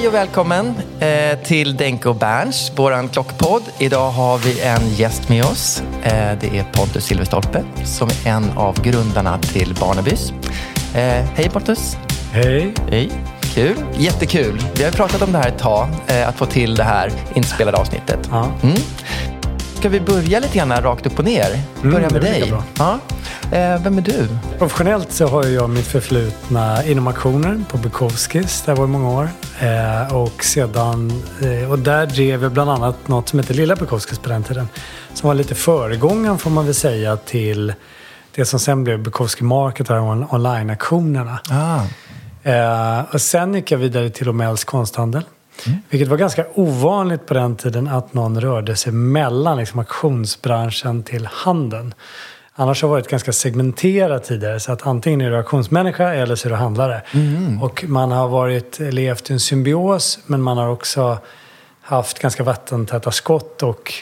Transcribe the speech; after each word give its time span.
Hej 0.00 0.08
och 0.08 0.14
välkommen 0.14 0.74
eh, 1.00 1.38
till 1.38 1.76
Denke 1.76 2.08
och 2.08 2.16
Berns, 2.16 2.72
våran 2.76 3.08
klockpodd. 3.08 3.62
Idag 3.78 4.10
har 4.10 4.38
vi 4.38 4.60
en 4.60 4.88
gäst 4.94 5.28
med 5.28 5.44
oss. 5.44 5.82
Eh, 6.02 6.38
det 6.40 6.58
är 6.58 6.72
Pontus 6.72 7.04
Silverstolpe 7.04 7.64
som 7.84 8.08
är 8.08 8.30
en 8.30 8.50
av 8.58 8.82
grundarna 8.82 9.38
till 9.38 9.74
Barnabys. 9.80 10.32
Eh, 10.94 11.24
hej 11.34 11.50
Pontus! 11.52 11.96
Hej! 12.32 12.74
Hej! 12.90 13.10
Kul! 13.54 13.76
Jättekul! 13.96 14.62
Vi 14.74 14.84
har 14.84 14.90
pratat 14.90 15.22
om 15.22 15.32
det 15.32 15.38
här 15.38 15.48
ett 15.48 15.58
tag, 15.58 15.88
eh, 16.06 16.28
att 16.28 16.36
få 16.36 16.46
till 16.46 16.74
det 16.74 16.84
här 16.84 17.12
inspelade 17.34 17.78
avsnittet. 17.78 18.28
Ja. 18.30 18.46
Mm. 18.62 18.76
Ska 19.80 19.88
vi 19.88 20.00
börja 20.00 20.40
lite 20.40 20.58
grann 20.58 20.72
rakt 20.82 21.06
upp 21.06 21.18
och 21.18 21.24
ner? 21.24 21.58
Börja 21.82 21.98
Mm, 21.98 22.12
med 22.12 22.22
dig. 22.22 22.52
Ja. 22.78 22.98
Eh, 23.52 23.82
vem 23.82 23.98
är 23.98 24.02
du? 24.02 24.28
Professionellt 24.58 25.12
så 25.12 25.26
har 25.26 25.44
jag 25.44 25.70
mitt 25.70 25.86
förflutna 25.86 26.84
inom 26.84 27.06
auktioner 27.06 27.64
på 27.70 27.78
Bukowskis. 27.78 28.62
Där 28.66 28.74
var 28.74 28.84
i 28.84 28.88
många 28.88 29.10
år. 29.10 29.28
Eh, 29.60 30.16
och, 30.16 30.44
sedan, 30.44 31.22
eh, 31.42 31.70
och 31.70 31.78
där 31.78 32.06
drev 32.06 32.42
jag 32.42 32.52
bland 32.52 32.70
annat 32.70 33.08
något 33.08 33.28
som 33.28 33.38
heter 33.38 33.54
Lilla 33.54 33.76
Bukowskis 33.76 34.18
på 34.18 34.28
den 34.28 34.42
tiden. 34.42 34.68
Som 35.14 35.28
var 35.28 35.34
lite 35.34 35.54
föregångaren 35.54 36.38
får 36.38 36.50
man 36.50 36.64
väl 36.64 36.74
säga 36.74 37.16
till 37.16 37.72
det 38.34 38.44
som 38.44 38.60
sen 38.60 38.84
blev 38.84 39.02
Bukowski 39.02 39.44
Market 39.44 39.90
och 39.90 39.96
on- 39.96 40.26
online-auktionerna. 40.30 41.38
Ah. 41.50 41.80
Eh, 42.50 43.04
och 43.14 43.20
sen 43.20 43.54
gick 43.54 43.70
jag 43.72 43.78
vidare 43.78 44.10
till 44.10 44.28
Omells 44.28 44.64
konsthandel. 44.64 45.22
Vilket 45.90 46.08
var 46.08 46.16
ganska 46.16 46.44
ovanligt 46.54 47.26
på 47.26 47.34
den 47.34 47.56
tiden 47.56 47.88
att 47.88 48.14
någon 48.14 48.40
rörde 48.40 48.76
sig 48.76 48.92
mellan 48.92 49.58
liksom, 49.58 49.78
auktionsbranschen 49.78 51.02
till 51.02 51.28
handeln. 51.32 51.94
Annars 52.54 52.82
har 52.82 52.88
det 52.88 52.90
varit 52.90 53.08
ganska 53.08 53.32
segmenterat 53.32 54.24
tidigare. 54.24 54.60
Så 54.60 54.72
att 54.72 54.86
antingen 54.86 55.20
är 55.20 55.30
du 55.30 55.36
auktionsmänniska 55.36 56.14
eller 56.14 56.36
så 56.36 56.48
är 56.48 56.50
du 56.50 56.56
handlare. 56.56 57.02
Och 57.62 57.84
man 57.88 58.12
har 58.12 58.28
varit, 58.28 58.78
levt 58.78 59.30
i 59.30 59.32
en 59.32 59.40
symbios 59.40 60.18
men 60.26 60.42
man 60.42 60.58
har 60.58 60.68
också 60.68 61.18
haft 61.82 62.18
ganska 62.18 62.42
vattentäta 62.42 63.10
skott 63.10 63.62
och 63.62 63.92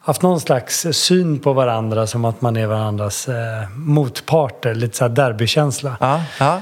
haft 0.00 0.22
någon 0.22 0.40
slags 0.40 0.86
syn 0.92 1.38
på 1.38 1.52
varandra 1.52 2.06
som 2.06 2.24
att 2.24 2.40
man 2.40 2.56
är 2.56 2.66
varandras 2.66 3.28
eh, 3.28 3.68
motparter. 3.76 4.74
Lite 4.74 4.96
så 4.96 5.04
här 5.04 5.08
derbykänsla. 5.08 5.96
Ja, 6.00 6.20
ja. 6.40 6.60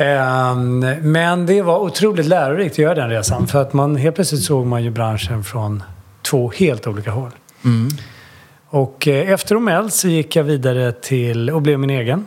Ehm, 0.00 0.78
Men 1.02 1.46
det 1.46 1.62
var 1.62 1.78
otroligt 1.78 2.26
lärorikt 2.26 2.72
att 2.72 2.78
göra 2.78 2.94
den 2.94 3.10
resan. 3.10 3.46
För 3.46 3.62
att 3.62 3.72
man 3.72 3.96
helt 3.96 4.14
plötsligt 4.14 4.42
såg 4.42 4.66
man 4.66 4.84
ju 4.84 4.90
branschen 4.90 5.44
från 5.44 5.82
två 6.22 6.52
helt 6.56 6.86
olika 6.86 7.10
håll. 7.10 7.30
Och 8.70 9.08
eh, 9.08 9.30
efter 9.32 9.56
Omell 9.56 9.90
så 9.90 10.08
gick 10.08 10.36
jag 10.36 10.44
vidare 10.44 10.92
till 10.92 11.50
och 11.50 11.62
blev 11.62 11.78
min 11.78 11.90
egen. 11.90 12.24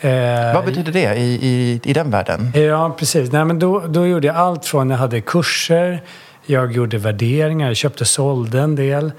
Eh, 0.00 0.54
Vad 0.54 0.64
betyder 0.64 0.92
det 0.92 1.14
i, 1.14 1.34
i, 1.46 1.80
i 1.84 1.92
den 1.92 2.10
världen? 2.10 2.52
Ja, 2.54 2.96
precis. 2.98 3.32
Nej, 3.32 3.44
men 3.44 3.58
då, 3.58 3.80
då 3.88 4.06
gjorde 4.06 4.26
jag 4.26 4.36
allt 4.36 4.64
från, 4.66 4.90
jag 4.90 4.98
hade 4.98 5.20
kurser, 5.20 6.02
jag 6.46 6.72
gjorde 6.72 6.98
värderingar, 6.98 7.66
jag 7.66 7.76
köpte 7.76 8.00
och 8.04 8.08
sålde 8.08 8.60
en 8.60 8.76
del. 8.76 9.12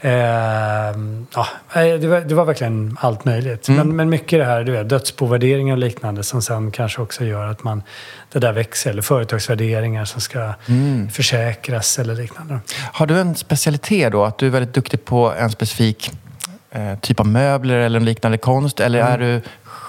Ehm, 0.00 1.26
ja, 1.34 1.46
det, 1.74 2.06
var, 2.06 2.20
det 2.20 2.34
var 2.34 2.44
verkligen 2.44 2.96
allt 3.00 3.24
möjligt. 3.24 3.68
Men, 3.68 3.96
men 3.96 4.10
mycket 4.10 4.38
det 4.38 4.44
här, 4.44 4.64
du 4.64 4.72
vet, 4.72 4.88
dödsbovärderingar 4.88 5.74
och 5.74 5.78
liknande 5.78 6.22
som 6.22 6.42
sen 6.42 6.70
kanske 6.70 7.02
också 7.02 7.24
gör 7.24 7.46
att 7.46 7.64
man, 7.64 7.82
det 8.32 8.38
där 8.38 8.52
växer. 8.52 8.90
Eller 8.90 9.02
företagsvärderingar 9.02 10.04
som 10.04 10.20
ska 10.20 10.54
försäkras 11.12 11.98
eller 11.98 12.14
liknande. 12.14 12.60
Har 12.92 13.06
du 13.06 13.20
en 13.20 13.34
specialitet 13.34 14.12
då? 14.12 14.24
Att 14.24 14.38
du 14.38 14.46
är 14.46 14.50
väldigt 14.50 14.74
duktig 14.74 15.04
på 15.04 15.32
en 15.38 15.50
specifik 15.50 16.12
eh, 16.70 16.98
typ 17.00 17.20
av 17.20 17.26
möbler 17.26 17.74
eller 17.76 17.98
en 18.00 18.04
liknande 18.04 18.38
konst? 18.38 18.80
Eller 18.80 18.98
är 18.98 19.18
du 19.18 19.40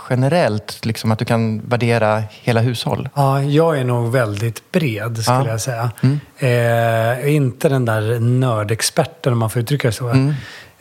generellt, 0.10 0.86
liksom 0.86 1.12
att 1.12 1.20
du 1.20 1.26
kan 1.26 1.60
värdera 1.60 2.24
hela 2.30 2.60
hushåll? 2.62 3.10
Ja, 3.16 3.42
jag 3.44 3.80
är 3.80 3.84
nog 3.84 4.12
väldigt 4.12 4.72
bred 4.72 5.18
skulle 5.18 5.38
Ja. 5.38 5.48
jag 5.48 5.62
säga. 5.62 5.92
Eh, 6.38 7.36
inte 7.36 7.70
den 7.70 7.86
där 7.86 8.20
nördexperten 8.20 9.34
om 9.34 9.40
man 9.40 9.50
får 9.50 9.62
uttrycka 9.62 9.88
det 9.88 9.92
så. 9.92 10.10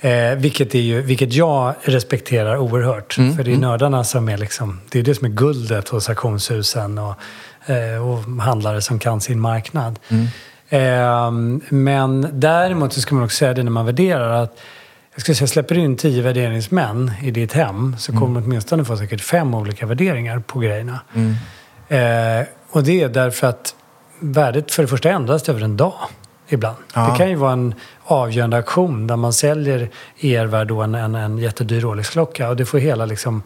Eh, 0.01 0.35
vilket, 0.37 0.75
är 0.75 0.79
ju, 0.79 1.03
vilket 1.03 1.33
jag 1.33 1.75
respekterar 1.83 2.57
oerhört. 2.57 3.13
För 3.13 3.45
det 3.45 3.53
är 3.53 3.57
nördarna 3.59 4.05
som 4.05 4.29
är 4.29 4.37
liksom, 4.37 4.81
det 4.91 4.99
är 4.99 5.03
det 5.03 5.15
som 5.15 5.25
är 5.27 5.31
guldet 5.31 5.89
hos 5.89 6.09
auktionshusen 6.09 6.99
och, 6.99 7.15
eh, 7.71 8.09
och 8.09 8.43
handlare 8.43 8.81
som 8.81 8.99
kan 8.99 9.21
sin 9.21 9.41
marknad. 9.41 9.99
Eh, 10.69 11.31
men 11.69 12.29
däremot 12.33 12.93
så 12.93 13.01
ska 13.01 13.15
man 13.15 13.25
också 13.25 13.37
säga 13.37 13.55
det 13.55 13.63
när 13.63 13.71
man 13.71 13.87
värderar 13.87 14.43
att 14.43 14.59
jag 15.19 15.23
skulle 15.23 15.35
säga, 15.35 15.49
släpper 15.49 15.79
in 15.79 15.97
tio 15.97 16.23
värderingsmän 16.23 17.13
i 17.23 17.31
ditt 17.31 17.53
hem 17.53 17.97
så 17.99 18.13
kommer 18.13 18.41
du 18.41 18.47
åtminstone 18.47 18.85
få 18.85 18.97
säkert 18.97 19.21
fem 19.21 19.55
olika 19.55 19.87
värderingar 19.87 20.39
på 20.39 20.59
grejerna. 20.59 21.01
Eh, 21.89 22.47
och 22.71 22.83
det 22.83 23.03
är 23.03 23.09
därför 23.09 23.47
att 23.47 23.75
värdet 24.19 24.73
för 24.73 24.83
det 24.83 24.89
första 24.89 25.11
ändras 25.11 25.49
över 25.49 25.61
en 25.63 25.77
dag 25.77 25.95
ibland. 26.49 26.77
Ja. 26.95 27.11
Det 27.11 27.19
kan 27.19 27.31
ju 27.31 27.35
vara 27.35 27.53
en 27.53 27.75
avgörande 28.05 28.57
aktion 28.57 29.07
där 29.07 29.17
man 29.17 29.33
säljer 29.33 29.91
ER-värd 30.21 30.71
en, 30.71 30.95
en, 30.95 31.15
en 31.15 31.39
jättedyr 31.39 31.81
Rolex-klocka 31.81 32.49
och 32.49 32.57
det 32.57 32.67
får 32.67 32.79
hela 32.79 33.07
liksom 33.07 33.43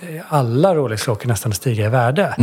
eh, 0.00 0.22
alla 0.28 0.74
Rolex-klockor 0.74 1.28
nästan 1.28 1.52
stiga 1.52 1.86
i 1.86 1.88
värde. 1.88 2.34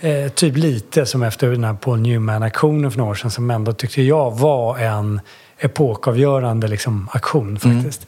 Eh, 0.00 0.28
typ 0.28 0.56
lite 0.56 1.06
som 1.06 1.22
efter 1.22 1.48
den 1.50 1.64
här 1.64 1.74
Paul 1.74 2.00
Newman-aktionen 2.00 2.90
för 2.90 2.98
några 2.98 3.10
år 3.10 3.14
sedan 3.14 3.30
som 3.30 3.50
ändå 3.50 3.72
tyckte 3.72 4.02
jag 4.02 4.38
var 4.38 4.78
en 4.78 5.20
epokavgörande 5.64 6.68
liksom, 6.68 7.08
aktion 7.12 7.58
faktiskt. 7.58 8.06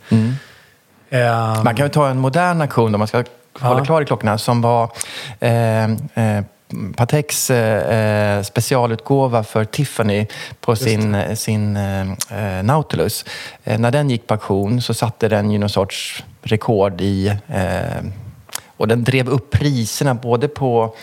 Eh, 1.11 1.62
Man 1.65 1.75
kan 1.75 1.87
ju 1.87 1.91
ta 1.93 2.09
en 2.09 2.19
modern 2.19 2.61
aktion 2.61 2.95
om 2.95 2.99
man 2.99 3.09
ska 3.09 3.25
hålla 3.61 3.85
kvar 3.85 4.03
i 4.03 4.05
klockorna 4.05 4.39
som 4.39 4.61
var 4.62 4.91
eh, 5.41 5.85
eh, 5.85 6.45
Pateks 6.97 7.51
eh, 7.51 8.43
specialutgåva 8.43 9.45
för 9.45 9.65
Tiffany 9.65 10.27
på 10.61 10.77
sin, 10.77 11.37
sin 11.37 11.77
eh, 11.77 12.01
eh, 12.31 12.62
Nautilus. 12.62 13.25
Eh, 13.65 13.79
när 13.79 13.91
den 13.91 14.11
gick 14.11 14.27
på 14.27 14.35
auktion 14.35 14.83
så 14.83 14.95
satte 14.95 15.29
den 15.29 15.51
ju 15.51 15.59
någon 15.59 15.69
sorts 15.69 16.25
rekord 16.43 17.01
i... 17.01 17.29
Eh, 17.49 18.05
och 18.77 18.89
den 18.89 19.05
drev 19.05 19.29
upp 19.29 19.51
priserna 19.51 20.15
både 20.15 20.49
på 20.49 20.95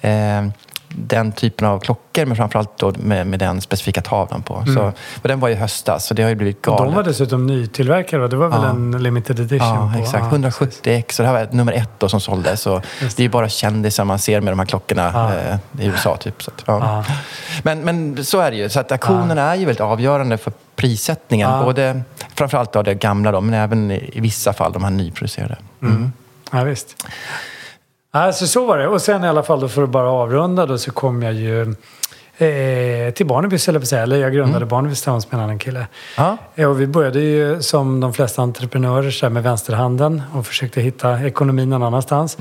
eh, 0.00 0.46
den 0.94 1.32
typen 1.32 1.66
av 1.68 1.78
klockor, 1.80 2.24
men 2.26 2.36
framförallt 2.36 2.78
då 2.78 2.92
med, 2.98 3.26
med 3.26 3.38
den 3.38 3.60
specifika 3.60 4.02
tavlan 4.02 4.42
på. 4.42 4.64
Så, 4.76 4.92
och 5.22 5.28
den 5.28 5.40
var 5.40 5.48
i 5.48 5.54
höstas, 5.54 6.06
så 6.06 6.14
det 6.14 6.22
har 6.22 6.28
ju 6.28 6.34
blivit 6.34 6.62
galet. 6.62 6.80
Mm. 6.80 6.90
De 6.90 6.96
var 6.96 7.02
dessutom 7.04 7.46
nytillverkade. 7.46 8.22
va? 8.22 8.28
Det 8.28 8.36
var 8.36 8.48
väl 8.48 8.60
Ja. 8.62 8.68
en 8.70 9.02
limited 9.02 9.40
edition? 9.40 9.68
Ja, 9.68 9.92
på, 9.96 10.02
exakt. 10.02 10.24
ja, 10.32 10.38
170x. 10.38 11.20
Och 11.20 11.24
det 11.24 11.26
här 11.26 11.32
var 11.46 11.48
nummer 11.52 11.72
ett 11.72 11.90
då 11.98 12.08
som 12.08 12.20
såldes. 12.20 12.60
Så 12.60 12.82
Just 13.02 13.16
det 13.16 13.20
är 13.20 13.24
ju 13.24 13.30
bara 13.30 13.48
kändisar 13.48 14.04
man 14.04 14.18
ser 14.18 14.40
med 14.40 14.52
de 14.52 14.58
här 14.58 14.66
klockorna 14.66 15.10
Ja. 15.14 15.34
eh, 15.34 15.84
i 15.84 15.86
USA. 15.86 16.16
Typ, 16.16 16.42
så 16.42 16.50
att, 16.50 16.62
ja. 16.66 17.04
Men, 17.62 17.80
men 17.80 18.24
så 18.24 18.40
är 18.40 18.50
det 18.50 18.56
ju. 18.56 18.68
Så 18.68 18.80
att 18.80 18.92
auktionerna 18.92 19.42
är 19.42 19.54
ju 19.56 19.64
väldigt 19.64 19.80
avgörande 19.80 20.38
för 20.38 20.52
prissättningen. 20.76 21.50
Ja. 21.50 21.62
Både, 21.64 22.02
framförallt 22.34 22.72
då 22.72 22.82
det 22.82 22.94
gamla, 22.94 23.32
då, 23.32 23.40
men 23.40 23.54
även 23.54 23.90
i, 23.90 24.10
i 24.12 24.20
vissa 24.20 24.52
fall 24.52 24.72
de 24.72 24.84
här 24.84 24.90
nyproducerade. 24.90 25.56
Ja, 26.52 26.64
visst. 26.64 27.06
Alltså, 28.12 28.46
så 28.46 28.66
var 28.66 28.78
det. 28.78 28.88
Och 28.88 29.02
sen 29.02 29.24
i 29.24 29.28
alla 29.28 29.42
fall 29.42 29.60
då 29.60 29.68
för 29.68 29.82
att 29.82 29.90
bara 29.90 30.08
avrunda 30.10 30.66
då 30.66 30.78
så 30.78 30.90
kom 30.92 31.22
jag 31.22 31.32
ju 31.32 31.62
eh, 32.38 33.12
till 33.14 33.26
Barnebys, 33.26 33.68
eller 33.68 33.80
säga. 33.80 34.02
Eller 34.02 34.16
jag 34.16 34.32
grundade 34.32 34.66
Barnebys 34.66 34.98
tillsammans 34.98 35.30
med 35.32 35.38
en 35.38 35.44
annan 35.44 35.58
kille. 35.58 35.86
Ja. 36.16 36.36
Ja, 36.54 36.68
och 36.68 36.80
vi 36.80 36.86
började 36.86 37.20
ju 37.20 37.62
som 37.62 38.00
de 38.00 38.12
flesta 38.12 38.42
entreprenörer 38.42 39.10
så 39.10 39.26
här, 39.26 39.30
med 39.30 39.42
vänsterhanden 39.42 40.22
och 40.34 40.46
försökte 40.46 40.80
hitta 40.80 41.22
ekonomin 41.26 41.70
någon 41.70 41.82
annanstans. 41.82 42.38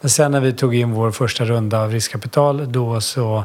Men 0.00 0.10
sen 0.10 0.32
när 0.32 0.40
vi 0.40 0.52
tog 0.52 0.74
in 0.74 0.90
vår 0.92 1.10
första 1.10 1.44
runda 1.44 1.82
av 1.82 1.90
riskkapital 1.90 2.72
då 2.72 3.00
så 3.00 3.44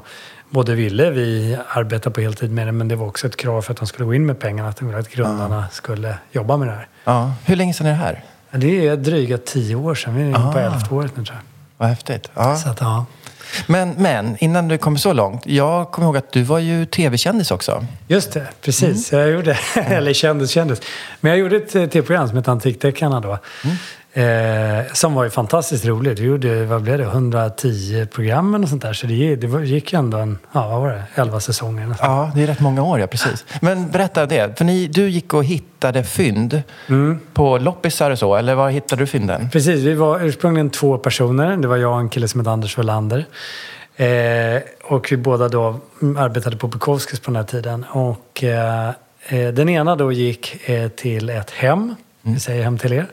både 0.50 0.76
ville 0.76 1.10
vi 1.12 1.58
arbeta 1.70 2.10
på 2.12 2.22
heltid 2.22 2.52
med 2.52 2.68
det 2.68 2.72
men 2.72 2.88
det 2.88 2.96
var 2.96 3.08
också 3.08 3.28
ett 3.28 3.38
krav 3.38 3.62
för 3.62 3.72
att 3.74 3.78
de 3.80 3.88
skulle 3.88 4.06
gå 4.06 4.14
in 4.14 4.26
med 4.26 4.40
pengarna 4.40 4.70
att, 4.70 4.78
de 4.78 4.86
ville 4.88 5.00
att 5.00 5.10
grundarna 5.10 5.66
skulle 5.72 6.18
jobba 6.32 6.58
med 6.58 6.68
det 6.68 6.72
här. 6.74 6.88
Ja. 7.04 7.32
Hur 7.46 7.56
länge 7.56 7.74
sedan 7.74 7.88
är 7.88 7.92
det 7.92 7.96
här? 7.98 8.24
Det 8.52 8.88
är 8.88 8.96
dryga 8.96 9.38
tio 9.38 9.76
år 9.76 9.96
sedan. 9.96 10.16
Vi 10.16 10.22
är 10.22 10.26
inne 10.26 10.38
på 10.54 10.60
Ah. 10.60 10.62
elfte 10.62 10.94
året 10.96 11.18
nu 11.18 11.26
tror 11.26 11.36
jag. 11.38 11.57
Vad 11.78 11.90
häftigt. 11.90 12.32
Ja. 12.34 12.58
Så 12.58 12.70
att, 12.70 12.82
ja. 12.82 13.06
Men, 13.68 13.90
men 13.98 14.38
innan 14.40 14.68
du 14.68 14.78
kommer 14.78 14.98
så 14.98 15.14
långt. 15.14 15.46
Jag 15.46 15.92
kommer 15.92 16.08
ihåg 16.08 16.18
att 16.18 16.32
du 16.32 16.44
var 16.44 16.60
ju 16.60 16.86
tv-kändis 16.86 17.52
också. 17.52 17.86
Just 18.08 18.32
det, 18.32 18.48
precis. 18.62 19.12
Jag 19.12 19.30
gjorde, 19.30 19.58
eller 19.76 20.14
kändis, 20.14 20.50
kändis. 20.50 20.82
Men 21.22 21.30
jag 21.30 21.40
gjorde 21.40 21.56
ett 21.56 21.76
eh, 21.76 21.86
tv-program 21.86 22.28
som 22.28 22.38
hette 22.38 22.52
Antikdeckarna 22.52 23.20
då. 23.20 23.40
Eh, 24.18 24.94
som 24.94 25.14
var 25.14 25.24
ju 25.24 25.30
fantastiskt 25.30 25.86
roligt. 25.86 26.20
Vi 26.20 26.26
gjorde, 26.26 26.66
vad 26.66 26.82
blev 26.82 26.98
det, 26.98 27.04
110 27.04 28.06
program 28.12 28.56
och 28.64 28.70
sånt 28.70 28.82
där. 28.82 28.94
Så 28.94 29.08
det, 29.08 29.14
gick- 29.14 29.42
det 29.42 29.66
gick 29.66 29.94
ju 29.94 30.00
ändå 30.00 30.18
en, 30.18 30.38
ja 30.52 30.68
vad 30.68 30.82
var 30.82 30.90
det, 30.90 31.04
11 31.16 31.40
säsonger 31.40 31.88
nästan. 31.88 32.12
Ja, 32.12 32.32
det 32.36 32.44
är 32.44 32.48
rätt 32.48 32.60
många 32.60 32.84
år, 32.84 33.00
ja 33.00 33.08
precis. 33.08 33.46
Men 33.62 33.90
berätta 33.92 34.26
det. 34.26 34.58
För 34.58 34.66
ni, 34.66 34.88
du 34.88 35.10
gick 35.10 35.34
och 35.34 35.44
hittade 35.46 36.04
fynd 36.04 36.62
på 37.34 37.58
loppisar 37.58 38.12
och 38.12 38.20
så, 38.20 38.36
eller 38.36 38.56
var 38.56 38.70
hittade 38.70 39.02
du 39.02 39.08
fynden? 39.08 39.50
Precis, 39.50 39.82
vi 39.84 39.94
var 39.94 40.20
ursprungligen 40.24 40.70
två 40.70 40.98
personer. 40.98 41.58
Det 41.58 41.68
var 41.68 41.78
jag 41.78 41.92
och 41.94 42.00
en 42.00 42.10
kille 42.10 42.28
som 42.28 42.40
hette 42.40 42.52
Anders 42.52 42.78
Welander. 42.78 43.26
Eh, 43.96 44.62
och 44.84 45.08
vi 45.12 45.18
båda 45.18 45.48
då 45.50 45.80
mm, 46.02 46.18
arbetade 46.18 46.58
på 46.58 46.68
Bukowskis 46.68 47.20
på 47.20 47.32
den 47.32 47.36
här 47.36 47.44
tiden. 47.44 47.84
Och 47.90 48.44
eh, 48.44 48.88
eh, 49.28 49.48
den 49.54 49.70
ena 49.70 49.96
då 49.96 50.12
gick 50.12 50.70
eh, 50.70 50.88
till 50.90 51.30
ett 51.30 51.52
hem, 51.52 51.96
vi 52.22 52.40
säger 52.40 52.64
hem 52.64 52.78
till 52.78 52.94
er. 52.94 53.08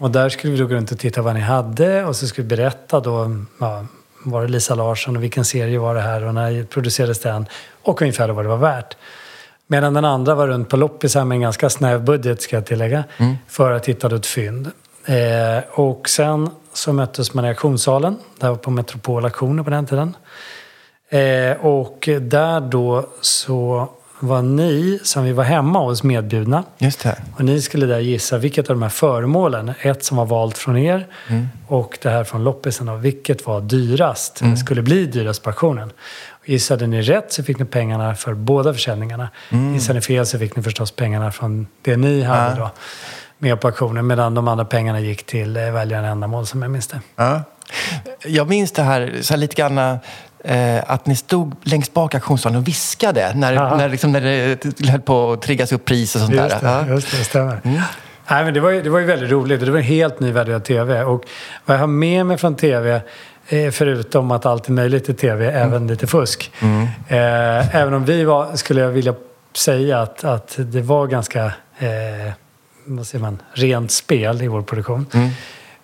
Och 0.00 0.10
där 0.10 0.28
skulle 0.28 0.52
vi 0.52 0.58
då 0.58 0.66
gå 0.66 0.74
runt 0.74 0.92
och 0.92 0.98
titta 0.98 1.22
vad 1.22 1.34
ni 1.34 1.40
hade 1.40 2.04
och 2.04 2.16
så 2.16 2.26
skulle 2.26 2.48
vi 2.48 2.56
berätta 2.56 3.00
då, 3.00 3.36
ja, 3.60 3.86
var 4.24 4.42
det 4.42 4.48
Lisa 4.48 4.74
Larsson 4.74 5.16
och 5.16 5.22
vilken 5.22 5.44
serie 5.44 5.78
var 5.78 5.94
det 5.94 6.00
här 6.00 6.24
och 6.24 6.34
när 6.34 6.64
producerades 6.64 7.20
den 7.20 7.46
och 7.82 8.02
ungefär 8.02 8.28
vad 8.28 8.44
det 8.44 8.48
var 8.48 8.56
värt. 8.56 8.96
Medan 9.66 9.94
den 9.94 10.04
andra 10.04 10.34
var 10.34 10.46
runt 10.48 10.68
på 10.68 10.76
loppisar 10.76 11.24
med 11.24 11.36
en 11.36 11.40
ganska 11.40 11.70
snäv 11.70 12.04
budget 12.04 12.42
ska 12.42 12.56
jag 12.56 12.66
tillägga. 12.66 13.04
För 13.48 13.72
att 13.72 13.86
hitta 13.86 14.16
ett 14.16 14.26
fynd. 14.26 14.70
Eh, 15.04 15.64
och 15.70 16.08
sen 16.08 16.50
så 16.72 16.92
möttes 16.92 17.34
man 17.34 17.44
i 17.44 17.48
auktionssalen. 17.48 18.16
Det 18.38 18.48
var 18.48 18.56
på 18.56 18.70
Metropol 18.70 19.24
auktioner 19.24 19.62
på 19.62 19.70
den 19.70 19.86
tiden. 19.86 20.16
Eh, 21.08 21.66
och 21.66 22.08
där 22.20 22.60
då 22.60 23.06
så 23.20 23.88
var 24.22 24.42
ni, 24.42 25.00
som 25.02 25.24
vi 25.24 25.32
var 25.32 25.44
hemma 25.44 25.78
hos, 25.78 26.02
medbjudna. 26.02 26.64
Just 26.78 27.02
det. 27.02 27.16
Och 27.36 27.44
ni 27.44 27.62
skulle 27.62 27.86
där 27.86 27.98
gissa 27.98 28.38
vilket 28.38 28.70
av 28.70 28.76
de 28.76 28.82
här 28.82 28.88
föremålen, 28.88 29.72
ett 29.80 30.04
som 30.04 30.16
var 30.16 30.26
valt 30.26 30.58
från 30.58 30.76
er 30.76 31.06
och 31.66 31.98
det 32.02 32.10
här 32.10 32.24
från 32.24 32.44
loppisen, 32.44 32.86
då, 32.86 32.96
vilket 32.96 33.46
var 33.46 33.60
dyrast, 33.60 34.42
eller 34.42 34.56
skulle 34.56 34.82
bli 34.82 35.06
dyrast 35.06 35.42
på 35.42 35.50
auktionen. 35.50 35.92
Och 36.40 36.48
gissade 36.48 36.86
ni 36.86 37.02
rätt 37.02 37.32
så 37.32 37.42
fick 37.42 37.58
ni 37.58 37.64
pengarna 37.64 38.14
för 38.14 38.34
båda 38.34 38.72
försäljningarna. 38.72 39.28
Gissade 39.74 39.94
ni 39.94 40.00
fel 40.00 40.26
så 40.26 40.38
fick 40.38 40.56
ni 40.56 40.62
förstås 40.62 40.90
pengarna 40.90 41.32
från 41.32 41.66
det 41.82 41.96
ni 41.96 42.22
hade 42.22 42.60
då 42.60 42.70
med 43.38 43.60
på 43.60 43.68
auktionen, 43.68 44.06
medan 44.06 44.34
de 44.34 44.48
andra 44.48 44.64
pengarna 44.64 45.00
gick 45.00 45.26
till 45.26 45.56
eh, 45.56 45.70
välgörande 45.70 46.08
ändamål 46.08 46.46
som 46.46 46.62
jag 46.62 46.70
minns 46.70 46.86
det. 46.86 47.00
Ja. 47.16 47.42
Jag 48.24 48.48
minns 48.48 48.72
det 48.72 48.82
här, 48.82 49.18
så 49.20 49.32
här 49.32 49.38
lite 49.38 49.54
grann 49.54 49.98
eh, 50.44 50.90
att 50.90 51.06
ni 51.06 51.16
stod 51.16 51.54
längst 51.62 51.94
bak 51.94 52.14
i 52.14 52.16
auktionssalen 52.16 52.58
och 52.58 52.68
viskade 52.68 53.32
när, 53.34 53.52
Ja. 53.52 53.76
när, 53.76 53.88
liksom, 53.88 54.12
när 54.12 54.20
det 54.20 54.88
höll 54.90 55.00
på 55.00 55.32
att 55.32 55.42
triggas 55.42 55.72
upp 55.72 55.84
pris 55.84 56.14
och 56.14 56.20
sånt 56.20 56.34
Just 56.34 56.60
där. 56.60 56.82
det, 56.84 56.88
Ja. 56.88 56.94
just 56.94 57.10
det, 57.10 57.24
stämmer. 57.24 57.60
Nej, 58.30 58.44
men 58.44 58.54
det, 58.54 58.60
var 58.60 58.70
ju, 58.70 58.82
det 58.82 58.90
var 58.90 58.98
ju 58.98 59.06
väldigt 59.06 59.30
roligt 59.30 59.60
och 59.60 59.66
det 59.66 59.72
var 59.72 59.78
en 59.78 59.84
helt 59.84 60.20
ny 60.20 60.32
värld 60.32 60.48
av 60.48 60.60
tv. 60.60 61.02
Och 61.04 61.24
vad 61.64 61.74
jag 61.76 61.80
har 61.80 61.86
med 61.86 62.26
mig 62.26 62.38
från 62.38 62.54
tv, 62.56 63.00
eh, 63.48 63.70
förutom 63.70 64.30
att 64.30 64.46
allt 64.46 64.68
är 64.68 64.72
möjligt 64.72 65.08
i 65.08 65.14
tv, 65.14 65.50
även 65.50 65.86
lite 65.86 66.06
fusk. 66.06 66.50
Eh, 67.08 67.76
även 67.76 67.94
om 67.94 68.04
vi 68.04 68.24
var, 68.24 68.56
skulle 68.56 68.80
jag 68.80 68.88
vilja 68.88 69.14
säga 69.56 70.00
att, 70.00 70.24
att 70.24 70.54
det 70.58 70.80
var 70.80 71.06
ganska, 71.06 71.44
eh, 71.78 72.32
vad 72.84 73.06
säger 73.06 73.22
man, 73.22 73.42
rent 73.52 73.90
spel 73.92 74.42
i 74.42 74.48
vår 74.48 74.62
produktion. 74.62 75.06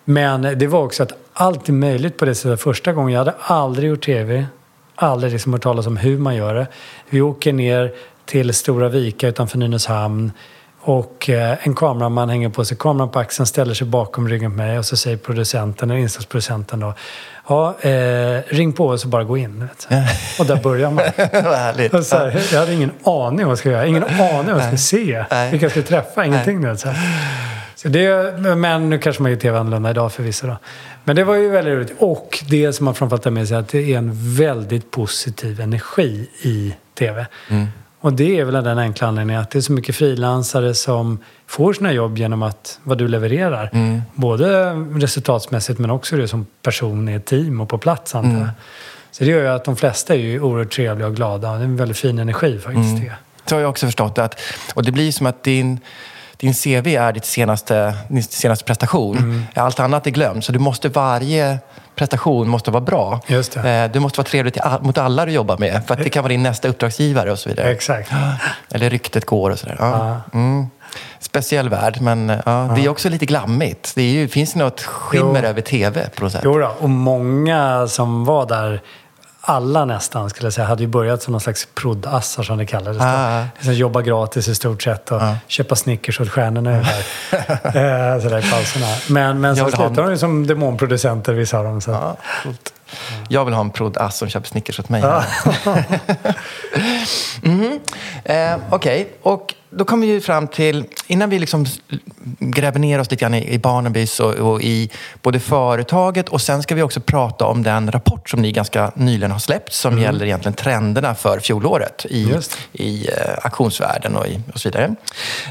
Men 0.09 0.41
det 0.41 0.67
var 0.67 0.83
också 0.83 1.03
att 1.03 1.11
allt 1.33 1.69
är 1.69 1.73
möjligt 1.73 2.17
på 2.17 2.25
det 2.25 2.35
sättet. 2.35 2.61
Första 2.61 2.93
gången, 2.93 3.13
jag 3.13 3.19
hade 3.19 3.33
aldrig 3.39 3.89
gjort 3.89 4.05
tv, 4.05 4.45
aldrig 4.95 5.33
liksom 5.33 5.53
hört 5.53 5.61
talas 5.61 5.87
om 5.87 5.97
hur 5.97 6.17
man 6.17 6.35
gör 6.35 6.55
det. 6.55 6.67
Vi 7.09 7.21
åker 7.21 7.53
ner 7.53 7.93
till 8.25 8.53
Stora 8.53 8.89
Vika 8.89 9.27
utanför 9.27 9.57
Nynäshamn 9.57 10.31
och 10.81 11.29
eh, 11.29 11.67
en 11.67 11.75
kameraman 11.75 12.29
hänger 12.29 12.49
på 12.49 12.65
sig 12.65 12.77
kameran 12.77 13.09
på 13.09 13.19
axeln, 13.19 13.47
ställer 13.47 13.73
sig 13.73 13.87
bakom 13.87 14.29
ryggen 14.29 14.51
på 14.51 14.57
mig 14.57 14.79
och 14.79 14.85
så 14.85 14.97
säger 14.97 15.17
producenten, 15.17 15.91
eller 15.91 15.99
insatsproducenten 15.99 16.79
då, 16.79 16.93
ja, 17.47 17.75
eh, 17.81 18.41
ring 18.47 18.73
på 18.73 18.87
oss 18.87 19.03
och 19.03 19.09
bara 19.09 19.23
gå 19.23 19.37
in. 19.37 19.69
Och 20.39 20.45
där 20.45 20.63
börjar 20.63 20.91
man. 20.91 21.03
Vad 21.91 22.05
så 22.05 22.17
här, 22.17 22.43
jag 22.53 22.59
hade 22.59 22.73
ingen 22.73 22.91
aning 23.03 23.45
vad 23.45 23.51
jag 23.51 23.57
skulle 23.57 23.75
göra, 23.75 23.85
ingen 23.85 24.03
aning 24.03 24.53
vad 24.53 24.61
jag 24.61 24.63
skulle 24.63 24.77
se, 24.77 25.25
Nej. 25.31 25.51
vilka 25.51 25.65
jag 25.65 25.71
skulle 25.71 25.85
träffa, 25.85 26.25
ingenting. 26.25 26.61
Vet, 26.61 26.79
så. 26.79 26.89
Så 27.75 27.87
det, 27.87 28.33
men 28.57 28.89
nu 28.89 28.99
kanske 28.99 29.21
man 29.21 29.31
gör 29.31 29.39
tv 29.39 29.57
annorlunda 29.59 29.89
idag 29.89 30.11
förvisso. 30.11 30.47
Då. 30.47 30.57
Men 31.03 31.15
det 31.15 31.23
var 31.23 31.35
ju 31.35 31.49
väldigt 31.49 31.73
roligt. 31.73 31.93
Och 31.97 32.43
det 32.49 32.73
som 32.73 32.85
man 32.85 32.95
framförallt 32.95 33.25
har 33.25 33.31
med 33.31 33.47
sig 33.47 33.55
är 33.57 33.59
att 33.59 33.67
det 33.67 33.93
är 33.93 33.97
en 33.97 34.35
väldigt 34.35 34.91
positiv 34.91 35.61
energi 35.61 36.29
i 36.41 36.75
tv. 36.99 37.27
Och 37.99 38.13
det 38.13 38.39
är 38.39 38.45
väl 38.45 38.63
den 38.63 38.79
enkla 38.79 39.07
anledningen 39.07 39.41
att 39.41 39.51
det 39.51 39.59
är 39.59 39.61
så 39.61 39.71
mycket 39.71 39.95
frilansare 39.95 40.73
som 40.73 41.19
får 41.47 41.73
sina 41.73 41.91
jobb 41.91 42.17
genom 42.17 42.43
att 42.43 42.79
vad 42.83 42.97
du 42.97 43.07
levererar. 43.07 43.71
Både 44.13 44.73
resultatsmässigt 44.73 45.79
men 45.79 45.89
också 45.89 46.15
det 46.15 46.27
som 46.27 46.45
person 46.61 47.09
i 47.09 47.13
ett 47.13 47.25
team 47.25 47.61
och 47.61 47.69
på 47.69 47.77
plats 47.77 48.15
antar 48.15 48.39
jag. 48.39 48.49
Så 49.11 49.23
det 49.23 49.29
gör 49.29 49.41
ju 49.41 49.47
att 49.47 49.65
de 49.65 49.75
flesta 49.75 50.13
är 50.13 50.17
ju 50.17 50.41
oerhört 50.41 50.71
trevliga 50.71 51.07
och 51.07 51.15
glada. 51.15 51.51
Det 51.53 51.59
är 51.59 51.63
en 51.63 51.77
väldigt 51.77 51.97
fin 51.97 52.19
energi 52.19 52.59
faktiskt. 52.59 53.01
det. 53.01 53.13
Så 53.45 53.55
har 53.55 53.61
jag 53.61 53.69
också 53.69 53.85
förstått 53.85 54.17
att, 54.17 54.39
och 54.73 54.83
det 54.83 54.91
blir 54.91 55.11
som 55.11 55.25
att 55.27 55.43
din, 55.43 55.79
din 56.37 56.53
CV 56.53 56.87
är 56.87 57.13
ditt 57.13 57.25
senaste, 57.25 57.93
din 58.07 58.23
senaste 58.23 58.65
prestation. 58.65 59.17
Mm. 59.17 59.43
Allt 59.53 59.79
annat 59.79 60.07
är 60.07 60.11
glömt, 60.11 60.45
så 60.45 60.51
du 60.51 60.59
måste 60.59 60.89
varje 60.89 61.59
prestation 61.97 62.49
måste 62.49 62.71
vara 62.71 62.81
bra. 62.81 63.19
Just 63.27 63.51
det. 63.51 63.69
Eh, 63.69 63.91
Du 63.91 63.99
måste 63.99 64.17
vara 64.19 64.27
trevlig 64.27 64.53
till 64.53 64.61
mot 64.81 64.97
alla 64.97 65.25
du 65.25 65.31
jobbar 65.31 65.57
med, 65.57 65.81
för 65.87 65.93
att 65.93 66.03
det 66.03 66.09
kan 66.09 66.23
vara 66.23 66.29
din 66.31 66.43
nästa 66.43 66.67
uppdragsgivare 66.67 67.31
och 67.31 67.39
så 67.39 67.49
vidare. 67.49 67.71
Exakt. 67.71 68.11
Eller 68.71 68.89
ryktet 68.89 69.25
går 69.25 69.49
och 69.51 69.59
sådär. 69.59 69.75
Ja. 69.79 70.21
Mm. 70.33 70.67
Speciell 71.19 71.69
värld, 71.69 71.97
men 72.01 72.33
ja, 72.45 72.69
det 72.75 72.85
är 72.85 72.89
också 72.89 73.09
lite 73.09 73.25
glammigt. 73.25 73.91
Det 73.95 74.01
är 74.01 74.11
ju, 74.11 74.27
finns 74.27 74.55
något 74.55 74.81
skimmer 74.81 75.39
Jo. 75.43 75.49
över 75.49 75.61
tv 75.61 76.09
på 76.15 76.23
något 76.23 76.31
sätt. 76.31 76.41
Jo 76.43 76.57
då, 76.57 76.71
och 76.79 76.89
många 76.89 77.87
som 77.87 78.25
var 78.25 78.45
där, 78.45 78.81
alla 79.49 79.85
nästan 79.85 80.29
skulle 80.29 80.45
jag 80.45 80.53
säga, 80.53 80.67
hade 80.67 80.83
ju 80.83 80.87
börjat 80.89 81.21
som 81.23 81.31
någon 81.31 81.41
slags 81.41 81.67
proddassar 81.73 82.43
som 82.43 82.57
det 82.57 82.65
kallades. 82.65 83.01
Ah. 83.01 83.43
Liksom 83.55 83.73
jobba 83.73 84.01
gratis 84.01 84.47
i 84.47 84.55
stort 84.55 84.83
sett 84.83 85.11
och 85.11 85.21
köpa 85.47 85.75
Snickers 85.75 86.19
åt 86.19 86.29
stjärnorna 86.29 86.71
eh, 86.79 88.21
sådär 88.21 88.47
i 88.47 88.51
pauserna. 88.51 88.85
Men, 89.09 89.41
men 89.41 89.49
en- 89.49 89.55
slutade 89.55 90.01
de 90.01 90.11
ju 90.11 90.17
som 90.17 90.47
demonproducenter 90.47 91.33
vissa 91.33 91.57
av 91.57 91.63
dem. 91.63 91.81
Så. 91.81 92.17
Coolt. 92.43 92.73
Jag 93.29 93.45
vill 93.45 93.53
ha 93.53 93.61
en 93.61 93.69
prodd-ass 93.69 94.17
som 94.17 94.29
köper 94.29 94.47
Snickers 94.47 94.79
åt 94.79 94.89
mig. 94.89 95.03
Mhm. 97.41 97.79
eh, 98.23 98.55
Okej, 98.69 99.09
och 99.21 99.53
då 99.69 99.85
kommer 99.85 100.07
vi 100.07 100.21
fram 100.21 100.47
till, 100.47 100.85
innan 101.07 101.29
vi 101.29 101.39
liksom 101.39 101.65
gräver 102.39 102.79
ner 102.79 102.99
oss 102.99 103.11
lite 103.11 103.21
grann 103.21 103.33
i, 103.33 103.53
i 103.53 103.59
Barnabys 103.59 104.19
och, 104.19 104.33
och 104.33 104.61
i 104.61 104.89
både 105.21 105.39
företaget 105.39 106.29
och 106.29 106.41
sen 106.41 106.63
ska 106.63 106.75
vi 106.75 106.81
också 106.81 106.99
prata 106.99 107.45
om 107.45 107.63
den 107.63 107.91
rapport 107.91 108.29
som 108.29 108.41
ni 108.41 108.51
ganska 108.51 108.91
nyligen 108.95 109.31
har 109.31 109.39
släppt 109.39 109.73
som 109.73 109.99
gäller 109.99 110.25
egentligen 110.25 110.53
trenderna 110.53 111.15
för 111.15 111.39
fjolåret 111.39 112.05
i, 112.09 112.29
Just 112.29 112.57
i 112.73 113.07
eh, 113.07 113.13
auktionsvärlden 113.43 114.15
och, 114.15 114.27
i, 114.27 114.39
och 114.53 114.59
så 114.59 114.69
vidare. 114.69 114.95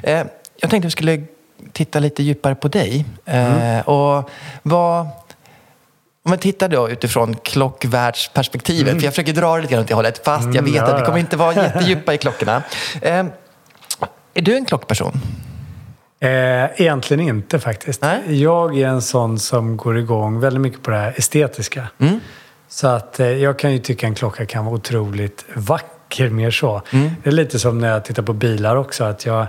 Eh, 0.02 0.22
jag 0.60 0.70
tänkte 0.70 0.86
vi 0.86 0.90
skulle 0.90 1.22
titta 1.72 1.98
lite 1.98 2.22
djupare 2.22 2.54
på 2.54 2.68
dig. 2.68 3.04
Eh, 3.24 3.80
och 3.80 4.30
vad, 4.62 5.06
om 6.26 6.30
man 6.30 6.38
tittar 6.38 6.68
då 6.68 6.90
utifrån 6.90 7.36
klockvärldsperspektivet, 7.42 8.94
för 8.94 9.04
jag 9.04 9.12
försöker 9.12 9.32
dra 9.32 9.56
det 9.56 9.62
lite 9.62 9.74
grann 9.74 9.82
åt 9.82 9.88
det 9.88 9.94
hållet, 9.94 10.24
fast 10.24 10.54
jag 10.54 10.62
vet 10.62 10.74
ja, 10.74 10.82
att 10.82 11.00
vi 11.00 11.04
kommer 11.04 11.18
inte 11.18 11.36
vara 11.36 11.54
jättedjupa 11.54 12.14
i 12.14 12.18
klockorna. 12.18 12.62
Eh, 13.00 13.26
är 14.34 14.42
du 14.42 14.56
en 14.56 14.64
klockperson? 14.64 15.12
Eh, 16.20 16.30
egentligen 16.80 17.28
inte 17.28 17.58
faktiskt. 17.58 18.02
Nej. 18.02 18.42
Jag 18.42 18.78
är 18.78 18.88
en 18.88 19.02
sån 19.02 19.38
som 19.38 19.76
går 19.76 19.98
igång 19.98 20.40
väldigt 20.40 20.60
mycket 20.60 20.82
på 20.82 20.90
det 20.90 20.96
här 20.96 21.14
estetiska. 21.16 21.88
Mm. 21.98 22.20
Så 22.68 22.88
att 22.88 23.20
eh, 23.20 23.26
jag 23.26 23.58
kan 23.58 23.72
ju 23.72 23.78
tycka 23.78 24.06
en 24.06 24.14
klocka 24.14 24.46
kan 24.46 24.64
vara 24.64 24.74
otroligt 24.74 25.44
vacker, 25.54 26.30
mer 26.30 26.50
så. 26.50 26.82
Mm. 26.90 27.10
Det 27.22 27.30
är 27.30 27.32
lite 27.32 27.58
som 27.58 27.78
när 27.78 27.88
jag 27.88 28.04
tittar 28.04 28.22
på 28.22 28.32
bilar 28.32 28.76
också. 28.76 29.04
Att 29.04 29.26
jag, 29.26 29.46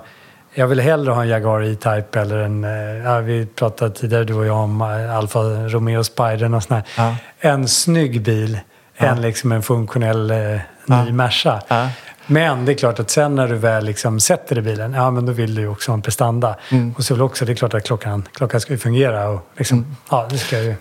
jag 0.58 0.68
vill 0.68 0.80
hellre 0.80 1.12
ha 1.12 1.22
en 1.22 1.28
Jaguar 1.28 1.62
E-Type 1.64 2.20
eller 2.20 2.38
en... 2.38 2.64
eh, 2.64 3.04
Ja, 3.06 3.20
vi 3.20 3.46
pratade 3.46 3.92
tidigare, 3.96 4.24
du 4.24 4.34
och 4.34 4.46
jag, 4.46 4.58
om 4.58 4.82
eh, 4.82 5.18
Alfa 5.18 5.40
Romeo 5.40 6.04
Spider 6.04 6.56
och 6.56 6.64
sån 6.64 6.76
här. 6.76 6.84
Ja. 6.98 7.16
En 7.40 7.68
snygg 7.68 8.22
bil 8.22 8.60
än 8.98 9.22
liksom 9.22 9.52
en 9.52 9.62
funktionell 9.64 10.32
eh, 10.32 10.38
ny 10.38 10.60
Ja. 10.86 11.04
Merca. 11.12 11.62
Ja. 11.68 11.90
Men 12.28 12.66
det 12.66 12.72
är 12.72 12.74
klart 12.78 13.00
att 13.00 13.10
sen 13.10 13.36
när 13.36 13.48
du 13.48 13.56
väl 13.56 13.86
liksom 13.86 14.20
sätter 14.20 14.56
dig 14.56 14.64
i 14.64 14.68
bilen, 14.68 14.94
ja 14.94 15.12
men 15.12 15.26
då 15.26 15.32
vill 15.32 15.56
du 15.56 15.62
ju 15.62 15.68
också 15.68 15.92
ha 15.92 15.94
en 15.94 16.02
prestanda. 16.02 16.56
Mm. 16.72 16.94
Och 16.98 17.04
så 17.04 17.14
vill 17.14 17.22
också, 17.24 17.46
det 17.46 17.52
är 17.52 17.56
klart 17.56 17.74
att 17.74 17.86
klockan, 17.86 18.28
klockan 18.34 18.62
ska 18.62 18.74
ju 18.74 18.80
fungera 18.80 19.30
och 19.30 19.48
liksom, 19.58 19.78
Mm. 19.78 19.96
ja 20.12 20.28
det 20.30 20.38
ska 20.38 20.60
ju... 20.60 20.76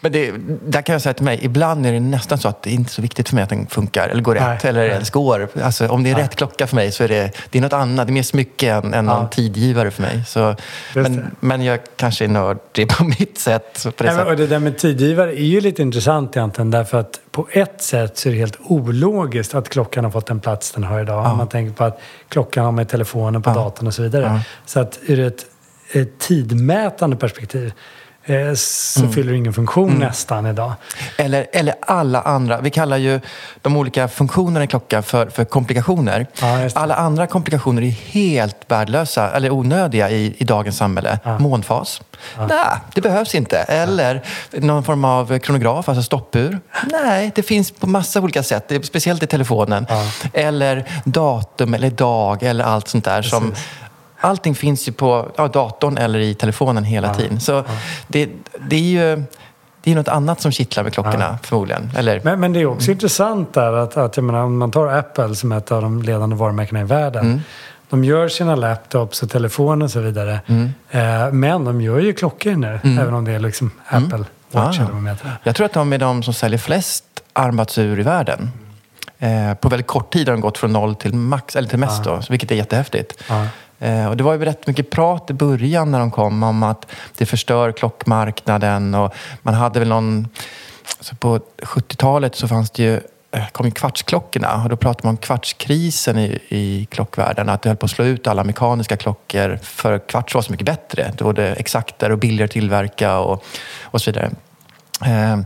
Men 0.00 0.12
det, 0.12 0.32
där 0.66 0.82
kan 0.82 0.92
jag 0.92 1.02
säga 1.02 1.12
till 1.14 1.24
mig, 1.24 1.38
ibland 1.42 1.86
är 1.86 1.92
det 1.92 2.00
nästan 2.00 2.38
så 2.38 2.48
att 2.48 2.62
det 2.62 2.70
är 2.70 2.74
inte 2.74 2.88
är 2.90 2.92
så 2.92 3.02
viktigt 3.02 3.28
för 3.28 3.34
mig 3.34 3.44
att 3.44 3.50
den 3.50 3.66
funkar 3.66 4.08
eller 4.08 4.22
går 4.22 4.34
rätt 4.34 4.42
Nej, 4.42 4.58
eller 4.62 4.80
nej. 4.80 4.88
ens 4.90 5.10
går. 5.10 5.48
Alltså, 5.62 5.88
om 5.88 6.02
det 6.04 6.10
är 6.10 6.14
rätt 6.14 6.36
klocka 6.36 6.66
för 6.66 6.76
mig 6.76 6.92
så 6.92 7.04
är 7.04 7.08
det, 7.08 7.30
det 7.50 7.58
är 7.58 7.62
något 7.62 7.72
annat. 7.72 8.06
Det 8.06 8.10
är 8.10 8.12
mer 8.14 8.22
smycke 8.22 8.72
än, 8.72 8.94
än 8.94 9.06
Ja. 9.06 9.18
någon 9.18 9.30
tidgivare 9.30 9.90
för 9.90 10.02
mig. 10.02 10.22
Så, 10.26 10.54
men, 10.94 11.30
men 11.40 11.62
jag 11.62 11.78
kanske 11.96 12.24
är 12.24 12.28
nördig 12.28 12.88
på 12.98 13.04
mitt 13.04 13.38
sätt. 13.38 13.82
På 13.84 13.90
det 14.04 14.04
Nej, 14.04 14.16
men, 14.16 14.26
och 14.26 14.36
det 14.36 14.46
där 14.46 14.58
med 14.58 14.78
tidgivare 14.78 15.40
är 15.40 15.44
ju 15.44 15.60
lite 15.60 15.82
intressant 15.82 16.36
egentligen 16.36 16.70
därför 16.70 16.98
att 17.00 17.20
på 17.30 17.48
ett 17.52 17.82
sätt 17.82 18.18
så 18.18 18.28
är 18.28 18.32
det 18.32 18.38
helt 18.38 18.56
ologiskt 18.64 19.54
att 19.54 19.68
klockan 19.68 20.04
har 20.04 20.10
fått 20.10 20.26
den 20.26 20.40
plats 20.40 20.72
den 20.72 20.84
har 20.84 21.00
idag. 21.00 21.26
Om 21.30 21.36
man 21.36 21.48
tänker 21.48 21.72
på 21.72 21.84
att 21.84 22.00
klockan 22.28 22.64
har 22.64 22.72
med 22.72 22.88
telefonen 22.88 23.42
på 23.42 23.50
Ja. 23.50 23.54
datorn 23.54 23.86
och 23.86 23.94
så 23.94 24.02
vidare. 24.02 24.24
Ja. 24.24 24.40
Så 24.66 24.80
att 24.80 24.98
ur 25.06 25.20
ett, 25.20 25.46
ett 25.92 26.18
tidmätande 26.18 27.16
perspektiv 27.16 27.72
eh, 28.28 28.54
så 28.54 29.00
Mm. 29.00 29.12
fyller 29.12 29.32
det 29.32 29.38
ingen 29.38 29.52
funktion 29.52 29.94
nästan 29.98 30.46
idag. 30.46 30.72
Eller, 31.16 31.46
eller 31.52 31.74
alla 31.80 32.20
andra. 32.20 32.60
Vi 32.60 32.70
kallar 32.70 32.96
ju 32.96 33.20
de 33.62 33.76
olika 33.76 34.08
funktionerna 34.08 34.64
i 34.64 34.66
klockan 34.66 35.02
för, 35.02 35.26
för 35.30 35.44
komplikationer. 35.44 36.26
Ja, 36.40 36.68
alla 36.74 36.94
andra 36.94 37.26
komplikationer 37.26 37.82
är 37.82 37.90
helt 37.90 38.56
värdelösa 38.68 39.30
eller 39.30 39.50
onödiga 39.50 40.10
i, 40.10 40.34
i 40.38 40.44
dagens 40.44 40.76
samhälle. 40.76 41.18
Månfas? 41.38 42.02
Nej, 42.38 42.78
det 42.94 43.00
behövs 43.00 43.34
inte. 43.34 43.58
Eller 43.58 44.22
någon 44.52 44.84
form 44.84 45.04
av 45.04 45.38
kronograf, 45.38 45.88
alltså 45.88 46.02
stoppur? 46.02 46.60
Nej, 46.92 47.32
det 47.34 47.42
finns 47.42 47.70
på 47.70 47.86
massa 47.86 48.20
olika 48.20 48.42
sätt. 48.42 48.72
Speciellt 48.82 49.22
i 49.22 49.26
telefonen. 49.26 49.86
Eller 50.32 50.84
datum 51.04 51.74
eller 51.74 51.90
dag 51.90 52.42
eller 52.42 52.64
allt 52.64 52.88
sånt 52.88 53.04
där. 53.04 53.22
Som, 53.22 53.54
allting 54.20 54.54
finns 54.54 54.88
ju 54.88 54.92
på 54.92 55.30
ja, 55.36 55.48
datorn 55.48 55.98
eller 55.98 56.18
i 56.18 56.34
telefonen 56.34 56.84
hela 56.84 57.14
tiden. 57.14 57.40
Så 57.40 57.64
det, 58.06 58.28
det 58.68 58.76
är 58.76 58.80
ju 59.16 59.22
det 59.82 59.92
är 59.92 59.96
något 59.96 60.08
annat 60.08 60.40
som 60.40 60.52
kittlar 60.52 60.82
med 60.84 60.92
klockorna 60.92 61.38
förmodligen. 61.42 61.90
Eller, 61.96 62.20
Men, 62.24 62.40
men 62.40 62.52
det 62.52 62.60
är 62.60 62.66
också 62.66 62.90
intressant 62.90 63.54
där 63.54 63.72
att, 63.72 63.96
att 63.96 64.16
jag 64.16 64.24
menar, 64.24 64.40
om 64.40 64.58
man 64.58 64.70
tar 64.70 64.86
Apple 64.86 65.34
som 65.34 65.52
ett 65.52 65.72
av 65.72 65.82
de 65.82 66.02
ledande 66.02 66.36
varumärkena 66.36 66.80
i 66.80 66.84
världen. 66.84 67.26
Mm. 67.26 67.40
De 67.90 68.04
gör 68.04 68.28
sina 68.28 68.56
laptops 68.56 69.22
och 69.22 69.30
telefoner 69.30 69.84
och 69.84 69.90
så 69.90 70.00
vidare. 70.00 70.40
Mm. 70.46 70.72
Eh, 70.90 71.32
men 71.32 71.64
de 71.64 71.80
gör 71.80 71.98
ju 71.98 72.12
klockor 72.12 72.52
nu, 72.52 72.80
även 72.84 73.14
om 73.14 73.24
det 73.24 73.32
är 73.32 73.38
liksom 73.38 73.70
Apple 73.88 74.24
Watch 74.50 74.78
Ah. 74.78 74.82
eller 74.82 74.92
vad 74.92 75.02
man 75.02 75.06
heter. 75.06 75.36
Jag 75.42 75.56
tror 75.56 75.66
att 75.66 75.72
de 75.72 75.92
är 75.92 75.98
de 75.98 76.22
som 76.22 76.34
säljer 76.34 76.58
flest 76.58 77.04
armbandsur 77.32 78.00
i 78.00 78.02
världen. 78.02 78.50
Eh, 79.18 79.54
på 79.54 79.68
väldigt 79.68 79.86
kort 79.86 80.12
tid 80.12 80.28
har 80.28 80.34
de 80.34 80.40
gått 80.40 80.58
från 80.58 80.72
noll 80.72 80.94
till 80.94 81.14
max, 81.14 81.56
eller 81.56 81.68
till 81.68 81.78
mest 81.78 82.04
då, 82.04 82.20
vilket 82.30 82.50
är 82.50 82.54
jättehäftigt. 82.54 83.24
Ja. 83.28 83.46
Eh, 83.78 84.06
och 84.06 84.16
det 84.16 84.24
var 84.24 84.34
ju 84.34 84.44
rätt 84.44 84.66
mycket 84.66 84.90
prat 84.90 85.30
i 85.30 85.32
början 85.32 85.90
när 85.90 85.98
de 85.98 86.10
kom 86.10 86.42
om 86.42 86.62
att 86.62 86.86
det 87.16 87.26
förstör 87.26 87.72
klockmarknaden 87.72 88.94
och 88.94 89.14
man 89.42 89.54
hade 89.54 89.78
väl 89.78 89.88
någon... 89.88 90.28
Alltså 90.98 91.14
på 91.16 91.40
70-talet 91.62 92.34
så 92.34 92.48
fanns 92.48 92.70
det 92.70 92.82
ju 92.82 93.00
eh, 93.30 93.48
kom 93.52 93.66
ju 93.66 93.72
kvartsklockorna 93.72 94.62
och 94.62 94.68
då 94.68 94.76
pratade 94.76 95.06
man 95.06 95.12
om 95.12 95.16
kvartskrisen 95.16 96.18
i, 96.18 96.38
i 96.48 96.86
klockvärlden. 96.90 97.48
Att 97.48 97.62
det 97.62 97.68
höll 97.68 97.76
på 97.76 97.84
att 97.84 97.90
slå 97.90 98.04
ut 98.04 98.26
alla 98.26 98.44
mekaniska 98.44 98.96
klockor 98.96 99.58
för 99.62 99.98
kvarts 99.98 100.34
var 100.34 100.42
så 100.42 100.52
mycket 100.52 100.66
bättre. 100.66 101.12
Då 101.16 101.24
var 101.24 101.32
det 101.32 101.52
exaktare 101.52 102.12
och 102.12 102.18
billigare 102.18 102.44
att 102.44 102.50
tillverka 102.50 103.18
och, 103.18 103.44
och 103.82 104.02
så 104.02 104.10
vidare. 104.10 104.30
Eh, 105.06 105.38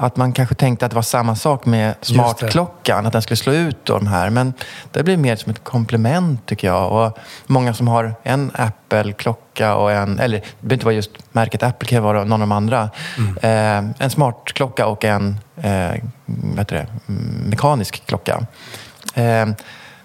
att 0.00 0.16
man 0.16 0.32
kanske 0.32 0.54
tänkte 0.54 0.86
att 0.86 0.90
det 0.90 0.94
var 0.94 1.02
samma 1.02 1.36
sak 1.36 1.66
med 1.66 1.94
smartklockan, 2.00 3.06
att 3.06 3.12
den 3.12 3.22
skulle 3.22 3.36
slå 3.36 3.52
ut 3.52 3.84
de 3.84 4.06
här. 4.06 4.30
Men 4.30 4.52
det 4.92 5.02
blir 5.02 5.16
mer 5.16 5.36
som 5.36 5.50
ett 5.50 5.64
komplement 5.64 6.46
tycker 6.46 6.68
jag. 6.68 6.92
Och 6.92 7.18
många 7.46 7.74
som 7.74 7.88
har 7.88 8.14
en 8.22 8.50
Apple-klocka 8.54 9.74
och 9.74 9.92
en, 9.92 10.18
eller 10.18 10.38
det 10.38 10.46
behöver 10.60 10.74
inte 10.74 10.84
vara 10.84 10.94
just 10.94 11.10
märket 11.32 11.62
Apple, 11.62 11.86
det 11.86 11.94
kan 11.94 12.02
vara 12.02 12.24
någon 12.24 12.32
av 12.32 12.38
de 12.38 12.52
andra. 12.52 12.90
Eh, 13.42 13.78
en 13.98 14.10
smartklocka 14.10 14.86
och 14.86 15.04
en 15.04 15.38
eh, 15.56 16.02
vad 16.26 16.58
heter 16.58 16.76
det, 16.76 16.86
mm, 17.08 17.50
mekanisk 17.50 18.06
klocka. 18.06 18.46
Eh, 19.14 19.46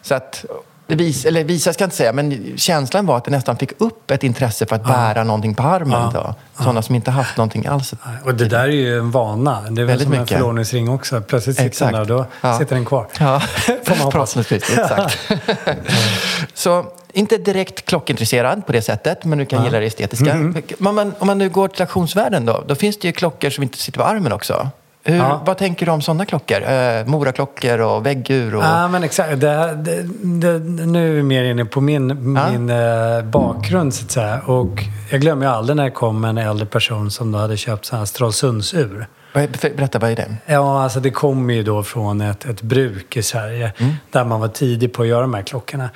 så 0.01 0.15
att 0.15 0.45
det 0.87 0.95
vis, 0.95 1.25
eller 1.25 1.43
visa 1.43 1.73
ska 1.73 1.83
jag 1.83 1.87
inte 1.87 1.95
säga, 1.95 2.13
men 2.13 2.53
känslan 2.57 3.05
var 3.05 3.17
att 3.17 3.25
det 3.25 3.31
nästan 3.31 3.57
fick 3.57 3.71
upp 3.81 4.11
ett 4.11 4.23
intresse 4.23 4.65
för 4.65 4.75
att 4.75 4.83
bära 4.87 5.23
någonting 5.23 5.55
på 5.55 5.63
armen. 5.63 6.13
Då. 6.13 6.35
Sådana 6.57 6.81
som 6.81 6.95
inte 6.95 7.11
haft 7.11 7.37
någonting 7.37 7.65
alls. 7.65 7.93
Och 8.25 8.35
det 8.35 8.45
där 8.45 8.59
är 8.63 8.67
ju 8.67 8.97
en 8.97 9.11
vana. 9.11 9.61
Det 9.61 9.67
är 9.67 9.69
väl 9.69 9.85
Väldigt 9.85 10.03
som 10.05 10.13
en 10.13 10.19
mycket. 10.21 10.37
förlovningsring 10.37 10.89
också. 10.89 11.21
Plötsligt 11.21 11.57
sitter 11.57 11.85
den 11.85 11.93
där 11.93 12.01
och 12.01 12.07
då 12.07 12.25
Ja. 12.41 12.59
sitter 12.59 12.75
den 12.75 12.85
kvar. 12.85 13.07
Ja, 13.19 13.39
förhoppningsvis. 13.83 14.77
Exakt. 14.77 15.19
Så 16.53 16.85
inte 17.13 17.37
direkt 17.37 17.85
klockintresserad 17.85 18.65
på 18.65 18.71
det 18.71 18.81
sättet, 18.81 19.25
men 19.25 19.37
du 19.37 19.45
kan 19.45 19.63
gilla 19.63 19.79
det 19.79 19.85
estetiska. 19.85 20.25
Mm-hmm. 20.33 20.73
Men 20.77 20.95
man, 20.95 21.13
om 21.19 21.27
man 21.27 21.37
nu 21.37 21.49
går 21.49 21.67
till 21.67 21.81
auktionsvärlden 21.81 22.45
då, 22.45 22.63
då 22.67 22.75
finns 22.75 22.99
det 22.99 23.07
ju 23.07 23.11
klockor 23.11 23.49
som 23.49 23.63
inte 23.63 23.77
sitter 23.77 23.99
på 23.99 24.05
armen 24.05 24.31
också. 24.33 24.69
Hur, 25.05 25.15
Ja. 25.17 25.41
Vad 25.45 25.57
tänker 25.57 25.86
du 25.86 25.91
om 25.91 26.01
sådana 26.01 26.25
klockor? 26.25 26.63
Eh, 26.63 27.05
moraklockor 27.05 27.79
och 27.81 28.05
väggur? 28.05 28.55
Och... 28.55 28.63
Ja, 28.63 28.88
men 28.88 29.03
exakt. 29.03 29.39
Det, 29.41 29.77
det, 29.83 30.03
det, 30.24 30.60
nu 30.86 31.10
är 31.10 31.13
vi 31.15 31.24
mer 31.24 31.43
inne 31.43 31.65
på 31.65 31.81
min, 31.81 32.10
Ja. 32.38 32.51
min 32.51 32.69
eh, 32.69 33.22
bakgrund, 33.24 33.93
så 33.93 34.05
att 34.05 34.12
säga. 34.12 34.39
Och 34.45 34.83
jag 35.12 35.22
glömmer 35.22 35.45
ju 35.45 35.51
aldrig 35.51 35.75
när 35.75 35.83
det 35.83 35.91
kom 35.91 36.25
en 36.25 36.38
äldre 36.38 36.65
person 36.65 37.12
som 37.12 37.31
då 37.31 37.39
hade 37.39 37.57
köpt 37.57 37.86
sån 37.86 38.00
här 38.00 38.05
Stralsundsur. 38.05 39.07
Berätta, 39.33 40.00
vad 40.00 40.12
är 40.12 40.15
det? 40.15 40.36
Ja, 40.45 40.83
alltså 40.83 41.00
det 41.00 41.10
kommer 41.12 41.53
ju 41.53 41.63
då 41.63 41.83
från 41.83 42.22
ett, 42.22 42.45
ett 42.45 42.62
bruk 42.62 43.17
i 43.17 43.24
Sverige 43.24 43.74
där 44.12 44.24
man 44.25 44.39
var 44.39 44.48
tidig 44.48 44.93
på 44.93 45.01
att 45.01 45.07
göra 45.07 45.22
de 45.22 45.33
här 45.33 45.41
klockorna. 45.41 45.89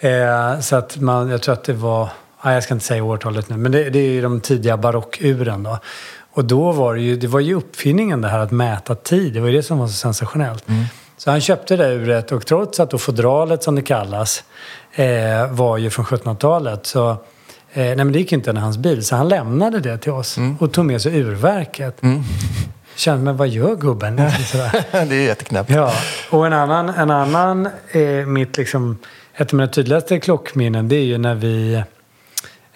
Eh, 0.00 0.60
så 0.60 0.76
att 0.76 0.96
man, 0.96 1.30
jag 1.30 1.42
tror 1.42 1.52
att 1.52 1.64
det 1.64 1.72
var, 1.72 2.08
ja, 2.44 2.52
jag 2.54 2.62
ska 2.62 2.74
inte 2.74 2.86
säga 2.86 3.04
årtalet 3.04 3.48
nu, 3.48 3.56
men 3.56 3.72
det, 3.72 3.90
det 3.90 3.98
är 3.98 4.10
ju 4.10 4.22
de 4.22 4.40
tidiga 4.40 4.76
barockuren 4.76 5.62
då. 5.62 5.78
Och 6.32 6.44
då 6.44 6.72
var 6.72 6.94
det 6.94 7.00
ju, 7.00 7.16
det 7.16 7.26
var 7.26 7.40
ju 7.40 7.54
uppfinningen 7.54 8.20
det 8.20 8.28
här 8.28 8.38
att 8.38 8.50
mäta 8.50 8.94
tid, 8.94 9.32
det 9.32 9.40
var 9.40 9.48
ju 9.48 9.56
det 9.56 9.62
som 9.62 9.78
var 9.78 9.86
så 9.86 9.92
sensationellt. 9.92 10.64
Så 11.16 11.30
han 11.30 11.40
köpte 11.40 11.76
det 11.76 11.88
uret 11.88 12.32
och 12.32 12.46
trots 12.46 12.80
att 12.80 12.90
då 12.90 12.98
fodralet 12.98 13.62
som 13.62 13.74
det 13.74 13.82
kallas 13.82 14.44
eh, 14.94 15.50
var 15.50 15.78
ju 15.78 15.90
från 15.90 16.04
1700-talet 16.04 16.86
så 16.86 17.10
eh, 17.10 17.16
nej 17.72 17.96
men 17.96 18.12
det 18.12 18.18
gick 18.18 18.32
inte 18.32 18.52
när 18.52 18.60
hans 18.60 18.78
bil 18.78 19.04
så 19.04 19.16
han 19.16 19.28
lämnade 19.28 19.80
det 19.80 19.98
till 19.98 20.12
oss 20.12 20.38
och 20.60 20.72
tog 20.72 20.84
med 20.84 21.02
sig 21.02 21.20
urverket. 21.20 22.00
Kände, 22.96 23.24
men 23.24 23.36
vad 23.36 23.48
gör 23.48 23.76
gubben? 23.76 24.16
Det 24.92 24.96
är 24.96 25.12
jätteknäppt. 25.12 25.70
Ja, 25.70 25.92
och 26.30 26.46
en 26.46 26.52
annan, 26.52 26.88
en 26.88 27.10
annan 27.10 27.68
eh, 27.90 28.26
mitt 28.26 28.56
liksom, 28.56 28.98
ett 29.34 29.48
av 29.48 29.54
mina 29.54 29.68
tydligaste 29.68 30.20
klockminnen 30.20 30.88
det 30.88 30.96
är 30.96 31.04
ju 31.04 31.18
när 31.18 31.34
vi, 31.34 31.82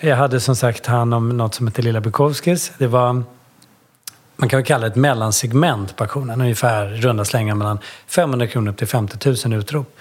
jag 0.01 0.17
hade 0.17 0.41
som 0.41 0.57
sagt 0.57 0.87
hand 0.87 1.15
om 1.15 1.29
något 1.37 1.55
som 1.55 1.67
heter 1.67 1.83
Lilla 1.83 2.01
Bukowskis. 2.01 2.73
Det 2.79 2.87
var, 2.87 3.23
man 4.37 4.49
kan 4.49 4.57
väl 4.57 4.67
kalla 4.67 4.81
det 4.81 4.87
ett 4.87 4.97
mellansegment 4.97 5.97
på 5.97 6.05
auktionen, 6.05 6.41
ungefär 6.41 6.87
runda 6.87 7.25
slängar 7.25 7.55
mellan 7.55 7.79
500 8.07 8.47
kronor 8.47 8.73
upp 8.73 8.79
till 8.79 8.87
50 8.87 9.49
000 9.49 9.59
utrop. 9.59 9.97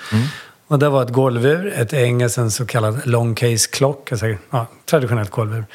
Och 0.67 0.79
det 0.79 0.89
var 0.89 1.03
ett 1.03 1.09
golvur, 1.09 1.73
ett 1.75 1.93
engelskt, 1.93 2.37
en 2.37 2.51
så 2.51 2.65
kallad 2.65 3.07
long 3.07 3.35
case 3.35 3.69
clock, 3.71 4.11
alltså, 4.11 4.27
ja, 4.49 4.67
traditionellt 4.85 5.29
golvur. 5.29 5.65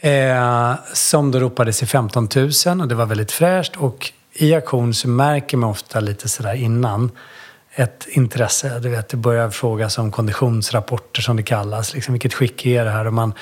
Eh, 0.00 0.74
som 0.92 1.30
då 1.30 1.38
ropades 1.38 1.82
i 1.82 1.86
15 1.86 2.28
000 2.36 2.80
och 2.80 2.88
det 2.88 2.94
var 2.94 3.06
väldigt 3.06 3.32
fräscht. 3.32 3.76
Och 3.76 4.12
i 4.32 4.54
auktion 4.54 4.94
så 4.94 5.08
märker 5.08 5.56
man 5.56 5.70
ofta 5.70 6.00
lite 6.00 6.28
sådär 6.28 6.54
innan 6.54 7.10
ett 7.74 8.06
intresse. 8.10 8.78
Du 8.78 8.88
vet, 8.88 9.08
det 9.08 9.16
börjar 9.16 9.50
frågas 9.50 9.98
om 9.98 10.12
konditionsrapporter 10.12 11.22
som 11.22 11.36
det 11.36 11.42
kallas. 11.42 11.94
Liksom, 11.94 12.14
vilket 12.14 12.34
skick 12.34 12.66
är 12.66 12.84
det 12.84 12.90
här? 12.90 13.06
Och 13.06 13.14
man 13.14 13.34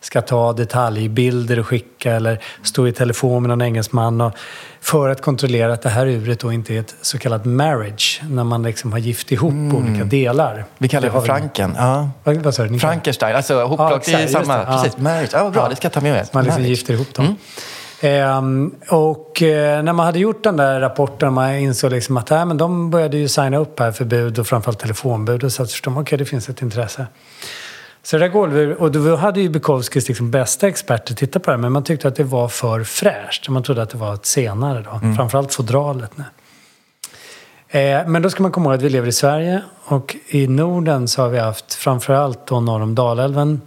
ska 0.00 0.22
ta 0.22 0.52
detaljbilder 0.52 1.58
och 1.58 1.66
skicka 1.66 2.12
eller 2.12 2.40
stå 2.62 2.88
i 2.88 2.92
telefon 2.92 3.42
med 3.42 3.48
någon 3.48 3.62
engelsman. 3.62 4.20
Och 4.20 4.32
för 4.80 5.08
att 5.08 5.22
kontrollera 5.22 5.72
att 5.72 5.82
det 5.82 5.88
här 5.88 6.06
uret 6.06 6.40
då 6.40 6.52
inte 6.52 6.74
är 6.74 6.80
ett 6.80 6.94
så 7.02 7.18
kallat 7.18 7.44
marriage. 7.44 8.20
När 8.30 8.44
man 8.44 8.62
liksom 8.62 8.92
har 8.92 8.98
gift 8.98 9.32
ihop 9.32 9.74
olika 9.74 10.04
delar. 10.04 10.52
Mm. 10.54 10.64
Vi 10.78 10.88
kallar 10.88 11.08
det 11.08 11.12
för 11.12 11.20
franken. 11.20 11.74
Ja. 11.78 12.10
Vad, 12.24 12.36
vad 12.36 12.54
sa 12.54 12.64
du? 12.64 12.78
Frankenstein, 12.78 13.36
alltså 13.36 13.62
hopplockt 13.62 14.08
Ja, 14.08 14.18
i 14.18 14.22
exakt, 14.22 14.22
just 14.22 14.46
samma... 14.46 14.58
det. 14.58 14.64
Ja. 14.68 14.82
Precis, 14.82 14.98
marriage. 14.98 15.30
Ja, 15.32 15.42
vad 15.42 15.52
bra, 15.52 15.62
Ja. 15.62 15.68
det 15.68 15.76
ska 15.76 15.86
jag 15.86 15.92
ta 15.92 16.00
med 16.00 16.12
mig. 16.12 16.24
Man 16.32 16.44
liksom 16.44 16.62
Marriage. 16.62 16.78
gifter 16.78 16.94
ihop 16.94 17.14
dem. 17.14 17.36
Ehm, 18.00 18.74
och 18.88 19.42
eh, 19.42 19.82
när 19.82 19.92
man 19.92 20.06
hade 20.06 20.18
gjort 20.18 20.44
den 20.44 20.56
där 20.56 20.80
rapporten 20.80 21.32
man 21.32 21.54
insåg 21.54 21.92
liksom 21.92 22.16
att 22.16 22.30
äh, 22.30 22.44
men 22.44 22.56
de 22.56 22.90
började 22.90 23.16
ju 23.16 23.28
signa 23.28 23.56
upp 23.56 23.80
här 23.80 23.92
för 23.92 24.04
bud 24.04 24.38
och 24.38 24.46
framförallt 24.46 24.78
telefonbud 24.78 25.44
och 25.44 25.52
så 25.52 25.66
förstod 25.66 25.92
man 25.92 26.02
okej 26.02 26.08
okay, 26.08 26.24
det 26.24 26.30
finns 26.30 26.48
ett 26.48 26.62
intresse. 26.62 27.06
Så 28.06 28.16
det 28.16 28.24
där 28.24 28.28
golvet, 28.28 28.78
och 28.78 28.92
då 28.92 29.16
hade 29.16 29.40
ju 29.40 29.48
Bukowskis 29.48 30.08
liksom 30.08 30.30
bästa 30.30 30.68
experter 30.68 31.14
tittat 31.14 31.42
på 31.42 31.50
det 31.50 31.56
men 31.56 31.72
man 31.72 31.84
tyckte 31.84 32.08
att 32.08 32.16
det 32.16 32.24
var 32.24 32.48
för 32.48 32.84
fräscht. 32.84 33.48
Man 33.48 33.62
trodde 33.62 33.82
att 33.82 33.90
det 33.90 33.98
var 33.98 34.14
ett 34.14 34.26
senare 34.26 34.82
då, 34.82 34.90
mm. 34.90 35.16
framförallt 35.16 35.54
fodralet. 35.54 36.10
Nu. 36.16 36.24
Eh, 37.80 38.06
men 38.06 38.22
då 38.22 38.30
ska 38.30 38.42
man 38.42 38.52
komma 38.52 38.70
ihåg 38.70 38.74
att 38.74 38.82
vi 38.82 38.88
lever 38.88 39.08
i 39.08 39.12
Sverige 39.12 39.62
och 39.84 40.16
i 40.28 40.46
Norden 40.46 41.08
så 41.08 41.22
har 41.22 41.28
vi 41.28 41.38
haft 41.38 41.74
framförallt 41.74 42.46
då 42.46 42.60
norr 42.60 42.80
om 42.80 42.94
Dalälven 42.94 43.60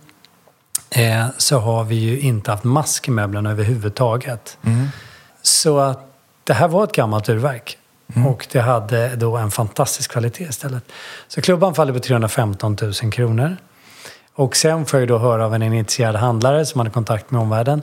eh, 0.90 1.26
så 1.38 1.58
har 1.58 1.84
vi 1.84 1.96
ju 1.96 2.20
inte 2.20 2.52
haft 2.52 2.64
mask 2.64 3.08
i 3.08 3.12
möblerna 3.12 3.52
överhuvudtaget. 3.52 4.58
Mm. 4.64 4.88
Så 5.42 5.78
att 5.78 6.00
det 6.44 6.54
här 6.54 6.68
var 6.68 6.84
ett 6.84 6.96
gammalt 6.96 7.30
urverk. 7.30 7.78
Mm. 8.16 8.28
Och 8.28 8.48
det 8.52 8.60
hade 8.60 9.16
då 9.16 9.38
en 9.38 9.52
fantastisk 9.52 10.12
kvalitet 10.12 10.44
istället. 10.44 10.84
Så 11.28 11.42
klubban 11.42 11.76
faller 11.76 11.94
på 11.94 12.00
315 12.00 12.78
000 12.82 13.12
kronor. 13.12 13.58
Och 14.40 14.56
sen 14.56 14.86
får 14.86 15.00
jag 15.00 15.08
då 15.08 15.18
höra 15.18 15.46
av 15.46 15.56
en 15.56 15.64
initierad 15.64 16.16
handlare 16.16 16.66
som 16.66 16.80
hade 16.80 16.90
kontakt 16.90 17.32
med 17.32 17.42
omvärlden 17.42 17.82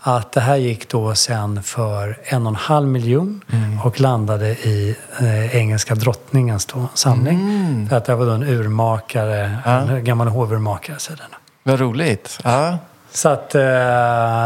att 0.00 0.32
det 0.32 0.40
här 0.40 0.56
gick 0.56 0.88
då 0.88 1.14
sen 1.14 1.62
för 1.62 2.18
en 2.24 2.46
och 2.46 2.50
en 2.50 2.56
halv 2.56 2.88
miljon 2.88 3.44
mm. 3.52 3.80
och 3.80 4.00
landade 4.00 4.48
i 4.48 4.96
eh, 5.20 5.56
engelska 5.56 5.94
drottningens 5.94 6.66
då, 6.66 6.88
samling. 6.94 7.40
Mm. 7.40 7.88
För 7.88 7.96
att 7.96 8.04
det 8.04 8.14
var 8.14 8.26
då 8.26 8.32
en 8.32 8.42
urmakare, 8.42 9.58
ja. 9.64 9.70
en 9.70 10.04
gammal 10.04 10.28
hovurmakare. 10.28 10.96
Vad 11.62 11.80
roligt. 11.80 12.38
Ja. 12.44 12.78
Så, 13.10 13.28
att, 13.28 13.54
eh, 13.54 13.60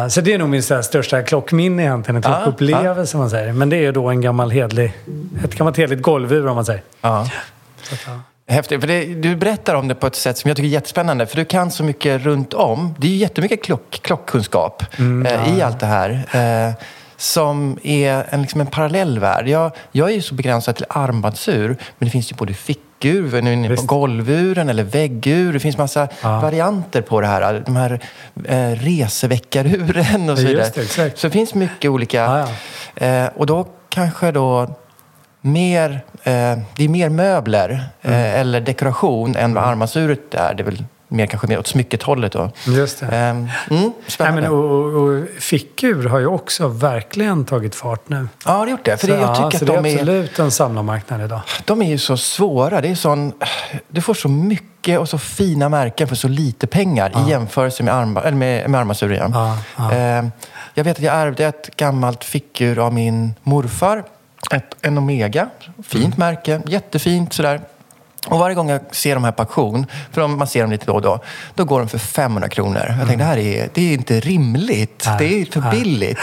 så 0.08 0.20
det 0.20 0.32
är 0.32 0.38
nog 0.38 0.48
min 0.48 0.62
största 0.62 1.22
klockminne 1.22 1.82
egentligen, 1.82 2.16
en 2.16 2.22
klockupplevelse 2.22 3.16
ja, 3.16 3.20
man 3.20 3.30
säger. 3.30 3.52
Men 3.52 3.68
det 3.68 3.76
är 3.76 3.82
ju 3.82 3.92
då 3.92 4.08
en 4.08 4.20
gammal 4.20 4.50
hedlig, 4.50 4.92
ett 5.44 5.54
gammalt 5.54 5.76
hedligt 5.76 6.02
golvur 6.02 6.46
om 6.46 6.54
man 6.54 6.64
säger. 6.64 6.82
Så. 7.82 8.20
Häftigt. 8.46 8.80
För 8.80 8.88
det, 8.88 9.04
du 9.04 9.36
berättar 9.36 9.74
om 9.74 9.88
det 9.88 9.94
på 9.94 10.06
ett 10.06 10.14
sätt 10.14 10.38
som 10.38 10.48
jag 10.48 10.56
tycker 10.56 10.68
är 10.68 10.72
jättespännande. 10.72 11.26
För 11.26 11.36
du 11.36 11.44
kan 11.44 11.70
så 11.70 11.84
mycket 11.84 12.22
runt 12.22 12.54
om. 12.54 12.94
Det 12.98 13.06
är 13.06 13.10
ju 13.10 13.16
jättemycket 13.16 13.62
klock, 13.64 14.00
klockkunskap 14.02 14.82
mm, 14.98 15.26
eh, 15.26 15.32
ja. 15.32 15.58
i 15.58 15.62
allt 15.62 15.80
det 15.80 15.86
här. 15.86 16.10
Eh, 16.32 16.74
som 17.16 17.78
är 17.82 18.26
en, 18.30 18.42
liksom 18.42 18.60
en 18.60 18.66
parallell 18.66 19.18
värld. 19.18 19.48
Jag, 19.48 19.72
jag 19.92 20.10
är 20.10 20.14
ju 20.14 20.22
så 20.22 20.34
begränsad 20.34 20.76
till 20.76 20.86
armbandsur. 20.88 21.68
Men 21.68 22.06
det 22.06 22.10
finns 22.10 22.32
ju 22.32 22.36
både 22.36 22.54
fickur, 22.54 23.86
golvuren 23.86 24.68
eller 24.68 24.82
väggur. 24.82 25.52
Det 25.52 25.60
finns 25.60 25.78
massa 25.78 26.08
ja. 26.22 26.40
varianter 26.40 27.02
på 27.02 27.20
det 27.20 27.26
här. 27.26 27.62
De 27.66 27.76
här 27.76 28.00
eh, 28.44 28.70
reseveckaruren 28.70 30.30
och 30.30 30.38
så 30.38 30.46
vidare. 30.46 30.70
Det, 30.74 31.18
så 31.18 31.26
det 31.26 31.30
finns 31.30 31.54
mycket 31.54 31.90
olika. 31.90 32.46
Ja, 32.98 33.06
eh, 33.06 33.26
och 33.36 33.46
då 33.46 33.66
kanske 33.88 34.32
då 34.32 34.74
mer, 35.42 35.90
eh, 36.22 36.58
det 36.76 36.84
är 36.84 36.88
mer 36.88 37.08
möbler 37.08 37.88
eh, 38.02 38.12
mm. 38.12 38.40
eller 38.40 38.60
dekoration 38.60 39.36
än 39.36 39.54
vad 39.54 39.64
armbandsuret 39.64 40.34
är. 40.34 40.54
Det 40.54 40.62
är 40.62 40.64
väl 40.64 40.84
mer, 41.12 41.26
kanske 41.26 41.46
mer 41.46 41.58
åt 41.58 41.66
smycket-hållet 41.66 42.32
då. 42.32 42.50
Just 42.66 43.00
det. 43.00 43.06
Eh, 43.06 43.12
mm, 43.30 43.48
spännande. 44.06 44.40
Nej, 44.40 44.50
men, 44.50 44.58
och, 44.58 44.84
och 44.84 45.28
fickur 45.38 46.08
har 46.08 46.18
ju 46.18 46.26
också 46.26 46.68
verkligen 46.68 47.44
tagit 47.44 47.74
fart 47.74 48.08
nu. 48.08 48.28
Ja, 48.44 48.52
det 48.52 48.58
har 48.58 48.66
gjort 48.66 48.84
det. 48.84 48.96
För 48.96 49.06
så, 49.06 49.12
det, 49.12 49.20
jag 49.20 49.34
tycker 49.34 49.42
ja, 49.42 49.46
att 49.46 49.60
de 49.60 49.82
det 49.82 49.90
är 49.90 49.94
absolut 49.94 50.38
är, 50.38 50.42
en 50.42 50.50
samlarmarknad 50.50 51.24
idag. 51.24 51.40
De 51.64 51.82
är 51.82 51.88
ju 51.88 51.98
så 51.98 52.16
svåra. 52.16 52.80
Det 52.80 52.88
är 52.88 52.94
sån, 52.94 53.32
du 53.88 54.00
får 54.00 54.14
så 54.14 54.28
mycket 54.28 54.98
och 54.98 55.08
så 55.08 55.18
fina 55.18 55.68
märken 55.68 56.08
för 56.08 56.16
så 56.16 56.28
lite 56.28 56.66
pengar 56.66 57.10
ja. 57.14 57.26
i 57.26 57.30
jämförelse 57.30 57.82
med, 57.82 57.94
armba, 57.94 58.22
eller 58.22 58.36
med, 58.36 58.70
med 58.70 58.80
armbandsur 58.80 59.12
igen. 59.12 59.30
Ja, 59.34 59.58
ja. 59.76 59.92
Eh, 59.92 60.24
jag 60.74 60.84
vet 60.84 60.96
att 60.96 61.02
jag 61.02 61.14
ärvde 61.14 61.46
ett 61.46 61.76
gammalt 61.76 62.24
fickur 62.24 62.78
av 62.78 62.94
min 62.94 63.34
morfar 63.42 64.02
ett, 64.50 64.76
en 64.82 64.98
Omega. 64.98 65.48
Fint 65.82 66.04
mm. 66.04 66.18
märke, 66.18 66.62
jättefint 66.66 67.32
sådär. 67.32 67.60
Och 68.26 68.38
varje 68.38 68.54
gång 68.54 68.70
jag 68.70 68.80
ser 68.90 69.14
de 69.14 69.24
här 69.24 69.32
på 69.32 69.42
auktion, 69.42 69.86
för 70.10 70.26
man 70.26 70.46
ser 70.46 70.62
dem 70.62 70.70
lite 70.70 70.86
då 70.86 70.94
och 70.94 71.02
då, 71.02 71.20
då 71.54 71.64
går 71.64 71.78
de 71.78 71.88
för 71.88 71.98
500 71.98 72.48
kronor. 72.48 72.84
Jag 72.88 72.96
tänkte, 72.96 73.16
det 73.16 73.24
här 73.24 73.38
är, 73.38 73.68
det 73.74 73.82
är 73.90 73.94
inte 73.94 74.20
rimligt. 74.20 75.04
Nej, 75.06 75.16
det 75.18 75.40
är 75.40 75.46
för 75.46 75.70
billigt. 75.70 76.18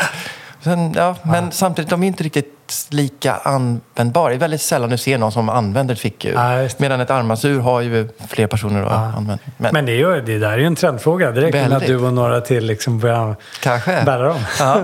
Sen, 0.61 0.93
ja, 0.95 1.15
men 1.23 1.51
samtidigt, 1.51 1.89
de 1.89 2.03
är 2.03 2.07
inte 2.07 2.23
riktigt 2.23 2.59
lika 2.89 3.35
användbar. 3.35 4.29
Det 4.29 4.35
är 4.35 4.39
väldigt 4.39 4.61
sällan 4.61 4.89
du 4.89 4.97
ser 4.97 5.17
någon 5.17 5.31
som 5.31 5.49
använder 5.49 5.93
ett 5.93 5.99
fickur. 5.99 6.33
Ja, 6.33 6.69
Medan 6.77 7.01
ett 7.01 7.09
armbandsur 7.09 7.59
har 7.59 7.81
ju 7.81 8.09
fler 8.27 8.47
personer 8.47 8.83
att 8.83 8.91
ja. 8.91 8.97
använda. 8.97 9.43
Men, 9.57 9.73
Men 9.73 9.85
det, 9.85 9.91
är 9.91 9.95
ju, 9.95 10.21
det 10.21 10.39
där 10.39 10.51
är 10.51 10.57
ju 10.57 10.65
en 10.65 10.75
trendfråga. 10.75 11.31
Det 11.31 11.41
räcker 11.41 11.69
med 11.69 11.77
att 11.77 11.85
du 11.85 11.97
och 11.97 12.13
några 12.13 12.41
till 12.41 12.65
liksom 12.65 12.99
börjar 12.99 13.35
Kanske. 13.61 14.03
bära 14.05 14.27
dem. 14.27 14.39
Ja. 14.59 14.81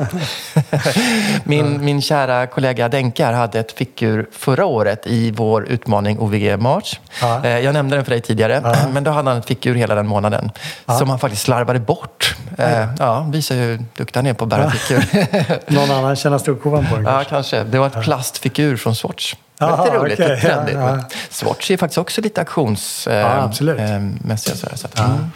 min, 1.44 1.86
min 1.86 2.02
kära 2.02 2.48
kollega 2.48 2.90
Denkar 2.90 3.34
hade 3.34 3.60
ett 3.60 3.72
fickur 3.72 4.28
förra 4.32 4.66
året 4.66 5.08
i 5.08 5.32
vår 5.32 5.66
utmaning 5.66 6.20
OVG 6.20 6.60
March. 6.60 7.00
Ja. 7.22 7.46
Eh, 7.46 7.60
jag 7.60 7.74
nämnde 7.74 7.96
den 7.96 8.06
för 8.06 8.12
dig 8.12 8.22
tidigare. 8.22 8.88
Men 8.94 9.04
då 9.04 9.12
hade 9.12 9.30
han 9.30 9.40
ett 9.40 9.46
fickur 9.46 9.76
hela 9.76 9.96
den 9.96 10.08
månaden. 10.08 10.52
Som 11.00 11.10
han 11.10 11.20
faktiskt 11.20 11.44
slarvade 11.44 11.80
bort. 11.80 12.15
Eh, 12.58 12.88
ja, 13.00 13.28
visar 13.32 13.56
hur 13.56 13.86
duktig 13.98 14.18
han 14.18 14.28
är 14.28 14.34
på 14.34 14.44
att 14.44 14.50
bära 14.50 14.70
fickur. 14.72 15.04
någon 15.74 15.92
annan 15.92 16.16
tjänar 16.16 16.38
storkovan 16.38 16.86
på 16.90 16.96
den 16.96 17.06
kanske. 17.06 17.24
Ja, 17.24 17.30
kanske. 17.30 17.64
Det 17.64 17.80
var 17.80 17.88
ett 17.88 18.02
plastfigur 18.02 18.78
från 18.78 18.96
Swatch. 18.96 19.36
Aha, 19.60 19.86
lite 19.86 19.98
roligt, 19.98 20.20
okay. 20.20 20.42
trendigt. 20.42 20.76
Ja, 20.76 20.96
ja. 20.96 21.04
Swatch 21.30 21.72
är 21.72 21.78
faktiskt 21.78 21.98
också 21.98 22.22
lite 22.22 22.42
auktionsmässiga. 22.42 23.22
Ja, 23.42 23.52
så 23.52 24.78
så 24.78 24.88
att, 24.88 25.00
mm. 25.00 25.32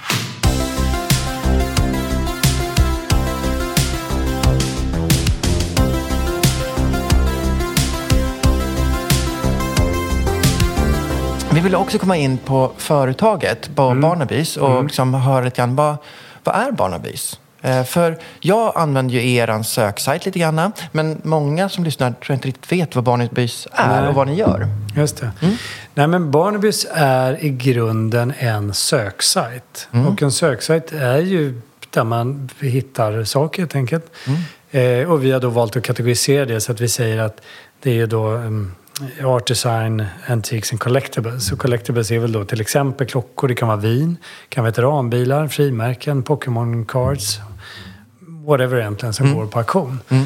Vi 11.54 11.60
vill 11.60 11.76
också 11.76 12.00
komma 12.00 12.18
in 12.18 12.38
på 12.38 12.72
företaget, 12.78 13.76
på 13.76 13.82
mm. 13.82 14.02
Barnabys, 14.02 14.58
och 14.58 14.72
mm. 14.72 14.86
liksom 14.86 15.14
höra 15.14 15.46
lite 15.46 15.58
grann, 15.58 15.76
vad, 15.76 15.98
vad 16.50 16.62
är 16.68 16.72
Barnabys? 16.72 17.40
Eh, 17.62 17.84
för 17.84 18.18
jag 18.40 18.74
använder 18.76 19.14
ju 19.14 19.34
er 19.34 19.64
söksajt 19.64 20.26
lite 20.26 20.40
grann, 20.40 20.72
men 20.92 21.22
många 21.24 21.70
som 21.70 21.84
lyssnar 21.84 22.12
tror 22.12 22.26
jag 22.28 22.36
inte 22.36 22.48
riktigt 22.48 22.72
vet 22.72 22.96
vad 22.96 23.04
Barnabys 23.04 23.68
är 23.72 24.02
Nej. 24.02 24.10
och 24.10 24.16
vad 24.16 24.28
ni 24.28 24.36
gör. 24.36 24.68
Just 24.96 25.18
det. 25.18 25.32
Mm. 25.42 25.56
Nej, 25.94 26.08
men 26.08 26.32
Barnabys 26.32 26.88
är 26.94 27.44
i 27.44 27.50
grunden 27.50 28.34
en 28.38 28.74
söksajt. 28.74 29.88
Mm. 29.92 30.08
Och 30.08 30.22
en 30.22 30.32
söksajt 30.32 30.92
är 30.92 31.18
ju 31.18 31.62
där 31.90 32.04
man 32.04 32.50
hittar 32.60 33.24
saker 33.24 33.62
helt 33.62 33.76
enkelt. 33.76 34.06
Mm. 34.28 35.02
Eh, 35.02 35.12
och 35.12 35.24
vi 35.24 35.32
har 35.32 35.40
då 35.40 35.50
valt 35.50 35.76
att 35.76 35.84
kategorisera 35.84 36.46
det 36.46 36.62
så 36.62 36.72
att 36.72 36.82
vi 36.82 36.88
säger 36.88 37.18
att 37.18 37.42
det 37.82 38.00
är 38.00 38.08
då 38.08 38.32
um, 38.32 38.76
Art 39.26 39.48
Design, 39.48 40.06
Antiques 40.28 40.72
and 40.72 40.80
Collectibles. 40.80 41.52
Och 41.52 41.60
collectibles 41.60 42.12
är 42.12 42.20
väl 42.20 42.32
då 42.32 42.46
till 42.46 42.62
exempel 42.62 43.08
klockor, 43.08 43.48
det 43.48 43.56
kan 43.56 43.68
vara 43.68 43.78
vin, 43.78 44.18
det 44.50 44.56
kan 44.56 44.64
vara 44.64 44.72
veteranbilar, 44.72 45.48
frimärken, 45.48 46.24
Pokémon 46.24 46.86
cards, 46.86 47.40
whatever 48.46 48.78
egentligen 48.80 49.14
som 49.14 49.26
mm. 49.26 49.38
går 49.38 49.46
på 49.46 49.60
auktion. 49.60 50.00
Mm. 50.10 50.24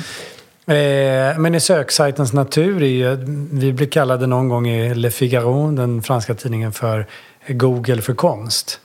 Eh, 0.66 1.40
men 1.40 1.56
i 1.56 1.60
söksajtens 1.60 2.34
natur 2.34 2.84
är 2.84 2.88
ju, 2.88 3.18
vi 3.52 3.74
blir 3.74 3.88
kallade 3.88 4.28
någon 4.28 4.50
gång 4.50 4.68
i 4.68 4.96
Le 4.96 5.12
Figaro, 5.12 5.72
den 5.72 6.02
franska 6.02 6.34
tidningen, 6.34 6.72
för 6.72 7.08
Google 7.48 8.02
för 8.02 8.14
konst. 8.14 8.80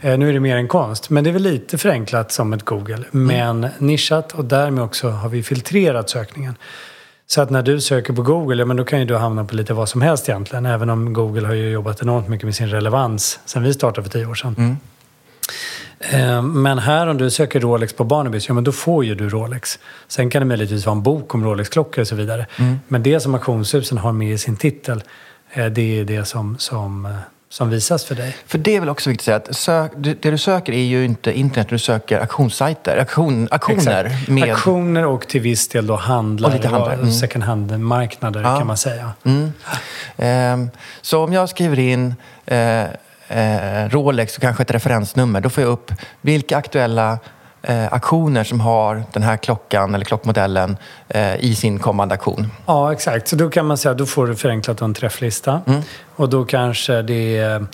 Eh, 0.00 0.18
nu 0.18 0.28
är 0.28 0.32
det 0.32 0.40
mer 0.40 0.56
än 0.56 0.68
konst, 0.68 1.10
men 1.10 1.24
det 1.24 1.30
är 1.30 1.32
väl 1.32 1.42
lite 1.42 1.78
förenklat 1.78 2.32
som 2.32 2.52
ett 2.52 2.64
Google. 2.64 3.04
Mm. 3.14 3.26
Men 3.26 3.70
nischat 3.78 4.32
och 4.32 4.44
därmed 4.44 4.84
också 4.84 5.08
har 5.08 5.28
vi 5.28 5.42
filtrerat 5.42 6.10
sökningen. 6.10 6.54
Så 7.28 7.40
att 7.40 7.50
när 7.50 7.62
du 7.62 7.80
söker 7.80 8.12
på 8.12 8.22
Google, 8.22 8.62
ja, 8.62 8.66
men 8.66 8.76
då 8.76 8.84
kan 8.84 8.98
ju 8.98 9.04
du 9.04 9.16
hamna 9.16 9.44
på 9.44 9.54
lite 9.54 9.74
vad 9.74 9.88
som 9.88 10.02
helst 10.02 10.28
egentligen. 10.28 10.66
Även 10.66 10.90
om 10.90 11.12
Google 11.12 11.46
har 11.46 11.54
ju 11.54 11.70
jobbat 11.70 12.02
enormt 12.02 12.28
mycket 12.28 12.44
med 12.44 12.54
sin 12.54 12.68
relevans 12.68 13.40
sen 13.44 13.62
vi 13.62 13.74
startade 13.74 14.02
för 14.02 14.10
tio 14.10 14.26
år 14.26 14.34
sedan. 14.34 14.54
Mm. 14.58 14.76
Eh, 15.98 16.42
men 16.42 16.78
här 16.78 17.06
om 17.06 17.16
du 17.16 17.30
söker 17.30 17.60
Rolex 17.60 17.92
på 17.92 18.04
Barnabys, 18.04 18.48
ja 18.48 18.54
men 18.54 18.64
då 18.64 18.72
får 18.72 19.04
ju 19.04 19.14
du 19.14 19.28
Rolex. 19.28 19.78
Sen 20.08 20.30
kan 20.30 20.42
det 20.42 20.46
möjligtvis 20.46 20.86
vara 20.86 20.96
en 20.96 21.02
bok 21.02 21.34
om 21.34 21.44
Rolex-klockor 21.44 22.00
och 22.00 22.08
så 22.08 22.14
vidare. 22.14 22.46
Mm. 22.56 22.78
Men 22.88 23.02
det 23.02 23.20
som 23.20 23.34
auktionshusen 23.34 23.98
har 23.98 24.12
med 24.12 24.32
i 24.32 24.38
sin 24.38 24.56
titel, 24.56 25.02
eh, 25.52 25.66
det 25.66 26.00
är 26.00 26.04
det 26.04 26.24
som, 26.24 26.58
som, 26.58 27.06
eh, 27.06 27.12
som 27.48 27.70
visas 27.70 28.04
för 28.04 28.14
dig. 28.14 28.36
För 28.46 28.58
det 28.58 28.76
är 28.76 28.80
väl 28.80 28.88
också 28.88 29.10
viktigt 29.10 29.28
att 29.28 29.56
säga 29.56 29.80
att 29.80 29.92
sök, 29.92 29.92
det 30.22 30.30
du 30.30 30.38
söker 30.38 30.72
är 30.72 30.84
ju 30.84 31.04
inte 31.04 31.38
internet, 31.38 31.68
du 31.68 31.78
söker 31.78 32.20
auktionssajter, 32.20 32.98
auktion, 32.98 33.48
auktioner. 33.50 34.30
Med... 34.30 34.50
Auktioner 34.50 35.06
och 35.06 35.28
till 35.28 35.40
viss 35.40 35.68
del 35.68 35.86
då 35.86 35.96
handlare, 35.96 36.52
och 36.52 36.56
lite 36.56 36.68
handlare. 36.68 36.94
Mm. 36.94 37.12
second 37.12 37.44
hand-marknader 37.44 38.42
ja. 38.42 38.58
kan 38.58 38.66
man 38.66 38.76
säga. 38.76 39.12
Mm. 39.24 39.52
Um, 40.62 40.70
så 41.02 41.24
om 41.24 41.32
jag 41.32 41.48
skriver 41.48 41.78
in 41.78 42.14
uh, 42.52 42.84
eh, 43.28 43.88
Rolex 43.88 44.36
och 44.36 44.42
kanske 44.42 44.62
ett 44.62 44.70
referensnummer. 44.70 45.40
Då 45.40 45.50
får 45.50 45.62
jag 45.62 45.70
upp 45.70 45.92
vilka 46.20 46.56
aktuella 46.56 47.18
eh, 47.66 47.92
aktioner 47.92 48.44
som 48.44 48.60
har 48.60 49.04
den 49.12 49.22
här 49.22 49.36
klockan 49.36 49.94
eller 49.94 50.04
klockmodellen 50.04 50.76
eh, 51.08 51.36
i 51.36 51.54
sin 51.54 51.78
kommande 51.78 52.14
aktion. 52.14 52.50
Ja, 52.66 52.92
exakt. 52.92 53.28
Så 53.28 53.36
då 53.36 53.50
kan 53.50 53.66
man 53.66 53.78
säga 53.78 53.94
då 53.94 54.06
får 54.06 54.26
du 54.26 54.36
förenklat 54.36 54.80
en 54.80 54.94
träfflista. 54.94 55.60
Mm. 55.66 55.82
Och 56.16 56.28
då 56.28 56.44
kanske 56.44 57.02
det 57.02 57.38
är 57.38 57.66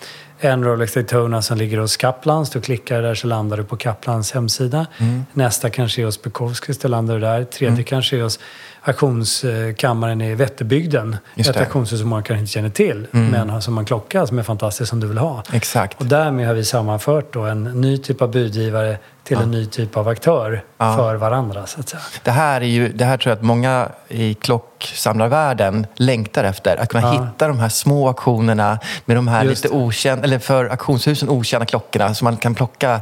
en 0.45 0.65
Rolex 0.65 0.95
Daytona 0.95 1.43
som 1.43 1.59
ligger 1.59 1.79
hos 1.79 1.97
Kaplans. 1.97 2.51
Då 2.51 2.61
klickar 2.61 2.97
du 2.97 3.03
där 3.03 3.15
så 3.15 3.27
landar 3.27 3.57
du 3.57 3.65
på 3.65 3.77
Kaplans 3.77 4.33
hemsida. 4.33 4.87
Mm. 4.99 5.25
Nästa 5.33 5.71
kanske 5.71 6.03
är 6.03 6.07
hos 6.07 6.23
Bukowskis, 6.23 6.79
då 6.79 6.89
landar 6.89 7.15
du 7.15 7.21
där. 7.21 7.45
Tredje 7.45 7.85
kanske 7.85 8.17
är 8.17 8.23
hos 8.23 8.39
auktionskammaren 8.83 10.21
i 10.21 10.35
Vätterbygden. 10.35 11.17
Ett. 11.37 11.49
Mm. 11.49 11.63
auktionshus 11.63 12.01
som 12.01 12.09
många 12.09 12.23
kanske 12.23 12.41
inte 12.41 12.53
känner 12.53 12.71
till, 12.71 13.07
men 13.11 13.51
har 13.51 13.61
som 13.61 13.79
en 13.79 13.85
klocka 13.85 14.27
som 14.27 14.39
är 14.39 14.43
fantastisk 14.43 14.91
som 14.91 15.01
du 15.01 15.07
vill 15.07 15.19
ha. 15.19 15.43
Exakt. 15.53 16.01
Och 16.01 16.07
därmed 16.07 16.47
har 16.47 16.55
vi 16.55 16.65
sammanfört 16.65 17.33
då 17.33 17.43
en 17.43 17.65
ny 17.65 17.99
typ 17.99 18.23
av 18.23 18.31
budgivare 18.31 18.99
till 19.25 19.37
en 19.37 19.51
ny 19.51 19.67
typ 19.67 19.97
av 19.97 20.09
aktör 20.09 20.63
för 20.79 21.15
varandra, 21.15 21.67
så 21.67 21.81
att 21.81 21.89
säga. 21.89 22.03
Det 22.25 22.31
här, 22.31 22.61
är 22.61 22.65
ju, 22.67 22.89
det 22.93 23.05
här 23.05 23.17
tror 23.17 23.31
jag 23.31 23.37
att 23.37 23.43
många 23.45 23.89
i 24.09 24.35
klocksamlarvärlden 24.35 25.87
längtar 25.97 26.45
efter. 26.45 26.77
Att 26.77 26.89
kunna 26.89 27.11
hitta 27.11 27.49
de 27.49 27.59
här 27.59 27.69
små 27.69 28.09
auktionerna 28.09 28.79
med 29.05 29.17
de 29.17 29.29
här 29.29 29.45
Just 29.45 29.65
lite 29.65 29.77
okända, 29.77 30.25
eller 30.25 30.39
för 30.39 30.65
auktionshusen 30.65 31.29
okända 31.29 31.67
klockorna. 31.67 32.15
Så 32.15 32.25
man 32.25 32.37
kan 32.37 32.55
plocka 32.55 33.01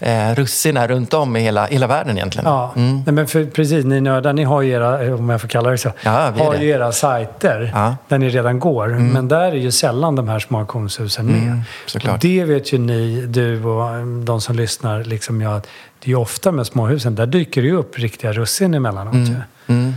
eh, 0.00 0.34
russinen 0.34 0.88
runt 0.88 1.14
om 1.14 1.36
i 1.36 1.40
hela, 1.40 1.66
hela 1.66 1.86
världen 1.86 2.16
egentligen. 2.16 2.46
Ja, 2.50 2.72
Nej, 2.74 3.12
men 3.12 3.26
för, 3.26 3.44
precis. 3.46 3.84
Ni 3.84 4.00
nördar, 4.00 4.32
ni 4.32 4.44
har 4.44 4.62
ju 4.62 4.70
era, 4.72 5.14
om 5.14 5.28
jag 5.28 5.40
får 5.40 5.48
kalla 5.48 5.70
det 5.70 5.78
så, 5.78 5.92
Ja, 6.02 6.10
har 6.38 6.52
det. 6.54 6.58
ju 6.64 6.68
era 6.70 6.92
sajter 6.92 7.70
Ja. 7.74 7.80
Mm. 7.86 7.94
där 8.08 8.18
ni 8.18 8.28
redan 8.28 8.60
går. 8.60 8.86
Men 8.88 9.28
där 9.28 9.38
är 9.52 9.52
ju 9.52 9.70
sällan 9.72 10.16
de 10.16 10.28
här 10.28 10.38
små 10.38 10.58
auktionshusen 10.58 11.26
med. 11.26 11.62
såklart. 11.86 12.14
Och 12.14 12.18
det 12.20 12.44
vet 12.44 12.72
ju 12.72 12.78
ni, 12.78 13.26
du 13.26 13.64
och 13.64 13.88
mm, 13.88 14.24
de 14.24 14.40
som 14.40 14.56
lyssnar, 14.56 15.04
liksom 15.04 15.40
jag, 15.40 15.65
att 15.66 16.00
det 16.04 16.10
är 16.10 16.14
ofta 16.16 16.52
med 16.52 16.66
småhusen, 16.66 17.14
där 17.14 17.26
dyker 17.26 17.62
det 17.62 17.68
ju 17.68 17.76
upp 17.76 17.98
riktiga 17.98 18.32
russin 18.32 18.74
emellanåt. 18.74 19.14
ju. 19.14 19.36
Mm. 19.66 19.94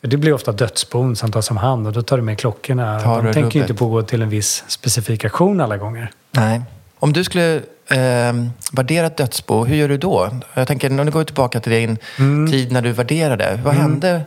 Det 0.00 0.16
blir 0.16 0.32
ofta 0.32 0.52
dödsbon 0.52 1.16
som 1.16 1.32
tas 1.32 1.50
om 1.50 1.56
hand 1.56 1.86
och 1.86 1.92
då 1.92 2.02
tar 2.02 2.16
du 2.16 2.22
med 2.22 2.38
klockorna. 2.38 3.00
Tar 3.00 3.22
de 3.22 3.32
tänker 3.32 3.58
ju 3.58 3.62
inte 3.64 3.74
på 3.74 3.84
att 3.84 3.90
gå 3.90 4.02
till 4.02 4.22
en 4.22 4.28
viss 4.28 4.64
specifik 4.68 5.24
auktion 5.24 5.60
alla 5.60 5.76
gånger. 5.76 6.10
Nej. 6.30 6.62
Om 6.98 7.12
du 7.12 7.24
skulle 7.24 7.54
eh, 7.90 8.32
värdera 8.72 9.06
ett 9.06 9.16
dödsbo, 9.16 9.64
hur 9.64 9.76
gör 9.76 9.88
du 9.88 9.98
då? 9.98 10.30
Jag 10.54 10.68
tänker, 10.68 10.90
om 11.00 11.06
du 11.06 11.12
går 11.12 11.24
tillbaka 11.24 11.60
till 11.60 11.72
din 11.72 11.98
Mm. 12.18 12.50
tid 12.50 12.72
när 12.72 12.82
du 12.82 12.92
värderade. 12.92 13.60
Vad 13.64 13.74
hände 13.74 14.20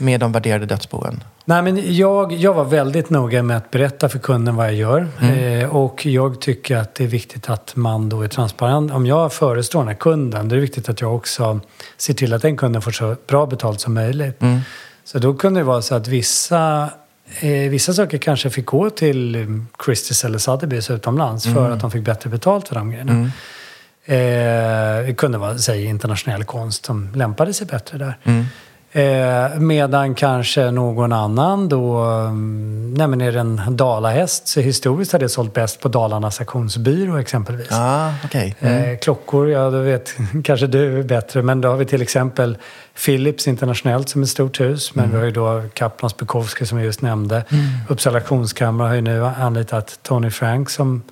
med 0.00 0.20
de 0.20 0.32
värderade 0.32 0.66
dödsboen? 0.66 1.24
Nej, 1.44 1.62
men 1.62 1.96
jag, 1.96 2.32
jag 2.32 2.54
var 2.54 2.64
väldigt 2.64 3.10
noga 3.10 3.42
med 3.42 3.56
att 3.56 3.70
berätta 3.70 4.08
för 4.08 4.18
kunden 4.18 4.56
vad 4.56 4.66
jag 4.66 4.74
gör. 4.74 5.08
Mm. 5.20 5.60
Eh, 5.62 5.76
och 5.76 6.06
jag 6.06 6.40
tycker 6.40 6.76
att 6.76 6.94
det 6.94 7.04
är 7.04 7.08
viktigt 7.08 7.50
att 7.50 7.76
man 7.76 8.08
då 8.08 8.22
är 8.22 8.28
transparent. 8.28 8.92
Om 8.92 9.06
jag 9.06 9.32
förestår 9.32 9.78
den 9.78 9.88
här 9.88 9.94
kunden, 9.94 10.48
då 10.48 10.54
är 10.54 10.56
det 10.56 10.60
viktigt 10.60 10.88
att 10.88 11.00
jag 11.00 11.14
också 11.14 11.60
ser 11.96 12.14
till 12.14 12.32
att 12.34 12.42
den 12.42 12.56
kunden 12.56 12.82
får 12.82 12.90
så 12.90 13.16
bra 13.26 13.46
betalt 13.46 13.80
som 13.80 13.94
möjligt. 13.94 14.42
Mm. 14.42 14.60
Så 15.04 15.18
då 15.18 15.34
kunde 15.34 15.60
det 15.60 15.64
vara 15.64 15.82
så 15.82 15.94
att 15.94 16.08
vissa, 16.08 16.90
eh, 17.40 17.50
vissa 17.70 17.92
saker 17.92 18.18
kanske 18.18 18.50
fick 18.50 18.66
gå 18.66 18.90
till 18.90 19.34
mm, 19.34 19.66
Christie's 19.86 20.26
eller 20.26 20.38
Sotheby's 20.38 20.92
utomlands 20.94 21.46
Mm. 21.46 21.56
för 21.56 21.70
att 21.70 21.80
de 21.80 21.90
fick 21.90 22.04
bättre 22.04 22.30
betalt 22.30 22.68
för 22.68 22.74
de 22.74 22.90
grejerna. 22.90 23.30
Eh, 24.04 25.06
det 25.06 25.14
kunde 25.16 25.38
vara, 25.38 25.58
säg, 25.58 25.84
internationell 25.84 26.44
konst 26.44 26.84
som 26.84 27.08
lämpade 27.14 27.52
sig 27.52 27.66
bättre 27.66 27.98
där. 27.98 28.14
Mm. 28.92 29.52
Eh, 29.52 29.60
medan 29.60 30.14
kanske 30.14 30.70
någon 30.70 31.12
annan 31.12 31.68
då, 31.68 31.96
mm, 31.98 32.94
nej 32.94 33.06
men 33.06 33.20
är 33.20 33.32
det 33.32 33.40
en 33.40 33.60
dalahäst 33.68 34.48
så 34.48 34.60
historiskt 34.60 35.12
har 35.12 35.18
det 35.18 35.28
sålt 35.28 35.54
bäst 35.54 35.80
på 35.80 35.88
Dalarnas 35.88 36.40
auktionsbyrå 36.40 37.16
exempelvis. 37.16 37.68
Ja, 37.70 38.14
okej. 38.24 38.56
Mm. 38.60 38.92
Eh, 38.92 38.98
klockor, 38.98 39.50
ja 39.50 39.70
då 39.70 39.78
vet 39.78 40.14
kanske 40.44 40.66
du 40.66 41.02
bättre, 41.02 41.42
men 41.42 41.60
då 41.60 41.68
har 41.68 41.76
vi 41.76 41.84
till 41.84 42.02
exempel 42.02 42.58
Philips 43.04 43.48
internationellt 43.48 44.08
som 44.08 44.20
är 44.20 44.24
ett 44.24 44.30
stort 44.30 44.60
hus, 44.60 44.94
men 44.94 45.10
vi 45.10 45.16
har 45.16 45.24
ju 45.24 45.30
då 45.30 45.62
Kaplans 45.74 46.16
Bukowski 46.16 46.66
som 46.66 46.78
jag 46.78 46.84
just 46.84 47.02
nämnde. 47.02 47.44
Uppsala 47.88 48.18
auktionskammare 48.18 48.88
har 48.88 48.94
ju 48.94 49.00
nu 49.00 49.24
anlitat 49.24 49.98
Tony 50.02 50.30
Frank 50.30 50.70
som 50.70 51.02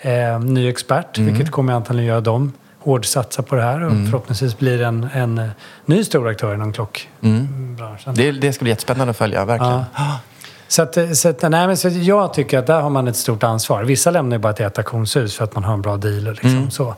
eh, 0.00 0.40
ny 0.40 0.68
expert, 0.68 1.18
vilket 1.18 1.50
kommer 1.50 1.72
antagligen 1.72 2.08
göra 2.08 2.20
dem 2.20 2.52
hårdsatsa 2.84 3.42
på 3.42 3.54
det 3.54 3.62
här 3.62 3.82
och 3.82 3.92
förhoppningsvis 3.92 4.58
blir 4.58 4.82
en, 4.82 5.08
en 5.14 5.38
eh, 5.38 5.48
ny 5.86 6.04
stor 6.04 6.28
aktör 6.28 6.54
inom 6.54 6.72
klockbranschen. 6.72 8.14
Det, 8.14 8.32
det 8.32 8.52
ska 8.52 8.62
bli 8.62 8.70
jättespännande 8.70 9.10
att 9.10 9.16
följa, 9.16 9.44
verkligen. 9.44 9.82
Så, 10.68 10.82
att, 10.82 10.98
så, 11.18 11.28
att, 11.28 11.42
nej, 11.42 11.66
men 11.66 11.76
så 11.76 11.88
jag 11.88 12.34
tycker 12.34 12.58
att 12.58 12.66
där 12.66 12.80
har 12.80 12.90
man 12.90 13.08
ett 13.08 13.16
stort 13.16 13.42
ansvar. 13.42 13.84
Vissa 13.84 14.10
lämnar 14.10 14.36
ju 14.36 14.40
bara 14.40 14.52
till 14.52 14.64
ett 14.66 14.78
auktionshus 14.78 15.36
för 15.36 15.44
att 15.44 15.54
man 15.54 15.64
har 15.64 15.74
en 15.74 15.82
bra 15.82 15.96
deal. 15.96 16.28
och 16.28 16.32
Liksom, 16.34 16.70
så. 16.70 16.94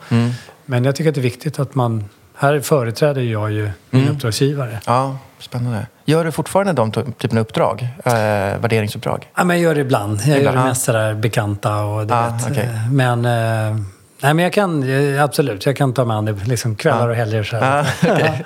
Men 0.66 0.84
jag 0.84 0.96
tycker 0.96 1.08
att 1.08 1.14
det 1.14 1.20
är 1.20 1.22
viktigt 1.22 1.58
att 1.58 1.74
man... 1.74 2.04
Här 2.36 2.60
företräder 2.60 3.22
jag 3.22 3.52
ju 3.52 3.70
min 3.90 4.08
uppdragsgivare. 4.08 4.78
Ja, 4.86 5.16
spännande. 5.38 5.86
Gör 6.04 6.24
du 6.24 6.32
fortfarande 6.32 6.72
de 6.72 6.92
ty- 6.92 7.02
typen 7.18 7.38
av 7.38 7.42
uppdrag? 7.42 7.88
Eh, 8.04 8.12
värderingsuppdrag? 8.60 9.28
Ja, 9.36 9.44
men 9.44 9.56
jag 9.56 9.62
gör 9.64 9.74
det 9.74 9.80
ibland. 9.80 10.20
Jag 10.20 10.38
Ibland, 10.38 10.44
gör 10.44 10.52
det 10.52 10.58
ja. 10.58 10.64
mest 10.64 10.84
sådär 10.84 11.14
bekanta 11.14 11.84
och 11.84 12.06
du 12.06 12.14
Ja, 12.14 12.22
vet. 12.38 12.50
okej. 12.50 12.68
Men... 12.92 13.24
Eh, 13.24 13.76
nej, 14.24 14.34
men 14.34 14.42
jag 14.42 14.52
kan 14.52 14.82
eh, 15.14 15.22
absolut. 15.24 15.66
Jag 15.66 15.76
kan 15.76 15.92
ta 15.92 16.04
mig 16.04 16.16
an 16.16 16.24
det 16.24 16.32
liksom 16.44 16.76
kvällar 16.76 17.08
och 17.08 17.16
helger. 17.16 17.42
Så. 17.42 17.56
Ja, 17.56 17.84
okej. 18.02 18.44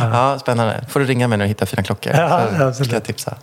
ja, 0.00 0.38
spännande. 0.38 0.84
får 0.88 1.00
du 1.00 1.06
ringa 1.06 1.28
mig 1.28 1.38
när 1.38 1.44
du 1.44 1.48
hittar 1.48 1.66
fina 1.66 1.82
klockor. 1.82 2.12
Ja, 2.16 2.28
så 2.28 2.64
absolut. 2.64 2.86
ska 2.86 2.96
jag 2.96 3.04
tipsa. 3.04 3.36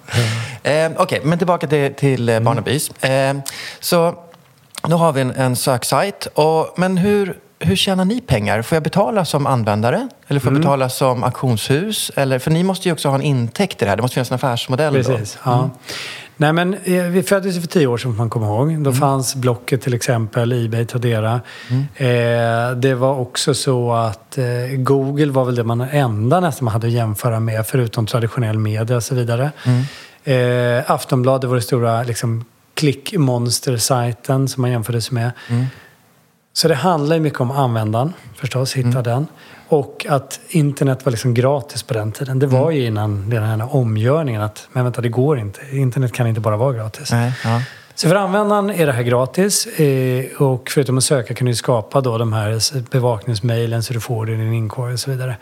Eh, 0.63 0.91
Okej, 0.97 1.21
men 1.23 1.37
tillbaka 1.37 1.67
till, 1.67 1.93
till 1.93 2.29
eh, 2.29 2.39
Barnabys. 2.39 2.89
Eh, 2.89 3.35
så 3.79 4.15
nu 4.87 4.95
har 4.95 5.13
vi 5.13 5.21
en, 5.21 5.31
en 5.31 5.55
söksajt. 5.55 6.27
Och, 6.33 6.73
men 6.77 6.97
hur, 6.97 7.37
hur 7.59 7.75
tjänar 7.75 8.05
ni 8.05 8.21
pengar? 8.21 8.61
Får 8.61 8.75
jag 8.75 8.83
betala 8.83 9.25
som 9.25 9.47
användare? 9.47 10.07
Eller 10.27 10.39
får 10.39 10.51
jag 10.51 10.61
betala 10.61 10.89
som 10.89 11.23
auktionshus? 11.23 12.11
Eller, 12.15 12.39
för 12.39 12.51
ni 12.51 12.63
måste 12.63 12.89
ju 12.89 12.93
också 12.93 13.07
ha 13.07 13.15
en 13.15 13.21
intäkt 13.21 13.81
i 13.81 13.85
det 13.85 13.89
här. 13.89 13.95
Det 13.95 14.01
måste 14.01 14.13
finnas 14.13 14.31
en 14.31 14.35
affärsmodell 14.35 14.93
Precis. 14.93 15.37
Ja. 15.43 15.69
Nej, 16.37 16.53
men 16.53 16.73
eh, 16.73 17.03
vi 17.03 17.23
föddes 17.23 17.59
för 17.59 17.67
tio 17.67 17.87
år 17.87 17.97
sedan, 17.97 18.11
får 18.11 18.17
man 18.17 18.29
komma 18.29 18.45
ihåg. 18.45 18.83
Då 18.83 18.93
fanns 18.93 19.35
Blocket 19.35 19.81
till 19.81 19.93
exempel, 19.93 20.65
Ebay, 20.65 20.85
Tradera. 20.85 21.41
Eh, 21.95 22.77
det 22.77 22.95
var 22.95 23.19
också 23.19 23.53
så 23.53 23.93
att 23.93 24.37
eh, 24.37 24.45
Google 24.77 25.31
var 25.31 25.45
väl 25.45 25.55
det 25.55 25.63
man 25.63 25.81
enda 25.81 26.39
nästan 26.39 26.65
man 26.65 26.71
hade 26.71 26.87
att 26.87 26.93
jämföra 26.93 27.39
med, 27.39 27.67
förutom 27.67 28.05
traditionell 28.05 28.57
media 28.59 28.95
och 28.95 29.03
så 29.03 29.15
vidare. 29.15 29.51
Eh, 30.23 30.91
Aftonbladet 30.91 31.49
var 31.49 31.55
det 31.55 31.61
stora 31.61 32.03
liksom, 32.03 32.45
klickmonster-sajten 32.73 34.47
som 34.47 34.61
man 34.61 34.71
jämfördes 34.71 35.11
med. 35.11 35.31
Så 36.57 36.67
det 36.67 36.75
handlar 36.75 37.15
ju 37.15 37.21
mycket 37.21 37.41
om 37.41 37.51
användaren, 37.51 38.13
förstås, 38.35 38.73
hitta 38.73 39.01
den. 39.01 39.27
Och 39.67 40.05
att 40.09 40.39
internet 40.47 41.05
var 41.05 41.11
liksom 41.11 41.33
gratis 41.33 41.83
på 41.83 41.93
den 41.93 42.11
tiden. 42.11 42.39
Det 42.39 42.47
var 42.47 42.71
ju 42.71 42.85
innan 42.85 43.29
den 43.29 43.43
här 43.43 43.75
omgörningen 43.75 44.41
att, 44.41 44.67
men 44.71 44.83
vänta, 44.83 45.01
det 45.01 45.09
går 45.09 45.39
inte. 45.39 45.59
Internet 45.71 46.13
kan 46.13 46.27
inte 46.27 46.41
bara 46.41 46.57
vara 46.57 46.73
gratis. 46.73 47.11
Nej, 47.11 47.33
ja. 47.43 47.61
Så 47.95 48.09
för 48.09 48.15
användaren 48.15 48.69
är 48.69 48.85
det 48.85 48.91
här 48.91 49.03
gratis. 49.03 49.67
Eh, 49.67 50.41
och 50.41 50.69
förutom 50.69 50.97
att 50.97 51.03
söka 51.03 51.33
kan 51.33 51.47
du 51.47 51.55
skapa 51.55 52.01
då 52.01 52.17
de 52.17 52.33
här 52.33 52.89
bevakningsmailen 52.91 53.83
så 53.83 53.93
du 53.93 53.99
får 53.99 54.25
det 54.25 54.31
i 54.31 54.35
din 54.35 54.53
inkorg 54.53 54.93
och 54.93 54.99
så 54.99 55.11
vidare. 55.11 55.37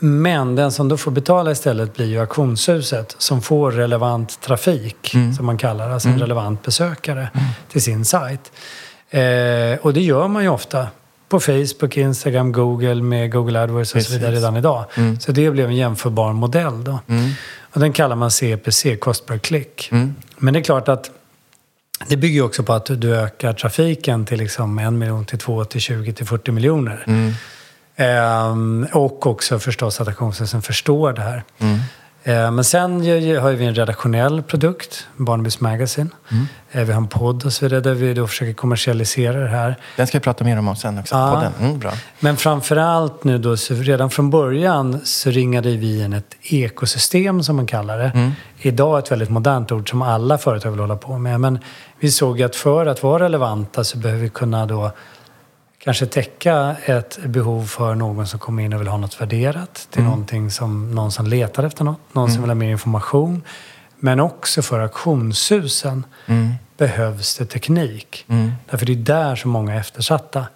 Men 0.00 0.56
den 0.56 0.72
som 0.72 0.88
då 0.88 0.96
får 0.96 1.10
betala 1.10 1.50
istället 1.50 1.94
blir 1.96 2.06
ju 2.06 2.20
auktionshuset 2.20 3.14
som 3.18 3.42
får 3.42 3.70
relevant 3.70 4.40
trafik, 4.40 5.14
som 5.36 5.46
man 5.46 5.58
kallar 5.58 5.88
det, 5.88 5.94
alltså 5.94 6.08
en 6.08 6.18
relevant 6.18 6.62
besökare 6.62 7.28
till 7.72 7.82
sin 7.82 8.04
sajt. 8.04 8.52
Eh, 9.10 9.78
och 9.82 9.92
det 9.94 10.00
gör 10.00 10.28
man 10.28 10.42
ju 10.42 10.48
ofta 10.48 10.86
på 11.28 11.40
Facebook, 11.40 11.96
Instagram, 11.96 12.52
Google 12.52 12.94
med 12.94 13.32
Google 13.32 13.60
AdWords 13.60 13.94
och 13.94 14.02
så 14.02 14.12
vidare 14.12 14.30
Precis. 14.30 14.42
redan 14.42 14.56
idag. 14.56 14.84
Så 15.20 15.32
det 15.32 15.50
blev 15.50 15.66
en 15.68 15.76
jämförbar 15.76 16.32
modell 16.32 16.84
då. 16.84 16.98
Och 17.60 17.80
den 17.80 17.92
kallar 17.92 18.16
man 18.16 18.30
CPC, 18.30 18.96
Cost 18.96 19.26
per 19.26 19.38
click. 19.38 19.88
Men 20.36 20.54
det 20.54 20.60
är 20.60 20.64
klart 20.64 20.88
att 20.88 21.10
det 22.08 22.16
bygger 22.16 22.34
ju 22.34 22.42
också 22.42 22.62
på 22.62 22.72
att 22.72 22.86
du 22.86 23.16
ökar 23.16 23.52
trafiken 23.52 24.24
till 24.26 24.38
liksom 24.38 24.78
en 24.78 24.98
miljon 24.98 25.24
till 25.24 25.38
två 25.38 25.64
till 25.64 25.80
20 25.80 26.12
till 26.12 26.26
40 26.26 26.52
miljoner. 26.52 27.04
Ehm, 27.96 28.86
och 28.92 29.26
också 29.26 29.58
förstås 29.58 30.00
att 30.00 30.08
auktionshusen 30.08 30.62
förstår 30.62 31.12
det 31.12 31.22
här. 31.22 31.44
Ehm, 32.24 32.54
men 32.54 32.64
sen 32.64 32.92
har 33.40 33.52
vi 33.52 33.64
en 33.64 33.74
redaktionell 33.74 34.42
produkt, 34.42 35.06
Barnabys 35.16 35.60
Magazine. 35.60 36.10
Ehm, 36.72 36.86
vi 36.86 36.92
har 36.92 37.00
en 37.00 37.08
podd 37.08 37.44
och 37.44 37.52
så 37.52 37.64
vidare 37.64 37.80
där 37.80 37.94
vi 37.94 38.14
då 38.14 38.26
försöker 38.26 38.52
kommersialisera 38.52 39.40
det 39.40 39.48
här. 39.48 39.76
Den 39.96 40.06
ska 40.06 40.18
vi 40.18 40.22
prata 40.22 40.44
mer 40.44 40.58
om 40.58 40.76
sen 40.76 40.98
också. 40.98 41.14
Ja. 41.14 41.34
Podden. 41.34 41.52
Mm, 41.60 41.78
bra. 41.78 41.92
Men 42.20 42.36
framförallt 42.36 43.24
nu 43.24 43.38
då, 43.38 43.56
så 43.56 43.74
redan 43.74 44.10
från 44.10 44.30
början 44.30 45.00
så 45.04 45.30
ringade 45.30 45.76
vi 45.76 46.04
in 46.04 46.12
ett 46.12 46.36
ekosystem 46.42 47.42
som 47.42 47.56
man 47.56 47.66
kallar 47.66 47.98
det. 47.98 48.32
Idag 48.58 48.98
ett 48.98 49.10
väldigt 49.10 49.30
modernt 49.30 49.72
ord 49.72 49.90
som 49.90 50.02
alla 50.02 50.38
företag 50.38 50.70
vill 50.70 50.80
hålla 50.80 50.96
på 50.96 51.18
med. 51.18 51.40
Men 51.40 51.58
vi 52.00 52.10
såg 52.10 52.42
att 52.42 52.56
för 52.56 52.86
att 52.86 53.02
vara 53.02 53.24
relevanta 53.24 53.84
så 53.84 53.98
behöver 53.98 54.22
vi 54.22 54.28
kunna 54.28 54.66
då 54.66 54.92
kanske 55.84 56.06
täcka 56.06 56.76
ett 56.84 57.18
behov 57.26 57.64
för 57.64 57.94
någon 57.94 58.26
som 58.26 58.38
kommer 58.38 58.62
in 58.62 58.72
och 58.72 58.80
vill 58.80 58.88
ha 58.88 58.96
något 58.96 59.20
värderat. 59.20 59.88
Till 59.90 60.02
någonting 60.02 60.50
som 60.50 60.94
någon 60.94 61.12
som 61.12 61.26
letar 61.26 61.64
efter 61.64 61.84
något, 61.84 62.00
någon 62.12 62.30
som 62.30 62.42
vill 62.42 62.50
ha 62.50 62.54
mer 62.54 62.70
information. 62.70 63.42
Men 63.98 64.20
också 64.20 64.62
för 64.62 64.80
auktionshusen 64.80 66.06
behövs 66.76 67.38
det 67.38 67.46
teknik. 67.46 68.24
Därför 68.70 68.86
det 68.86 68.92
är 68.92 68.96
där 68.96 69.36
som 69.36 69.50
många 69.50 69.74
är 69.74 69.80
eftersatta. 69.80 70.46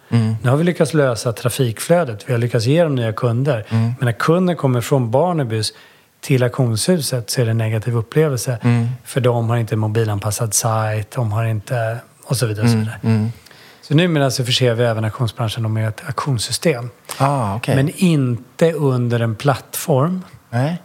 Nu 0.42 0.50
har 0.50 0.56
vi 0.56 0.64
lyckats 0.64 0.94
lösa 0.94 1.32
trafikflödet, 1.32 2.24
vi 2.28 2.32
har 2.32 2.38
lyckats 2.38 2.66
ge 2.66 2.82
dem 2.82 2.94
nya 2.94 3.12
kunder. 3.12 3.66
Men 3.70 3.96
när 4.00 4.12
kunden 4.12 4.56
kommer 4.56 4.80
från 4.80 5.10
Barnabys 5.10 5.72
till 6.20 6.42
auktionshuset 6.42 7.30
så 7.30 7.40
är 7.40 7.44
det 7.44 7.50
en 7.50 7.58
negativ 7.58 7.96
upplevelse. 7.96 8.58
För 9.04 9.20
de 9.20 9.48
har 9.48 9.56
inte 9.56 9.74
en 9.74 9.78
mobilanpassad 9.78 10.54
sajt, 10.54 11.10
de 11.10 11.32
har 11.32 11.44
inte... 11.44 11.98
och 12.24 12.36
så 12.36 12.46
vidare. 12.46 12.64
Och 12.64 12.70
så, 12.70 12.76
vidare. 12.76 13.30
Så 13.88 13.94
numera 13.94 14.30
så 14.30 14.44
förser 14.44 14.74
vi 14.74 14.84
även 14.84 15.04
auktionsbranschen 15.04 15.72
med 15.72 15.88
ett 15.88 16.02
auktionssystem. 16.06 16.90
Ah, 17.18 17.54
okej. 17.56 17.76
Men 17.76 17.88
inte 17.96 18.72
under 18.72 19.20
en 19.20 19.34
plattform. 19.34 20.24
Nej. 20.50 20.82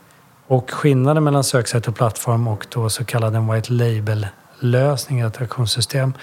Och 0.48 0.72
skillnaden 0.72 1.24
mellan 1.24 1.44
söksajt 1.44 1.88
och 1.88 1.96
plattform 1.96 2.48
och 2.48 2.66
då 2.70 2.89
så 2.89 3.06
kallad 3.06 3.36
en 3.36 3.54
white 3.54 3.74
label-lösning, 3.74 5.20
ett 5.20 5.42
auktionssystem, 5.42 6.13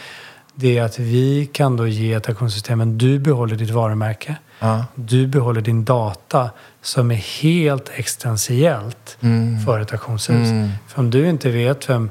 det 0.55 0.79
är 0.79 0.83
att 0.83 0.99
vi 0.99 1.47
kan 1.53 1.77
då 1.77 1.87
ge 1.87 2.13
ett 2.15 2.29
auktionssystem, 2.29 2.79
men 2.79 2.99
du 2.99 3.19
behåller 3.19 3.57
ditt 3.57 3.71
varumärke. 3.71 4.37
Ja. 4.59 4.85
Du 4.95 5.27
behåller 5.27 5.61
din 5.61 5.85
data 5.85 6.51
som 6.83 7.11
är 7.11 7.15
helt 7.43 7.89
existentiellt 7.95 9.17
Mm. 9.21 9.61
för 9.65 9.81
ett 9.81 9.93
auktionshus. 9.93 10.49
För 10.89 11.01
om 11.01 11.11
du 11.11 11.29
inte 11.29 11.51
vet 11.51 11.91
vem 11.91 12.11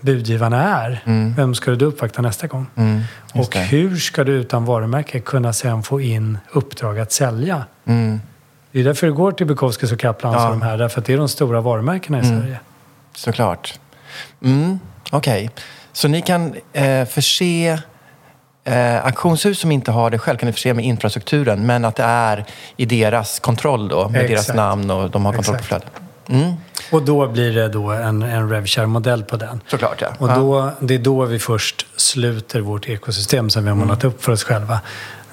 budgivarna 0.00 0.62
är, 0.84 1.02
vem 1.36 1.54
ska 1.54 1.70
du 1.70 1.84
uppvakta 1.84 2.22
nästa 2.22 2.46
gång? 2.46 2.66
Mm. 2.76 3.00
Och 3.34 3.48
det. 3.52 3.58
hur 3.58 3.96
ska 3.96 4.24
du 4.24 4.32
utan 4.32 4.64
varumärke 4.64 5.20
kunna 5.20 5.52
sen 5.52 5.82
få 5.82 6.00
in 6.00 6.38
uppdrag 6.52 6.98
att 6.98 7.12
sälja? 7.12 7.64
Mm. 7.84 8.20
Det 8.72 8.80
är 8.80 8.84
därför 8.84 9.06
det 9.06 9.12
går 9.12 9.32
till 9.32 9.46
Bukowskis 9.46 9.92
och 9.92 9.98
Kaplans 9.98 10.36
Ja. 10.36 10.44
och 10.44 10.50
de 10.50 10.62
här, 10.62 10.78
därför 10.78 11.00
att 11.00 11.06
det 11.06 11.12
är 11.12 11.16
de 11.18 11.28
stora 11.28 11.60
varumärkena 11.60 12.20
i 12.20 12.24
Sverige. 12.24 12.60
Såklart. 13.14 13.78
Mm, 14.42 14.78
Okej. 15.12 15.50
Så 15.92 16.08
ni 16.08 16.22
kan 16.22 16.54
eh, 16.72 17.04
förse 17.04 17.78
eh, 18.64 19.04
auktionshus 19.06 19.58
som 19.58 19.72
inte 19.72 19.90
har 19.90 20.10
det 20.10 20.18
själv 20.18 20.36
kan 20.38 20.46
ni 20.46 20.52
förse 20.52 20.74
med 20.74 20.84
infrastrukturen 20.84 21.66
men 21.66 21.84
att 21.84 21.96
det 21.96 22.02
är 22.02 22.44
i 22.76 22.86
deras 22.86 23.40
kontroll 23.40 23.88
då 23.88 24.08
med 24.08 24.20
deras 24.24 24.40
Exakt. 24.40 24.56
namn 24.56 24.90
och 24.90 25.10
de 25.10 25.24
har 25.24 25.32
kontroll 25.32 25.56
på 25.56 25.62
Exakt. 25.62 25.68
flödet. 25.68 26.07
Mm, 26.28 26.52
Och 26.92 27.02
då 27.02 27.28
blir 27.28 27.54
det 27.54 27.68
då 27.68 27.90
en, 27.90 28.22
en 28.22 28.50
RevShare-modell 28.50 29.24
på 29.24 29.36
den. 29.36 29.60
såklart 29.68 30.00
ja. 30.00 30.08
Och 30.18 30.28
ja. 30.28 30.34
då, 30.34 30.70
det 30.80 30.94
är 30.94 30.98
då 30.98 31.24
vi 31.24 31.38
först 31.38 31.86
sluter 31.96 32.60
vårt 32.60 32.88
ekosystem 32.88 33.50
som 33.50 33.62
vi 33.64 33.68
har 33.68 33.76
målat 33.76 34.04
upp 34.04 34.24
för 34.24 34.32
oss 34.32 34.44
själva. 34.44 34.80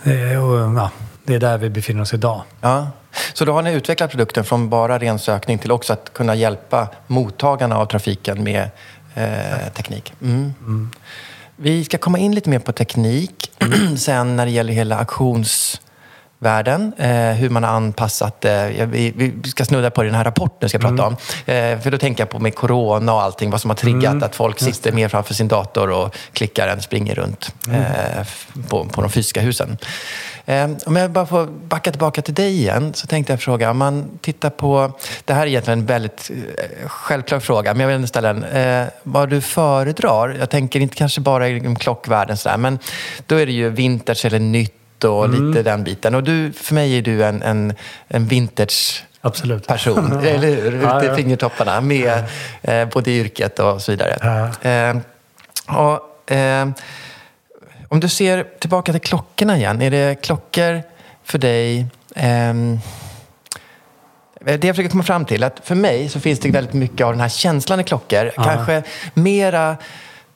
Eh, 0.04 0.44
och, 0.46 0.78
ja, 0.78 0.92
det 1.24 1.36
är 1.36 1.40
där 1.40 1.58
vi 1.58 1.70
befinner 1.70 2.02
oss 2.02 2.14
idag. 2.14 2.42
Ja. 2.62 2.88
Så 3.34 3.46
då 3.46 3.54
har 3.54 3.62
ni 3.62 3.74
utvecklat 3.74 4.12
produkten 4.12 4.44
från 4.44 4.70
bara 4.70 5.00
ren 5.00 5.20
sökning 5.20 5.60
till 5.60 5.72
också 5.72 5.94
att 5.94 6.14
kunna 6.14 6.36
hjälpa 6.36 6.88
mottagarna 7.08 7.78
av 7.78 7.86
trafiken 7.86 8.44
med 8.44 8.70
eh, 9.16 9.74
teknik. 9.74 10.14
Mm. 10.22 10.92
Vi 11.56 11.86
ska 11.86 11.98
komma 11.98 12.18
in 12.18 12.36
lite 12.36 12.50
mer 12.50 12.60
på 12.60 12.72
teknik 12.72 13.52
sen 13.98 14.36
när 14.36 14.46
det 14.46 14.52
gäller 14.52 14.74
hela 14.74 14.98
auktionsvärlden. 14.98 15.85
Eh, 16.50 17.32
hur 17.38 17.50
man 17.50 17.64
har 17.64 17.72
anpassat 17.72 18.42
det. 18.42 18.72
Ja, 18.78 18.86
vi, 18.86 19.14
vi 19.16 19.50
ska 19.50 19.66
snudda 19.66 19.90
på 19.92 20.02
det 20.02 20.08
i 20.08 20.10
den 20.10 20.18
här 20.18 20.24
rapporten 20.24 20.70
ska 20.70 20.76
jag 20.78 20.82
prata 20.98 21.06
om. 21.08 21.14
Eh, 21.46 21.80
för 21.80 21.92
då 21.92 21.98
tänker 21.98 22.22
jag 22.22 22.30
på 22.30 22.40
med 22.40 22.56
corona 22.56 23.14
och 23.14 23.22
allting, 23.22 23.50
vad 23.50 23.62
som 23.62 23.70
har 23.70 23.76
triggat 23.76 24.24
att 24.24 24.36
folk 24.36 24.60
sitter 24.60 24.92
mer 24.92 25.08
framför 25.08 25.34
sin 25.34 25.48
dator 25.48 25.90
och 25.92 26.16
klickar 26.34 26.68
än 26.68 26.82
springer 26.82 27.16
runt 27.16 27.54
eh, 27.72 28.20
f- 28.22 28.48
på, 28.70 28.86
på 28.86 29.02
de 29.02 29.10
fysiska 29.12 29.42
husen. 29.42 29.78
Eh, 30.46 30.70
om 30.86 30.96
jag 30.96 31.12
bara 31.12 31.26
får 31.26 31.46
backa 31.46 31.92
tillbaka 31.92 32.22
till 32.22 32.34
dig 32.34 32.52
igen 32.54 32.94
så 32.94 33.08
tänkte 33.08 33.34
jag 33.34 33.42
fråga, 33.42 33.72
om 33.72 33.78
man 33.78 34.10
tittar 34.22 34.50
på, 34.50 34.92
det 35.26 35.34
här 35.34 35.42
är 35.42 35.48
egentligen 35.48 35.80
en 35.80 35.86
väldigt 35.86 36.32
eh, 36.58 36.88
självklar 36.90 37.40
fråga, 37.40 37.74
men 37.74 37.80
jag 37.80 37.88
vill 37.88 37.96
ändå 37.96 38.08
ställa 38.08 38.34
den. 38.34 38.44
Eh, 38.44 38.88
vad 39.04 39.30
du 39.30 39.42
föredrar, 39.42 40.36
jag 40.40 40.50
tänker 40.50 40.80
inte 40.80 40.96
kanske 40.96 41.22
bara 41.22 41.50
i 41.50 41.76
klockvärlden 41.80 42.38
sådär, 42.38 42.58
men 42.58 42.80
då 43.26 43.36
är 43.36 43.46
det 43.46 43.52
ju 43.52 43.70
vintage 43.70 44.26
eller 44.26 44.40
nytt 44.40 44.74
och 45.04 45.30
lite 45.30 45.64
den 45.64 45.84
biten. 45.84 46.16
Och 46.16 46.24
du, 46.24 46.52
för 46.54 46.74
mig 46.74 46.98
är 46.98 47.02
du 47.02 47.24
en, 47.24 47.42
en, 47.42 47.74
en 48.08 48.28
vintage 48.28 49.04
Absolut. 49.22 49.68
person, 49.68 50.20
eller 50.26 50.48
hur? 50.48 50.74
Ute 50.74 50.86
Ja, 50.86 51.04
i 51.04 51.08
ja. 51.08 51.16
fingertopparna 51.16 51.82
med 51.82 52.24
eh, 52.62 52.88
både 52.90 53.12
yrket 53.12 53.60
och 53.60 53.82
så 53.82 53.92
vidare. 53.92 54.18
Ja. 54.22 54.70
Eh, 54.70 54.98
och, 55.78 56.32
eh, 56.32 56.70
om 57.88 58.00
du 58.00 58.10
ser 58.10 58.46
tillbaka 58.60 58.92
till 58.92 59.02
klockorna 59.02 59.58
igen, 59.58 59.82
är 59.82 59.92
det 59.92 60.22
klockor 60.22 60.84
för 61.24 61.38
dig 61.38 61.86
ehm, 62.16 62.80
det 64.46 64.64
jag 64.68 64.76
försöker 64.76 64.90
komma 64.90 65.04
fram 65.04 65.26
till, 65.26 65.44
att 65.44 65.62
för 65.64 65.76
mig 65.76 66.10
så 66.10 66.20
finns 66.20 66.40
det 66.40 66.52
väldigt 66.52 66.74
mycket 66.74 67.06
av 67.06 67.12
den 67.12 67.22
här 67.22 67.30
känslan 67.30 67.80
i 67.80 67.84
klockor. 67.84 68.32
Kanske 68.36 68.84
mera 69.14 69.78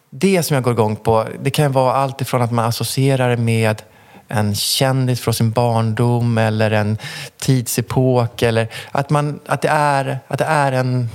det 0.10 0.44
som 0.44 0.56
jag 0.56 0.64
går 0.64 0.74
igång 0.74 0.96
på. 0.96 1.26
Det 1.42 1.50
kan 1.52 1.72
vara 1.72 1.94
allt 1.94 2.22
ifrån 2.22 2.42
att 2.42 2.52
man 2.52 2.66
associerar 2.66 3.30
det 3.30 3.38
med 3.38 3.82
en 4.30 4.56
kändis 4.56 5.22
från 5.22 5.34
sin 5.34 5.52
barndom 5.52 6.38
eller 6.38 6.72
en 6.72 6.98
tidsepok. 7.40 8.42
Eller 8.42 8.68
att, 8.92 9.10
man, 9.10 9.40
att, 9.46 9.62
det, 9.62 9.70
är, 9.70 10.20
att 10.28 10.40
det 10.40 10.46
är 10.46 10.72
en... 10.72 11.10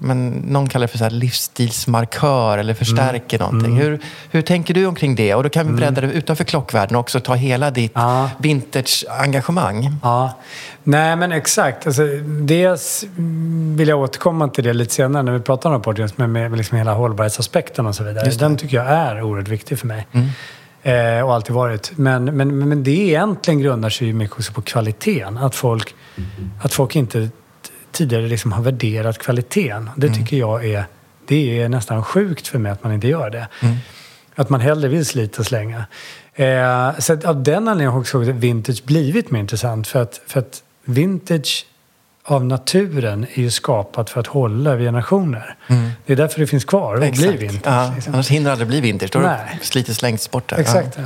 Men 0.00 0.28
någon 0.28 0.68
kallar 0.68 0.86
det 0.86 0.90
för 0.90 0.98
så 0.98 1.08
livsstilsmarkör 1.08 2.58
eller 2.58 2.74
förstärker 2.74 3.38
någonting. 3.38 3.76
Hur, 3.76 4.00
hur 4.30 4.42
tänker 4.42 4.74
du 4.74 4.86
omkring 4.86 5.14
det? 5.14 5.34
Och 5.34 5.42
då 5.42 5.48
kan 5.48 5.66
vi 5.66 5.72
bredda 5.72 6.00
det 6.00 6.06
utanför 6.12 6.44
klockvärlden 6.44 6.96
och 6.96 7.00
också 7.00 7.20
ta 7.20 7.34
hela 7.34 7.70
ditt 7.70 7.92
Ja. 7.94 8.30
vintage-engagemang. 8.38 9.96
Ja, 10.02 10.38
nej 10.84 11.16
men 11.16 11.32
exakt. 11.32 11.86
Alltså, 11.86 12.02
dels 12.26 13.04
vill 13.76 13.88
jag 13.88 13.98
återkomma 14.00 14.48
till 14.48 14.64
det 14.64 14.72
lite 14.72 14.94
senare 14.94 15.22
när 15.22 15.32
vi 15.32 15.40
pratar 15.40 15.70
om 15.70 15.76
rapporten, 15.76 16.08
med, 16.16 16.30
med 16.30 16.56
liksom 16.56 16.78
hela 16.78 16.92
hållbarhetsaspekten 16.94 17.86
och 17.86 17.94
så 17.94 18.04
vidare. 18.04 18.26
Just 18.26 18.38
det. 18.38 18.44
Mm. 18.44 18.56
Den 18.56 18.58
tycker 18.58 18.76
jag 18.76 18.86
är 18.86 19.22
oerhört 19.22 19.48
viktig 19.48 19.78
för 19.78 19.86
mig. 19.86 20.06
Eh, 20.82 21.20
och 21.20 21.34
alltid 21.34 21.54
varit. 21.54 21.92
Men, 21.96 22.24
men, 22.24 22.68
men 22.68 22.82
det 22.84 22.90
egentligen 22.90 23.60
grundar 23.60 23.90
sig 23.90 24.06
ju 24.06 24.12
mycket 24.12 24.36
också 24.36 24.52
på 24.52 24.62
kvaliteten. 24.62 25.38
Att 25.38 25.54
folk, 25.54 25.94
att 26.62 26.72
folk 26.72 26.96
inte 26.96 27.28
tidigare 27.92 28.26
liksom 28.28 28.52
har 28.52 28.62
värderat 28.62 29.18
kvaliteten. 29.18 29.90
Det 29.96 30.06
Mm. 30.06 30.18
tycker 30.18 30.36
jag 30.36 30.64
är, 30.64 30.84
det 31.26 31.60
är 31.62 31.68
nästan 31.68 32.04
sjukt 32.04 32.48
för 32.48 32.58
mig 32.58 32.72
att 32.72 32.84
man 32.84 32.92
inte 32.92 33.08
gör 33.08 33.30
det. 33.30 33.48
Mm. 33.62 33.76
Att 34.34 34.50
man 34.50 34.60
hellre 34.60 34.88
vill 34.88 35.06
slita 35.06 35.40
och 35.42 35.46
slänga. 35.46 35.84
Eh, 36.34 36.98
så 36.98 37.12
att 37.12 37.24
av 37.24 37.42
den 37.42 37.56
anledningen 37.68 37.92
har 37.92 38.00
också 38.00 38.18
vintage 38.18 38.84
blivit 38.84 39.30
mer 39.30 39.40
intressant. 39.40 39.86
För 39.88 40.02
att, 40.02 40.20
för 40.26 40.40
att 40.40 40.62
vintage 40.84 41.66
av 42.30 42.44
naturen 42.44 43.26
är 43.34 43.42
ju 43.42 43.50
skapat 43.50 44.10
för 44.10 44.20
att 44.20 44.26
hålla 44.26 44.70
över 44.70 44.84
generationer. 44.84 45.56
Det 46.06 46.12
är 46.12 46.16
därför 46.16 46.40
det 46.40 46.46
finns 46.46 46.64
kvar 46.64 46.94
och 46.94 47.00
blir 47.00 47.38
vintage. 47.38 47.72
Ja, 47.74 47.92
liksom. 47.94 48.14
Annars 48.14 48.28
hindrar 48.28 48.56
det 48.56 48.64
bli 48.64 48.80
vintage. 48.80 49.10
Då 49.12 49.18
Nej. 49.18 49.58
det 49.60 49.66
slitit 49.66 49.96
slängts 49.96 50.30
bort. 50.30 50.48
där. 50.48 50.56
Exakt. 50.58 50.98
Ja. 50.98 51.02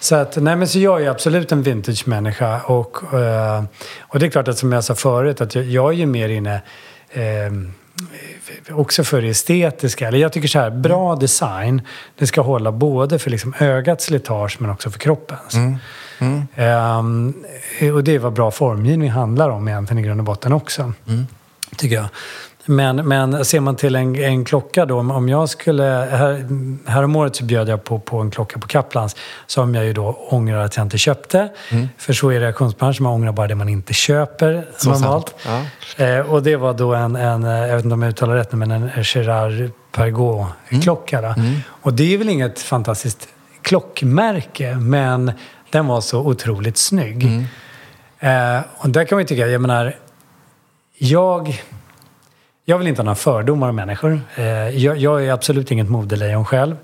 Så, 0.00 0.14
att, 0.14 0.36
nej, 0.36 0.56
men 0.56 0.68
så 0.68 0.78
jag 0.78 1.02
är 1.02 1.10
absolut 1.10 1.52
en 1.52 1.62
vintage-människa. 1.62 2.60
Och, 2.60 3.14
eh, 3.14 3.64
och 4.00 4.18
det 4.18 4.26
är 4.26 4.30
klart 4.30 4.48
att 4.48 4.58
som 4.58 4.72
jag 4.72 4.84
sa 4.84 4.94
förut, 4.94 5.40
att 5.40 5.54
jag, 5.54 5.64
jag 5.64 5.92
är 5.92 5.96
ju 5.96 6.06
mer 6.06 6.28
inne 6.28 6.62
eh, 7.10 7.52
också 8.70 9.04
för 9.04 9.22
det 9.22 9.28
estetiska. 9.28 10.08
Eller 10.08 10.18
jag 10.18 10.32
tycker 10.32 10.48
så 10.48 10.58
här, 10.58 10.70
bra 10.70 11.16
design, 11.16 11.82
det 12.18 12.26
ska 12.26 12.40
hålla 12.40 12.72
både 12.72 13.18
för 13.18 13.30
liksom 13.30 13.54
ögats 13.58 14.04
slitage 14.04 14.56
men 14.60 14.70
också 14.70 14.90
för 14.90 14.98
kroppens. 14.98 15.54
Ehm, 16.56 17.34
och 17.94 18.04
det 18.04 18.14
är 18.14 18.18
vad 18.18 18.32
bra 18.32 18.50
formgivning 18.50 19.10
handlar 19.10 19.50
om 19.50 19.68
egentligen 19.68 20.04
i 20.04 20.06
grund 20.06 20.20
och 20.20 20.24
botten 20.24 20.52
också. 20.52 20.92
Tycker 21.76 21.96
jag. 21.96 22.06
Men, 22.70 22.96
men 23.08 23.44
ser 23.44 23.60
man 23.60 23.76
till 23.76 23.96
en, 23.96 24.16
en 24.16 24.44
klocka 24.44 24.86
då, 24.86 24.98
om- 25.00 25.28
jag 25.28 25.48
skulle... 25.48 25.82
Här, 26.10 26.46
häromåret 26.90 27.36
så 27.36 27.44
bjöd 27.44 27.68
jag 27.68 27.84
på, 27.84 27.98
på 27.98 28.18
en 28.18 28.30
klocka 28.30 28.58
på 28.58 28.66
Kaplans 28.66 29.16
som 29.46 29.74
jag 29.74 29.84
ju 29.84 29.92
då 29.92 30.18
ångrar 30.28 30.64
att 30.64 30.76
jag 30.76 30.84
inte 30.86 30.98
köpte. 30.98 31.48
För 31.98 32.12
så 32.12 32.30
är 32.30 32.40
reaktionsbranschen, 32.40 33.02
man 33.04 33.12
ångrar 33.12 33.32
bara 33.32 33.46
det 33.46 33.54
man 33.54 33.68
inte 33.68 33.92
köper 33.94 34.66
Så 34.76 34.90
normalt. 34.90 35.34
sant. 35.38 35.68
Eh, 35.96 36.18
och 36.18 36.42
det 36.42 36.56
var 36.56 36.74
då 36.74 36.94
en, 36.94 37.16
en, 37.16 37.44
eh, 37.44 37.50
jag 37.50 37.76
vet 37.76 37.84
inte 37.84 37.94
om 37.94 38.02
jag 38.02 38.10
uttalar 38.10 38.34
rätt 38.34 38.52
men 38.52 38.70
en 38.70 38.90
Gerard 39.02 39.70
Pergaud-klocka. 39.92 41.20
då. 41.20 41.34
Och 41.82 41.94
det 41.94 42.14
är 42.14 42.18
väl 42.18 42.28
inget 42.28 42.60
fantastiskt 42.60 43.28
klockmärke, 43.62 44.74
men 44.74 45.32
den 45.70 45.86
var 45.86 46.00
så 46.00 46.18
otroligt 46.18 46.76
snygg. 46.76 47.24
Eh, 48.18 48.60
och 48.78 48.90
där 48.90 49.04
kan 49.04 49.16
man 49.16 49.22
ju 49.22 49.26
tycka, 49.26 49.46
jag 49.46 49.60
menar, 49.60 49.96
jag... 50.98 51.62
Jag 52.64 52.78
vill 52.78 52.86
inte 52.88 53.02
ha 53.02 53.04
några 53.04 53.14
fördomar 53.14 53.68
om 53.68 53.76
människor. 53.76 54.20
Eh, 54.36 54.44
jag, 54.68 54.96
jag 54.96 55.26
är 55.26 55.32
absolut 55.32 55.70
inget 55.70 55.88
modelejon 55.88 56.44
själv. 56.44 56.76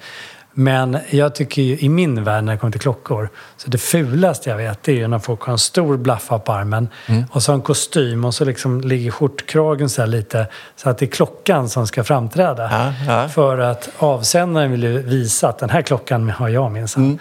Men 0.53 0.99
jag 1.11 1.35
tycker 1.35 1.63
ju, 1.63 1.79
i 1.79 1.89
min 1.89 2.25
värld 2.25 2.45
när 2.45 2.53
det 2.53 2.59
kommer 2.59 2.71
till 2.71 2.81
klockor, 2.81 3.29
så 3.57 3.71
det 3.71 3.79
fulaste 3.79 4.51
jag 4.51 4.57
vet 4.57 4.83
det 4.83 4.93
är 4.93 4.97
ju 4.97 5.09
när 5.09 5.19
folk 5.19 5.43
har 5.43 5.53
en 5.53 5.59
stor 5.59 5.97
blaffa 5.97 6.39
på 6.39 6.53
armen 6.53 6.89
och 7.31 7.43
så 7.43 7.53
har 7.53 7.57
en 7.57 7.63
kostym 7.63 8.25
och 8.25 8.35
så 8.35 8.45
liksom 8.45 8.81
ligger 8.81 9.11
skjortkragen 9.11 9.89
så 9.89 10.07
lite 10.07 10.47
så 10.77 10.91
att 10.91 10.99
det 10.99 11.05
är 11.05 11.11
klockan 11.11 11.69
som 11.69 11.87
ska 11.87 12.05
framträda. 12.05 12.63
Ja, 12.71 12.93
ja. 13.07 13.29
För 13.29 13.59
att 13.59 13.89
avsändaren 13.99 14.71
vill 14.71 14.83
ju 14.83 15.03
visa 15.03 15.49
att 15.49 15.59
den 15.59 15.71
här 15.71 15.83
klockan 15.83 16.31
har 16.31 16.49
jag 16.49 16.73
minsann. 16.73 17.19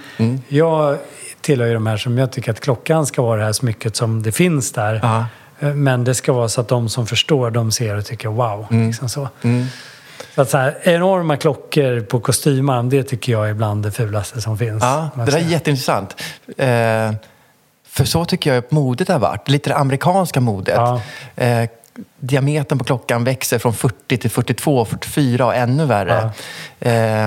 Jag 0.48 0.98
tillhör 1.44 1.68
ju 1.68 1.74
de 1.74 1.88
här 1.88 1.98
som 1.98 2.18
jag 2.18 2.32
tycker 2.32 2.52
att 2.52 2.60
klockan 2.60 3.06
ska 3.06 3.22
vara 3.22 3.40
det 3.40 3.46
här 3.46 3.54
smycket 3.54 3.96
som 3.96 4.24
det 4.24 4.32
finns 4.32 4.72
där. 4.72 5.00
Ja. 5.04 5.26
Eh, 5.60 5.74
Men 5.74 6.04
det 6.04 6.16
ska 6.16 6.34
vara 6.34 6.50
så 6.50 6.62
att 6.62 6.68
de 6.68 6.90
som 6.90 7.08
förstår, 7.08 7.52
de 7.52 7.72
ser 7.72 7.98
och 7.98 8.06
tycker 8.06 8.30
wow. 8.30 8.68
Liksom 8.70 9.10
så. 9.10 9.30
Så 10.36 10.42
att 10.42 10.50
så 10.50 10.58
här, 10.58 10.78
enorma 10.84 11.38
klockor 11.38 12.02
på 12.02 12.20
kostymarm, 12.20 12.90
det 12.90 13.04
tycker 13.04 13.32
jag 13.32 13.50
är 13.50 13.54
bland 13.54 13.84
det 13.84 13.92
fulaste 13.92 14.42
som 14.42 14.58
finns. 14.58 14.84
Ja, 14.84 15.10
det 15.16 15.26
där 15.26 15.38
är 15.38 15.42
jätteintressant. 15.42 16.22
Eh, 16.58 17.12
för 17.88 18.06
så 18.06 18.26
tycker 18.26 18.54
jag 18.54 18.66
att 18.66 18.72
modet 18.72 19.08
har 19.08 19.20
varit. 19.20 19.50
Lite 19.50 19.70
det 19.70 19.76
amerikanska 19.76 20.40
modet. 20.42 20.76
Ja. 20.78 21.02
Eh, 21.36 21.70
diametern 22.20 22.78
på 22.78 22.84
klockan 22.84 23.24
växer 23.24 23.60
från 23.60 23.74
40 23.74 24.18
till 24.18 24.30
42, 24.30 24.86
44 24.86 25.46
och 25.46 25.56
ännu 25.56 25.86
värre. 25.86 26.30
Eh, 26.80 27.26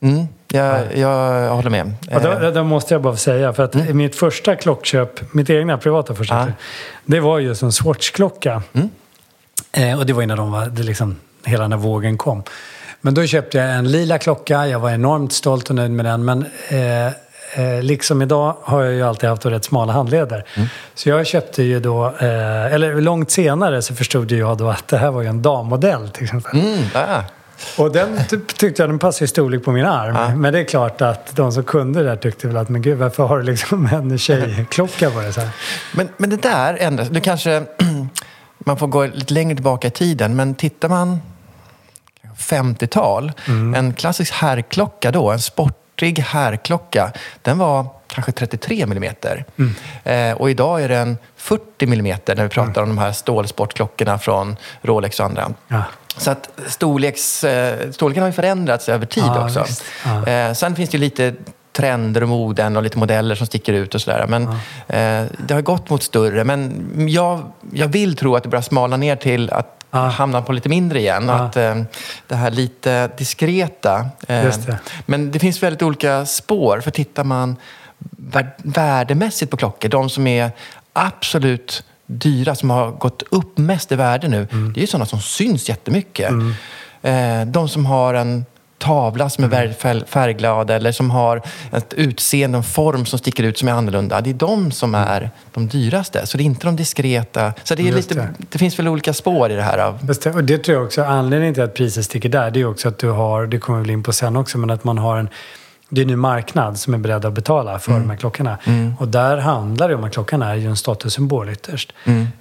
mm, 0.00 0.28
jag, 0.54 0.96
jag 0.96 1.48
håller 1.54 1.70
med. 1.70 1.94
Ja, 2.10 2.18
då, 2.18 2.50
då 2.50 2.64
måste 2.64 2.94
jag 2.94 3.02
bara 3.02 3.16
säga, 3.16 3.52
för 3.52 3.62
att 3.62 3.74
Mm. 3.74 3.96
mitt 3.96 4.16
första 4.16 4.56
klockköp, 4.56 5.34
mitt 5.34 5.50
egna 5.50 5.78
privata 5.78 6.14
första 6.14 6.46
köp, 6.46 6.54
det 7.04 7.20
var 7.20 7.38
ju 7.38 7.48
en 7.48 7.72
Swatch-klocka. 7.72 8.62
Mm. 8.72 8.90
Eh, 9.72 9.98
och 9.98 10.06
det 10.06 10.12
var 10.12 10.22
innan 10.22 10.36
de 10.36 10.52
var, 10.52 10.66
det 10.66 10.82
liksom, 10.82 11.16
hela 11.44 11.62
den 11.62 11.72
här 11.72 11.78
vågen 11.78 12.18
kom. 12.18 12.42
Men 13.00 13.14
då 13.14 13.26
köpte 13.26 13.58
jag 13.58 13.70
en 13.70 13.90
lila 13.90 14.18
klocka, 14.18 14.66
jag 14.66 14.78
var 14.78 14.90
enormt 14.90 15.32
stolt 15.32 15.68
och 15.70 15.76
nöjd 15.76 15.90
med 15.90 16.04
den. 16.04 16.24
Men 16.24 16.46
eh, 16.68 17.06
eh, 17.06 17.82
liksom 17.82 18.22
idag 18.22 18.56
har 18.62 18.82
jag 18.82 18.92
ju 18.92 19.02
alltid 19.02 19.28
haft 19.28 19.46
rätt 19.46 19.64
smala 19.64 19.92
handleder. 19.92 20.44
Mm. 20.54 20.68
Så 20.94 21.08
jag 21.08 21.26
köpte 21.26 21.62
ju 21.62 21.80
då, 21.80 22.06
eh, 22.06 22.74
eller 22.74 23.00
långt 23.00 23.30
senare 23.30 23.82
så 23.82 23.94
förstod 23.94 24.32
jag 24.32 24.58
då 24.58 24.68
att 24.68 24.88
det 24.88 24.98
här 24.98 25.10
var 25.10 25.22
ju 25.22 25.28
en 25.28 25.42
dammodell 25.42 26.08
till 26.08 26.24
exempel. 26.24 26.60
Mm, 26.60 26.78
ah. 26.94 27.20
Och 27.78 27.92
den 27.92 28.20
ty- 28.30 28.40
tyckte 28.56 28.82
jag 28.82 28.90
den 28.90 28.98
passade 28.98 29.24
i 29.24 29.28
storlek 29.28 29.64
på 29.64 29.72
min 29.72 29.84
arm. 29.86 30.40
Men 30.40 30.52
det 30.52 30.58
är 30.58 30.64
klart 30.64 31.00
att 31.00 31.36
de 31.36 31.52
som 31.52 31.64
kunde 31.64 32.02
det 32.02 32.08
där 32.08 32.16
tyckte 32.16 32.46
väl 32.46 32.56
att 32.56 32.68
men 32.68 32.82
gud 32.82 32.98
varför 32.98 33.26
har 33.26 33.38
du 33.38 33.44
liksom 33.44 33.86
en 33.92 34.18
tjejklocka 34.18 35.10
på 35.10 35.20
det 35.20 35.32
så 35.32 35.40
här? 35.40 35.50
Men, 35.92 36.08
men 36.16 36.30
det 36.30 36.42
där 36.42 36.76
ändras. 36.80 37.10
Nu 37.10 37.20
kanske 37.20 37.62
man 38.58 38.76
får 38.78 38.86
gå 38.86 39.06
lite 39.06 39.34
längre 39.34 39.54
tillbaka 39.54 39.88
i 39.88 39.90
tiden, 39.90 40.36
men 40.36 40.54
tittar 40.54 40.88
man 40.88 41.20
50-tal, 42.38 43.32
en 43.76 43.92
klassisk 43.94 44.32
herrklocka 44.32 45.10
då, 45.10 45.30
en 45.30 45.40
sportig 45.40 46.18
herrklocka, 46.18 47.12
den 47.42 47.58
var 47.58 47.86
kanske 48.14 48.32
33 48.32 48.86
millimeter. 48.86 49.44
Eh, 50.04 50.32
och 50.32 50.50
idag 50.50 50.82
är 50.82 50.88
den 50.88 51.18
40 51.36 51.86
millimeter 51.86 52.36
när 52.36 52.42
vi 52.42 52.48
pratar 52.48 52.82
om 52.82 52.88
de 52.88 52.98
här 52.98 53.12
stålsportklockorna 53.12 54.18
från 54.18 54.56
Rolex 54.82 55.20
och 55.20 55.26
andra. 55.26 55.50
Ja. 55.68 55.82
Så 56.16 56.30
att 56.30 56.48
storleks, 56.66 57.44
eh, 57.44 57.90
storleken 57.90 58.22
har 58.22 58.28
ju 58.28 58.32
förändrats 58.32 58.88
över 58.88 59.06
tid 59.06 59.24
Ja, 59.26 59.44
också. 59.44 59.64
Ja. 60.04 60.26
Eh, 60.26 60.52
sen 60.52 60.76
finns 60.76 60.90
det 60.90 60.96
ju 60.96 61.00
lite 61.00 61.34
trender 61.72 62.22
och 62.22 62.28
moden 62.28 62.76
och 62.76 62.82
lite 62.82 62.98
modeller 62.98 63.34
som 63.34 63.46
sticker 63.46 63.72
ut 63.72 63.94
och 63.94 64.00
sådär. 64.00 64.26
Men 64.28 64.42
eh, 64.88 65.30
det 65.46 65.54
har 65.54 65.60
gått 65.60 65.90
mot 65.90 66.02
större. 66.02 66.44
Men 66.44 66.84
jag, 67.08 67.52
jag 67.72 67.88
vill 67.88 68.16
tro 68.16 68.36
att 68.36 68.42
det 68.42 68.48
börjar 68.48 68.62
smalna 68.62 68.96
ner 68.96 69.16
till 69.16 69.50
att 69.50 69.70
Ja. 69.90 69.98
hamna 70.00 70.42
på 70.42 70.52
lite 70.52 70.68
mindre 70.68 70.98
igen. 71.00 71.24
Ja. 71.28 71.34
Att 71.34 71.56
eh, 71.56 71.74
det 72.26 72.34
här 72.34 72.50
lite 72.50 73.08
diskreta. 73.08 74.08
Eh, 74.28 74.42
det. 74.44 74.78
Men 75.06 75.30
det 75.30 75.38
finns 75.38 75.62
väldigt 75.62 75.82
olika 75.82 76.26
spår. 76.26 76.80
För 76.80 76.90
tittar 76.90 77.24
man 77.24 77.56
värdemässigt 78.62 79.50
på 79.50 79.56
klockor, 79.56 79.88
de 79.88 80.10
som 80.10 80.26
är 80.26 80.50
absolut 80.92 81.84
dyra, 82.06 82.54
som 82.54 82.70
har 82.70 82.90
gått 82.90 83.22
upp 83.30 83.58
mest 83.58 83.92
i 83.92 83.96
värde 83.96 84.28
nu, 84.28 84.48
Mm. 84.52 84.72
det 84.72 84.78
är 84.78 84.82
ju 84.82 84.86
sådana 84.86 85.06
som 85.06 85.20
syns 85.20 85.68
jättemycket. 85.68 86.30
Eh, 87.02 87.44
de 87.46 87.68
som 87.68 87.86
har 87.86 88.14
en 88.14 88.44
tavla 88.78 89.30
som 89.30 89.44
är 89.44 89.74
Mm. 89.84 90.04
färgglad 90.06 90.70
eller 90.70 90.92
som 90.92 91.10
har 91.10 91.42
ett 91.72 91.92
utseende, 91.94 92.58
en 92.58 92.64
form 92.64 93.06
som 93.06 93.18
sticker 93.18 93.42
ut 93.44 93.58
som 93.58 93.68
är 93.68 93.72
annorlunda. 93.72 94.20
Det 94.20 94.30
är 94.30 94.34
de 94.34 94.72
som 94.72 94.94
är 94.94 95.30
de 95.54 95.68
dyraste. 95.68 96.26
Så 96.26 96.36
det 96.36 96.42
är 96.42 96.44
inte 96.44 96.66
de 96.66 96.76
diskreta. 96.76 97.52
Så 97.64 97.74
det, 97.74 97.82
är 97.82 97.84
Mm. 97.84 97.96
Lite, 97.96 98.14
det. 98.14 98.28
det. 98.50 98.58
finns 98.58 98.78
väl 98.78 98.88
olika 98.88 99.12
spår 99.12 99.50
i 99.50 99.54
det 99.54 99.62
här. 99.62 99.94
Det- 100.02 100.26
Och 100.26 100.44
det 100.44 100.58
tror 100.58 100.76
jag 100.76 100.86
också, 100.86 101.02
anledningen 101.04 101.54
till 101.54 101.62
att 101.62 101.74
priset 101.74 102.04
sticker 102.04 102.28
där, 102.28 102.50
det 102.50 102.60
är 102.60 102.64
också 102.64 102.88
att 102.88 102.98
du 102.98 103.10
har, 103.10 103.46
det 103.46 103.58
kommer 103.58 103.80
vi 103.84 103.92
in 103.92 104.02
på 104.02 104.12
sen 104.12 104.36
också, 104.36 104.58
men 104.58 104.70
att 104.70 104.84
man 104.84 104.98
har 104.98 105.16
en 105.18 105.28
det 105.88 106.00
är 106.00 106.04
ny 106.06 106.16
marknad 106.16 106.78
som 106.78 106.94
är 106.94 106.98
beredd 106.98 107.24
att 107.24 107.32
betala 107.32 107.78
för 107.78 107.92
de 107.92 108.10
här 108.10 108.16
klockorna. 108.16 108.58
Och 108.98 109.08
där 109.08 109.36
handlar 109.36 109.88
det 109.88 109.94
om 109.94 110.04
att 110.04 110.12
klockan 110.12 110.42
är 110.42 110.54
ju 110.54 110.66
en 110.66 110.76
statussymbol 110.76 111.48
ytterst. 111.48 111.92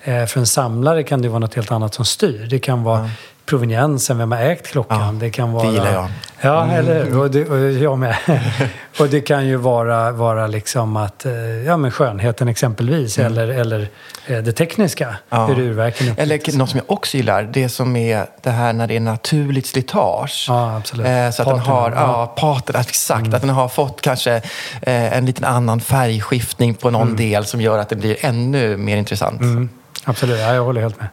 Eh, 0.03 0.25
för 0.25 0.39
en 0.39 0.45
samlare 0.47 1.03
kan 1.03 1.21
det 1.21 1.29
vara 1.29 1.39
något 1.39 1.53
helt 1.55 1.71
annat 1.71 1.93
som 1.93 2.05
styr. 2.05 2.47
Det 2.49 2.59
kan 2.59 2.83
vara 2.83 3.09
proveniensen, 3.45 4.17
vem 4.17 4.31
har 4.31 4.39
ägt 4.39 4.67
klockan? 4.67 5.01
Ja, 5.01 5.11
det 5.19 5.29
kan 5.29 5.51
vara... 5.51 5.71
gillar 5.71 5.93
jag. 5.93 6.09
Ja, 6.41 6.71
eller 6.71 7.03
hur? 7.03 7.19
Och, 7.19 7.31
det, 7.31 7.45
och 7.45 7.71
jag 7.71 7.99
med. 7.99 8.15
och 8.99 9.07
det 9.07 9.21
kan 9.21 9.47
ju 9.47 9.55
vara, 9.55 10.11
vara 10.11 10.47
liksom 10.47 10.97
att, 10.97 11.25
eh, 11.25 11.33
ja 11.65 11.77
men 11.77 11.91
skönheten 11.91 12.47
exempelvis, 12.47 13.19
eller, 13.19 13.47
eller 13.47 13.87
eh, 14.27 14.37
det 14.37 14.51
tekniska, 14.51 15.15
Ja. 15.29 15.45
hur 15.45 15.59
urverken 15.59 16.07
uppfattas. 16.07 16.23
eller 16.31 16.57
något 16.57 16.69
som 16.69 16.77
jag 16.77 16.91
också 16.91 17.17
gillar, 17.17 17.43
det 17.53 17.69
som 17.69 17.95
är 17.95 18.25
det 18.41 18.49
här 18.49 18.73
när 18.73 18.87
det 18.87 18.95
är 18.95 18.99
naturligt 18.99 19.65
slitage. 19.65 20.45
Ja, 20.49 20.77
absolut. 20.77 21.07
Eh, 21.07 21.29
så 21.29 21.41
att 21.41 21.47
den 21.47 21.59
har, 21.59 21.91
ja. 21.91 22.35
Mm. 22.37 22.63
ja, 22.73 22.79
exakt. 22.79 23.33
Att 23.33 23.41
den 23.41 23.49
har 23.49 23.67
fått 23.67 24.01
kanske 24.01 24.33
eh, 24.81 25.17
en 25.17 25.25
liten 25.25 25.45
annan 25.45 25.81
färgskiftning 25.81 26.73
på 26.73 26.89
någon 26.89 27.15
del 27.15 27.45
som 27.45 27.61
gör 27.61 27.77
att 27.77 27.89
det 27.89 27.95
blir 27.95 28.25
ännu 28.25 28.77
mer 28.77 28.97
intressant. 28.97 29.41
Mm, 29.41 29.69
absolut, 30.03 30.39
ja, 30.39 30.53
jag 30.53 30.63
håller 30.63 30.81
helt 30.81 30.99
med. 30.99 31.07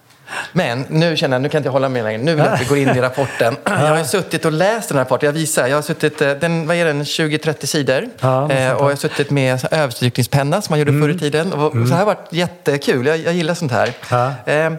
Men 0.53 0.87
nu 0.89 1.17
känner 1.17 1.35
jag, 1.35 1.43
nu 1.43 1.49
kan 1.49 1.59
jag 1.59 1.61
inte 1.61 1.71
hålla 1.71 1.89
med 1.89 2.05
längre. 2.05 2.23
Nu 2.23 2.35
vill 2.35 2.45
jag 2.45 2.55
att 2.55 2.61
vi 2.61 2.65
går 2.65 2.79
in 2.79 2.89
i 2.89 3.01
rapporten. 3.01 3.57
Jag 3.65 3.73
har 3.73 4.05
suttit 4.05 4.45
och 4.45 4.53
läst 4.53 4.89
den 4.89 4.99
här 4.99 5.05
rapporten. 5.05 5.27
Jag 5.27 5.33
visar. 5.33 5.67
Jag 5.67 5.77
har 5.77 5.83
suttit, 5.83 6.21
eh, 6.21 6.31
den, 6.31 6.67
vad 6.67 6.77
är 6.77 6.85
den, 6.85 7.03
20-30 7.03 7.67
sidor. 7.67 8.09
Ja, 8.21 8.51
eh, 8.51 8.73
och 8.73 8.85
jag 8.85 8.91
har 8.91 8.97
suttit 8.97 9.31
med 9.31 9.61
så 9.61 9.69
överstrykningspenna 9.71 10.63
som 10.63 10.73
man 10.73 10.79
gjorde 10.79 10.93
förr 10.93 11.09
i 11.09 11.19
tiden. 11.19 11.53
Och, 11.53 11.73
Så 11.73 11.79
det 11.79 11.91
här 11.91 11.99
har 11.99 12.07
varit 12.07 12.29
jättekul. 12.31 13.07
Jag, 13.07 13.19
jag 13.19 13.35
gillar 13.35 13.55
sånt 13.55 13.73
här. 13.73 13.93
Ja. 14.11 14.33
Eh, 14.53 14.71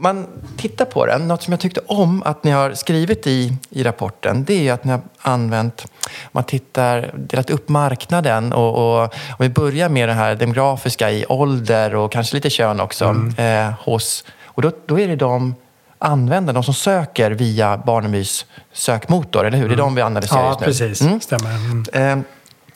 man 0.00 0.26
tittar 0.56 0.84
på 0.84 1.06
den. 1.06 1.28
Något 1.28 1.42
som 1.42 1.52
jag 1.52 1.60
tyckte 1.60 1.80
om 1.86 2.22
att 2.22 2.44
ni 2.44 2.50
har 2.50 2.74
skrivit 2.74 3.26
i, 3.26 3.52
i 3.70 3.82
rapporten, 3.82 4.44
det 4.44 4.68
är 4.68 4.72
att 4.72 4.84
ni 4.84 4.92
har 4.92 5.00
använt, 5.18 5.86
man 6.32 6.44
tittar, 6.44 7.10
delat 7.16 7.50
upp 7.50 7.68
marknaden 7.68 8.52
och, 8.52 8.74
och 8.74 9.02
om 9.02 9.36
vi 9.38 9.48
börjar 9.48 9.88
med 9.88 10.08
det 10.08 10.12
här 10.12 10.34
demografiska 10.34 11.10
i 11.10 11.24
ålder 11.28 11.94
och 11.94 12.12
kanske 12.12 12.36
lite 12.36 12.50
kön 12.50 12.80
också 12.80 13.04
eh, 13.36 13.72
hos, 13.80 14.24
och 14.64 14.70
då, 14.70 14.76
då 14.86 15.00
är 15.00 15.08
det 15.08 15.16
de 15.16 15.54
användare, 15.98 16.54
de 16.54 16.62
som 16.64 16.74
söker 16.74 17.30
via 17.30 17.76
Barnemys 17.76 18.46
sökmotor, 18.72 19.46
eller 19.46 19.58
hur? 19.58 19.68
Det 19.68 19.74
är 19.74 19.76
de 19.76 19.94
vi 19.94 20.02
analyserar 20.02 20.40
Ja, 20.42 20.48
just 20.48 20.60
nu. 20.60 20.66
precis. 20.66 21.00
Mm. 21.00 21.20
Stämmer. 21.20 21.50
Mm. 21.50 22.18
Eh, 22.18 22.24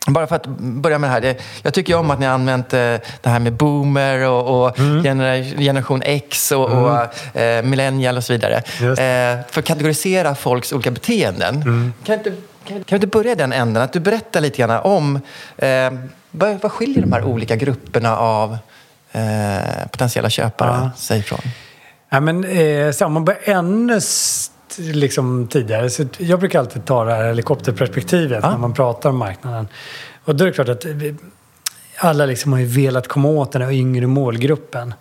bara 0.07 0.27
för 0.27 0.37
att 0.37 0.47
börja 0.59 0.99
med 0.99 1.23
det 1.23 1.29
här. 1.29 1.37
Jag 1.63 1.75
tycker 1.75 1.93
ju 1.93 1.99
om 1.99 2.11
att 2.11 2.19
ni 2.19 2.27
har 2.27 2.33
använt 2.35 2.73
eh, 2.73 2.79
det 3.21 3.25
här 3.25 3.39
med 3.39 3.53
boomer 3.53 4.29
och, 4.29 4.65
och 4.67 4.79
Mm. 4.79 5.03
genera- 5.03 5.59
generation 5.59 6.03
X 6.05 6.53
och, 6.53 6.71
och 6.71 7.37
eh, 7.41 7.63
millennial 7.65 8.17
och 8.17 8.25
så 8.25 8.33
vidare. 8.33 8.57
Eh, 8.81 9.45
för 9.51 9.59
att 9.61 9.65
kategorisera 9.65 10.35
folks 10.35 10.73
olika 10.73 10.91
beteenden. 10.91 11.63
Mm. 11.63 11.93
Kan, 12.05 12.15
inte, 12.15 12.31
kan, 12.65 12.77
kan 12.85 12.85
vi 12.87 12.95
inte 12.95 13.07
börja 13.07 13.33
i 13.33 13.35
den 13.35 13.53
änden? 13.53 13.83
Att 13.83 13.93
du 13.93 14.01
berättar 14.01 14.41
lite 14.41 14.59
grann 14.59 14.81
om 14.83 15.21
eh, 15.57 15.91
vad, 16.31 16.61
vad 16.63 16.73
skiljer 16.73 17.03
de 17.03 17.13
här 17.13 17.23
olika 17.25 17.57
grupperna 17.57 18.17
av 18.17 18.59
eh, 19.13 19.87
potentiella 19.91 20.31
köpare 20.31 20.71
Ja. 20.83 20.91
sig 20.97 21.19
ifrån? 21.19 21.41
Ja, 22.15 22.21
men, 22.21 22.45
eh, 22.45 22.91
så 22.91 23.07
om 23.07 23.13
man 23.13 23.25
börjar 23.25 23.41
ännu 23.45 24.01
liksom, 24.79 25.47
tidigare. 25.49 25.91
Så 25.91 26.05
jag 26.19 26.41
brukar 26.41 26.59
alltid 26.59 26.85
ta 26.85 27.05
det 27.05 27.15
här 27.15 27.25
helikopterperspektivet 27.25 28.41
Ja. 28.43 28.51
när 28.51 28.59
man 28.59 28.75
pratar 28.75 29.11
om 29.11 29.17
marknaden. 29.17 29.69
Och 30.25 30.37
då 30.37 30.45
är 30.45 30.47
det 30.47 30.55
klart 30.55 30.69
att 30.69 30.85
vi, 30.85 31.15
alla 31.99 32.27
liksom 32.27 32.53
har 32.53 32.61
ju 32.61 32.67
velat 32.67 33.09
komma 33.09 33.29
åt 33.29 33.53
den 33.53 33.63
här 33.63 33.73
yngre 33.73 34.07
målgruppen. 34.07 34.95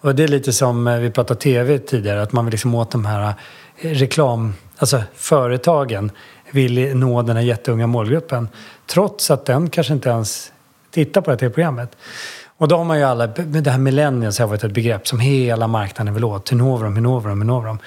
Och 0.00 0.14
det 0.14 0.24
är 0.24 0.28
lite 0.28 0.52
som 0.52 0.86
eh, 0.86 0.98
vi 0.98 1.10
pratade 1.10 1.40
tv 1.40 1.78
tidigare, 1.78 2.22
att 2.22 2.32
man 2.32 2.44
vill 2.44 2.52
liksom 2.52 2.74
åt 2.74 2.90
de 2.90 3.04
här 3.04 3.34
eh, 3.78 3.90
reklam... 3.90 4.54
Alltså 4.78 5.02
företagen 5.14 6.10
vill 6.50 6.96
nå 6.96 7.22
den 7.22 7.36
här 7.36 7.42
jätteunga 7.42 7.86
målgruppen. 7.86 8.48
Trots 8.86 9.30
att 9.30 9.46
den 9.46 9.70
kanske 9.70 9.92
inte 9.92 10.08
ens 10.08 10.52
tittar 10.90 11.20
på 11.20 11.30
det 11.30 11.32
här 11.32 11.38
tv-programmet. 11.38 11.96
Och 12.60 12.68
då 12.68 12.76
har 12.76 12.84
man 12.84 12.98
ju 12.98 13.04
alla, 13.04 13.26
det 13.26 13.70
här 13.70 13.78
millennials 13.78 14.38
har 14.38 14.46
varit 14.46 14.64
ett 14.64 14.72
begrepp 14.72 15.08
som 15.08 15.20
hela 15.20 15.66
marknaden 15.66 16.14
vill 16.14 16.24
åt. 16.24 16.52
Hur 16.52 16.56
når 16.56 16.78
vi 16.78 16.84
dem, 16.84 16.94
hur 16.94 17.02
når 17.02 17.20
vi 17.20 17.28
dem, 17.28 17.40
hur 17.40 17.46
når 17.46 17.60
vi 17.60 17.66
dem? 17.66 17.78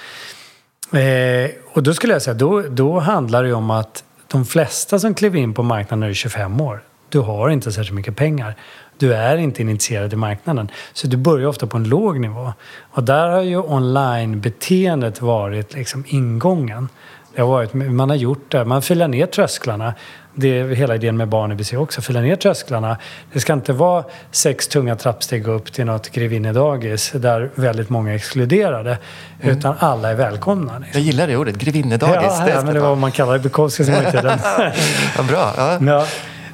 Eh, 1.00 1.50
och 1.72 1.82
då 1.82 1.94
skulle 1.94 2.12
jag 2.12 2.22
säga, 2.22 2.34
då, 2.34 2.60
då 2.60 2.98
handlar 2.98 3.42
det 3.42 3.48
ju 3.48 3.54
om 3.54 3.70
att 3.70 4.04
de 4.28 4.44
flesta 4.44 4.98
som 4.98 5.14
kliver 5.14 5.38
in 5.38 5.54
på 5.54 5.62
marknaden 5.62 6.00
när 6.00 6.06
du 6.06 6.10
är 6.10 6.14
25 6.14 6.60
år, 6.60 6.82
du 7.08 7.18
har 7.18 7.48
inte 7.48 7.72
särskilt 7.72 7.96
mycket 7.96 8.16
pengar. 8.16 8.54
Du 8.98 9.14
är 9.14 9.36
inte 9.36 9.62
initierad 9.62 10.12
i 10.12 10.16
marknaden. 10.16 10.70
Så 10.92 11.06
du 11.06 11.16
börjar 11.16 11.48
ofta 11.48 11.66
på 11.66 11.76
en 11.76 11.88
låg 11.88 12.20
nivå. 12.20 12.52
Och 12.90 13.02
där 13.02 13.28
har 13.28 13.42
ju 13.42 13.58
online-beteendet 13.58 15.20
varit 15.20 15.74
liksom 15.74 16.04
ingången. 16.08 16.88
Det 17.34 17.42
har 17.42 17.48
varit, 17.48 17.74
man 17.74 18.10
har 18.10 18.16
gjort 18.16 18.52
det, 18.52 18.64
man 18.64 18.82
filar 18.82 19.08
ner 19.08 19.26
trösklarna. 19.26 19.94
Det 20.34 20.58
är 20.58 20.68
hela 20.68 20.94
idén 20.94 21.16
med 21.16 21.28
barn 21.28 21.52
i 21.52 21.54
BC 21.54 21.76
också, 21.76 22.00
fila 22.02 22.20
ner 22.20 22.36
trösklarna. 22.36 22.96
Det 23.32 23.40
ska 23.40 23.52
inte 23.52 23.72
vara 23.72 24.04
sex 24.30 24.68
tunga 24.68 24.96
trappsteg 24.96 25.48
upp 25.48 25.72
till 25.72 25.84
något 25.84 26.10
grevinnedagis 26.10 27.12
där 27.14 27.50
väldigt 27.54 27.90
många 27.90 28.10
är 28.12 28.16
exkluderade. 28.16 28.98
Utan 29.42 29.74
alla 29.78 30.10
är 30.10 30.14
välkomna. 30.14 30.78
Liksom. 30.78 31.00
Jag 31.00 31.02
gillar 31.02 31.26
det 31.26 31.36
ordet, 31.36 31.56
grevinnedagis. 31.56 32.32
Ja, 32.38 32.48
ja, 32.48 32.62
men 32.64 32.74
det 32.74 32.80
var 32.80 32.88
vad 32.88 32.98
man 32.98 33.12
kallade 33.12 33.38
Bukowskis 33.38 33.88
en 33.88 33.94
gång 33.94 34.04
i 34.06 34.10
tiden. 34.10 34.38
Vad 35.16 35.26
bra. 35.26 35.52
Ja. 35.56 35.78
Ja. 35.80 36.06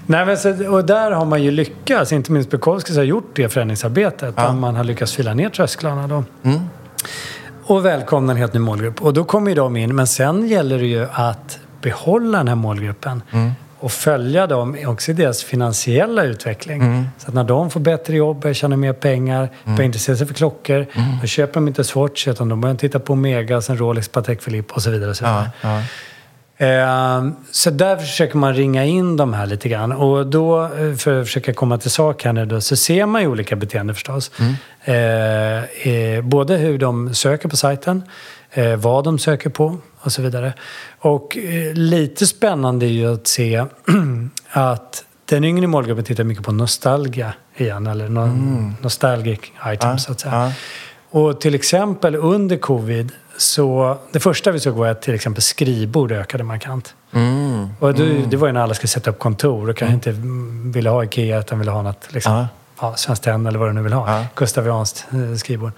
Nej, 0.07 0.27
men 0.27 0.39
så, 0.39 0.73
och 0.73 0.85
där 0.85 1.11
har 1.11 1.25
man 1.25 1.43
ju 1.43 1.51
lyckats, 1.51 2.13
inte 2.13 2.33
minst 2.33 2.51
Bukowskis 2.51 2.97
har 2.97 3.03
gjort 3.05 3.31
det 3.35 3.49
förändringsarbetet. 3.49 4.37
Där 4.37 4.53
man 4.53 4.77
har 4.77 4.85
lyckats 4.85 5.15
fila 5.15 5.35
ner 5.35 5.49
trösklarna 5.49 6.07
då. 6.07 6.25
Och 7.65 7.87
välkomna 7.87 8.33
en 8.33 8.39
helt 8.39 8.55
ny 8.55 8.61
målgrupp. 8.61 9.03
Och 9.03 9.15
då 9.15 9.25
kommer 9.25 9.51
ju 9.51 9.55
de 9.55 9.77
in, 9.77 9.97
men 9.97 10.07
sen 10.07 10.49
gäller 10.49 10.79
det 10.79 10.87
ju 10.87 11.07
att 11.13 11.59
behålla 11.83 12.39
den 12.39 12.49
här 12.49 12.55
målgruppen. 12.55 13.23
Och 13.81 13.93
följa 13.93 14.47
dem 14.47 14.77
också 14.87 15.11
i 15.11 15.15
deras 15.15 15.45
finansiella 15.45 16.23
utveckling. 16.23 16.83
Mm. 16.83 17.05
Så 17.19 17.29
att 17.29 17.35
när 17.35 17.45
de 17.45 17.71
får 17.71 17.81
bättre 17.81 18.17
jobb, 18.17 18.41
börjar 18.41 18.55
tjäna 18.55 18.77
mer 18.77 18.93
pengar, 18.93 19.49
börjar 19.65 19.83
intressera 19.83 20.17
sig 20.17 20.27
för 20.27 20.35
klockor, 20.35 20.87
då 21.21 21.27
köper 21.27 21.55
de 21.55 21.69
inte 21.69 21.85
Swatch 21.85 22.29
utan 22.29 22.49
de 22.49 22.61
börjar 22.61 22.77
titta 22.77 22.99
på 22.99 23.13
Omega, 23.13 23.61
sen 23.61 23.79
Rolex, 23.79 24.09
Patek 24.09 24.45
Philippe 24.45 24.75
och 24.75 24.83
så 24.83 24.91
vidare. 24.91 25.11
Och 25.11 25.17
så 25.17 25.25
vidare. 25.25 25.51
Ja, 25.63 25.69
ja. 25.69 25.83
Eh, 26.61 27.25
så 27.51 27.71
där 27.71 27.97
försöker 27.97 28.37
man 28.37 28.55
ringa 28.55 28.85
in 28.85 29.17
de 29.17 29.35
här 29.35 29.47
lite 29.47 29.69
grann. 29.69 29.93
Och 29.93 30.27
då, 30.27 30.65
eh, 30.65 30.95
för 30.97 31.21
att 31.21 31.27
försöka 31.27 31.53
komma 31.53 31.79
till 31.79 31.91
sak 31.91 32.25
här 32.25 32.33
nu 32.33 32.47
då, 32.47 32.61
så 32.61 32.77
ser 32.77 33.07
man 33.07 33.23
ju 33.23 33.29
olika 33.29 33.57
beteenden 33.57 33.95
förstås. 33.95 34.31
Eh, 34.85 34.95
eh, 35.65 36.23
både 36.23 36.57
hur 36.57 36.79
de 36.79 37.15
söker 37.15 37.49
på 37.49 37.57
sajten, 37.57 38.03
eh, 38.53 38.77
vad 38.77 39.05
de 39.05 39.19
söker 39.19 39.51
på 39.51 39.79
och 40.01 40.13
så 40.13 40.23
vidare. 40.23 40.53
Och 41.01 41.37
eh, 41.37 41.75
lite 41.75 42.27
spännande 42.27 42.87
är 42.87 42.91
ju 42.91 43.15
att 43.15 43.27
se 43.27 43.65
att 44.51 45.05
den 45.25 45.45
yngre 45.45 45.67
målgruppen 45.67 46.05
tittar 46.05 46.25
mycket 46.25 46.45
på 46.45 46.53
nostalgia 46.53 47.33
igen, 47.57 47.87
eller 47.87 48.09
no- 48.09 48.73
nostalgic 48.81 49.41
items 49.67 50.05
så 50.05 50.13
att 50.13 50.21
säga. 50.21 50.35
ja. 50.35 50.53
Och 51.13 51.41
till 51.41 51.55
exempel 51.55 52.17
under 52.17 52.57
covid 52.57 53.13
så 53.37 53.99
det 54.13 54.21
första 54.21 54.51
vi 54.51 54.61
såg 54.61 54.75
var 54.75 54.87
att 54.87 55.03
till 55.03 55.15
exempel 55.15 55.43
skrivbord 55.43 56.13
ökade 56.13 56.45
markant. 56.45 56.95
Mm. 57.13 57.69
Och 57.79 57.95
då, 57.95 58.05
det 58.29 58.37
var 58.37 58.47
ju 58.47 58.53
när 58.53 58.61
alla 58.61 58.75
skulle 58.75 58.89
sätta 58.89 59.11
upp 59.11 59.19
kontor 59.19 59.71
och 59.71 59.77
kanske 59.77 59.95
inte 59.95 60.11
mm, 60.11 60.73
ville 60.73 60.91
ha 60.91 61.05
Ikea 61.05 61.39
utan 61.41 61.59
ville 61.59 61.71
ha 61.71 61.83
något 61.83 62.09
liksom, 62.13 62.33
Ja. 62.33 62.49
ja, 62.81 62.97
Svenskt 62.97 63.25
Tenn 63.25 63.47
eller 63.47 63.59
vad 63.59 63.69
du 63.69 63.73
nu 63.73 63.83
vill 63.83 63.93
ha. 63.93 64.19
Ja. 64.19 64.27
Gustavianskt 64.35 65.07
eh, 65.13 65.37
skrivbord. 65.37 65.73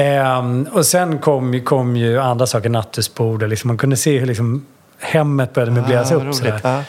Ehm, 0.00 0.68
och 0.72 0.86
sen 0.86 1.18
kom, 1.18 1.60
kom 1.64 1.96
ju 1.96 2.20
andra 2.20 2.46
saker, 2.46 2.68
nattduksbord. 2.68 3.42
och 3.42 3.48
Liksom, 3.48 3.68
man 3.68 3.78
kunde 3.78 3.96
se 3.96 4.18
hur 4.18 4.26
liksom, 4.26 4.66
hemmet 4.98 5.52
började 5.52 5.72
möbleras 5.72 6.12
Ah, 6.12 6.14
upp. 6.14 6.22
roligt. 6.22 6.54
Ja. 6.62 6.82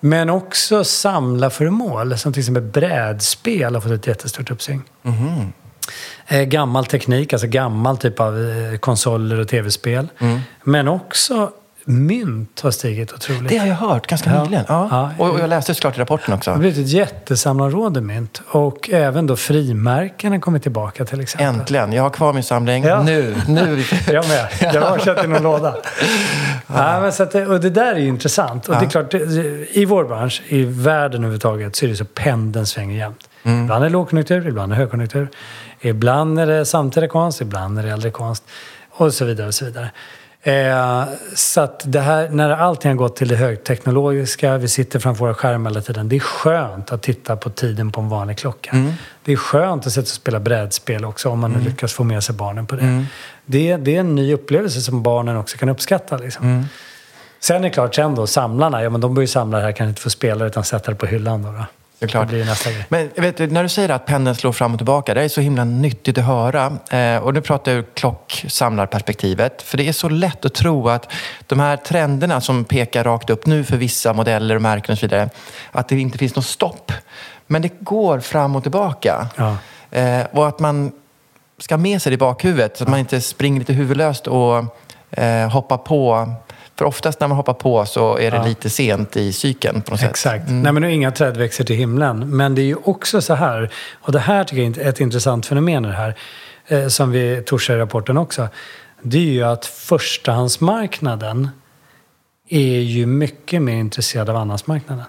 Men 0.00 0.30
också 0.30 0.84
samlarföremål, 0.84 2.18
som 2.18 2.32
till 2.32 2.40
exempel 2.40 2.62
brädspel 2.62 3.74
har 3.74 3.80
fått 3.80 3.92
ett 3.92 4.06
jättestort 4.06 4.50
uppsving. 4.50 4.82
Mhm. 5.02 5.52
Eh, 6.26 6.42
gammal 6.42 6.86
teknik, 6.86 7.32
alltså 7.32 7.46
gammal 7.48 7.98
typ 7.98 8.20
av 8.20 8.38
eh, 8.38 8.78
konsoler 8.78 9.38
och 9.40 9.48
tv-spel. 9.48 10.08
Mm. 10.18 10.40
Men 10.64 10.88
också 10.88 11.50
mynt 11.84 12.60
har 12.60 12.70
stigit 12.70 13.12
otroligt. 13.12 13.48
Det 13.48 13.56
har 13.58 13.66
jag 13.66 13.74
hört 13.74 14.06
ganska 14.06 14.30
Ja. 14.34 14.44
nyligen. 14.44 14.64
Ja. 14.68 14.88
Ja. 15.18 15.24
Och, 15.28 15.40
jag 15.40 15.48
läste 15.50 15.74
såklart 15.74 15.96
i 15.96 16.00
rapporten 16.00 16.24
Det 16.26 16.32
har 16.32 16.36
också. 16.36 16.54
blivit 16.54 16.78
ett 16.78 16.88
jättesamlarråd 16.88 17.96
i 17.96 18.00
mynt. 18.00 18.42
Och 18.48 18.90
även 18.92 19.26
då 19.26 19.36
frimärken 19.36 20.32
har 20.32 20.38
kommit 20.38 20.62
tillbaka 20.62 21.04
till 21.04 21.20
exempel. 21.20 21.46
Äntligen. 21.60 21.92
Jag 21.92 22.02
har 22.02 22.10
kvar 22.10 22.32
min 22.32 22.42
samling. 22.42 22.84
Ja. 22.84 23.02
Nu. 23.02 23.34
nu. 23.48 23.84
Jag 24.12 24.28
med. 24.28 24.74
Jag 24.74 24.80
har 24.82 24.98
kört 24.98 25.24
i 25.24 25.28
någon 25.28 25.42
låda. 25.42 25.76
Ja, 26.66 27.00
men 27.00 27.12
så 27.12 27.22
att, 27.22 27.30
det- 27.32 27.46
och 27.46 27.60
det 27.60 27.70
där 27.70 27.94
är 27.94 27.98
ju 27.98 28.08
intressant. 28.08 28.68
Och 28.68 28.74
det 28.74 28.84
är 28.86 28.90
klart, 28.90 29.14
i 29.70 29.84
vår 29.88 30.04
bransch, 30.04 30.42
i 30.48 30.64
världen 30.64 31.20
överhuvudtaget, 31.20 31.76
så 31.76 31.84
är 31.84 31.88
det 31.90 31.96
så 31.96 32.04
pendeln 32.04 32.66
svänger 32.66 32.96
jämt. 32.98 33.28
Mm. 33.42 33.62
Ibland 33.62 33.84
är 33.84 33.88
det 33.88 33.92
lågkonjunktur, 33.92 34.48
ibland 34.48 34.72
är 34.72 34.76
det 34.76 34.82
högkonjunktur. 34.82 35.28
Ibland 35.80 36.38
är 36.40 36.46
det 36.46 36.64
samtida 36.66 37.08
konst, 37.08 37.40
ibland 37.40 37.78
är 37.78 37.82
det 37.82 37.90
äldre 37.90 38.10
konst. 38.10 38.44
Och 38.90 39.14
så 39.14 39.24
vidare 39.24 39.46
och 39.46 39.54
så 39.54 39.64
vidare. 39.64 39.90
Eh, 40.46 41.04
så 41.34 41.60
att 41.60 41.82
det 41.84 42.00
här, 42.00 42.28
när 42.28 42.50
allting 42.50 42.90
har 42.90 42.96
gått 42.96 43.16
till 43.16 43.28
det 43.28 43.36
högteknologiska, 43.36 44.58
vi 44.58 44.68
sitter 44.68 44.98
framför 44.98 45.24
våra 45.24 45.34
skärmar 45.34 45.70
hela 45.70 45.80
tiden. 45.80 46.08
Det 46.08 46.16
är 46.16 46.20
skönt 46.20 46.92
att 46.92 47.02
titta 47.02 47.36
på 47.36 47.50
tiden 47.50 47.92
på 47.92 48.00
en 48.00 48.08
vanlig 48.08 48.38
klocka. 48.38 48.70
Mm. 48.70 48.92
Det 49.24 49.32
är 49.32 49.36
skönt 49.36 49.86
att 49.86 49.92
sätta 49.92 50.04
och 50.04 50.08
spela 50.08 50.40
brädspel 50.40 51.04
också 51.04 51.28
om 51.28 51.40
man 51.40 51.52
nu 51.52 51.60
lyckas 51.60 51.92
få 51.92 52.04
med 52.04 52.24
sig 52.24 52.34
barnen 52.34 52.66
på 52.66 52.76
det. 52.76 52.82
Mm. 52.82 53.04
det. 53.46 53.76
Det 53.76 53.96
är 53.96 54.00
en 54.00 54.14
ny 54.14 54.34
upplevelse 54.34 54.80
som 54.80 55.02
barnen 55.02 55.36
också 55.36 55.58
kan 55.58 55.68
uppskatta. 55.68 56.16
Liksom. 56.16 56.46
Mm. 56.46 56.64
Sen 57.40 57.56
är 57.56 57.60
det 57.60 57.70
klart, 57.70 57.94
sen 57.94 58.14
då 58.14 58.26
samlarna, 58.26 58.82
ja 58.82 58.90
men 58.90 59.00
de 59.00 59.14
börjar 59.14 59.24
ju 59.24 59.28
samla 59.28 59.58
det 59.58 59.64
här, 59.64 59.72
kan 59.72 59.88
inte 59.88 60.00
få 60.00 60.10
spela 60.10 60.46
utan 60.46 60.64
sätta 60.64 60.90
det 60.90 60.96
på 60.96 61.06
hyllan 61.06 61.42
då. 61.42 61.52
då. 61.52 61.64
Såklart. 62.06 62.28
Det 62.28 62.34
blir 62.34 62.44
nästa 62.44 62.70
grej. 62.70 62.86
Men 62.88 63.10
vet 63.16 63.36
du, 63.36 63.46
när 63.46 63.62
du 63.62 63.68
säger 63.68 63.88
att 63.88 64.06
pendeln 64.06 64.36
slår 64.36 64.52
fram 64.52 64.72
och 64.72 64.78
tillbaka, 64.78 65.14
det 65.14 65.22
är 65.22 65.28
så 65.28 65.40
himla 65.40 65.64
nyttigt 65.64 66.18
att 66.18 66.24
höra. 66.24 66.78
Eh, 66.90 67.22
och 67.22 67.34
nu 67.34 67.40
pratar 67.40 67.72
jag 67.72 67.78
ur 67.78 67.86
klocksamlarperspektivet. 67.94 69.62
För 69.62 69.76
det 69.76 69.88
är 69.88 69.92
så 69.92 70.08
lätt 70.08 70.44
att 70.44 70.54
tro 70.54 70.88
att 70.88 71.12
de 71.46 71.60
här 71.60 71.76
trenderna 71.76 72.40
som 72.40 72.64
pekar 72.64 73.04
rakt 73.04 73.30
upp 73.30 73.46
nu 73.46 73.64
för 73.64 73.76
vissa 73.76 74.12
modeller 74.12 74.56
och 74.56 74.62
märken 74.62 74.92
och 74.92 74.98
så 74.98 75.06
vidare, 75.06 75.30
att 75.72 75.88
det 75.88 76.00
inte 76.00 76.18
finns 76.18 76.36
något 76.36 76.46
stopp. 76.46 76.92
Men 77.46 77.62
det 77.62 77.80
går 77.80 78.20
fram 78.20 78.56
och 78.56 78.62
tillbaka. 78.62 79.28
Ja. 79.36 79.56
Eh, 79.98 80.26
och 80.32 80.48
att 80.48 80.60
man 80.60 80.92
ska 81.58 81.74
ha 81.74 81.80
med 81.80 82.02
sig 82.02 82.10
det 82.10 82.14
i 82.14 82.18
bakhuvudet 82.18 82.76
så 82.76 82.84
att 82.84 82.90
man 82.90 82.98
inte 82.98 83.20
springer 83.20 83.58
lite 83.58 83.72
huvudlöst 83.72 84.26
och 84.26 84.64
eh, 85.10 85.50
hoppar 85.50 85.78
på. 85.78 86.34
För 86.78 86.84
oftast 86.84 87.20
när 87.20 87.28
man 87.28 87.36
hoppar 87.36 87.54
på 87.54 87.86
så 87.86 88.18
är 88.18 88.30
det 88.30 88.36
Ja. 88.36 88.44
lite 88.44 88.70
sent 88.70 89.16
i 89.16 89.32
cykeln 89.32 89.82
på 89.82 89.90
något 89.90 90.00
sätt. 90.00 90.10
Exakt. 90.10 90.44
Nej, 90.48 90.72
men 90.72 90.84
inga 90.84 91.10
träd 91.10 91.36
växer 91.36 91.64
till 91.64 91.76
himlen. 91.76 92.36
Men 92.36 92.54
det 92.54 92.62
är 92.62 92.66
ju 92.66 92.76
också 92.84 93.20
så 93.20 93.34
här, 93.34 93.70
och 94.00 94.12
det 94.12 94.18
här 94.18 94.44
tycker 94.44 94.62
jag 94.62 94.78
är 94.78 94.88
ett 94.88 95.00
intressant 95.00 95.46
fenomen 95.46 95.82
det 95.82 95.92
här, 95.92 96.14
eh, 96.66 96.88
som 96.88 97.10
vi 97.10 97.42
touchar 97.46 97.74
i 97.74 97.78
rapporten 97.78 98.16
också. 98.18 98.48
Det 99.02 99.18
är 99.18 99.22
ju 99.22 99.42
att 99.42 99.66
förstahandsmarknaden 99.66 101.48
är 102.48 102.80
ju 102.80 103.06
mycket 103.06 103.62
mer 103.62 103.74
intresserad 103.74 104.30
av 104.30 104.36
andrahandsmarknaden. 104.36 105.04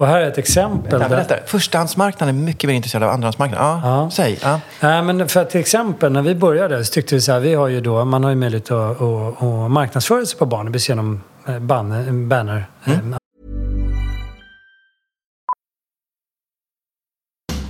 Och 0.00 0.06
här 0.06 0.20
är 0.20 0.28
ett 0.28 0.38
exempel. 0.38 0.98
Vänta, 0.98 1.16
där-. 1.24 1.42
Förstahandsmarknaden 1.46 2.36
är 2.38 2.42
mycket 2.42 2.68
mer 2.68 2.74
intresserad 2.74 3.02
av 3.02 3.10
andrahandsmarknaden. 3.10 3.66
Ja, 3.66 3.80
Ja. 3.84 4.10
säg. 4.10 4.38
Ja. 4.42 4.60
Nej, 4.80 5.02
men 5.02 5.28
för 5.28 5.40
att 5.42 5.50
till 5.50 5.60
exempel 5.60 6.12
när 6.12 6.22
vi 6.22 6.34
började 6.34 6.84
så 6.84 6.92
tyckte 6.92 7.14
vi 7.14 7.20
så 7.20 7.32
här, 7.32 7.40
vi 7.40 7.54
har 7.54 7.68
ju 7.68 7.80
då, 7.80 8.04
man 8.04 8.22
har 8.24 8.30
ju 8.30 8.36
möjlighet 8.36 8.70
att, 8.70 9.00
att, 9.02 9.42
att 9.42 9.70
marknadsföra 9.70 10.26
sig 10.26 10.38
på 10.38 10.46
Barnebys 10.46 10.88
genom 10.88 11.22
eh, 11.48 11.58
ban, 11.58 12.28
banner. 12.28 12.66
eh, 12.84 12.98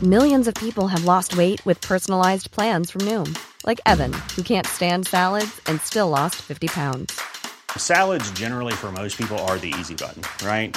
Millions 0.02 0.46
of 0.48 0.54
people 0.54 0.86
have 0.88 1.04
lost 1.04 1.34
weight 1.36 1.66
with 1.66 1.88
personalized 1.88 2.50
plans 2.52 2.90
from 2.92 3.04
Noom, 3.04 3.34
like 3.66 3.80
Evan, 3.86 4.12
who 4.36 4.42
can't 4.42 4.66
stand 4.66 5.06
salads 5.06 5.60
and 5.66 5.80
still 5.80 6.08
lost 6.08 6.36
50 6.36 6.68
pounds. 6.68 7.20
Salads, 7.76 8.30
generally, 8.30 8.72
for 8.74 8.92
most 8.92 9.18
people, 9.18 9.38
are 9.38 9.58
the 9.58 9.74
easy 9.78 9.94
button, 9.94 10.22
right? 10.46 10.76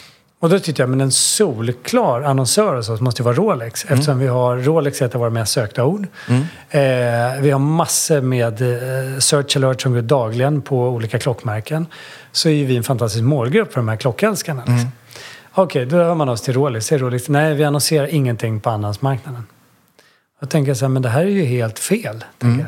Och 0.41 0.49
då 0.49 0.59
tyckte 0.59 0.81
jag, 0.81 0.89
men 0.89 1.01
en 1.01 1.11
solklar 1.11 2.21
annonsör 2.21 2.75
och 2.75 2.85
så 2.85 2.95
måste 2.95 3.21
ju 3.21 3.23
vara 3.23 3.35
Rolex. 3.35 3.85
Eftersom 3.85 4.19
vi 4.19 4.27
har, 4.27 4.57
Rolex 4.57 5.01
är 5.01 5.05
ett 5.05 5.15
av 5.15 5.19
våra 5.19 5.29
mest 5.29 5.53
sökta 5.53 5.85
ord. 5.85 6.07
Eh, 6.69 6.81
vi 7.41 7.51
har 7.51 7.59
massor 7.59 8.21
med 8.21 8.61
eh, 8.61 9.19
search 9.19 9.57
alerts 9.57 9.83
som 9.83 9.93
går 9.93 10.01
dagligen 10.01 10.61
på 10.61 10.89
olika 10.89 11.19
klockmärken. 11.19 11.85
Så 12.31 12.49
är 12.49 12.53
ju 12.53 12.65
vi 12.65 12.77
en 12.77 12.83
fantastisk 12.83 13.23
målgrupp 13.23 13.73
för 13.73 13.79
de 13.79 13.87
här 13.87 13.95
klockälskarna. 13.95 14.63
Liksom. 14.65 14.91
Okej, 15.53 15.85
då 15.85 15.95
hör 15.95 16.15
man 16.15 16.29
oss 16.29 16.41
till 16.41 16.53
Rolex. 16.53 16.85
Säger 16.85 16.99
Rolex, 16.99 17.29
nej 17.29 17.55
vi 17.55 17.63
annonserar 17.63 18.07
ingenting 18.07 18.59
på 18.59 18.69
andrahandsmarknaden. 18.69 19.43
Då 20.39 20.47
tänker 20.47 20.69
jag 20.69 20.77
så 20.77 20.85
här, 20.85 20.89
men 20.89 21.01
det 21.01 21.09
här 21.09 21.21
är 21.21 21.29
ju 21.29 21.45
helt 21.45 21.79
fel. 21.79 22.23
Jag. 22.39 22.65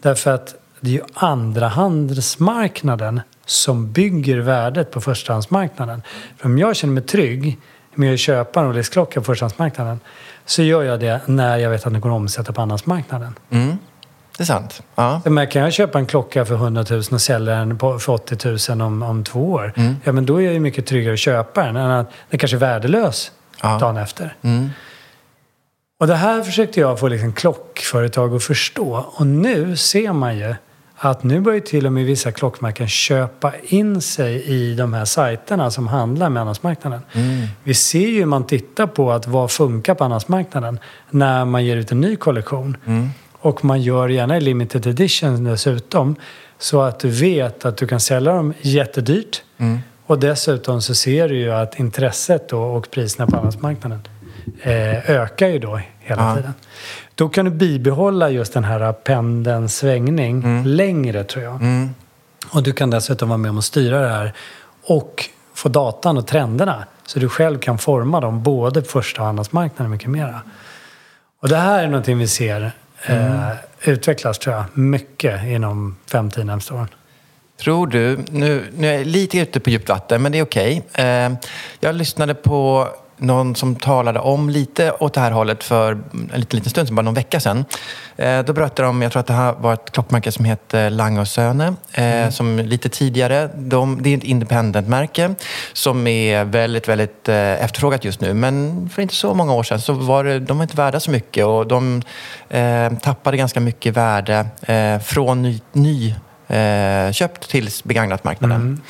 Därför 0.00 0.30
att 0.30 0.54
det 0.80 0.90
är 0.90 0.94
ju 0.94 1.02
andrahandsmarknaden 1.14 3.20
som 3.50 3.92
bygger 3.92 4.38
värdet 4.38 4.90
på 4.90 5.00
förstahandsmarknaden. 5.00 6.02
För 6.36 6.46
om 6.46 6.58
jag 6.58 6.76
känner 6.76 6.94
mig 6.94 7.02
trygg 7.02 7.58
med 7.94 8.14
att 8.14 8.20
köpa 8.20 8.60
en 8.60 8.66
Rolex-klocka 8.66 9.20
på 9.20 9.24
förstahandsmarknaden 9.24 10.00
så 10.46 10.62
gör 10.62 10.82
jag 10.82 11.00
det 11.00 11.20
när 11.26 11.58
jag 11.58 11.70
vet 11.70 11.86
att 11.86 11.92
den 11.92 12.00
går 12.00 12.10
att 12.10 12.16
omsätta 12.16 12.52
på 12.52 12.60
andrahandsmarknaden. 12.62 13.34
Det 14.36 14.42
är 14.42 14.44
sant. 14.44 14.82
Ja. 14.94 15.20
Men 15.24 15.46
kan 15.46 15.62
jag 15.62 15.72
köpa 15.72 15.98
en 15.98 16.06
klocka 16.06 16.44
för 16.44 16.54
100 16.54 16.84
000 16.90 17.02
och 17.12 17.20
sälja 17.20 17.54
den 17.54 17.78
på, 17.78 17.98
för 17.98 18.12
80 18.12 18.72
000 18.74 18.82
om, 18.82 19.02
om 19.02 19.24
två 19.24 19.50
år? 19.52 19.72
Ja, 20.04 20.12
men 20.12 20.26
då 20.26 20.36
är 20.36 20.44
jag 20.44 20.54
ju 20.54 20.60
mycket 20.60 20.86
tryggare 20.86 21.12
att 21.12 21.18
köpa 21.18 21.64
den 21.64 21.76
än 21.76 21.90
att 21.90 22.10
den 22.30 22.38
kanske 22.38 22.56
är 22.56 22.58
värdelös 22.58 23.32
Ja. 23.62 23.78
dagen 23.78 23.96
efter. 23.96 24.34
Och 26.00 26.06
det 26.06 26.14
här 26.14 26.42
försökte 26.42 26.80
jag 26.80 27.00
få 27.00 27.08
liksom 27.08 27.32
klockföretag 27.32 28.34
att 28.34 28.42
förstå. 28.44 29.06
Och 29.14 29.26
nu 29.26 29.76
ser 29.76 30.12
man 30.12 30.38
ju 30.38 30.54
att 31.00 31.22
nu 31.22 31.40
börjar 31.40 31.60
till 31.60 31.86
och 31.86 31.92
med 31.92 32.04
vissa 32.04 32.32
klockmärken 32.32 32.88
köpa 32.88 33.52
in 33.62 34.00
sig 34.00 34.42
i 34.42 34.74
de 34.74 34.92
här 34.92 35.04
sajterna 35.04 35.70
som 35.70 35.86
handlar 35.86 36.28
med 36.28 36.40
andrahandsmarknaden. 36.40 37.00
Mm. 37.12 37.46
Vi 37.62 37.74
ser 37.74 38.08
ju 38.08 38.26
man 38.26 38.46
tittar 38.46 38.86
på 38.86 39.12
att 39.12 39.26
vad 39.26 39.50
funkar 39.50 39.94
på 39.94 40.04
andrahandsmarknaden 40.04 40.78
när 41.10 41.44
man 41.44 41.64
ger 41.64 41.76
ut 41.76 41.92
en 41.92 42.00
ny 42.00 42.16
kollektion. 42.16 42.76
Mm. 42.86 43.08
Och 43.32 43.64
man 43.64 43.82
gör 43.82 44.08
gärna 44.08 44.36
i 44.36 44.40
limited 44.40 44.86
edition 44.86 45.44
dessutom. 45.44 46.16
Så 46.58 46.80
att 46.82 47.00
du 47.00 47.08
vet 47.08 47.64
att 47.64 47.76
du 47.76 47.86
kan 47.86 48.00
sälja 48.00 48.32
dem 48.32 48.54
jättedyrt. 48.60 49.42
Mm. 49.58 49.78
Och 50.06 50.18
dessutom 50.18 50.82
så 50.82 50.94
ser 50.94 51.28
du 51.28 51.36
ju 51.36 51.52
att 51.52 51.78
intresset 51.78 52.48
då 52.48 52.62
och 52.62 52.90
priserna 52.90 53.26
på 53.26 53.36
andrahandsmarknaden 53.36 54.00
eh, 54.62 55.10
ökar 55.10 55.48
ju 55.48 55.58
då 55.58 55.80
hela 55.98 56.22
ja. 56.22 56.36
tiden. 56.36 56.52
Då 57.18 57.28
kan 57.28 57.44
du 57.44 57.50
bibehålla 57.50 58.30
just 58.30 58.52
den 58.52 58.64
här 58.64 58.92
pendelns 58.92 59.76
svängning 59.76 60.42
mm. 60.42 60.66
längre 60.66 61.24
tror 61.24 61.44
jag. 61.44 61.54
Mm. 61.54 61.94
Och 62.50 62.62
du 62.62 62.72
kan 62.72 62.90
dessutom 62.90 63.28
vara 63.28 63.36
med 63.36 63.50
om 63.50 63.58
att 63.58 63.64
styra 63.64 64.00
det 64.00 64.08
här. 64.08 64.32
Och 64.84 65.24
få 65.54 65.68
datan 65.68 66.18
och 66.18 66.26
trenderna. 66.26 66.84
Så 67.06 67.18
du 67.18 67.28
själv 67.28 67.58
kan 67.58 67.78
forma 67.78 68.20
dem 68.20 68.42
både 68.42 68.82
på 68.82 68.88
första 68.88 69.22
och 69.22 69.28
andrahandsmarknaden 69.28 69.86
och 69.86 69.90
mycket 69.90 70.10
mera. 70.10 70.40
Och 71.40 71.48
det 71.48 71.56
här 71.56 71.82
är 71.82 71.86
någonting 71.86 72.18
vi 72.18 72.28
ser 72.28 72.72
eh, 73.06 73.42
mm. 73.42 73.56
utvecklas 73.82 74.38
tror 74.38 74.56
jag 74.56 74.64
mycket 74.78 75.44
inom 75.44 75.96
5-10 76.10 76.44
närmaste 76.44 76.74
åren. 76.74 76.88
Tror 77.60 77.86
du, 77.86 78.18
nu, 78.30 78.64
nu 78.76 78.88
är 78.88 78.98
jag 78.98 79.06
lite 79.06 79.38
ute 79.38 79.60
på 79.60 79.70
djupt 79.70 79.88
vatten, 79.88 80.22
men 80.22 80.32
det 80.32 80.38
är 80.38 80.42
okej. 80.42 80.82
Okay. 80.90 81.06
Eh, 81.06 81.32
jag 81.80 81.94
lyssnade 81.94 82.34
på 82.34 82.88
någon 83.18 83.54
som 83.54 83.76
talade 83.76 84.18
om 84.18 84.50
lite 84.50 84.92
åt 84.92 85.14
det 85.14 85.20
här 85.20 85.30
hållet 85.30 85.64
för 85.64 85.92
en 85.92 86.40
liten, 86.40 86.56
liten 86.56 86.70
stund 86.70 86.88
sedan, 86.88 86.96
bara 86.96 87.02
någon 87.02 87.14
vecka 87.14 87.40
sedan. 87.40 87.64
Eh, 88.16 88.42
då 88.42 88.52
berättade 88.52 88.88
de, 88.88 89.02
jag 89.02 89.12
tror 89.12 89.20
att 89.20 89.26
det 89.26 89.32
här 89.32 89.52
var 89.52 89.74
ett 89.74 89.90
klockmärke 89.90 90.32
som 90.32 90.44
heter 90.44 90.90
Lange 90.90 91.20
och 91.20 91.28
Söne, 91.28 91.74
eh, 91.92 92.04
mm. 92.04 92.32
som 92.32 92.58
lite 92.58 92.88
tidigare, 92.88 93.50
de, 93.56 94.02
det 94.02 94.14
är 94.14 94.16
ett 94.16 94.24
independent-märke 94.24 95.34
som 95.72 96.06
är 96.06 96.44
väldigt, 96.44 96.88
väldigt 96.88 97.28
eh, 97.28 97.64
efterfrågat 97.64 98.04
just 98.04 98.20
nu. 98.20 98.34
Men 98.34 98.88
för 98.94 99.02
inte 99.02 99.14
så 99.14 99.34
många 99.34 99.54
år 99.54 99.62
sedan 99.62 99.80
så 99.80 99.92
var 99.92 100.24
det, 100.24 100.40
de 100.40 100.58
var 100.58 100.64
inte 100.64 100.76
värda 100.76 101.00
så 101.00 101.10
mycket 101.10 101.44
och 101.46 101.66
de 101.66 102.02
eh, 102.48 102.92
tappade 102.92 103.36
ganska 103.36 103.60
mycket 103.60 103.96
värde 103.96 104.46
eh, 104.62 104.98
från 104.98 105.42
ny, 105.42 105.60
ny 105.72 106.14
eh, 106.48 107.12
köpt 107.12 107.50
till 107.50 107.68
begagnatmarknaden. 107.84 108.60
Mm. 108.60 108.80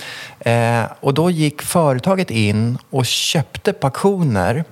Eh, 0.49 0.85
och 1.01 1.15
då 1.15 1.31
gick 1.31 1.63
företaget 1.63 2.31
in 2.31 2.79
och 2.91 3.07
köpte 3.07 3.73
på 3.73 3.87
auktioner. 3.87 4.65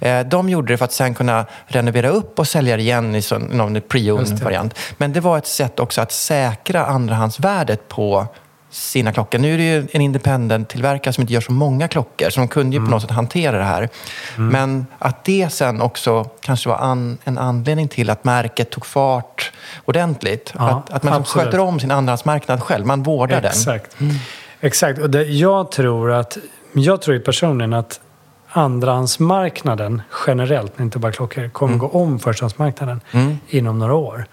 Eh, 0.00 0.20
de 0.20 0.48
gjorde 0.48 0.72
det 0.72 0.76
för 0.76 0.84
att 0.84 0.92
sen 0.92 1.14
kunna 1.14 1.46
renovera 1.66 2.08
upp 2.08 2.38
och 2.38 2.48
sälja 2.48 2.76
det 2.76 2.82
igen 2.82 3.14
i 3.14 3.22
någon 3.50 3.76
pre-owned-variant. 3.76 4.70
Men 4.96 5.12
det 5.12 5.20
var 5.20 5.38
ett 5.38 5.46
sätt 5.46 5.80
också 5.80 6.00
att 6.00 6.12
säkra 6.12 6.86
andrahandsvärdet 6.86 7.88
på 7.88 8.26
sina 8.70 9.12
klockor. 9.12 9.38
Nu 9.38 9.54
är 9.54 9.58
det 9.58 9.64
ju 9.64 9.86
en 9.92 10.00
independent-tillverkare 10.00 11.12
som 11.12 11.22
inte 11.22 11.32
gör 11.32 11.40
så 11.40 11.52
många 11.52 11.88
klockor, 11.88 12.30
så 12.30 12.40
de 12.40 12.48
kunde 12.48 12.76
ju 12.76 12.78
mm. 12.78 12.86
på 12.86 12.90
något 12.90 13.02
sätt 13.02 13.10
hantera 13.10 13.58
det 13.58 13.64
här. 13.64 13.88
Mm. 14.36 14.48
Men 14.48 14.86
att 14.98 15.24
det 15.24 15.52
sen 15.52 15.80
också 15.80 16.24
kanske 16.40 16.68
var 16.68 16.76
an, 16.76 17.18
en 17.24 17.38
anledning 17.38 17.88
till 17.88 18.10
att 18.10 18.24
märket 18.24 18.70
tog 18.70 18.86
fart 18.86 19.52
ordentligt. 19.84 20.52
Ja, 20.58 20.70
att, 20.70 20.90
att 20.90 21.02
man 21.02 21.14
absolut. 21.14 21.46
sköter 21.46 21.60
om 21.60 21.80
sin 21.80 21.90
andrahandsmarknad 21.90 22.62
själv, 22.62 22.86
man 22.86 23.02
vårdar 23.02 23.42
Exakt. 23.42 23.98
den. 23.98 24.08
Mm. 24.08 24.20
Exakt, 24.64 24.98
och 24.98 25.10
det, 25.10 25.24
jag 25.24 25.70
tror 25.70 26.12
att, 26.12 26.38
jag 26.72 27.02
tror 27.02 27.18
personligen 27.18 27.72
att 27.72 28.00
andrahandsmarknaden 28.48 30.02
generellt, 30.26 30.80
inte 30.80 30.98
bara 30.98 31.12
klockor, 31.12 31.48
kommer 31.48 31.74
mm. 31.74 31.88
gå 31.88 31.98
om 31.98 32.18
förstahandsmarknaden 32.18 33.00
mm. 33.12 33.38
inom 33.48 33.78
några 33.78 33.94
år. 33.94 34.26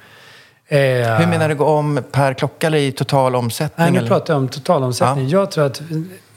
Eh, 0.67 0.77
Hur 0.79 1.27
menar 1.27 1.49
du 1.49 1.55
gå 1.55 1.65
om 1.65 2.03
per 2.11 2.33
klocka 2.33 2.67
eller 2.67 2.77
i 2.77 2.91
total 2.91 3.35
omsättning? 3.35 3.93
Nej, 3.93 4.01
nu 4.01 4.07
pratar 4.07 4.33
jag 4.33 4.41
om 4.41 4.47
total 4.47 4.83
omsättning. 4.83 5.29
Ja. 5.29 5.39
Jag 5.39 5.51
tror 5.51 5.65
att, 5.65 5.81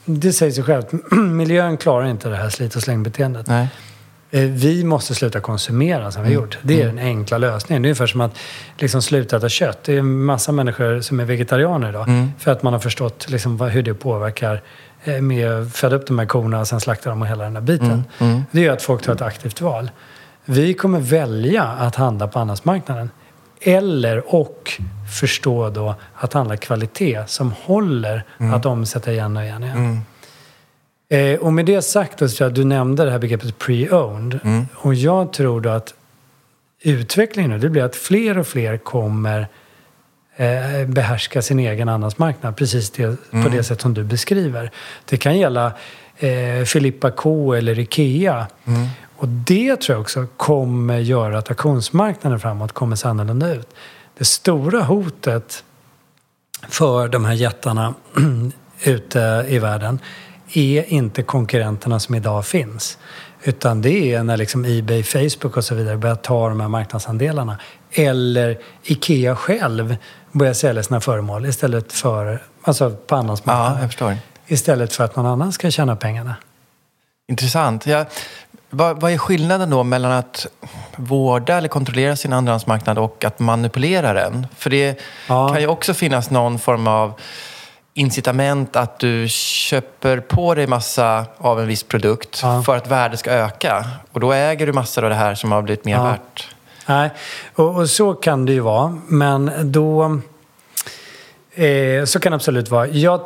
det 0.05 0.33
säger 0.33 0.53
sig 0.53 0.65
självt, 0.65 0.89
miljön 1.11 1.77
klarar 1.77 2.07
inte 2.07 2.29
det 2.29 2.37
här 2.37 2.49
slit 2.49 2.77
och 2.77 2.83
slängbeteendet. 2.83 3.47
Nej. 3.47 3.69
Eh, 4.35 4.41
vi 4.41 4.85
måste 4.85 5.14
sluta 5.14 5.41
konsumera 5.41 6.11
som 6.11 6.22
vi 6.22 6.28
har 6.28 6.32
mm. 6.32 6.43
gjort. 6.43 6.59
Det 6.62 6.80
är 6.80 6.85
mm. 6.85 6.97
den 6.97 7.05
enkla 7.05 7.39
lösningen. 7.39 7.82
Det 7.82 7.87
är 7.87 7.91
ungefär 7.91 8.07
som 8.07 8.20
att 8.20 8.39
liksom 8.78 9.03
sluta 9.03 9.37
äta 9.37 9.49
kött. 9.49 9.85
Det 9.85 9.95
är 9.95 9.99
en 9.99 10.24
massa 10.24 10.53
människor 10.53 11.01
som 11.01 11.20
är 11.20 11.24
vegetarianer 11.24 11.89
idag. 11.89 12.09
Mm. 12.09 12.32
För 12.39 12.51
att 12.51 12.62
man 12.62 12.72
har 12.72 12.80
förstått 12.80 13.30
liksom 13.30 13.61
hur 13.61 13.82
det 13.82 13.95
påverkar 13.95 14.62
eh, 15.05 15.20
med 15.20 15.51
att 15.51 15.72
föda 15.72 15.97
upp 15.97 16.07
de 16.07 16.18
här 16.18 16.26
korna 16.26 16.61
och 16.61 16.68
sen 16.68 16.80
slakta 16.80 17.11
dem 17.11 17.22
och 17.22 17.28
hela 17.28 17.45
den 17.45 17.57
här 17.57 17.62
biten. 17.62 17.91
Mm. 17.91 18.05
Mm. 18.18 18.43
Det 18.51 18.61
gör 18.61 18.72
att 18.72 18.82
folk 18.82 19.03
tar 19.03 19.12
ett 19.12 19.22
aktivt 19.22 19.61
val. 19.61 19.91
Vi 20.45 20.74
kommer 20.74 21.01
välja 21.01 21.62
att 21.62 21.95
handla 21.95 22.28
på 22.28 22.39
andrahandsmarknaden. 22.39 23.11
Eller 23.61 24.35
och 24.35 24.72
förstå 25.20 25.70
då 25.70 25.95
att 26.14 26.32
handla 26.32 26.57
kvalitet 26.57 27.24
som 27.26 27.53
håller 27.62 28.24
mm. 28.41 28.55
att 28.55 28.66
omsätta 28.66 29.12
igen 29.12 29.37
och 29.37 29.43
igen. 29.43 29.62
Och, 29.62 29.68
igen. 29.68 30.01
Mm. 31.09 31.35
Eh, 31.35 31.41
och 31.41 31.53
med 31.53 31.67
det 31.67 31.83
sagt, 31.83 32.19
då, 32.19 32.29
så 32.29 32.49
du 32.49 32.65
nämnde 32.65 33.05
det 33.05 33.11
här 33.11 33.19
begreppet 33.19 33.59
pre-owned. 33.59 34.45
Mm. 34.45 34.67
Och 34.75 34.95
jag 34.95 35.33
tror 35.33 35.61
då 35.61 35.71
att 35.71 35.95
utvecklingen 36.81 37.51
nu, 37.51 37.59
det 37.59 37.71
blir 37.71 37.83
att 37.83 37.97
fler 37.97 38.39
och 38.39 38.47
fler 38.47 38.77
kommer 38.77 39.49
eh, 40.37 40.87
behärska 40.87 41.43
sin 41.43 41.59
egen 41.59 41.89
andrahandsmarknad. 41.89 42.57
Precis 42.57 42.91
det, 42.91 43.07
på 43.31 43.37
det 43.37 43.47
mm. 43.47 43.65
sätt 43.65 43.81
som 43.81 43.95
du 43.95 44.05
beskriver. 44.05 44.71
Det 45.05 45.17
kan 45.17 45.39
gälla 45.39 45.73
eh, 46.17 46.65
Filippa 46.65 47.11
K 47.11 47.55
eller 47.55 47.79
Ikea. 47.79 48.47
Mm. 48.65 48.89
Och 49.17 49.29
det 49.29 49.81
tror 49.81 49.95
jag 49.95 50.01
också 50.01 50.27
kommer 50.37 50.99
göra 50.99 51.39
att 51.39 51.49
auktionsmarknaden 51.49 52.41
framåt 52.41 52.73
kommer 52.73 52.97
se 52.97 53.09
annorlunda 53.09 53.55
ut. 53.55 53.69
Det 54.19 54.25
stora 54.25 54.83
hotet 54.83 55.65
för 56.69 57.09
de 57.09 57.25
här 57.25 57.35
jättarna 57.35 57.95
ute 58.85 59.47
i 59.49 59.59
världen 59.59 59.99
är 60.53 60.93
inte 60.93 61.23
konkurrenterna 61.23 62.01
som 62.01 62.15
idag 62.15 62.47
finns. 62.47 62.99
Utan 63.43 63.83
det 63.83 64.15
är 64.15 64.23
när 64.23 64.37
liksom 64.37 64.65
Ebay, 64.65 65.03
Facebook 65.03 65.57
och 65.57 65.65
så 65.65 65.75
vidare 65.75 65.97
börjar 65.97 66.17
ta 66.17 66.49
de 66.49 66.61
här 66.61 66.69
marknadsandelarna. 66.69 67.59
Eller 67.93 68.59
Ikea 68.85 69.37
själv 69.37 69.97
börjar 70.33 70.53
sälja 70.53 70.83
sina 70.83 71.01
föremål 71.01 71.47
istället 71.47 71.93
för, 71.93 72.43
alltså 72.63 72.91
på 72.91 73.17
andrahandsmarknaden. 73.17 73.91
Ja, 73.99 74.17
istället 74.47 74.93
för 74.93 75.05
att 75.05 75.17
någon 75.17 75.27
annan 75.27 75.53
ska 75.53 75.71
tjäna 75.71 75.97
pengarna. 75.97 76.37
Intressant. 77.29 77.87
Jag 77.87 78.07
vad, 78.75 79.01
vad, 79.01 79.13
är 79.13 79.19
skillnaden 79.19 79.71
då 79.71 79.83
mellan 79.83 80.13
att 80.13 80.47
vårda 80.97 81.57
eller 81.57 81.69
kontrollera 81.69 82.17
sin 82.17 82.33
andrahandsmarknad 82.33 82.99
och 82.99 83.25
att 83.25 83.39
manipulera 83.39 84.13
den? 84.13 84.47
För 84.57 84.71
det 84.71 85.01
ja. 85.29 85.49
kan 85.49 85.61
ju 85.61 85.67
också 85.67 85.95
finnas 85.95 86.31
någon 86.31 86.59
form 86.59 86.87
av 86.87 87.13
incitament 87.95 88.77
att 88.77 88.99
du 88.99 89.29
köper 89.29 90.21
på 90.21 90.55
dig 90.55 90.67
massa 90.67 91.27
av 91.39 91.61
en 91.61 91.67
viss 91.67 91.83
produkt 91.83 92.41
ja. 92.43 92.63
för 92.63 92.77
att 92.77 92.87
värdet 92.87 93.19
ska 93.19 93.31
öka. 93.31 93.85
Och 94.13 94.21
då 94.21 94.33
äger 94.33 94.67
du 94.67 94.73
massor 94.73 95.05
av 95.05 95.11
det 95.11 95.17
här 95.17 95.35
som 95.35 95.53
har 95.53 95.63
blivit 95.63 95.85
mer 95.85 95.97
ja. 95.97 96.05
värt. 96.05 96.49
Nej, 96.87 97.11
och, 97.55 97.77
och, 97.77 97.91
så 97.91 98.15
kan 98.15 98.47
det 98.47 98.53
ju 98.53 98.61
vara. 98.61 98.99
Men 99.07 99.51
då... 99.73 100.21
Eh, 101.55 102.05
så 102.05 102.21
kan 102.21 102.33
det 102.33 102.37
absolut 102.37 102.69
vara. 102.69 102.87
Jag 102.87 103.21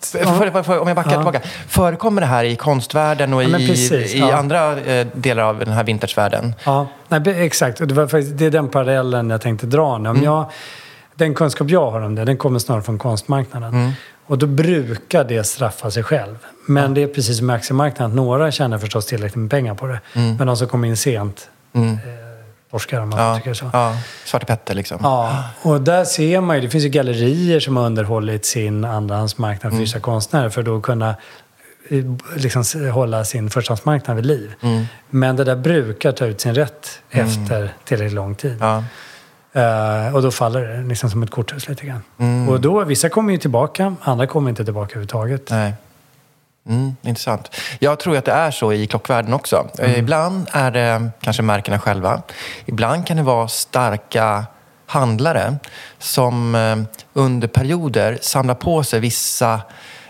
för, 0.00 0.62
för, 0.62 0.78
om 0.78 0.88
jag 0.88 0.96
backar 0.96 1.10
ja. 1.10 1.16
tillbaka. 1.16 1.40
Förekommer 1.68 2.20
det 2.20 2.26
här 2.26 2.44
i 2.44 2.56
konstvärlden 2.56 3.34
och 3.34 3.42
ja, 3.42 3.58
i, 3.58 3.68
precis, 3.68 4.14
i 4.14 4.18
ja. 4.18 4.36
andra 4.36 4.80
eh, 4.80 5.06
delar 5.14 5.42
av 5.42 5.58
den 5.58 5.68
här 5.68 5.84
vintagesvärlden? 5.84 6.54
Ja, 6.64 6.86
Nej, 7.08 7.46
exakt. 7.46 7.78
det, 7.78 7.94
var 7.94 8.06
faktiskt, 8.06 8.38
det 8.38 8.46
är 8.46 8.50
den 8.50 8.68
parallellen 8.68 9.30
jag 9.30 9.40
tänkte 9.40 9.66
dra 9.66 9.98
nu. 9.98 10.08
Om 10.08 10.16
mm. 10.16 10.24
jag, 10.24 10.50
den 11.18 11.34
kunskap 11.34 11.70
jag 11.70 11.90
har 11.90 12.00
om 12.00 12.14
det, 12.14 12.24
den 12.24 12.36
kommer 12.36 12.58
snarare 12.58 12.82
från 12.82 12.98
konstmarknaden. 12.98 13.74
Mm. 13.74 13.92
Och 14.26 14.38
då 14.38 14.46
brukar 14.46 15.24
det 15.24 15.44
straffa 15.44 15.90
sig 15.90 16.02
själv. 16.02 16.36
Men 16.66 16.94
det 16.94 17.02
är 17.02 17.06
precis 17.06 17.38
som 17.38 17.50
i 17.50 17.52
aktiemarknaden, 17.52 18.16
några 18.16 18.50
tjänar 18.50 18.78
förstås 18.78 19.06
tillräckligt 19.06 19.36
med 19.36 19.50
pengar 19.50 19.74
på 19.74 19.86
det. 19.86 20.00
Mm. 20.14 20.36
Men 20.36 20.46
de 20.46 20.56
som 20.56 20.68
kommer 20.68 20.88
in 20.88 20.96
sent 20.96 21.48
mm. 21.72 21.92
eh, 21.92 21.98
torskar 22.70 23.00
om 23.00 23.08
man 23.08 23.18
ja, 23.18 23.36
tycker 23.36 23.54
så. 23.54 23.70
Ja, 23.72 23.96
Svarte 24.24 24.46
Petter 24.46 24.74
liksom. 24.74 24.98
Ja, 25.02 25.44
och 25.62 25.80
där 25.80 26.04
ser 26.04 26.40
man 26.40 26.56
ju, 26.56 26.62
det 26.62 26.70
finns 26.70 26.84
ju 26.84 26.88
gallerier 26.88 27.60
som 27.60 27.76
har 27.76 27.86
underhållit 27.86 28.46
sin 28.46 28.84
andrahandsmarknad 28.84 29.60
för 29.60 29.68
mm. 29.68 29.80
vissa 29.80 30.00
konstnärer 30.00 30.48
för 30.48 30.60
att 30.60 30.66
då 30.66 30.80
kunna 30.80 31.14
eh, 31.88 32.04
liksom 32.36 32.64
hålla 32.92 33.24
sin 33.24 33.50
förstahandsmarknad 33.50 34.16
vid 34.16 34.26
liv. 34.26 34.54
Mm. 34.60 34.84
Men 35.10 35.36
det 35.36 35.44
där 35.44 35.56
brukar 35.56 36.12
ta 36.12 36.26
ut 36.26 36.40
sin 36.40 36.54
rätt 36.54 37.00
mm. 37.10 37.26
efter 37.26 37.72
tillräckligt 37.84 38.14
lång 38.14 38.34
tid. 38.34 38.56
Ja. 38.60 38.84
Uh, 39.58 40.14
och 40.14 40.22
då 40.22 40.30
faller 40.30 40.60
det 40.60 40.88
liksom 40.88 41.10
som 41.10 41.22
ett 41.22 41.30
korthus 41.30 41.68
lite 41.68 41.86
grann. 41.86 42.02
Mm. 42.18 42.48
Och 42.48 42.60
då, 42.60 42.84
vissa 42.84 43.08
kommer 43.08 43.32
ju 43.32 43.38
tillbaka, 43.38 43.94
andra 44.02 44.26
kommer 44.26 44.50
inte 44.50 44.64
tillbaka 44.64 44.90
överhuvudtaget. 44.90 45.50
Nej. 45.50 45.74
Mm, 46.68 46.96
intressant. 47.02 47.54
Jag 47.78 47.98
tror 47.98 48.16
att 48.16 48.24
det 48.24 48.32
är 48.32 48.50
så 48.50 48.72
i 48.72 48.86
klockvärlden 48.86 49.32
också. 49.32 49.68
Mm. 49.78 49.96
Ibland 50.00 50.46
är 50.52 50.70
det 50.70 51.10
kanske 51.20 51.42
märkena 51.42 51.78
själva. 51.78 52.22
Ibland 52.66 53.06
kan 53.06 53.16
det 53.16 53.22
vara 53.22 53.48
starka 53.48 54.44
handlare 54.86 55.56
som 55.98 56.54
eh, 56.54 56.76
under 57.12 57.48
perioder 57.48 58.18
samlar 58.20 58.54
på 58.54 58.82
sig 58.82 59.00
vissa 59.00 59.60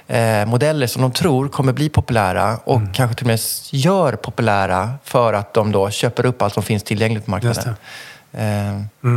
eh, 0.06 0.46
modeller 0.46 0.86
som 0.86 1.02
de 1.02 1.12
tror 1.12 1.48
kommer 1.48 1.72
bli 1.72 1.88
populära 1.88 2.56
och 2.64 2.76
Mm. 2.76 2.92
kanske 2.92 3.16
till 3.16 3.24
och 3.24 3.28
med 3.28 3.40
gör 3.70 4.12
populära 4.12 4.90
för 5.04 5.32
att 5.32 5.54
de 5.54 5.72
då 5.72 5.90
köper 5.90 6.26
upp 6.26 6.42
allt 6.42 6.54
som 6.54 6.62
finns 6.62 6.82
tillgängligt 6.82 7.24
på 7.24 7.30
marknaden. 7.30 7.74
Eh, 8.32 9.08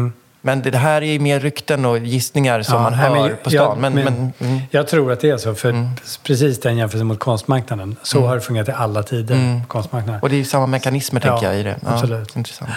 Men 0.44 0.62
det 0.62 0.78
här 0.78 1.02
är 1.02 1.06
ju 1.12 1.20
mer 1.20 1.40
rykten 1.40 1.86
och 1.86 1.98
gissningar 2.00 2.62
som 2.62 2.82
man 2.82 2.94
Mm. 2.94 3.12
nej, 3.12 3.22
hör 3.22 3.28
men 3.30 3.38
på 3.44 3.50
stan. 3.50 3.78
Men, 3.82 3.94
men, 3.94 4.08
mm. 4.40 4.60
Jag 4.72 4.88
tror 4.88 5.12
att 5.12 5.20
det 5.20 5.30
är 5.30 5.38
så, 5.38 5.56
för 5.56 5.90
precis 6.24 6.60
den 6.60 6.78
jämförelsen 6.78 7.08
mot 7.08 7.20
konstmarknaden. 7.20 7.96
Så 8.04 8.22
har 8.28 8.36
det 8.36 8.42
fungerat 8.42 8.70
i 8.70 8.72
alla 8.72 9.04
tider 9.04 9.60
på 9.62 9.68
konstmarknaden. 9.68 10.22
Och 10.22 10.30
det 10.30 10.36
är 10.36 10.38
ju 10.38 10.46
samma 10.46 10.66
mekanismer, 10.68 11.22
Ja, 11.26 11.32
tänker 11.32 11.48
jag, 11.52 11.60
i 11.60 11.64
det. 11.64 11.76
absolut. 11.86 12.36
Intressant. 12.36 12.70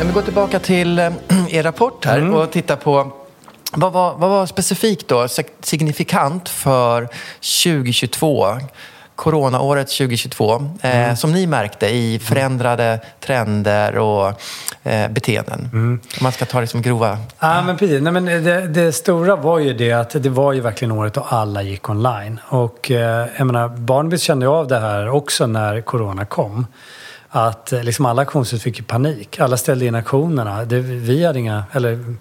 Om 0.00 0.06
vi 0.08 0.12
går 0.14 0.22
tillbaka 0.22 0.58
till 0.58 0.98
eh, 0.98 1.12
er 1.48 1.62
rapport 1.62 2.04
här 2.04 2.18
Mm. 2.18 2.34
och 2.34 2.50
tittar 2.50 2.76
på 2.76 3.10
vad 3.76 3.92
var, 3.92 4.14
vad 4.14 4.30
var 4.30 4.46
specifikt 4.46 5.08
då 5.08 5.28
sig- 5.28 5.46
signifikant 5.60 6.48
för 6.48 7.08
2022, 7.40 8.46
coronaåret 9.16 9.88
2022, 9.88 10.54
Mm. 10.82 11.08
eh, 11.10 11.14
som 11.14 11.32
ni 11.32 11.46
märkte 11.46 11.86
i 11.86 12.18
förändrade 12.18 13.00
trender 13.20 13.98
och 13.98 14.32
eh, 14.82 15.10
beteenden? 15.10 15.68
Mm. 15.72 16.00
Om 16.18 16.22
man 16.22 16.32
ska 16.32 16.44
ta 16.44 16.60
det 16.60 16.66
som 16.66 16.82
grova... 16.82 17.18
Ja, 17.38 17.62
men 17.62 17.76
precis. 17.76 18.02
Nej, 18.02 18.12
men 18.12 18.24
det, 18.24 18.66
det 18.68 18.92
stora 18.92 19.36
var 19.36 19.58
ju 19.58 19.74
det 19.74 19.92
att 19.92 20.10
det 20.22 20.28
var 20.28 20.52
ju 20.52 20.60
verkligen 20.60 20.92
året 20.92 21.14
då 21.14 21.20
alla 21.28 21.62
gick 21.62 21.88
online. 21.90 22.40
Och 22.48 22.90
eh, 22.90 23.26
jag 23.38 23.46
menar, 23.46 23.68
Barnbys 23.68 24.22
kände 24.22 24.48
av 24.48 24.68
det 24.68 24.78
här 24.80 25.08
också 25.08 25.46
när 25.46 25.80
corona 25.80 26.24
kom. 26.24 26.66
Att 27.28 27.72
eh, 27.72 27.82
liksom 27.82 28.06
alla 28.06 28.22
auktionshus 28.22 28.62
fick 28.62 28.78
ju 28.78 28.84
panik. 28.84 29.40
Alla 29.40 29.56
ställde 29.56 29.86
in 29.86 29.94
auktionerna. 29.94 30.64
Det, 30.64 30.78
vi 30.80 31.24
hade 31.26 31.38
inga, 31.38 31.64
eller 31.72 32.16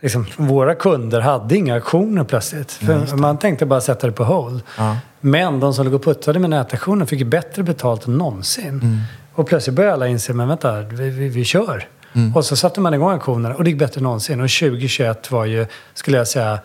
liksom, 0.00 0.26
våra 0.36 0.74
kunder 0.74 1.20
hade 1.20 1.56
inga 1.56 1.74
auktioner 1.74 2.24
plötsligt. 2.24 2.72
För 2.72 3.16
man 3.16 3.38
tänkte 3.38 3.66
bara 3.66 3.80
sätta 3.80 4.06
det 4.06 4.12
på 4.12 4.24
hold. 4.24 4.62
Men 5.20 5.60
de 5.60 5.74
som 5.74 5.84
låg 5.84 5.94
och 5.94 6.04
puttade 6.04 6.38
med 6.38 6.50
nätauktioner 6.50 7.06
fick 7.06 7.26
bättre 7.26 7.62
betalt 7.62 8.06
än 8.06 8.18
någonsin. 8.18 9.00
Och 9.34 9.46
plötsligt 9.46 9.76
började 9.76 9.94
alla 9.94 10.08
inse, 10.08 10.32
men 10.32 10.48
vänta, 10.48 10.80
vi, 10.80 11.10
vi, 11.10 11.28
vi 11.28 11.44
kör. 11.44 11.88
Och 12.34 12.44
så 12.44 12.56
satte 12.56 12.80
man 12.80 12.94
igång 12.94 13.12
auktionerna 13.12 13.54
och 13.54 13.64
det 13.64 13.70
gick 13.70 13.78
bättre 13.78 13.98
än 13.98 14.02
någonsin. 14.04 14.40
Och 14.40 14.50
2021 14.50 15.30
var 15.30 15.44
ju, 15.44 15.66
skulle 15.94 16.16
jag 16.16 16.28
säga, 16.28 16.58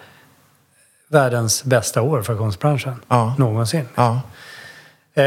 världens 1.09 1.63
bästa 1.63 2.01
år 2.01 2.21
för 2.21 2.33
auktionsbranschen. 2.33 2.95
Ja. 3.07 3.35
Någonsin. 3.37 3.85
Ja. 3.95 4.21
Eh, 5.13 5.23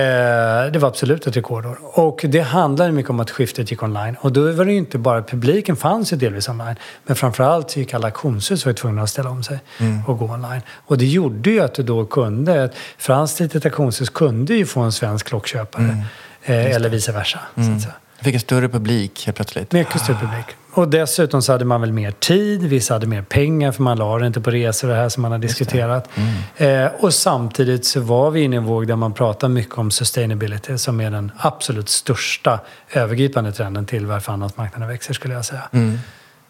det 0.72 0.78
var 0.78 0.88
absolut 0.88 1.26
ett 1.26 1.36
rekordår. 1.36 1.78
Och 1.82 2.24
det 2.28 2.40
handlade 2.40 2.92
mycket 2.92 3.10
om 3.10 3.20
att 3.20 3.30
skiftet 3.30 3.70
gick 3.70 3.82
online. 3.82 4.16
Och 4.20 4.32
då 4.32 4.52
var 4.52 4.64
det 4.64 4.72
ju 4.72 4.78
inte 4.78 4.98
bara, 4.98 5.22
publiken 5.22 5.76
fanns 5.76 6.12
ju 6.12 6.16
delvis 6.16 6.48
online. 6.48 6.76
Men 7.06 7.16
framförallt 7.16 7.70
så 7.70 7.78
gick 7.78 7.94
alla 7.94 8.06
auktionshus 8.06 8.66
var 8.66 8.72
tvungna 8.72 9.02
att 9.02 9.10
ställa 9.10 9.30
om 9.30 9.42
sig 9.42 9.58
och 10.06 10.18
gå 10.18 10.24
online. 10.24 10.60
Och 10.86 10.98
det 10.98 11.06
gjorde 11.06 11.50
ju 11.50 11.60
att 11.60 11.74
du 11.74 11.82
då 11.82 12.06
kunde, 12.06 12.62
ett 12.62 12.74
franskt 12.98 13.40
litet 13.40 13.64
auktionshus 13.64 14.10
kunde 14.10 14.54
ju 14.54 14.66
få 14.66 14.80
en 14.80 14.92
svensk 14.92 15.26
klockköpare. 15.26 16.04
Eh, 16.44 16.74
eller 16.74 16.88
vice 16.88 17.12
versa. 17.12 17.38
Så 17.54 17.60
att 17.60 17.80
säga. 17.80 17.94
Jag 18.22 18.24
fick 18.24 18.34
en 18.34 18.40
större 18.40 18.68
publik 18.68 19.26
helt 19.26 19.36
plötsligt. 19.36 19.72
Mycket 19.72 20.00
större 20.00 20.16
publik. 20.16 20.46
Och 20.72 20.88
dessutom 20.88 21.42
så 21.42 21.52
hade 21.52 21.64
man 21.64 21.80
väl 21.80 21.92
mer 21.92 22.10
tid, 22.10 22.62
vissa 22.62 22.94
hade 22.94 23.06
mer 23.06 23.22
pengar 23.22 23.72
för 23.72 23.82
man 23.82 23.98
la 23.98 24.18
det 24.18 24.26
inte 24.26 24.40
på 24.40 24.50
resor 24.50 24.88
och 24.88 24.94
det 24.94 25.00
här 25.00 25.08
som 25.08 25.22
man 25.22 25.32
har 25.32 25.38
diskuterat. 25.38 26.08
Eh, 26.56 26.86
och 27.00 27.14
samtidigt 27.14 27.84
så 27.84 28.00
var 28.00 28.30
vi 28.30 28.40
inne 28.40 28.56
i 28.56 28.58
en 28.58 28.64
våg 28.64 28.86
där 28.86 28.96
man 28.96 29.12
pratar 29.12 29.48
mycket 29.48 29.78
om 29.78 29.90
sustainability 29.90 30.78
som 30.78 31.00
är 31.00 31.10
den 31.10 31.32
absolut 31.38 31.88
största 31.88 32.60
övergripande 32.92 33.52
trenden 33.52 33.86
till 33.86 34.06
varför 34.06 34.32
andrahandsmarknaden 34.32 34.88
växer 34.88 35.14
skulle 35.14 35.34
jag 35.34 35.44
säga. 35.44 35.68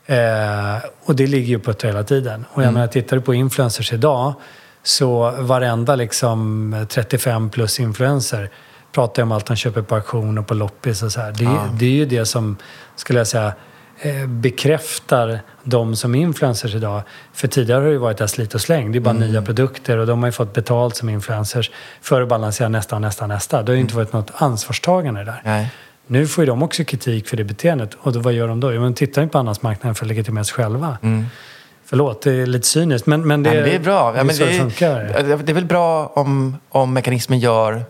Eh, 0.06 0.84
och 1.04 1.16
det 1.16 1.26
ligger 1.26 1.48
ju 1.48 1.58
på 1.58 1.70
ett 1.70 1.84
hela 1.84 2.04
tiden. 2.04 2.44
Och 2.52 2.62
jag 2.62 2.72
menar, 2.72 2.86
tittar 2.86 3.16
du 3.16 3.22
på 3.22 3.34
influencers 3.34 3.92
idag 3.92 4.34
så 4.82 5.30
varenda 5.38 5.96
liksom 5.96 6.86
35 6.88 7.50
plus 7.50 7.80
influencer 7.80 8.50
pratar 8.92 9.22
ju 9.22 9.24
om 9.24 9.32
allt 9.32 9.48
han 9.48 9.56
köper 9.56 9.82
på 9.82 9.94
auktion 9.94 10.38
och 10.38 10.46
på 10.46 10.54
loppis 10.54 11.02
och 11.02 11.12
så 11.12 11.20
här. 11.20 11.32
Det, 11.32 11.60
det 11.78 11.84
är 11.86 11.90
ju 11.90 12.04
det 12.06 12.26
som, 12.26 12.56
skulle 12.96 13.20
jag 13.20 13.26
säga, 13.26 13.52
eh, 14.00 14.26
bekräftar 14.26 15.40
de 15.64 15.96
som 15.96 16.14
är 16.14 16.20
influencers 16.20 16.74
idag. 16.74 17.02
För 17.32 17.48
tidigare 17.48 17.78
har 17.80 17.86
det 17.86 17.92
ju 17.92 17.98
varit 17.98 18.20
ett 18.20 18.30
slit 18.30 18.54
och 18.54 18.60
släng. 18.60 18.92
Det 18.92 18.98
är 18.98 19.00
bara 19.00 19.14
nya 19.14 19.42
produkter 19.42 19.98
och 19.98 20.06
de 20.06 20.18
har 20.22 20.28
ju 20.28 20.32
fått 20.32 20.52
betalt 20.52 20.96
som 20.96 21.08
influencers 21.08 21.70
för 22.00 22.22
att 22.22 22.28
balansera 22.28 22.68
nästa, 22.68 22.98
nästa, 22.98 23.26
nästa. 23.26 23.62
Det 23.62 23.72
har 23.72 23.74
ju 23.74 23.80
inte 23.80 23.96
varit 23.96 24.12
något 24.12 24.30
ansvarstagande 24.34 25.24
där. 25.24 25.40
Nej. 25.44 25.70
Nu 26.06 26.26
får 26.26 26.42
ju 26.44 26.46
de 26.46 26.62
också 26.62 26.84
kritik 26.84 27.28
för 27.28 27.36
det 27.36 27.44
beteendet. 27.44 27.90
Och 28.00 28.12
då, 28.12 28.20
vad 28.20 28.32
gör 28.32 28.48
de 28.48 28.60
då? 28.60 28.72
Jo, 28.72 28.80
men 28.80 28.94
tittar 28.94 29.22
inte 29.22 29.32
på 29.32 29.38
andrahandsmarknaden 29.38 29.94
för 29.94 30.04
att 30.04 30.08
legitimera 30.08 30.44
sig 30.44 30.54
själva. 30.54 30.98
Förlåt, 31.84 32.22
det 32.22 32.32
är 32.32 32.46
lite 32.46 32.66
cyniskt. 32.66 33.06
Men, 33.06 33.26
men, 33.28 33.42
det, 33.42 33.50
men 33.50 33.62
det 33.64 33.74
är 33.74 33.78
bra. 33.78 34.12
Det 34.12 34.16
Ja, 34.16 34.20
är 34.20 34.24
men 34.24 34.34
så 34.34 34.44
det, 34.44 34.50
det 34.50 34.58
funkar. 34.58 35.00
är, 35.00 35.36
det 35.36 35.52
är 35.52 35.54
väl 35.54 35.64
bra 35.64 36.06
om, 36.06 36.56
om 36.68 36.92
mekanismen 36.92 37.38
gör, 37.38 37.84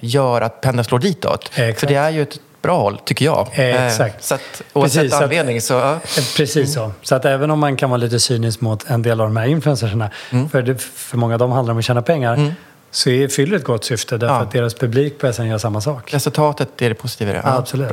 gör 0.00 0.40
att 0.40 0.60
pendeln 0.60 0.84
slår 0.84 0.98
ditåt. 0.98 1.50
Exakt. 1.54 1.80
För 1.80 1.86
det 1.86 1.94
är 1.94 2.10
ju 2.10 2.22
ett 2.22 2.40
bra 2.62 2.78
håll, 2.80 2.98
tycker 3.04 3.24
jag. 3.24 3.48
Eh, 3.52 3.86
exakt. 3.86 4.14
Eh, 4.14 4.20
så 4.20 4.34
att, 4.34 4.62
oavsett 4.72 5.02
Precis, 5.02 5.20
anledning 5.20 5.60
så... 5.60 5.74
Ja. 5.74 5.92
Eh, 5.94 6.24
Precis 6.36 6.74
så. 6.74 6.92
Så 7.02 7.14
att 7.14 7.24
även 7.24 7.50
om 7.50 7.58
man 7.58 7.76
kan 7.76 7.90
vara 7.90 7.98
lite 7.98 8.20
cynisk 8.20 8.60
mot 8.60 8.90
en 8.90 9.02
del 9.02 9.20
av 9.20 9.26
de 9.26 9.36
här 9.36 9.46
influencersarna, 9.46 10.10
Mm. 10.32 10.48
för, 10.48 10.62
det, 10.62 10.78
för 10.82 11.16
många 11.16 11.34
av 11.34 11.38
dem 11.38 11.50
handlar 11.52 11.72
om 11.72 11.78
att 11.78 11.84
tjäna 11.84 12.02
pengar, 12.02 12.54
så 12.90 13.10
är, 13.10 13.28
fyller 13.28 13.56
ett 13.56 13.64
gott 13.64 13.84
syfte 13.84 14.16
därför 14.18 14.34
Ja. 14.34 14.40
att 14.40 14.50
deras 14.52 14.74
publik 14.74 15.20
börjar 15.20 15.32
sen 15.32 15.46
göra 15.46 15.58
samma 15.58 15.80
sak. 15.80 16.14
Resultatet 16.14 16.82
är 16.82 16.88
det 16.88 16.94
positiva 16.94 17.32
det. 17.32 17.40
Ja, 17.44 17.56
absolut. 17.58 17.92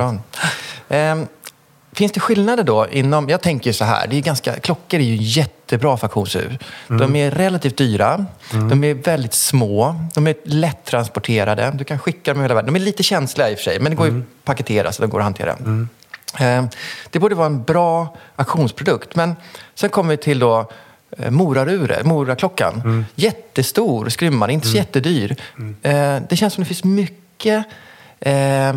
Ehm, 0.90 1.28
finns 1.94 2.12
det 2.12 2.20
skillnader 2.20 2.64
då 2.64 2.88
inom... 2.92 3.30
Jag 3.30 3.42
tänker 3.42 3.72
så 3.72 3.86
här, 3.86 4.08
det 4.08 4.16
är 4.18 4.22
ganska, 4.22 4.54
klockor 4.54 5.00
är 5.00 5.04
ju 5.04 5.16
jättebra 5.74 5.98
för 5.98 6.08
auktionshus. 6.08 6.60
Mm. 6.90 7.02
De 7.02 7.16
är 7.16 7.32
relativt 7.32 7.78
dyra, 7.78 8.26
de 8.70 8.84
är 8.84 8.94
väldigt 8.94 9.34
små, 9.34 9.96
de 10.14 10.28
är 10.28 10.36
lättransporterade. 10.44 11.72
Du 11.76 11.84
kan 11.84 12.00
skicka 12.00 12.34
dem 12.34 12.42
hela 12.42 12.54
världen. 12.54 12.74
De 12.74 12.80
är 12.80 12.86
lite 12.86 13.04
känsliga 13.04 13.50
i 13.50 13.54
och 13.54 13.58
för 13.58 13.64
sig, 13.64 13.80
men 13.80 13.90
det 13.92 13.96
går 13.96 14.06
Mm. 14.06 14.16
ju 14.16 14.22
att 14.22 14.46
paketera 14.46 14.92
så 14.92 15.02
de 15.02 15.10
går 15.10 15.20
att 15.20 15.24
hantera. 15.24 15.56
Ehm, 16.40 16.68
det 17.10 17.20
borde 17.20 17.36
vara 17.36 17.46
en 17.46 17.64
bra 17.64 18.16
auktionsprodukt. 18.36 19.16
Men 19.16 19.36
sen 19.76 19.90
kommer 19.90 20.10
vi 20.10 20.18
till 20.18 20.40
då 20.40 20.72
eh, 21.18 21.32
Moraruret, 21.32 22.06
Moraklockan. 22.06 22.82
Mm. 22.86 23.06
Jättestor 23.16 24.10
skrymmare, 24.10 24.54
inte 24.54 24.68
så 24.68 24.78
jättedyr. 24.78 25.36
Eh, 25.82 26.18
det 26.30 26.36
känns 26.36 26.54
som 26.54 26.64
det 26.64 26.68
finns 26.68 26.84
mycket 26.84 27.66
eh, 28.20 28.74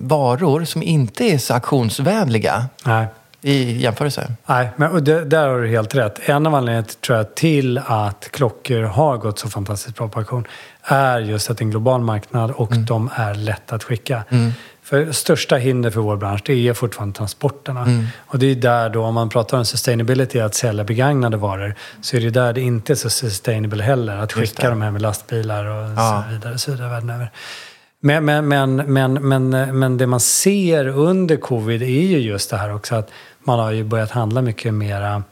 varor 0.00 0.64
som 0.64 0.82
inte 0.82 1.24
är 1.24 1.38
så 1.38 1.54
auktionsvänliga 1.54 2.66
Nej. 2.84 3.06
I 3.42 3.82
jämförelse. 3.82 4.32
Nej, 4.46 4.70
men 4.76 5.04
det, 5.04 5.24
där 5.24 5.48
har 5.48 5.60
du 5.60 5.68
helt 5.68 5.94
rätt. 5.94 6.28
En 6.28 6.46
av 6.46 6.54
anledningarna 6.54 6.86
tror 7.06 7.18
jag, 7.18 7.34
till 7.34 7.78
att 7.86 8.28
klockor 8.32 8.82
har 8.82 9.16
gått 9.16 9.38
så 9.38 9.48
fantastiskt 9.48 9.96
bra 9.96 10.08
på 10.08 10.18
auktion 10.18 10.46
är 10.82 11.18
just 11.20 11.50
att 11.50 11.58
det 11.58 11.62
är 11.62 11.64
en 11.64 11.70
global 11.70 12.00
marknad 12.00 12.50
och 12.50 12.72
Mm. 12.72 12.84
de 12.86 13.10
är 13.14 13.34
lätta 13.34 13.74
att 13.74 13.84
skicka. 13.84 14.24
För 14.82 15.12
största 15.12 15.56
hinder 15.56 15.90
för 15.90 16.00
vår 16.00 16.16
bransch 16.16 16.42
det 16.46 16.68
är 16.68 16.72
fortfarande 16.74 17.16
transporterna. 17.18 17.80
Mm. 17.82 18.06
Och 18.26 18.38
det 18.38 18.46
är 18.46 18.54
där 18.54 18.90
då, 18.90 19.04
om 19.04 19.14
man 19.14 19.28
pratar 19.28 19.58
om 19.58 19.64
sustainability, 19.64 20.40
att 20.40 20.54
sälja 20.54 20.84
begagnade 20.84 21.36
varor, 21.36 21.74
så 22.00 22.16
är 22.16 22.20
det 22.20 22.30
där 22.30 22.52
det 22.52 22.60
inte 22.60 22.92
är 22.92 22.94
så 22.94 23.10
sustainable 23.10 23.82
heller. 23.82 24.16
Att 24.16 24.32
skicka 24.32 24.62
det. 24.62 24.68
de 24.68 24.82
här 24.82 24.90
med 24.90 25.02
lastbilar 25.02 25.64
och 25.64 25.90
Ja. 25.96 26.24
så 26.28 26.32
vidare, 26.34 26.58
så 26.58 26.70
vidare 26.70 26.88
världen 26.88 27.10
över. 27.10 27.30
Men, 28.00 28.24
men, 28.24 28.48
men, 28.48 28.76
men, 28.76 29.12
men, 29.14 29.78
men 29.78 29.96
det 29.96 30.06
man 30.06 30.20
ser 30.20 30.88
under 30.88 31.36
covid 31.36 31.82
är 31.82 31.86
ju 31.86 32.18
just 32.18 32.50
det 32.50 32.56
här 32.56 32.74
också 32.74 32.94
att 32.94 33.10
man 33.44 33.58
har 33.58 33.72
ju 33.72 33.84
börjat 33.84 34.10
handla 34.10 34.42
mycket 34.42 34.74
mera 34.74 35.22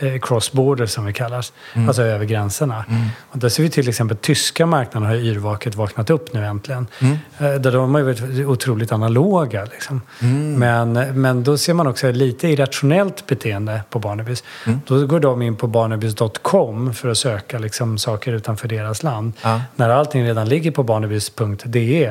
cross-border 0.00 0.86
som 0.86 1.04
vi 1.04 1.12
kallas, 1.12 1.52
Mm. 1.74 1.88
alltså 1.88 2.02
över 2.02 2.24
gränserna. 2.24 2.84
Och 3.30 3.38
där 3.38 3.48
ser 3.48 3.62
vi 3.62 3.70
till 3.70 3.88
exempel 3.88 4.16
tyska 4.16 4.66
marknaden 4.66 5.08
har 5.08 5.16
yrvaket 5.16 5.74
vaknat 5.74 6.10
upp 6.10 6.32
nu 6.34 6.44
äntligen. 6.46 6.86
Mm. 7.00 7.16
Eh, 7.38 7.60
Där 7.60 7.72
de 7.72 7.94
har 7.94 8.00
ju 8.00 8.06
varit 8.06 8.46
otroligt 8.46 8.92
analoga. 8.92 9.64
Liksom. 9.64 10.00
Mm. 10.22 10.54
Men, 10.58 11.20
men 11.22 11.44
då 11.44 11.58
ser 11.58 11.74
man 11.74 11.86
också 11.86 12.10
lite 12.12 12.48
irrationellt 12.48 13.26
beteende 13.26 13.80
på 13.90 13.98
Barnabys. 13.98 14.44
Mm. 14.66 14.80
Då 14.86 15.06
går 15.06 15.20
de 15.20 15.42
in 15.42 15.56
på 15.56 15.66
barnabys.com 15.66 16.94
för 16.94 17.08
att 17.08 17.18
söka 17.18 17.58
liksom, 17.58 17.98
saker 17.98 18.32
utanför 18.32 18.68
deras 18.68 19.02
land. 19.02 19.32
Ja. 19.42 19.60
När 19.76 19.90
allting 19.90 20.24
redan 20.24 20.48
ligger 20.48 20.70
på 20.70 20.82
barnabys.de 20.82 22.06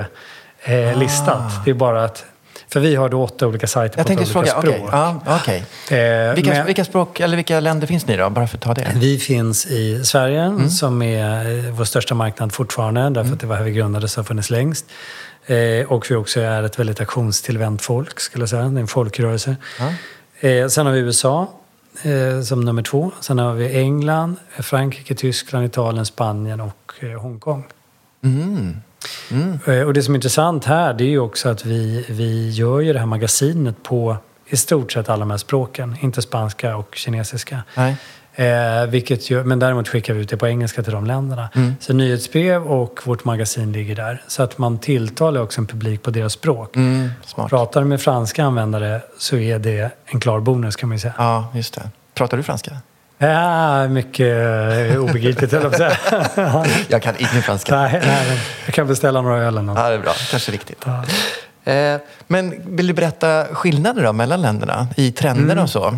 eh, 0.64 0.98
listat. 1.00 1.66
Det 1.66 1.72
är 1.72 1.76
bara 1.76 2.04
att... 2.04 2.26
För 2.70 2.80
vi 2.80 2.96
har 2.96 3.10
då 3.10 3.24
åtta 3.24 3.48
olika 3.48 3.68
sajter 3.68 4.00
Ah. 4.00 4.00
Jag 4.00 4.08
på 4.08 4.14
åtta 4.14 4.24
tänkte 4.24 4.40
olika 4.40 4.52
fråga, 4.62 4.76
språk. 4.76 4.88
okej. 4.90 5.22
Ja, 5.26 5.40
okej. 5.90 6.28
Eh, 6.30 6.34
Vilka, 6.36 6.50
men- 6.52 6.66
vilka 6.66 6.86
språk, 6.86 7.20
eller 7.20 7.36
vilka 7.36 7.60
länder 7.60 7.88
finns 7.88 8.08
ni 8.08 8.18
då? 8.18 8.30
Bara 8.30 8.48
för 8.48 8.58
att 8.58 8.64
ta 8.64 8.74
det. 8.74 8.92
vi 8.96 9.18
finns 9.18 9.66
i 9.66 10.06
Sverige 10.06 10.42
Mm. 10.44 10.70
som 10.70 11.02
är 11.02 11.66
eh, 11.66 11.72
vår 11.74 11.86
största 11.86 12.16
marknad 12.16 12.54
fortfarande 12.54 13.10
därför 13.10 13.34
att 13.34 13.40
det 13.40 13.48
var 13.48 13.56
här 13.56 13.64
vi 13.64 13.72
grundades 13.72 14.18
och 14.18 14.24
har 14.24 14.28
funnits 14.28 14.50
längst. 14.50 14.86
Eh, 15.46 15.86
och 15.92 16.12
vi 16.12 16.16
också 16.16 16.40
är 16.40 16.64
ett 16.64 16.80
väldigt 16.80 17.02
aktionstillvänt 17.02 17.82
folk 17.82 18.20
skulle 18.20 18.42
jag 18.42 18.50
säga. 18.50 18.64
Det 18.64 18.80
är 18.80 18.82
en 18.82 18.88
folkrörelse. 18.88 19.56
Eh, 20.40 20.68
sen 20.68 20.86
har 20.86 20.94
vi 20.94 21.00
USA 21.00 21.48
eh, 22.04 22.42
som 22.42 22.62
nummer 22.62 22.82
två. 22.82 23.12
Sen 23.22 23.40
har 23.40 23.54
vi 23.54 23.78
England, 23.82 24.36
Frankrike, 24.60 25.16
Tyskland, 25.16 25.66
Italien, 25.66 26.06
Spanien 26.06 26.62
och 26.62 26.94
eh, 27.00 27.22
Hongkong. 27.22 27.64
Eh, 29.68 29.82
Och 29.82 29.94
det 29.94 30.04
som 30.04 30.14
är 30.14 30.18
intressant 30.18 30.66
här 30.66 30.94
det 30.94 31.04
är 31.04 31.10
ju 31.10 31.20
också 31.20 31.50
att 31.50 31.66
vi, 31.66 32.06
vi 32.10 32.50
gör 32.50 32.80
ju 32.80 32.94
det 32.94 33.00
här 33.00 33.06
magasinet 33.06 33.84
på 33.84 34.18
i 34.50 34.58
stort 34.58 34.92
sett 34.92 35.10
alla 35.10 35.20
de 35.20 35.32
här 35.32 35.38
språken. 35.38 35.98
Inte 36.02 36.22
spanska 36.22 36.76
och 36.78 36.96
kinesiska. 36.96 37.64
Nej. 37.76 37.98
Eh, 38.36 38.86
vilket 38.90 39.30
gör, 39.30 39.44
men 39.44 39.60
däremot 39.60 39.88
skickar 39.88 40.14
vi 40.14 40.22
ut 40.22 40.30
det 40.30 40.38
på 40.38 40.48
engelska 40.48 40.84
till 40.84 40.94
de 40.94 41.06
länderna. 41.06 41.50
Så 41.80 41.94
nyhetsbrev 41.94 42.64
och 42.64 43.00
vårt 43.04 43.26
magasin 43.26 43.72
ligger 43.72 43.96
där. 43.96 44.22
Så 44.28 44.44
att 44.44 44.58
man 44.58 44.78
tilltalar 44.80 45.42
också 45.42 45.62
en 45.62 45.68
publik 45.68 46.04
på 46.04 46.12
deras 46.12 46.34
språk. 46.34 46.76
Mm, 46.76 47.10
smart. 47.26 47.50
Pratar 47.50 47.82
du 47.82 47.88
med 47.88 48.02
franska 48.02 48.44
användare 48.44 49.02
så 49.18 49.38
är 49.38 49.60
det 49.60 49.92
en 50.06 50.20
klar 50.20 50.40
bonus 50.40 50.76
kan 50.76 50.90
man 50.90 50.96
ju 50.96 51.00
säga. 51.00 51.14
Ja, 51.18 51.52
just 51.56 51.74
det. 51.74 51.90
Pratar 52.14 52.38
du 52.38 52.44
franska? 52.44 52.72
Ja, 53.18 53.88
mycket 53.88 54.98
obegripligt 54.98 55.52
höll 55.52 55.64
jag 55.64 55.72
på 55.72 55.84
att 55.84 55.98
säga. 56.36 56.66
Jag 56.88 57.02
kan 57.02 57.16
ingen 57.18 57.44
franska. 57.44 57.76
nej, 57.76 58.02
nej, 58.06 58.40
jag 58.66 58.76
kan 58.76 58.88
beställa 58.88 59.22
några 59.22 59.38
öl 59.38 59.48
eller 59.48 59.62
något. 59.62 59.78
Ja, 59.78 59.90
det 59.90 59.96
är 59.96 60.00
bra. 60.00 60.14
Kanske 60.32 60.52
riktigt. 60.52 60.86
Eh, 61.64 61.96
men 62.28 62.76
vill 62.76 62.88
du 62.88 62.94
berätta 62.94 63.46
skillnader 63.46 64.04
då 64.04 64.14
mellan 64.14 64.42
länderna 64.42 64.88
i 64.98 65.12
trender 65.12 65.62
och 65.62 65.70
så? 65.70 65.94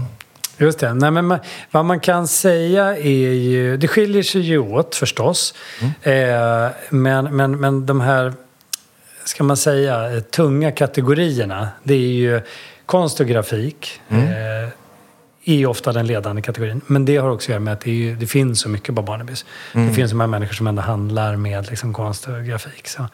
Just 0.58 0.80
det. 0.80 0.94
Nej, 0.94 1.12
men 1.12 1.26
man, 1.26 1.40
vad 1.72 1.86
man 1.86 2.00
kan 2.00 2.28
säga 2.28 2.98
är 2.98 3.34
ju... 3.34 3.78
Det 3.78 3.88
skiljer 3.88 4.24
sig 4.24 4.42
ju 4.42 4.58
åt 4.58 4.96
förstås. 4.96 5.54
Eh, 6.02 6.68
men, 6.90 7.36
men, 7.36 7.60
men 7.60 7.86
de 7.86 8.02
här, 8.02 8.34
ska 9.24 9.44
man 9.44 9.58
säga, 9.58 10.22
tunga 10.22 10.72
kategorierna. 10.72 11.68
Det 11.84 11.94
är 11.94 11.98
ju 11.98 12.42
konst 12.86 13.20
och 13.20 13.28
grafik. 13.28 14.02
Eh, 14.10 14.70
är 15.46 15.56
ju 15.56 15.66
ofta 15.66 15.92
den 15.92 16.08
ledande 16.08 16.42
kategorin. 16.42 16.82
Men 16.88 17.06
det 17.06 17.18
har 17.18 17.30
också 17.30 17.46
att 17.46 17.50
göra 17.50 17.60
med 17.60 17.74
att 17.74 17.82
det, 17.82 17.92
ju, 17.92 18.16
det 18.16 18.28
finns 18.28 18.60
så 18.60 18.70
mycket 18.70 18.96
på 18.96 19.02
Barnabys. 19.02 19.46
Det 19.74 19.94
finns 19.94 20.12
de 20.12 20.20
här 20.20 20.28
människor 20.28 20.54
som 20.54 20.68
ändå 20.68 20.82
handlar 20.82 21.36
med 21.36 21.70
liksom, 21.70 21.94
konst 21.94 22.28
och 22.28 22.46
grafik. 22.46 22.88
Så. 22.88 23.08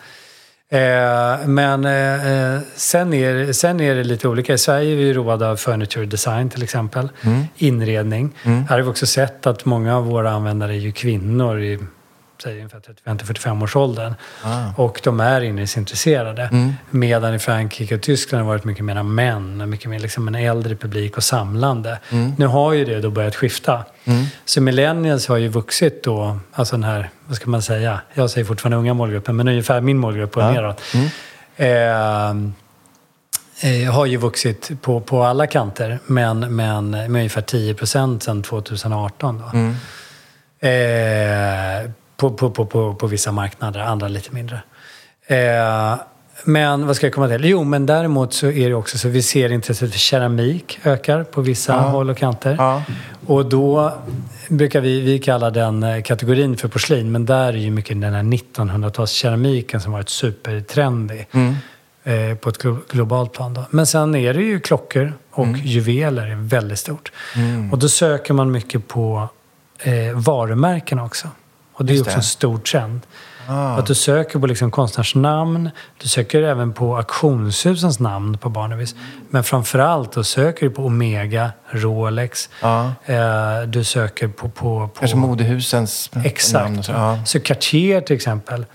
Eh, 0.69 1.47
men 1.47 1.85
eh, 1.85 2.31
eh, 2.31 2.59
sen, 2.75 3.13
är, 3.13 3.53
sen 3.53 3.79
är 3.79 3.95
det 3.95 4.03
lite 4.03 4.27
olika. 4.27 4.53
I 4.53 4.57
Sverige 4.57 4.93
är 4.93 4.95
vi 4.95 5.13
roade 5.13 5.49
av 5.49 5.55
furniture 5.55 6.05
design 6.05 6.49
till 6.49 6.63
exempel. 6.63 7.09
Inredning. 7.57 8.35
Här 8.43 8.67
har 8.69 8.81
vi 8.81 8.89
också 8.89 9.05
sett 9.05 9.47
att 9.47 9.65
många 9.65 9.97
av 9.97 10.05
våra 10.05 10.31
användare 10.31 10.73
är 10.73 10.79
ju 10.79 10.91
kvinnor 10.91 11.59
i 11.61 11.79
säg 12.43 12.57
ungefär 12.57 12.81
35-45 13.05 13.63
års 13.63 13.75
åldern. 13.75 14.13
Och 14.75 15.01
de 15.03 15.19
är 15.19 15.41
inredningsintresserade. 15.41 16.49
Medan 16.89 17.33
i 17.33 17.39
Frankrike 17.39 17.95
och 17.95 18.01
Tyskland 18.01 18.43
har 18.45 18.51
det 18.51 18.57
varit 18.57 18.65
mycket 18.65 18.85
mer 18.85 19.03
män. 19.03 19.69
Mycket 19.69 19.89
mer 19.89 19.99
liksom 19.99 20.27
en 20.27 20.35
äldre 20.35 20.75
publik 20.75 21.17
och 21.17 21.23
samlande. 21.23 21.99
Nu 22.37 22.47
har 22.47 22.73
ju 22.73 22.85
det 22.85 23.01
då 23.01 23.09
börjat 23.09 23.35
skifta. 23.35 23.83
Så 24.45 24.61
millennials 24.61 25.27
har 25.27 25.37
ju 25.37 25.47
vuxit 25.47 26.03
då, 26.03 26.39
alltså 26.53 26.75
den 26.75 26.83
här, 26.83 27.09
vad 27.27 27.35
ska 27.35 27.49
man 27.49 27.61
säga? 27.61 28.01
Jag 28.13 28.29
säger 28.29 28.45
fortfarande 28.45 28.77
unga 28.77 28.93
målgruppen, 28.93 29.35
men 29.35 29.47
ungefär 29.47 29.81
min 29.81 29.97
målgrupp 29.97 30.37
och 30.37 30.43
neråt. 30.43 30.81
Eh, 31.57 32.29
eh, 33.61 33.93
har 33.93 34.05
ju 34.05 34.17
vuxit 34.17 34.71
på, 34.81 34.99
på 34.99 35.23
alla 35.23 35.47
kanter, 35.47 35.99
men, 36.05 36.39
men 36.39 36.89
med 36.89 37.09
ungefär 37.09 37.41
10 37.41 37.73
procent 37.73 38.23
sedan 38.23 38.43
2018. 38.43 39.43
Då. 39.51 39.57
Eh, 40.67 41.89
på, 42.17 42.31
på, 42.31 42.49
på, 42.49 42.65
på, 42.65 42.95
på 42.95 43.07
vissa 43.07 43.31
marknader, 43.31 43.79
andra 43.79 44.07
lite 44.07 44.31
mindre. 44.33 44.59
Eh, 45.27 45.99
men 46.43 46.87
vad 46.87 46.95
ska 46.95 47.05
jag 47.05 47.13
komma 47.13 47.27
till? 47.27 47.45
Jo, 47.45 47.63
men 47.63 47.85
däremot 47.85 48.33
så 48.33 48.47
är 48.51 48.69
det 48.69 48.75
också 48.75 48.97
så 48.97 49.07
vi 49.09 49.21
ser 49.21 49.51
intresset 49.51 49.91
för 49.91 49.99
keramik 49.99 50.79
ökar 50.83 51.23
på 51.23 51.41
vissa 51.41 51.73
håll 51.73 52.09
och 52.09 52.17
kanter. 52.17 52.55
Ja. 52.59 52.83
Och 53.25 53.45
då 53.45 53.93
brukar 54.49 54.81
vi, 54.81 55.01
vi 55.01 55.19
kalla 55.19 55.49
den 55.49 55.83
eh, 55.83 56.01
kategorin 56.01 56.57
för 56.57 56.67
porslin, 56.67 57.11
men 57.11 57.25
där 57.25 57.47
är 57.47 57.57
ju 57.57 57.71
mycket 57.71 58.01
den 58.01 58.13
här 58.13 58.23
1900-talskeramiken 58.23 59.79
som 59.79 59.91
varit 59.91 60.09
supertrendig. 60.09 61.27
Eh, 62.03 62.37
på 62.37 62.49
ett 62.49 62.57
glo- 62.63 62.81
globalt 62.91 63.33
plan. 63.33 63.53
Då. 63.53 63.65
Men 63.69 63.87
sen 63.87 64.15
är 64.15 64.33
det 64.33 64.41
ju 64.41 64.59
klockor 64.59 65.13
och 65.31 65.47
juveler 65.63 66.27
är 66.27 66.35
väldigt 66.35 66.79
stort. 66.79 67.11
Och 67.71 67.79
då 67.79 67.89
söker 67.89 68.33
man 68.33 68.51
mycket 68.51 68.87
på 68.87 69.29
eh, 69.79 69.93
varumärken 70.15 70.99
också. 70.99 71.27
Och 71.75 71.85
det 71.85 71.93
är 71.93 71.95
Just 71.95 72.01
också 72.07 72.15
det. 72.15 72.19
en 72.19 72.23
stor 72.23 72.57
trend. 72.57 73.01
Att 73.47 73.85
du 73.85 73.95
söker 73.95 74.39
på 74.39 74.47
liksom 74.47 74.71
konstnärsnamn, 74.71 75.69
du 76.01 76.07
söker 76.07 76.41
även 76.41 76.73
på 76.73 76.97
auktionshusens 76.97 77.99
namn 77.99 78.37
på 78.37 78.49
Barnabys. 78.49 78.95
Men 79.29 79.43
framförallt 79.43 80.11
då 80.11 80.23
söker 80.23 80.65
du 80.65 80.71
på 80.71 80.85
Omega, 80.85 81.51
Rolex, 81.69 82.49
Ja. 82.61 82.91
eh, 83.05 83.61
du 83.67 83.83
söker 83.83 84.27
på... 84.27 84.49
på, 84.49 84.87
på 84.93 84.99
Kanske 84.99 85.17
modehusens 85.17 86.11
Exakt. 86.23 86.63
namn 86.63 86.83
så. 86.83 86.91
Ja. 86.91 87.19
Så 87.25 87.39
Cartier 87.39 88.01
till 88.01 88.15
exempel 88.15 88.65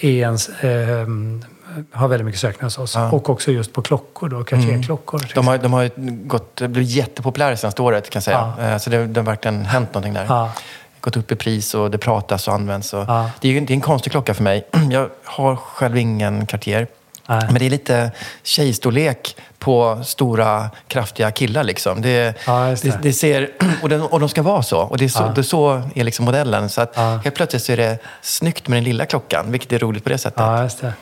är 0.00 0.26
en, 0.26 0.38
ehm, 0.60 1.44
har 1.92 2.08
väldigt 2.08 2.26
mycket 2.26 2.40
sökningar 2.40 2.64
hos 2.66 2.78
oss. 2.78 2.96
Och 3.12 3.30
också 3.30 3.50
just 3.52 3.72
på 3.72 3.82
klockor 3.82 4.28
då, 4.28 4.44
Cartier-klockor. 4.44 5.18
till 5.18 5.34
De 5.34 5.46
har, 5.46 5.58
de 5.58 5.72
har 5.72 5.90
gått, 6.28 6.60
blivit 6.60 6.90
jättepopulära 6.90 7.56
senaste 7.56 7.82
året 7.82 8.10
kan 8.10 8.16
jag 8.16 8.24
säga. 8.24 8.52
Ja. 8.58 8.64
Eh, 8.64 8.78
Så 8.78 8.90
det, 8.90 9.06
det 9.06 9.20
har 9.20 9.24
verkligen 9.26 9.64
hänt 9.64 9.94
någonting 9.94 10.14
där. 10.14 10.24
Ja. 10.28 10.52
Gått 11.00 11.16
upp 11.16 11.32
i 11.32 11.36
pris 11.36 11.74
och 11.74 11.90
det 11.90 11.98
pratas 11.98 12.48
och 12.48 12.54
används. 12.54 12.92
Och 12.94 13.04
Ja. 13.08 13.30
det, 13.40 13.48
är 13.48 13.52
ju, 13.52 13.60
det 13.60 13.72
är 13.72 13.74
en 13.74 13.80
konstig 13.80 14.12
klocka 14.12 14.34
för 14.34 14.42
mig. 14.42 14.66
Jag 14.90 15.10
har 15.24 15.56
själv 15.56 15.96
ingen 15.96 16.46
Cartier. 16.46 16.86
Nej. 17.30 17.40
Men 17.46 17.54
det 17.54 17.66
är 17.66 17.70
lite 17.70 18.10
tjejstorlek 18.42 19.36
på 19.58 20.00
stora, 20.04 20.70
kraftiga 20.88 21.30
killar. 21.30 21.64
Liksom. 21.64 22.02
Det, 22.02 22.34
Ja, 22.46 22.68
just 22.70 22.82
det. 22.82 22.88
det. 22.90 22.98
Det, 23.02 23.12
ser, 23.12 23.50
och, 23.82 23.88
den, 23.88 24.02
och 24.02 24.20
de 24.20 24.28
ska 24.28 24.42
vara 24.42 24.62
så. 24.62 24.78
Och 24.80 24.98
det 24.98 25.04
är 25.04 25.08
så, 25.08 25.22
Ja. 25.22 25.32
det 25.34 25.40
är, 25.40 25.42
så 25.42 25.82
är 25.94 26.04
liksom 26.04 26.24
modellen. 26.24 26.68
Så 26.68 26.80
att 26.80 26.92
Ja. 26.96 27.20
helt 27.24 27.34
plötsligt 27.36 27.62
så 27.62 27.72
är 27.72 27.76
det 27.76 27.98
snyggt 28.22 28.68
med 28.68 28.76
den 28.76 28.84
lilla 28.84 29.06
klockan, 29.06 29.52
vilket 29.52 29.72
är 29.72 29.78
roligt 29.78 30.04
på 30.04 30.10
det 30.10 30.18
sättet. 30.18 30.40
Ja, 30.40 30.62
just 30.62 30.80
det. 30.80 30.92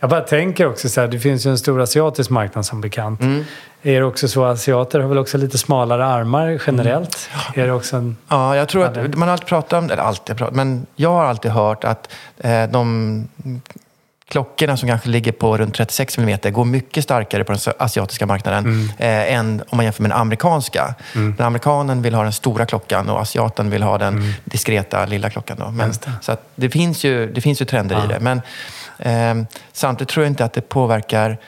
Jag 0.00 0.10
bara 0.10 0.20
tänker 0.20 0.66
också 0.66 0.88
så 0.88 1.00
här, 1.00 1.08
det 1.08 1.20
finns 1.20 1.46
ju 1.46 1.50
en 1.50 1.58
stor 1.58 1.80
asiatisk 1.82 2.30
marknad 2.30 2.66
som 2.66 2.80
bekant. 2.80 3.20
Är 3.82 4.00
det 4.00 4.02
också 4.04 4.28
så 4.28 4.44
att 4.44 4.54
asiater 4.54 5.00
har 5.00 5.08
väl 5.08 5.18
också 5.18 5.38
lite 5.38 5.58
smalare 5.58 6.06
armar 6.06 6.60
generellt? 6.66 7.30
Är 7.54 7.66
det 7.66 7.72
också 7.72 7.96
en... 7.96 8.16
Ja, 8.28 8.56
jag 8.56 8.68
tror 8.68 8.82
Ja, 8.84 8.88
att 8.88 8.94
det- 9.12 9.16
man 9.18 9.28
har 9.28 9.32
alltid 9.32 9.46
pratat 9.48 9.72
om, 9.72 9.84
eller 9.90 10.02
alltid 10.02 10.36
pratat, 10.36 10.54
men 10.54 10.86
jag 10.96 11.10
har 11.12 11.24
alltid 11.24 11.50
hört 11.50 11.84
att 11.84 12.12
eh, 12.38 12.64
de 12.66 13.28
klockorna 14.28 14.76
som 14.76 14.88
kanske 14.88 15.08
ligger 15.08 15.32
på 15.32 15.56
runt 15.56 15.74
36 15.74 16.18
mm 16.18 16.38
går 16.52 16.64
mycket 16.64 17.04
starkare 17.04 17.44
på 17.44 17.52
den 17.52 17.60
asiatiska 17.78 18.26
marknaden 18.26 18.90
eh, 18.98 19.32
än 19.34 19.62
om 19.68 19.76
man 19.76 19.84
jämför 19.84 20.02
med 20.02 20.10
den 20.10 20.18
amerikanska. 20.18 20.94
Den 21.12 21.34
amerikanen 21.46 22.02
vill 22.02 22.14
ha 22.14 22.22
den 22.22 22.32
stora 22.32 22.66
klockan 22.66 23.08
och 23.10 23.20
asiaten 23.20 23.70
vill 23.70 23.82
ha 23.82 23.98
den 23.98 24.32
diskreta 24.44 25.06
lilla 25.06 25.30
klockan. 25.30 25.56
Då. 25.60 25.70
Men, 25.70 25.92
så 26.20 26.32
att 26.32 26.42
det, 26.54 26.70
finns 26.70 27.04
ju, 27.04 27.32
det 27.32 27.40
finns 27.40 27.60
ju 27.60 27.64
trender 27.64 28.04
i 28.04 28.08
det. 28.08 28.20
Men 28.20 28.42
samtidigt 29.72 30.08
tror 30.10 30.24
jag 30.24 30.30
inte 30.30 30.44
att 30.44 30.52
det 30.52 30.60
påverkar 30.68 31.38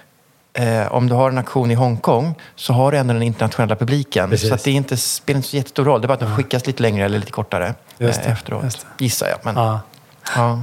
Eh, 0.52 0.92
om 0.92 1.08
du 1.08 1.14
har 1.14 1.30
en 1.30 1.38
aktion 1.38 1.70
i 1.70 1.74
Hongkong 1.74 2.34
så 2.54 2.72
har 2.72 2.92
du 2.92 2.98
ändå 2.98 3.12
den 3.12 3.22
internationella 3.22 3.76
publiken. 3.76 4.30
Precis. 4.30 4.48
Så 4.48 4.54
att 4.54 4.64
det 4.64 4.70
är 4.70 4.74
inte, 4.74 4.96
spelar 4.96 5.36
inte 5.36 5.48
så 5.48 5.56
jättestor 5.56 5.84
roll. 5.84 6.00
Det 6.00 6.04
är 6.04 6.08
bara 6.08 6.14
att 6.14 6.20
den 6.20 6.36
skickas 6.36 6.66
lite 6.66 6.82
längre 6.82 7.04
eller 7.04 7.18
lite 7.18 7.32
kortare 7.32 7.74
Just 7.98 8.18
eh, 8.20 8.24
det, 8.26 8.32
efteråt. 8.32 8.64
just 8.64 8.86
Gissar 8.98 9.28
jag. 9.28 9.38
Men, 9.42 9.56
Ja. 9.56 9.80
ja. 10.36 10.60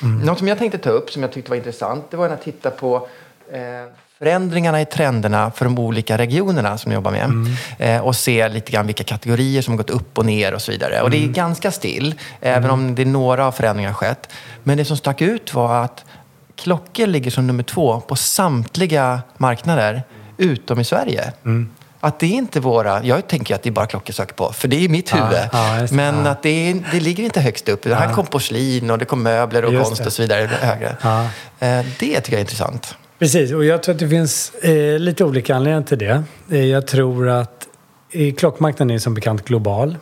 Något 0.00 0.38
som 0.38 0.48
jag 0.48 0.58
tänkte 0.58 0.78
ta 0.78 0.90
upp, 0.90 1.10
som 1.10 1.22
jag 1.22 1.32
tyckte 1.32 1.50
var 1.50 1.56
intressant, 1.56 2.10
det 2.10 2.16
var 2.16 2.28
att 2.28 2.42
titta 2.42 2.70
på 2.70 3.08
eh, 3.52 3.60
förändringarna 4.22 4.80
i 4.80 4.84
trenderna 4.86 5.50
för 5.50 5.64
de 5.64 5.78
olika 5.78 6.18
regionerna 6.18 6.78
som 6.78 6.92
jag 6.92 6.96
jobbar 6.98 7.10
med. 7.10 7.56
Eh, 7.78 8.00
och 8.00 8.16
se 8.16 8.48
lite 8.48 8.72
grann 8.72 8.86
vilka 8.86 9.04
kategorier 9.04 9.62
som 9.62 9.72
har 9.72 9.76
gått 9.78 9.90
upp 9.90 10.18
och 10.18 10.26
ner 10.26 10.54
och 10.54 10.62
så 10.62 10.72
vidare. 10.72 11.00
Och 11.02 11.10
det 11.10 11.24
är 11.24 11.28
ganska 11.28 11.70
still, 11.70 12.14
även 12.40 12.70
om 12.70 12.94
det 12.94 13.02
är 13.02 13.06
några 13.06 13.52
förändringar 13.52 13.92
skett. 13.92 14.28
Men 14.62 14.76
det 14.78 14.84
som 14.84 14.96
stack 14.96 15.20
ut 15.22 15.54
var 15.54 15.84
att 15.84 16.04
klockor 16.56 17.06
ligger 17.06 17.30
som 17.30 17.46
nummer 17.46 17.62
två 17.62 18.00
på 18.00 18.16
samtliga 18.16 19.20
marknader 19.36 20.02
utom 20.36 20.80
i 20.80 20.84
Sverige. 20.84 21.32
Att 22.00 22.18
det 22.18 22.26
är 22.26 22.30
inte 22.30 22.60
våra... 22.60 23.04
Jag 23.04 23.26
tänker 23.28 23.54
att 23.54 23.62
det 23.62 23.68
är 23.68 23.72
bara 23.72 23.86
klockor 23.86 24.04
jag 24.08 24.14
söker 24.14 24.34
på, 24.34 24.52
för 24.52 24.68
det 24.68 24.84
är 24.84 24.88
mitt 24.88 25.14
huvud. 25.14 25.38
ja, 25.52 25.76
det. 25.80 25.92
Men 25.92 26.24
Ja. 26.24 26.30
att 26.30 26.42
det, 26.42 26.70
är, 26.70 26.82
det 26.92 27.00
ligger 27.00 27.24
inte 27.24 27.40
högst 27.40 27.68
upp. 27.68 27.82
Det 27.82 27.94
här 27.94 28.14
kom 28.14 28.26
porslin 28.26 28.90
och 28.90 28.98
det 28.98 29.04
kom 29.04 29.22
möbler 29.22 29.64
och 29.64 29.72
Just 29.72 29.84
konst 29.84 30.02
det. 30.02 30.06
och 30.06 30.12
så 30.12 30.22
vidare 30.22 30.50
högre. 30.60 30.96
Ja. 31.02 31.22
Eh, 31.22 31.28
Det 31.98 32.20
tycker 32.20 32.32
jag 32.32 32.32
är 32.32 32.40
intressant. 32.40 32.94
Precis, 33.20 33.52
och 33.52 33.64
jag 33.64 33.82
tror 33.82 33.94
att 33.94 33.98
det 33.98 34.08
finns 34.08 34.52
eh, 34.54 34.98
lite 34.98 35.24
olika 35.24 35.56
anledningar 35.56 35.82
till 35.86 35.98
det. 35.98 36.22
Eh, 36.50 36.64
jag 36.64 36.86
tror 36.86 37.28
att 37.28 37.68
eh, 38.12 38.34
klockmarknaden 38.34 38.94
är 38.94 38.98
som 38.98 39.14
bekant 39.14 39.44
global. 39.44 39.96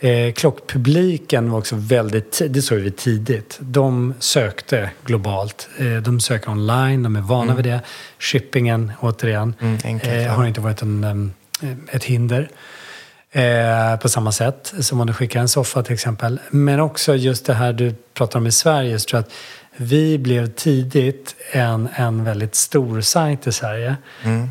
Eh, 0.00 0.32
klockpubliken 0.32 1.50
var 1.50 1.58
också 1.58 1.76
väldigt, 1.78 2.40
ti- 2.40 2.48
det 2.48 2.62
såg 2.62 2.78
vi 2.78 2.90
tidigt, 2.90 3.58
de 3.60 4.14
sökte 4.18 4.90
globalt. 5.04 5.68
Eh, 5.78 5.86
de 5.96 6.20
söker 6.20 6.50
online, 6.50 7.02
de 7.02 7.16
är 7.16 7.20
vana 7.20 7.54
vid 7.54 7.64
det. 7.64 7.80
Shippingen, 8.18 8.92
återigen, 9.00 9.54
Mm, 9.60 9.78
enkelt, 9.84 10.26
eh, 10.26 10.32
har 10.34 10.46
inte 10.46 10.60
varit 10.60 10.82
en, 10.82 11.04
em, 11.04 11.32
ett 11.90 12.04
hinder. 12.04 12.48
Eh, 13.32 13.96
på 13.96 14.08
samma 14.08 14.32
sätt 14.32 14.74
som 14.80 15.00
om 15.00 15.06
du 15.06 15.12
skickar 15.12 15.40
en 15.40 15.48
soffa 15.48 15.82
till 15.82 15.94
exempel. 15.94 16.40
Men 16.50 16.80
också 16.80 17.14
just 17.14 17.46
det 17.46 17.54
här 17.54 17.72
du 17.72 17.94
pratar 18.14 18.38
om 18.38 18.46
i 18.46 18.52
Sverige. 18.52 18.98
Så 18.98 19.08
tror 19.08 19.18
jag 19.18 19.24
att 19.26 19.32
vi 19.76 20.18
blev 20.18 20.46
tidigt 20.46 21.34
en, 21.52 21.88
en 21.94 22.24
väldigt 22.24 22.54
stor 22.54 23.00
sajt 23.00 23.46
i 23.46 23.52
Sverige. 23.52 23.96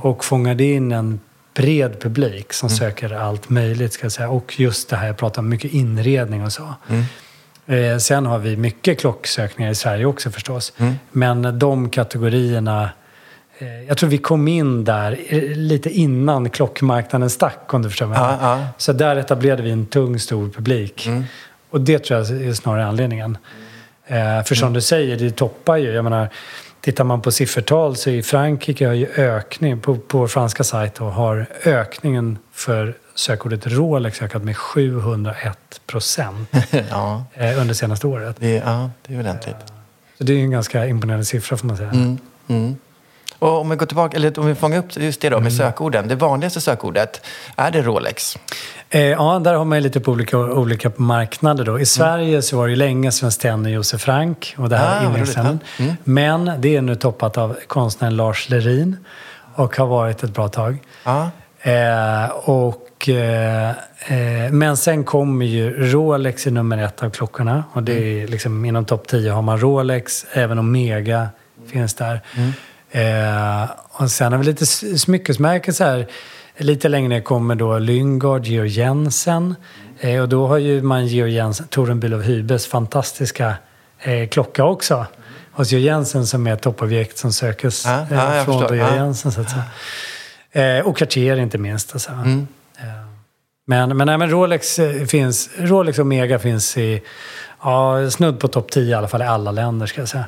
Och 0.01 0.26
fångade 0.26 0.63
in 0.63 0.91
en 0.91 1.19
bred 1.53 1.99
publik 2.01 2.53
som 2.53 2.69
söker 2.69 3.13
allt 3.13 3.49
möjligt. 3.49 3.93
Ska 3.93 4.05
jag 4.05 4.11
säga. 4.11 4.30
Och 4.30 4.59
just 4.59 4.89
det 4.89 4.95
här, 4.95 5.07
jag 5.07 5.17
pratar 5.17 5.41
om 5.41 5.49
mycket 5.49 5.74
inredning 5.74 6.43
och 6.43 6.51
så. 6.53 6.74
Eh, 7.65 7.97
sen 7.97 8.26
har 8.26 8.39
vi 8.39 8.57
mycket 8.57 8.99
klocksökningar 8.99 9.72
i 9.72 9.76
Sverige 9.76 10.05
också 10.05 10.32
förstås. 10.32 10.74
Men 11.11 11.59
de 11.59 11.89
kategorierna... 11.89 12.89
Eh, 13.59 13.84
jag 13.88 13.97
tror 13.97 14.09
vi 14.09 14.17
kom 14.17 14.47
in 14.47 14.84
där 14.84 15.19
eh, 15.28 15.41
lite 15.57 15.89
innan 15.89 16.49
klockmarknaden 16.49 17.30
stack, 17.30 17.74
om 17.74 17.82
du 17.82 17.89
förstår 17.89 18.07
Ja, 18.07 18.13
menar. 18.13 18.57
ja. 18.59 18.67
Så 18.78 18.93
där 18.93 19.15
etablerade 19.15 19.63
vi 19.63 19.72
en 19.72 19.86
tung, 19.86 20.19
stor 20.19 20.49
publik. 20.49 21.09
Och 21.69 21.82
det 21.82 21.99
tror 21.99 22.19
jag 22.19 22.30
är 22.30 22.53
snarare 22.53 22.86
anledningen. 22.86 23.38
Eh, 24.07 24.43
för 24.43 24.55
som 24.55 24.73
du 24.73 24.81
säger, 24.81 25.17
det 25.17 25.31
toppar 25.31 25.77
ju. 25.77 25.91
Jag 25.91 26.03
menar, 26.03 26.29
tittar 26.81 27.03
man 27.03 27.21
på 27.21 27.31
siffertal 27.31 27.95
så 27.95 28.09
i 28.09 28.23
Frankrike 28.23 28.87
har 28.87 28.93
ju 28.93 29.07
ökning, 29.15 29.79
på, 29.79 29.97
på 29.97 30.17
vår 30.17 30.27
franska 30.27 30.63
sajt 30.63 30.95
då, 30.95 31.05
har 31.05 31.45
ökningen 31.65 32.37
för 32.53 32.93
sökordet 33.15 33.67
Rolex 33.67 34.21
ökat 34.21 34.43
med 34.43 34.57
701 34.57 35.81
procent 35.87 36.49
ja, 36.89 37.25
eh, 37.33 37.61
under 37.61 37.73
senaste 37.73 38.07
året. 38.07 38.35
det, 38.39 38.55
ja, 38.55 38.89
det 39.07 39.13
är 39.13 39.19
ordentligt. 39.19 39.55
Så 40.17 40.23
det 40.23 40.33
är 40.33 40.37
en 40.37 40.51
ganska 40.51 40.87
imponerande 40.87 41.25
siffra 41.25 41.57
får 41.57 41.67
man 41.67 41.77
säga. 41.77 42.17
Mm. 42.47 42.75
Och 43.41 43.59
om 43.61 43.69
vi 43.69 43.75
går 43.75 43.85
tillbaka, 43.85 44.17
eller 44.17 44.39
om 44.39 44.45
vi 44.47 44.55
fångar 44.55 44.77
upp 44.79 44.97
just 44.97 45.21
det 45.21 45.29
då 45.29 45.39
med 45.39 45.53
sökorden. 45.53 46.07
Det 46.07 46.15
vanligaste 46.15 46.61
sökordet, 46.61 47.25
är 47.55 47.71
det 47.71 47.81
Rolex? 47.81 48.37
Eh, 48.89 49.01
ja, 49.01 49.39
där 49.43 49.53
har 49.53 49.65
man 49.65 49.77
ju 49.77 49.81
lite 49.83 49.99
på 49.99 50.11
olika, 50.11 50.37
olika 50.37 50.91
marknader 50.95 51.65
då. 51.65 51.79
I 51.79 51.85
Sverige 51.85 52.41
så 52.41 52.57
var 52.57 52.65
det 52.65 52.69
ju 52.69 52.75
länge 52.75 53.11
Svenskt 53.11 53.41
Tenn 53.41 53.65
och 53.65 53.71
Josef 53.71 54.01
Frank 54.01 54.55
och 54.57 54.69
det 54.69 54.77
här 54.77 54.87
Ah, 54.91 54.95
vad 54.95 55.03
inredningstrenden. 55.03 55.59
roligt. 55.79 55.95
Men 56.03 56.51
det 56.59 56.75
är 56.75 56.81
nu 56.81 56.95
toppat 56.95 57.37
av 57.37 57.57
konstnären 57.67 58.15
Lars 58.15 58.49
Lerin 58.49 58.97
och 59.55 59.77
har 59.77 59.87
varit 59.87 60.23
ett 60.23 60.33
bra 60.33 60.47
tag. 60.47 60.77
Ja. 61.03 61.29
Eh, 61.61 62.25
och, 62.31 63.09
eh, 63.09 63.69
eh, 64.07 64.51
men 64.51 64.77
sen 64.77 65.03
kommer 65.03 65.45
ju 65.45 65.91
Rolex 65.91 66.47
i 66.47 66.51
nummer 66.51 66.77
ett 66.77 67.03
av 67.03 67.09
klockorna. 67.09 67.63
Och 67.73 67.83
det 67.83 67.93
är 68.23 68.27
liksom, 68.27 68.65
inom 68.65 68.85
topp 68.85 69.07
10 69.07 69.31
har 69.31 69.41
man 69.41 69.59
Rolex, 69.59 70.25
även 70.33 70.59
Omega 70.59 71.27
finns 71.71 71.93
där. 71.93 72.21
Eh, 72.91 73.69
och 73.91 74.11
sen 74.11 74.31
har 74.31 74.39
vi 74.39 74.45
lite 74.45 74.65
smyckesmärken 74.97 75.73
så 75.73 75.83
här. 75.83 76.07
Lite 76.57 76.89
längre 76.89 77.09
ner 77.09 77.21
kommer 77.21 77.55
då 77.55 77.79
Lyngard, 77.79 78.45
Georg 78.45 78.69
Jensen. 78.69 79.55
Eh, 79.99 80.21
och 80.21 80.29
då 80.29 80.47
har 80.47 80.57
ju 80.57 80.81
man 80.81 81.07
Georg 81.07 81.33
Jensen, 81.33 81.67
Torun 81.67 81.99
Bülow 81.99 82.21
Hybes 82.21 82.67
fantastiska 82.67 83.55
eh, 83.99 84.27
klocka 84.29 84.63
också. 84.63 85.05
Hos 85.51 85.71
Georg 85.71 85.85
Jensen 85.85 86.27
som 86.27 86.47
är 86.47 86.53
ett 86.53 86.61
toppobjekt 86.61 87.17
som 87.17 87.33
sökes 87.33 87.85
Ja, 87.85 88.05
ja, 88.09 88.31
eh, 88.31 88.35
jag 88.35 88.45
från 88.45 88.59
förstår. 88.59 88.75
Georg 88.77 88.91
Ja. 88.91 88.95
Jensen. 89.03 89.31
Så 89.31 89.41
att 89.41 89.47
säga. 89.49 90.77
Eh, 90.77 90.85
och 90.87 90.97
Cartier 90.97 91.37
inte 91.37 91.57
minst. 91.57 91.93
Alltså. 91.93 92.11
Mm. 92.11 92.47
Eh, 92.77 92.85
men, 93.67 93.97
men, 93.97 94.05
nej, 94.05 94.17
men 94.17 94.29
Rolex 94.29 94.79
finns, 95.07 95.49
Rolex 95.57 95.99
och 95.99 96.01
Omega 96.05 96.39
finns 96.39 96.77
i 96.77 97.01
ja, 97.63 98.11
snudd 98.11 98.39
på 98.39 98.47
topp 98.47 98.71
10 98.71 98.83
i 98.91 98.93
alla 98.93 99.07
fall 99.07 99.21
i 99.21 99.25
alla 99.25 99.51
länder 99.51 99.85
ska 99.85 100.01
jag 100.01 100.09
säga. 100.09 100.25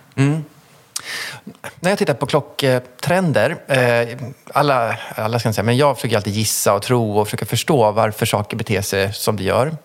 När 1.79 1.91
jag 1.91 1.99
tittar 1.99 2.13
på 2.13 2.25
klocktrender, 2.25 3.57
eh, 3.67 4.17
alla, 4.53 4.97
alla 5.15 5.39
ska 5.39 5.47
jag 5.47 5.55
säga, 5.55 5.63
men 5.63 5.77
jag 5.77 5.95
försöker 5.95 6.15
alltid 6.15 6.33
gissa 6.33 6.73
och 6.73 6.81
tro 6.81 7.19
och 7.19 7.27
försöka 7.27 7.45
förstå 7.45 7.91
varför 7.91 8.25
saker 8.25 8.57
beter 8.57 8.81
sig 8.81 9.13
som 9.13 9.35
de 9.35 9.43
gör. 9.43 9.77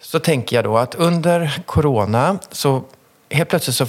Så 0.00 0.18
tänker 0.18 0.56
jag 0.56 0.64
då 0.64 0.78
att 0.78 0.94
under 0.94 1.62
corona 1.66 2.38
så 2.50 2.82
helt 3.30 3.48
plötsligt 3.48 3.76
så 3.76 3.86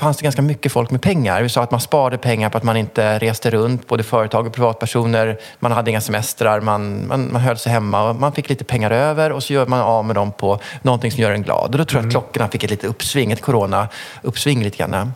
fanns 0.00 0.16
det 0.16 0.22
ganska 0.22 0.42
mycket 0.42 0.72
folk 0.72 0.90
med 0.90 1.02
pengar. 1.02 1.42
Vi 1.42 1.48
sa 1.48 1.62
att 1.62 1.70
man 1.70 1.80
sparade 1.80 2.18
pengar 2.18 2.50
på 2.50 2.58
att 2.58 2.64
man 2.64 2.76
inte 2.76 3.18
reste 3.18 3.50
runt, 3.50 3.88
både 3.88 4.02
företag 4.02 4.46
och 4.46 4.52
privatpersoner. 4.52 5.38
Man 5.58 5.72
hade 5.72 5.90
inga 5.90 6.00
semestrar, 6.00 6.60
man, 6.60 7.06
man, 7.06 7.32
man 7.32 7.42
höll 7.42 7.58
sig 7.58 7.72
hemma 7.72 8.10
och 8.10 8.16
man 8.16 8.32
fick 8.32 8.48
lite 8.48 8.64
pengar 8.64 8.90
över 8.90 9.32
och 9.32 9.42
så 9.42 9.52
gör 9.52 9.66
man 9.66 9.80
av 9.80 10.04
med 10.04 10.16
dem 10.16 10.32
på 10.32 10.60
någonting 10.82 11.12
som 11.12 11.22
gör 11.22 11.30
en 11.30 11.42
glad. 11.42 11.72
Och 11.72 11.78
då 11.78 11.84
tror 11.84 12.02
jag 12.02 12.06
att 12.06 12.12
klockorna 12.12 12.48
fick 12.48 12.64
ett 12.64 12.70
litet 12.70 12.90
uppsving, 12.90 13.32
ett 13.32 13.42
corona-uppsving 13.42 14.62
lite 14.62 14.76
grann. 14.76 15.12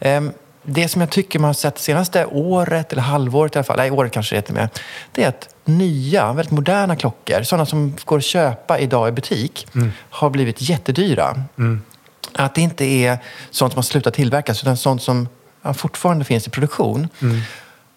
Ehm, 0.00 0.32
det 0.62 0.88
som 0.88 1.00
jag 1.00 1.10
tycker 1.10 1.38
man 1.38 1.48
har 1.48 1.54
sett 1.54 1.78
senaste 1.78 2.26
året, 2.26 2.92
eller 2.92 3.02
halvåret 3.02 3.54
i 3.54 3.58
alla 3.58 3.64
fall, 3.64 3.76
nej 3.76 3.90
året 3.90 4.12
kanske 4.12 4.34
det 4.34 4.38
heter 4.38 4.54
med, 4.54 4.68
det 5.12 5.24
är 5.24 5.28
att 5.28 5.48
nya, 5.64 6.32
väldigt 6.32 6.52
moderna 6.52 6.96
klockor, 6.96 7.42
sådana 7.42 7.66
som 7.66 7.96
går 8.04 8.18
att 8.18 8.24
köpa 8.24 8.78
idag 8.78 9.08
i 9.08 9.12
butik, 9.12 9.66
har 10.10 10.30
blivit 10.30 10.60
jättedyra. 10.60 11.44
Att 12.32 12.54
det 12.54 12.60
inte 12.60 12.84
är 12.84 13.18
sånt 13.50 13.72
som 13.72 13.78
har 13.78 13.82
slutat 13.82 14.14
tillverkas, 14.14 14.62
utan 14.62 14.76
sånt 14.76 15.02
som 15.02 15.28
ja, 15.62 15.74
fortfarande 15.74 16.24
finns 16.24 16.46
i 16.46 16.50
produktion. 16.50 17.08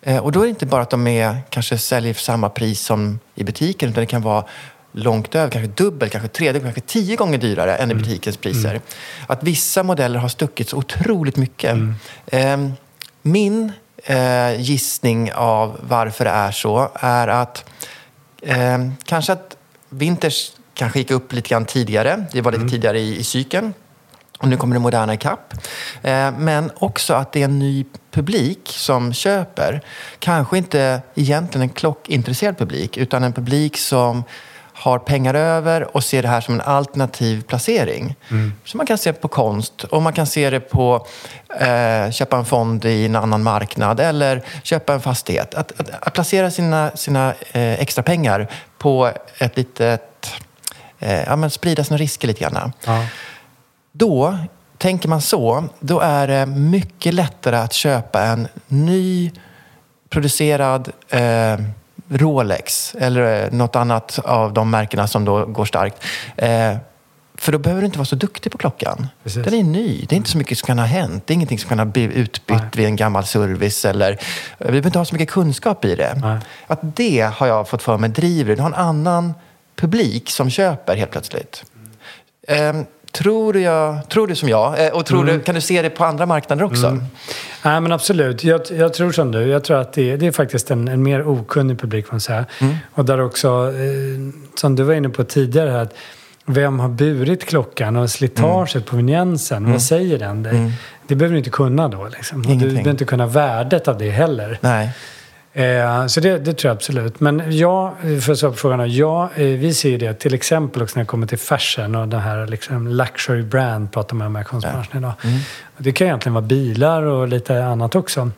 Eh, 0.02 0.18
och 0.18 0.32
då 0.32 0.40
är 0.40 0.44
det 0.44 0.50
inte 0.50 0.66
bara 0.66 0.82
att 0.82 0.90
de 0.90 1.08
är, 1.08 1.42
kanske 1.50 1.78
säljer 1.78 2.14
för 2.14 2.22
samma 2.22 2.50
pris 2.50 2.82
som 2.82 3.20
i 3.36 3.44
butiken, 3.44 3.90
utan 3.90 4.02
det 4.02 4.08
kan 4.08 4.22
vara 4.22 4.46
långt 4.92 5.36
över, 5.36 5.52
kanske 5.52 5.84
dubbelt, 5.84 6.12
kanske 6.12 6.28
tredubbelt, 6.28 6.76
kanske 6.76 6.82
tio 6.82 7.16
gånger 7.16 7.38
dyrare 7.38 7.76
än 7.76 7.92
i 7.92 7.96
butikens 7.96 8.38
priser. 8.38 8.82
Att 9.28 9.44
vissa 9.44 9.84
modeller 9.84 10.20
har 10.20 10.30
stuckit 10.30 10.70
så 10.70 10.78
otroligt 10.78 11.36
mycket. 11.38 11.78
Eh, 12.26 12.58
min 13.22 13.72
eh, 14.04 14.62
gissning 14.62 15.34
av 15.34 15.80
varför 15.82 16.26
det 16.26 16.32
är 16.32 16.52
så 16.52 16.90
är 16.94 17.28
att 17.28 17.70
eh, 18.42 18.78
kanske 19.04 19.34
att 19.34 19.58
Winters 19.90 20.52
kanske 20.74 21.00
gick 21.00 21.12
upp 21.12 21.34
lite 21.34 21.50
grann 21.50 21.66
tidigare. 21.66 22.26
Det 22.32 22.42
var 22.42 22.52
lite 22.52 22.70
tidigare 22.70 23.00
i, 23.00 23.20
i 23.20 23.24
cykeln. 23.24 23.74
Och 24.44 24.50
nu 24.50 24.58
kommer 24.58 24.74
det 24.74 24.80
moderna 24.80 25.14
ikapp. 25.14 25.54
Eh, 26.02 26.32
men 26.38 26.72
också 26.76 27.14
att 27.14 27.32
det 27.32 27.40
är 27.40 27.46
en 27.46 27.60
ny 27.60 27.86
publik 28.12 28.60
som 28.76 29.14
köper. 29.14 29.82
Kanske 30.20 30.58
inte 30.58 31.02
egentligen 31.16 31.62
en 31.62 31.70
klockintresserad 31.70 32.58
publik, 32.58 32.98
utan 32.98 33.24
en 33.24 33.34
publik 33.34 33.78
som 33.78 34.24
har 34.74 35.00
pengar 35.00 35.34
över 35.34 35.96
och 35.96 36.04
ser 36.04 36.22
det 36.22 36.28
här 36.28 36.42
som 36.42 36.54
en 36.54 36.62
alternativ 36.62 37.42
placering. 37.42 38.16
Så 38.66 38.78
man 38.78 38.86
kan 38.86 38.98
se 38.98 39.14
på 39.14 39.28
konst 39.28 39.84
och 39.84 40.02
man 40.02 40.14
kan 40.14 40.28
se 40.28 40.50
det 40.50 40.60
på 40.60 41.08
eh, 41.60 42.12
köpa 42.12 42.38
en 42.38 42.46
fond 42.46 42.86
i 42.86 43.06
en 43.06 43.16
annan 43.16 43.44
marknad 43.44 44.00
eller 44.00 44.44
köpa 44.64 44.94
en 44.94 45.02
fastighet. 45.02 45.56
Att, 45.56 45.80
att, 45.80 45.90
att 46.08 46.14
placera 46.14 46.52
sina, 46.52 46.92
sina 46.96 47.34
eh, 47.52 47.82
extra 47.82 48.04
pengar 48.04 48.48
på 48.78 49.12
ett 49.38 49.58
litet... 49.58 50.32
Eh, 51.00 51.24
ja, 51.24 51.36
men 51.36 51.50
sprida 51.50 51.84
sina 51.84 51.98
risker 51.98 52.28
lite 52.28 52.42
grann. 52.42 52.74
Ja. 52.86 53.06
Då, 53.96 54.38
tänker 54.78 55.10
man 55.10 55.22
så, 55.22 55.64
då 55.80 56.00
är 56.00 56.28
det 56.28 56.46
mycket 56.46 57.14
lättare 57.14 57.56
att 57.56 57.74
köpa 57.74 58.22
en 58.22 58.48
ny 58.68 59.32
producerad 60.10 60.92
eh, 61.10 61.58
Rolex 62.10 62.96
eller 63.00 63.44
eh, 63.44 63.52
något 63.52 63.76
annat 63.76 64.20
av 64.20 64.54
de 64.54 64.70
märkena 64.70 65.08
som 65.08 65.26
då 65.26 65.46
går 65.46 65.66
starkt. 65.66 66.04
Eh, 66.36 66.76
för 67.36 67.52
då 67.52 67.58
behöver 67.58 67.82
du 67.82 67.86
inte 67.86 67.98
vara 67.98 68.06
så 68.06 68.16
duktig 68.16 68.52
på 68.52 68.58
klockan. 68.58 69.08
Precis. 69.24 69.46
Den 69.46 69.54
är 69.54 69.64
ny. 69.64 70.06
Det 70.10 70.16
är 70.16 70.18
inte 70.18 70.30
så 70.30 70.38
mycket 70.38 70.58
som 70.58 70.68
kan 70.68 70.80
ha 70.80 70.86
hänt. 70.86 71.28
Det 71.28 71.32
är 71.32 71.36
ingenting 71.36 71.60
som 71.60 71.70
kan 71.70 71.80
ha 71.80 71.86
blivit 71.86 72.18
utbytt 72.18 72.58
Nej. 72.58 72.70
vid 72.74 72.86
en 72.86 72.96
gammal 72.96 73.26
service. 73.26 73.86
Eller, 73.86 74.20
vi 74.58 74.66
behöver 74.66 74.86
inte 74.86 75.00
ha 75.00 75.06
så 75.06 75.16
mycket 75.16 75.30
kunskap 75.30 75.86
i 75.86 75.96
det. 75.96 76.14
Nej. 76.22 76.40
Att 76.68 76.80
det 76.82 77.32
har 77.34 77.48
jag 77.48 77.68
fått 77.68 77.82
för 77.82 77.98
mig 77.98 78.10
driver. 78.10 78.56
Du 78.56 78.62
har 78.62 78.70
en 78.70 78.76
annan 78.76 79.34
publik 79.76 80.30
som 80.30 80.50
köper 80.50 80.96
helt 80.96 81.12
plötsligt. 81.12 81.64
Ehm, 82.48 82.86
tror, 83.18 83.54
du 83.54 83.62
jag, 83.62 84.10
tror 84.10 84.28
du 84.28 84.36
som 84.36 84.50
jag? 84.50 84.86
Eh, 84.86 84.92
och 84.94 85.06
tror 85.06 85.22
Mm. 85.22 85.38
du, 85.38 85.44
kan 85.44 85.56
du 85.56 85.62
se 85.62 85.82
det 85.82 85.90
på 85.90 86.06
andra 86.06 86.26
marknader 86.26 86.64
också? 86.64 86.90
Nej, 87.66 87.82
men 87.82 87.92
absolut. 87.92 88.44
Jag, 88.44 88.62
jag 88.72 88.94
tror 88.94 89.12
som 89.12 89.32
du. 89.32 89.42
Jag 89.48 89.64
tror 89.64 89.78
att 89.78 89.94
det, 89.94 90.16
det 90.18 90.28
är 90.28 90.32
faktiskt 90.32 90.72
en, 90.72 90.88
en 90.88 91.04
mer 91.04 91.28
okunnig 91.28 91.80
publik, 91.82 92.06
får 92.08 92.14
man 92.14 92.22
säga. 92.22 92.46
Och 92.94 93.06
där 93.06 93.22
också, 93.22 93.48
eh, 93.48 94.34
som 94.56 94.76
du 94.76 94.84
var 94.84 94.94
inne 94.94 95.10
på 95.10 95.24
tidigare, 95.24 95.70
här, 95.70 95.80
att 95.80 95.94
vem 96.46 96.80
har 96.80 96.90
burit 96.90 97.46
klockan 97.46 97.96
och 97.96 98.10
slitaget 98.10 98.86
på 98.86 98.96
vinjensen, 98.96 99.72
vad 99.72 99.82
säger 99.82 100.20
den 100.20 100.44
dig? 100.44 100.72
Det 101.08 101.16
behöver 101.16 101.34
du 101.34 101.38
inte 101.38 101.50
kunna 101.50 101.88
då. 101.88 102.08
Liksom. 102.12 102.40
Och 102.40 102.46
Du 102.48 102.58
behöver 102.70 102.92
inte 102.92 103.06
kunna 103.06 103.28
värdet 103.28 103.88
av 103.88 103.98
det 103.98 104.10
heller. 104.10 104.58
Nej. 104.62 104.90
Eh, 105.56 106.08
så 106.08 106.20
det, 106.20 106.38
det 106.40 106.54
tror 106.54 106.70
jag 106.70 106.76
absolut. 106.76 107.20
Men 107.20 107.58
ja, 107.58 107.94
för 108.22 108.32
att 108.32 108.40
svara 108.40 108.52
på 108.52 108.58
frågan. 108.58 108.92
Ja, 108.94 109.30
eh, 109.36 109.44
vi 109.46 109.74
ser 109.74 109.90
ju 109.90 109.98
det 109.98 110.14
till 110.14 110.34
exempel 110.34 110.82
också 110.84 110.96
när 111.00 111.04
det 111.04 111.08
kommer 111.08 111.28
till 111.28 111.38
fashion 111.38 111.96
och 111.96 112.08
den 112.08 112.20
här 112.20 112.48
liksom 112.48 112.88
luxury 112.88 113.44
brand 113.44 113.92
pratar 113.92 114.16
man 114.16 114.28
om 114.28 114.38
i 114.38 114.44
konstbranschen 114.44 114.98
idag. 114.98 115.14
Och 115.78 115.84
Det 115.84 115.92
kan 115.92 116.08
egentligen 116.08 116.34
vara 116.34 116.46
bilar 116.46 117.04
och 117.04 117.28
lite 117.28 117.66
annat 117.66 117.96
också. 117.96 118.32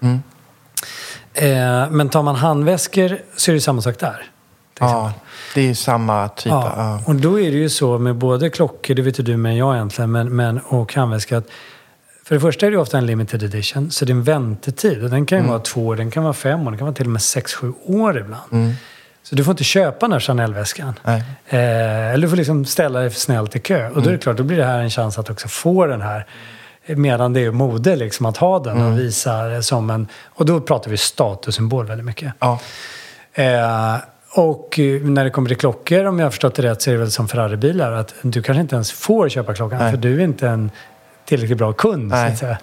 Eh, 1.34 1.89
men 1.89 2.09
tar 2.09 2.24
man 2.24 2.36
handväskor 2.36 3.18
så 3.36 3.51
är 3.51 3.55
det 3.55 3.61
samma 3.61 3.82
sak 3.82 3.99
där. 3.99 4.24
Ja, 4.80 5.13
det 5.55 5.61
är 5.61 5.66
ju 5.66 5.76
samma 5.76 6.28
typ. 6.30 6.45
Ja, 6.51 6.74
Ja. 6.78 7.01
och 7.05 7.16
då 7.16 7.39
är 7.39 7.51
det 7.51 7.57
ju 7.57 7.70
så 7.70 7.97
med 7.99 8.16
både 8.16 8.49
klockor, 8.49 8.93
det 8.95 9.01
vet 9.01 9.20
ju 9.20 9.24
du 9.24 9.38
mer 9.38 9.49
än 9.49 9.57
jag 9.57 9.76
egentligen, 9.76 10.11
men, 10.11 10.36
men, 10.36 10.59
och 10.59 10.93
handväska 10.95 11.38
att 11.38 11.47
för 12.28 12.36
det 12.36 12.41
första 12.41 12.67
är 12.67 12.71
det 12.71 12.78
ofta 12.78 12.97
en 12.97 13.05
limited 13.05 13.43
edition, 13.43 13.91
så 13.91 14.05
det 14.05 14.11
är 14.11 14.15
en 14.15 14.23
väntetid. 14.23 15.03
Och 15.03 15.09
den 15.09 15.26
kan 15.26 15.38
ju 15.38 15.47
vara 15.47 15.59
två 15.59 15.88
år, 15.88 15.95
den 15.95 16.11
kan 16.11 16.23
vara 16.23 16.34
fem 16.34 16.61
år, 16.61 16.71
den 16.71 16.78
kan 16.78 16.86
vara 16.86 16.95
till 16.95 17.05
och 17.05 17.11
med 17.11 17.21
sex, 17.21 17.53
sju 17.53 17.73
år 17.86 18.17
ibland. 18.19 18.73
Så 19.23 19.36
du 19.36 19.43
får 19.43 19.51
inte 19.51 19.63
köpa 19.63 20.05
den 20.05 20.13
här 20.13 20.19
Chanel-väskan. 20.19 20.93
Eh, 21.47 22.13
eller 22.13 22.21
du 22.21 22.30
får 22.30 22.38
liksom 22.38 22.65
ställa 22.65 22.99
dig 22.99 23.11
snällt 23.11 23.55
i 23.55 23.59
kö. 23.59 23.89
Och 23.89 24.01
då 24.01 24.09
är 24.09 24.13
det 24.13 24.19
klart, 24.19 24.38
då 24.38 24.43
blir 24.43 24.57
det 24.57 24.65
här 24.65 24.80
en 24.80 24.89
chans 24.89 25.17
att 25.19 25.30
också 25.30 25.47
få 25.47 25.86
den 25.86 26.01
här 26.01 26.26
Medan 26.88 27.34
det 27.34 27.39
är 27.39 27.51
mode 27.51 27.95
liksom 27.95 28.26
att 28.26 28.38
ha 28.38 28.59
den 28.59 28.82
och 28.82 28.99
visa 28.99 29.43
det 29.43 29.63
som 29.63 29.89
en... 29.89 30.07
Och 30.26 30.45
då 30.45 30.61
pratar 30.61 30.91
vi 30.91 30.97
statussymbol 30.97 31.86
väldigt 31.86 32.05
mycket. 32.05 32.34
Ja. 32.39 32.59
Eh, 33.34 33.95
Och 34.36 34.80
när 35.01 35.23
det 35.23 35.30
kommer 35.30 35.47
till 35.47 35.57
klockor, 35.57 36.05
om 36.05 36.19
jag 36.19 36.26
har 36.26 36.32
förstått 36.32 36.55
det 36.55 36.61
rätt, 36.61 36.82
så 36.82 36.89
är 36.89 36.93
det 36.93 36.99
väl 36.99 37.11
som 37.11 37.28
Ferrari-bilar 37.28 37.91
att 37.91 38.13
du 38.21 38.41
kanske 38.41 38.61
inte 38.61 38.76
ens 38.76 38.91
får 38.91 39.30
köpa 39.30 39.53
klockan 39.53 39.80
Nej. 39.80 39.91
för 39.91 39.97
du 39.97 40.19
är 40.19 40.23
inte 40.23 40.47
en 40.47 40.71
tillräckligt 41.26 41.57
bra 41.57 41.73
kund. 41.73 42.11
Så 42.11 42.17
att 42.17 42.38
säga. 42.38 42.57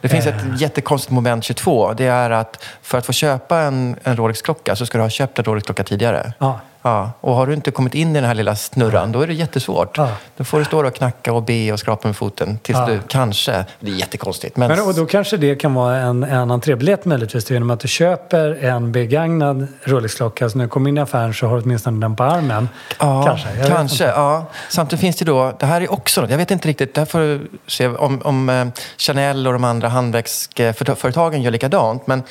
Det 0.00 0.08
finns 0.08 0.26
Eh. 0.26 0.36
ett 0.54 0.60
jättekonstigt 0.60 1.12
moment 1.12 1.44
22. 1.44 1.92
Det 1.92 2.06
är 2.06 2.30
att 2.30 2.64
för 2.82 2.98
att 2.98 3.06
få 3.06 3.12
köpa 3.12 3.58
en, 3.58 3.96
en 4.02 4.16
Rolex-klocka 4.16 4.76
så 4.76 4.86
ska 4.86 4.98
du 4.98 5.02
ha 5.02 5.10
köpt 5.10 5.38
en 5.38 5.44
Rolex-klocka 5.44 5.84
tidigare. 5.84 6.32
Ja. 6.38 6.60
Ja, 6.86 7.10
och 7.20 7.34
har 7.34 7.46
du 7.46 7.54
inte 7.54 7.70
kommit 7.70 7.94
in 7.94 8.10
i 8.10 8.14
den 8.14 8.24
här 8.24 8.34
lilla 8.34 8.56
snurran, 8.56 9.12
då 9.12 9.20
är 9.20 9.26
det 9.26 9.34
jättesvårt. 9.34 9.98
Ja. 9.98 10.08
Då 10.36 10.44
får 10.44 10.58
du 10.58 10.64
stå 10.64 10.82
där 10.82 10.88
och 10.88 10.94
knacka 10.94 11.32
och 11.32 11.42
be 11.42 11.72
och 11.72 11.78
skrapa 11.78 12.08
med 12.08 12.16
foten 12.16 12.58
tills 12.58 12.78
Ja. 12.78 12.86
du 12.86 13.00
kanske... 13.08 13.64
Det 13.80 13.90
är 13.90 13.94
jättekonstigt. 13.94 14.56
Men, 14.56 14.68
Men, 14.68 14.80
och 14.80 14.94
då 14.94 15.06
kanske 15.06 15.36
det 15.36 15.56
kan 15.56 15.74
vara 15.74 15.96
en, 15.96 16.22
en 16.22 16.50
entrébiljett 16.50 17.04
möjligtvis 17.04 17.50
genom 17.50 17.70
att 17.70 17.80
du 17.80 17.88
köper 17.88 18.64
en 18.64 18.92
begagnad 18.92 19.66
Rolex-klocka. 19.84 20.48
Så 20.50 20.58
när 20.58 20.64
du 20.64 20.68
kommer 20.68 20.88
in 20.88 20.98
i 20.98 21.00
affären 21.00 21.34
så 21.34 21.46
har 21.46 21.56
du 21.56 21.62
åtminstone 21.62 22.00
den 22.00 22.16
på 22.16 22.24
armen. 22.24 22.68
Ja, 22.98 23.24
kanske. 23.26 23.48
Jag 23.58 23.68
kanske. 23.68 24.04
Ja. 24.04 24.46
Samtidigt 24.68 25.00
finns 25.00 25.16
det 25.16 25.24
då, 25.24 25.52
det 25.58 25.66
här 25.66 25.80
är 25.80 25.92
också 25.92 26.20
något, 26.20 26.30
jag 26.30 26.38
vet 26.38 26.50
inte 26.50 26.68
riktigt, 26.68 26.94
det 26.94 27.00
här 27.00 27.06
får 27.06 27.18
du 27.18 27.48
se 27.66 27.88
om, 27.88 28.22
om 28.24 28.48
eh, 28.48 28.66
Chanel 28.98 29.46
och 29.46 29.52
de 29.52 29.64
andra 29.64 29.88
handväskföretagen 29.88 31.42
gör 31.42 31.50
likadant. 31.50 32.06
Men 32.06 32.22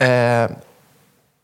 eh, 0.00 0.50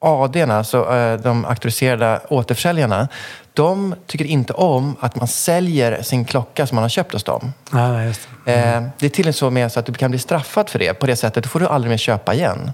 ADn, 0.00 0.50
alltså 0.50 0.94
eh, 0.94 1.20
de 1.20 1.44
auktoriserade 1.44 2.20
återförsäljarna, 2.28 3.08
de 3.54 3.94
tycker 4.06 4.24
inte 4.24 4.52
om 4.52 4.96
att 5.00 5.16
man 5.16 5.28
säljer 5.28 6.02
sin 6.02 6.24
klocka 6.24 6.66
som 6.66 6.76
man 6.76 6.82
har 6.82 6.88
köpt 6.88 7.12
hos 7.12 7.24
dem. 7.24 7.52
Nej, 7.70 8.06
just 8.06 8.28
det. 8.44 8.54
Eh, 8.54 8.82
det 8.98 9.06
är 9.06 9.10
till 9.10 9.24
och 9.24 9.26
med 9.26 9.34
så 9.34 9.50
med 9.50 9.72
så 9.72 9.80
att 9.80 9.86
du 9.86 9.92
kan 9.92 10.10
bli 10.10 10.18
straffad 10.18 10.70
för 10.70 10.78
det. 10.78 10.94
På 10.94 11.06
det 11.06 11.16
sättet, 11.16 11.44
då 11.44 11.48
får 11.48 11.60
du 11.60 11.66
aldrig 11.66 11.90
mer 11.90 11.96
köpa 11.96 12.34
igen. 12.34 12.72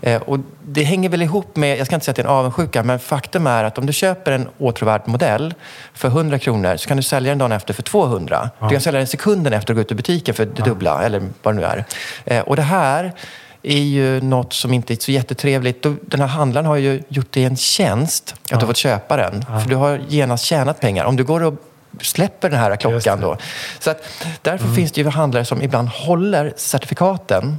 Det. 0.00 0.12
Eh, 0.12 0.22
och 0.22 0.38
det 0.62 0.82
hänger 0.82 1.08
väl 1.08 1.22
ihop 1.22 1.56
med, 1.56 1.78
jag 1.78 1.86
ska 1.86 1.94
inte 1.94 2.04
säga 2.04 2.12
att 2.12 2.16
det 2.16 2.22
är 2.22 2.26
en 2.26 2.30
avundsjuka, 2.30 2.82
men 2.82 2.98
faktum 2.98 3.46
är 3.46 3.64
att 3.64 3.78
om 3.78 3.86
du 3.86 3.92
köper 3.92 4.32
en 4.32 4.48
åtråvärd 4.58 5.02
modell 5.04 5.54
för 5.94 6.08
100 6.08 6.38
kronor 6.38 6.76
så 6.76 6.88
kan 6.88 6.96
du 6.96 7.02
sälja 7.02 7.30
den 7.30 7.38
dagen 7.38 7.52
efter 7.52 7.74
för 7.74 7.82
200. 7.82 8.50
Du 8.60 8.68
kan 8.68 8.80
sälja 8.80 8.98
den 8.98 9.06
sekunden 9.06 9.52
efter 9.52 9.72
att 9.72 9.76
gå 9.76 9.80
ut 9.80 9.92
ur 9.92 9.96
butiken 9.96 10.34
för 10.34 10.44
det 10.44 10.62
dubbla, 10.62 11.02
eller 11.02 11.22
vad 11.42 11.54
det 11.54 11.60
nu 11.60 11.84
är. 12.24 12.48
Och 12.48 12.56
det 12.56 12.62
här 12.62 13.12
är 13.64 13.82
ju 13.82 14.20
något 14.20 14.52
som 14.52 14.74
inte 14.74 14.94
är 14.94 14.96
så 14.96 15.12
jättetrevligt. 15.12 15.82
Den 15.82 16.20
här 16.20 16.26
handlaren 16.26 16.66
har 16.66 16.76
ju 16.76 17.02
gjort 17.08 17.32
dig 17.32 17.44
en 17.44 17.56
tjänst 17.56 18.34
att 18.42 18.48
du 18.48 18.54
har 18.54 18.66
fått 18.66 18.76
köpa 18.76 19.16
den. 19.16 19.44
För 19.62 19.68
du 19.68 19.76
har 19.76 20.00
genast 20.08 20.44
tjänat 20.44 20.80
pengar. 20.80 21.04
Om 21.04 21.16
du 21.16 21.24
går 21.24 21.42
och 21.42 21.54
släpper 22.00 22.50
den 22.50 22.58
här 22.58 22.76
klockan 22.76 23.20
då. 23.20 23.36
Så 23.78 23.90
att 23.90 24.02
därför 24.42 24.68
finns 24.68 24.92
det 24.92 25.00
ju 25.00 25.08
handlare 25.08 25.44
som 25.44 25.62
ibland 25.62 25.88
håller 25.88 26.52
certifikaten 26.56 27.58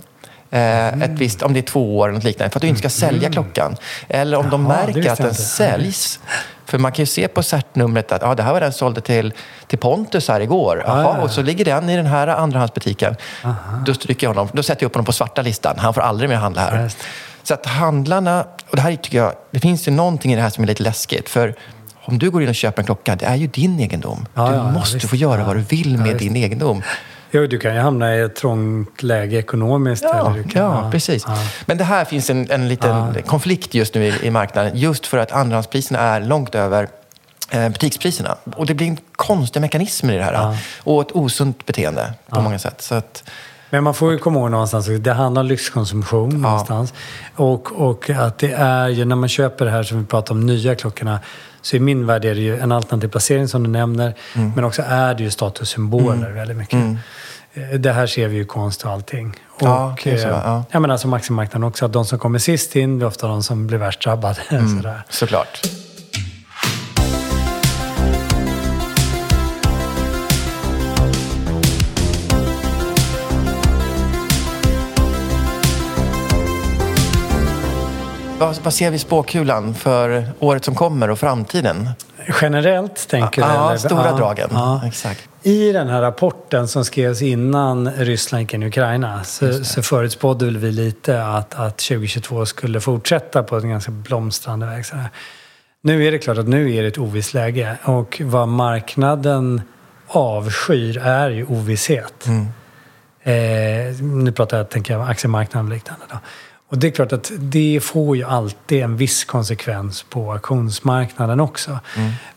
Eh, 0.55 0.87
ett 0.87 1.11
visst, 1.11 1.41
om 1.41 1.53
det 1.53 1.59
är 1.59 1.61
två 1.61 1.97
år 1.97 2.07
eller 2.07 2.15
något 2.15 2.23
liknande, 2.23 2.49
för 2.51 2.57
att 2.57 2.61
du 2.61 2.67
inte 2.67 2.79
ska 2.79 2.89
sälja 2.89 3.31
klockan. 3.31 3.77
Eller 4.07 4.37
om 4.37 4.49
de 4.49 4.65
Jaha, 4.65 4.77
det 4.85 4.93
märker 4.93 5.11
att 5.11 5.17
den 5.17 5.27
inte. 5.27 5.41
säljs. 5.41 6.19
För 6.65 6.77
man 6.77 6.91
kan 6.91 7.03
ju 7.03 7.07
se 7.07 7.27
på 7.27 7.43
certnumret 7.43 8.11
att 8.11 8.23
ah, 8.23 8.35
det 8.35 8.43
här 8.43 8.53
var 8.53 8.59
den 8.61 8.71
som 8.71 8.79
sålde 8.79 9.01
till, 9.01 9.33
till 9.67 9.77
Pontus 9.79 10.27
här 10.27 10.39
igår. 10.41 10.83
Ah, 10.85 10.89
Jaha, 10.89 11.01
ja, 11.03 11.15
ja. 11.17 11.23
och 11.23 11.31
så 11.31 11.41
ligger 11.41 11.65
den 11.65 11.89
i 11.89 11.95
den 11.95 12.05
här 12.05 12.27
andrahandsbutiken. 12.27 13.15
Då, 13.85 13.93
stryker 13.93 14.27
jag 14.27 14.33
honom, 14.33 14.49
då 14.53 14.63
sätter 14.63 14.83
jag 14.83 14.87
upp 14.89 14.95
honom 14.95 15.05
på 15.05 15.11
svarta 15.11 15.41
listan. 15.41 15.75
Han 15.79 15.93
får 15.93 16.01
aldrig 16.01 16.29
mer 16.29 16.37
handla 16.37 16.61
här. 16.61 16.83
Just. 16.83 16.97
Så 17.43 17.53
att 17.53 17.65
handlarna, 17.65 18.45
och 18.69 18.75
det 18.75 18.81
här 18.81 18.95
tycker 18.95 19.17
jag, 19.17 19.33
det 19.51 19.59
finns 19.59 19.87
ju 19.87 19.91
någonting 19.91 20.33
i 20.33 20.35
det 20.35 20.41
här 20.41 20.49
som 20.49 20.63
är 20.63 20.67
lite 20.67 20.83
läskigt. 20.83 21.29
För 21.29 21.55
om 22.05 22.19
du 22.19 22.29
går 22.31 22.43
in 22.43 22.49
och 22.49 22.55
köper 22.55 22.81
en 22.81 22.85
klocka, 22.85 23.15
det 23.15 23.25
är 23.25 23.35
ju 23.35 23.47
din 23.47 23.79
egendom. 23.79 24.25
Ja, 24.33 24.47
du 24.49 24.55
ja, 24.55 24.57
ja, 24.65 24.71
måste 24.71 24.95
visst. 24.97 25.09
få 25.09 25.15
göra 25.15 25.39
Ja. 25.41 25.47
vad 25.47 25.55
du 25.55 25.61
vill 25.61 25.95
Ja, 25.95 26.01
med 26.05 26.17
din 26.17 26.35
egendom. 26.35 26.81
Jo, 27.35 27.47
du 27.47 27.59
kan 27.59 27.75
ju 27.75 27.79
hamna 27.79 28.15
i 28.15 28.21
ett 28.21 28.35
trångt 28.35 29.03
läge 29.03 29.37
ekonomiskt. 29.37 30.03
Ja, 30.03 30.31
eller 30.31 30.43
kan, 30.43 30.61
ja, 30.61 30.89
precis. 30.91 31.23
Ja. 31.27 31.37
Men 31.65 31.77
det 31.77 31.83
här 31.83 32.05
finns 32.05 32.29
en, 32.29 32.51
en 32.51 32.67
liten 32.67 33.23
konflikt 33.25 33.73
just 33.73 33.95
nu 33.95 34.05
i, 34.05 34.13
i 34.21 34.31
marknaden. 34.31 34.71
Just 34.75 35.07
för 35.07 35.17
att 35.17 35.31
andrahandspriserna 35.31 35.99
är 35.99 36.21
långt 36.21 36.55
över 36.55 36.87
eh, 37.51 37.69
butikspriserna. 37.69 38.35
Och 38.55 38.65
det 38.65 38.73
blir 38.73 38.87
en 38.87 38.97
konstiga 39.11 39.61
mekanismer 39.61 40.13
i 40.13 40.17
det 40.17 40.23
här. 40.23 40.57
Och 40.83 41.01
ett 41.01 41.11
osunt 41.11 41.65
beteende 41.65 42.13
på 42.29 42.41
många 42.41 42.59
sätt. 42.59 42.81
Så 42.81 42.95
att, 42.95 43.23
Men 43.69 43.83
man 43.83 43.93
får 43.93 44.11
ju 44.11 44.17
komma 44.17 44.39
ihåg 44.39 44.51
någonstans 44.51 44.89
att 44.89 45.03
det 45.03 45.13
handlar 45.13 45.41
om 45.41 45.47
lyxkonsumtion 45.47 46.41
någonstans. 46.41 46.93
Och, 47.35 47.71
och 47.71 48.09
att 48.09 48.37
det 48.37 48.51
är 48.51 48.87
ju 48.87 49.05
när 49.05 49.15
man 49.15 49.29
köper 49.29 49.65
det 49.65 49.71
här 49.71 49.83
som 49.83 49.99
vi 49.99 50.05
pratar 50.05 50.35
om, 50.35 50.45
nya 50.45 50.75
klockorna. 50.75 51.19
Så 51.65 51.75
i 51.75 51.79
min 51.79 52.05
värld 52.05 52.25
är 52.25 52.35
det 52.35 52.41
ju 52.41 52.59
en 52.59 52.71
alternativ 52.71 53.07
placering 53.07 53.47
som 53.47 53.63
du 53.63 53.69
nämner. 53.69 54.13
Mm. 54.35 54.51
Men 54.55 54.63
också 54.63 54.81
är 54.87 55.13
det 55.13 55.23
ju 55.23 55.31
statussymboler 55.31 56.31
väldigt 56.31 56.57
mycket. 56.57 56.79
Eh, 57.53 57.79
Det 57.79 57.91
här 57.91 58.07
ser 58.07 58.27
vi 58.27 58.35
ju 58.35 58.41
i 58.41 58.45
konst 58.45 58.83
och 58.85 58.91
allting. 58.91 59.33
Och, 59.49 59.67
Ja, 59.67 59.95
det 60.03 60.11
är 60.11 60.17
så, 60.17 60.27
eh, 60.27 60.41
ja. 60.45 60.63
Jag 60.71 60.81
menar 60.81 60.97
som 60.97 61.13
aktiemarknaden 61.13 61.63
också, 61.63 61.85
att 61.85 61.93
de 61.93 62.05
som 62.05 62.19
kommer 62.19 62.39
sist 62.39 62.75
in 62.75 62.97
blir 62.97 63.07
ofta 63.07 63.27
de 63.27 63.43
som 63.43 63.67
blir 63.67 63.77
värst 63.77 64.03
drabbade. 64.03 64.37
Mm. 64.49 64.77
Sådär. 64.77 65.01
såklart. 65.09 65.61
Vad, 78.39 78.55
vad 78.63 78.73
ser 78.73 78.89
vi 78.89 78.95
i 78.95 78.99
spåkulan 78.99 79.73
för 79.73 80.29
året 80.39 80.65
som 80.65 80.75
kommer 80.75 81.09
och 81.09 81.19
framtiden? 81.19 81.89
Generellt 82.41 83.07
tänker 83.09 83.41
du? 83.41 83.47
Ja, 83.47 83.69
eller? 83.69 83.77
stora 83.77 84.05
Ja, 84.05 84.17
dragen. 84.17 84.49
ja. 84.51 84.81
Exakt. 84.87 85.29
I 85.43 85.71
den 85.71 85.87
här 85.87 86.01
rapporten 86.01 86.67
som 86.67 86.85
skrevs 86.85 87.21
innan 87.21 87.91
Ryssland 87.91 88.41
gick 88.41 88.53
in 88.53 88.63
i 88.63 88.67
Ukraina 88.67 89.23
så, 89.23 89.63
så 89.63 89.81
förutspådde 89.81 90.45
vi 90.45 90.71
lite 90.71 91.25
att, 91.25 91.53
att 91.53 91.77
2022 91.77 92.45
skulle 92.45 92.81
fortsätta 92.81 93.43
på 93.43 93.57
en 93.57 93.69
ganska 93.69 93.91
blomstrande 93.91 94.65
väg. 94.65 94.85
Så 94.85 94.95
här. 94.95 95.09
Nu 95.81 96.05
är 96.07 96.11
det 96.11 96.17
klart 96.17 96.37
att 96.37 96.47
nu 96.47 96.75
är 96.75 96.81
det 96.81 96.87
ett 96.87 96.97
ovisst 96.97 97.33
läge 97.33 97.77
och 97.83 98.21
vad 98.25 98.47
marknaden 98.47 99.61
avskyr 100.07 100.97
är 100.97 101.29
ju 101.29 101.45
ovisshet. 101.45 102.27
Eh, 103.23 103.33
nu 104.01 104.31
pratar 104.31 104.57
jag, 104.57 104.69
tänker 104.69 104.93
jag, 104.93 105.09
aktiemarknaden 105.09 105.67
och 105.67 105.73
liknande. 105.73 106.05
Då. 106.09 106.17
Och 106.69 106.77
det 106.77 106.87
är 106.87 106.91
klart 106.91 107.13
att 107.13 107.31
det 107.37 107.79
får 107.83 108.17
ju 108.17 108.23
alltid 108.23 108.83
en 108.83 108.97
viss 108.97 109.25
konsekvens 109.25 110.03
på 110.03 110.31
auktionsmarknaden 110.31 111.39
också. 111.39 111.79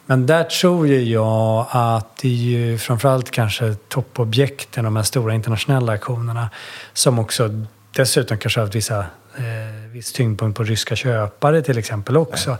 Men 0.06 0.26
där 0.26 0.44
tror 0.44 0.86
ju 0.88 1.02
jag 1.02 1.66
att 1.70 2.16
det 2.16 2.28
är 2.28 2.32
ju 2.32 2.78
framförallt 2.78 3.30
kanske 3.30 3.74
toppobjekten, 3.88 4.84
de 4.84 4.96
här 4.96 5.02
stora 5.02 5.34
internationella 5.34 5.92
auktionerna, 5.92 6.50
som 6.92 7.18
också 7.18 7.64
dessutom 7.92 8.38
kanske 8.38 8.60
har 8.60 8.66
haft 8.66 8.76
vissa, 8.76 8.98
eh, 9.36 9.90
viss 9.92 10.12
tyngdpunkt 10.12 10.56
på 10.56 10.64
ryska 10.64 10.96
köpare 10.96 11.62
till 11.62 11.78
exempel 11.78 12.16
också. 12.16 12.56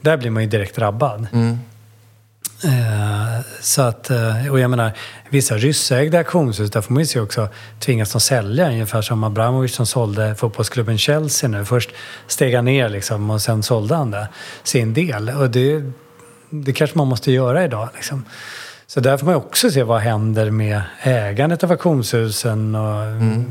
Där 0.00 0.16
blir 0.16 0.30
man 0.30 0.42
ju 0.42 0.48
direkt 0.48 0.76
drabbad. 0.76 1.26
Eh, 1.32 1.56
Eh, 2.64 3.40
så 3.60 3.82
att, 3.82 4.10
eh, 4.10 4.50
och 4.50 4.60
jag 4.60 4.70
menar, 4.70 4.92
vissa 5.30 5.56
ryssägda 5.56 6.18
auktionshus, 6.18 6.70
där 6.70 6.80
får 6.80 6.94
man 6.94 7.02
ju 7.02 7.06
se 7.06 7.20
också, 7.20 7.48
tvingas 7.78 8.12
de 8.12 8.20
sälja 8.20 8.68
ungefär 8.68 9.02
som 9.02 9.24
Abramovic 9.24 9.74
som 9.74 9.86
sålde 9.86 10.34
fotbollsklubben 10.34 10.98
Chelsea 10.98 11.48
nu. 11.48 11.64
Först 11.64 11.90
steg 12.26 12.54
han 12.54 12.64
ner 12.64 12.88
liksom 12.88 13.30
och 13.30 13.42
sen 13.42 13.62
sålde 13.62 13.94
han 13.94 14.10
det, 14.10 14.28
sin 14.62 14.94
del. 14.94 15.28
Och 15.28 15.50
det, 15.50 15.92
det 16.50 16.72
kanske 16.72 16.98
man 16.98 17.06
måste 17.06 17.32
göra 17.32 17.64
idag. 17.64 17.88
Liksom. 17.94 18.24
Så 18.94 19.00
där 19.00 19.16
får 19.16 19.26
man 19.26 19.34
också 19.34 19.70
se 19.70 19.82
vad 19.82 20.00
händer 20.00 20.50
med 20.50 20.82
ägandet 21.02 21.64
av 21.64 21.70
auktionshusen 21.70 22.74
och 22.74 23.04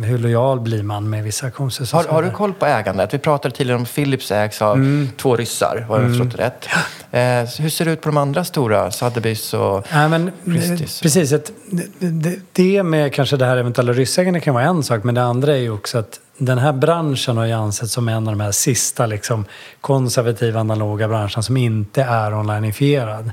hur 0.06 0.18
lojal 0.18 0.60
blir 0.60 0.84
man 0.84 1.10
med 1.10 1.24
vissa 1.24 1.46
auktionshus. 1.46 1.92
Har, 1.92 2.04
har 2.04 2.24
du 2.24 2.32
koll 2.32 2.54
på 2.54 2.66
ägandet? 2.66 3.14
Vi 3.14 3.18
pratade 3.18 3.56
tidigare 3.56 3.78
om 3.80 3.86
Philips 3.86 4.32
ägs 4.32 4.62
av 4.62 4.76
Mm. 4.76 5.10
två 5.18 5.36
ryssar, 5.36 5.86
har 5.88 6.00
jag 6.02 6.10
förstått 6.10 6.38
det 6.38 6.44
rätt. 6.44 6.66
Eh, 7.12 7.62
hur 7.64 7.70
ser 7.70 7.86
det 7.86 7.92
ut 7.92 8.02
på 8.02 8.10
de 8.10 8.18
andra 8.18 8.44
stora? 8.44 8.90
Sotheby's 8.90 9.56
och 9.56 9.86
Nej, 9.94 10.10
men, 10.10 10.32
Christie's? 10.46 11.02
precis. 11.02 11.30
Det- 11.30 11.52
det, 12.00 12.40
det 12.54 12.84
med 12.84 13.14
kanske 13.14 13.38
det 13.38 13.46
här 13.46 13.58
eventuella 13.58 13.94
ryssägandet 13.94 14.44
kan 14.44 14.54
vara 14.54 14.64
en 14.64 14.84
sak, 14.84 15.04
men 15.04 15.16
det 15.16 15.24
andra 15.24 15.54
är 15.54 15.60
ju 15.60 15.72
också 15.72 15.98
att 15.98 16.20
den 16.40 16.58
här 16.58 16.74
branschen 16.74 17.38
har 17.38 17.46
ju 17.46 17.52
ansetts 17.52 17.94
som 17.94 18.10
en 18.10 18.28
av 18.28 18.38
de 18.38 18.40
här 18.40 18.52
sista 18.52 19.06
liksom, 19.06 19.46
konservativa 19.82 20.60
analoga 20.60 21.08
branscherna 21.08 21.42
som 21.42 21.58
inte 21.58 22.04
är 22.04 22.34
onlineifierad. 22.34 23.32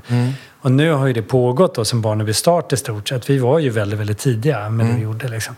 Och 0.61 0.71
nu 0.71 0.91
har 0.91 1.07
ju 1.07 1.13
det 1.13 1.21
pågått 1.21 1.75
då 1.75 1.85
som 1.85 2.01
Barnaby 2.01 2.33
Start 2.33 2.73
i 2.73 2.77
stort 2.77 3.09
sett. 3.09 3.29
Vi 3.29 3.37
var 3.37 3.59
ju 3.59 3.69
väldigt, 3.69 3.99
väldigt 3.99 4.17
tidiga 4.17 4.69
med 4.69 4.85
det 4.85 4.93
vi 4.93 5.01
gjorde. 5.01 5.27
Liksom. 5.27 5.55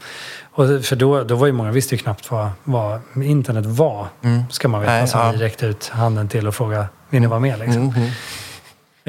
Och 0.51 0.85
för 0.85 0.95
då, 0.95 1.23
då 1.23 1.35
var 1.35 1.47
ju 1.47 1.53
många 1.53 1.71
visste 1.71 1.95
ju 1.95 1.99
knappt 1.99 2.31
vad, 2.31 2.49
vad 2.63 3.01
internet 3.23 3.65
var, 3.65 4.07
ska 4.49 4.67
man 4.67 4.81
veta, 4.81 4.93
Nej, 4.93 5.07
som 5.07 5.19
ja. 5.19 5.31
vi 5.31 5.37
räckte 5.37 5.65
ut 5.65 5.87
handen 5.87 6.27
till 6.27 6.47
och 6.47 6.55
frågade, 6.55 6.87
vill 7.09 7.21
ni 7.21 7.27
vara 7.27 7.39
med? 7.39 7.59
Liksom. 7.59 7.93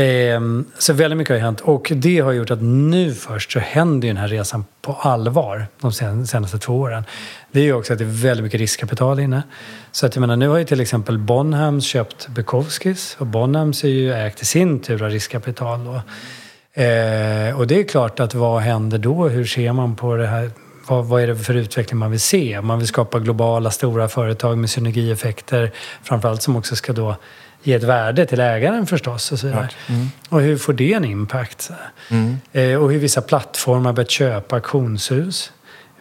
Ehm, 0.00 0.64
så 0.78 0.92
väldigt 0.92 1.16
mycket 1.18 1.30
har 1.30 1.36
ju 1.36 1.42
hänt 1.42 1.60
och 1.60 1.92
det 1.94 2.20
har 2.20 2.32
gjort 2.32 2.50
att 2.50 2.62
nu 2.62 3.14
först 3.14 3.52
så 3.52 3.58
händer 3.58 4.08
ju 4.08 4.14
den 4.14 4.20
här 4.20 4.28
resan 4.28 4.64
på 4.82 4.92
allvar 4.92 5.66
de 5.80 5.92
senaste 6.26 6.58
två 6.58 6.80
åren. 6.80 7.04
Det 7.52 7.60
är 7.60 7.64
ju 7.64 7.72
också 7.72 7.92
att 7.92 7.98
det 7.98 8.04
är 8.04 8.22
väldigt 8.22 8.44
mycket 8.44 8.60
riskkapital 8.60 9.20
inne. 9.20 9.42
Så 9.92 10.06
att 10.06 10.14
jag 10.14 10.20
menar, 10.20 10.36
nu 10.36 10.48
har 10.48 10.58
ju 10.58 10.64
till 10.64 10.80
exempel 10.80 11.18
Bonhams 11.18 11.84
köpt 11.84 12.28
Bukowskis 12.28 13.16
och 13.18 13.26
Bonhams 13.26 13.84
är 13.84 13.88
ju 13.88 14.12
ägt 14.12 14.42
i 14.42 14.44
sin 14.44 14.80
tur 14.80 15.02
av 15.02 15.10
riskkapital. 15.10 15.84
Då. 15.84 15.94
Eh, 16.82 17.58
och 17.58 17.66
det 17.66 17.80
är 17.80 17.88
klart 17.88 18.20
att 18.20 18.34
vad 18.34 18.62
händer 18.62 18.98
då? 18.98 19.28
Hur 19.28 19.44
ser 19.44 19.72
man 19.72 19.96
på 19.96 20.16
det 20.16 20.26
här? 20.26 20.50
Vad, 20.88 21.06
vad 21.06 21.22
är 21.22 21.26
det 21.26 21.36
för 21.36 21.54
utveckling 21.54 21.98
man 21.98 22.10
vill 22.10 22.20
se? 22.20 22.60
Man 22.60 22.78
vill 22.78 22.88
skapa 22.88 23.18
globala 23.18 23.70
stora 23.70 24.08
företag 24.08 24.58
med 24.58 24.70
synergieffekter. 24.70 25.72
Framförallt 26.02 26.42
som 26.42 26.56
också 26.56 26.76
ska 26.76 26.92
då 26.92 27.16
ge 27.62 27.74
ett 27.74 27.82
värde 27.82 28.26
till 28.26 28.40
ägaren 28.40 28.86
förstås. 28.86 29.32
Och, 29.32 29.38
så. 29.38 29.46
Mm. 29.46 29.66
och 30.28 30.40
hur 30.40 30.56
får 30.56 30.72
det 30.72 30.92
en 30.92 31.04
impact? 31.04 31.70
Här. 31.70 32.36
Eh, 32.52 32.82
och 32.82 32.92
hur 32.92 32.98
vissa 32.98 33.20
plattformar 33.20 33.92
börjat 33.92 34.10
köpa 34.10 34.56
auktionshus. 34.56 35.52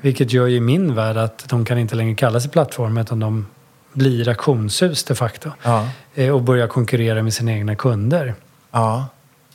Vilket 0.02 0.34
gör 0.34 0.48
ju 0.48 0.56
i 0.56 0.60
min 0.60 0.96
värld 0.96 1.18
att 1.18 1.50
de 1.50 1.66
kan 1.66 1.78
inte 1.78 1.96
längre 1.96 2.16
kalla 2.16 2.40
sig 2.40 2.52
plattformar 2.52 3.02
utan 3.02 3.20
de 3.20 3.48
blir 3.94 4.30
auktionshus 4.30 5.04
de 5.04 5.16
facto. 5.16 5.52
Ja. 5.64 5.90
Eh, 6.16 6.30
och 6.30 6.42
börjar 6.42 6.68
konkurrera 6.68 7.24
med 7.24 7.34
sina 7.34 7.52
egna 7.52 7.76
kunder. 7.76 8.36
Ja. 8.72 9.08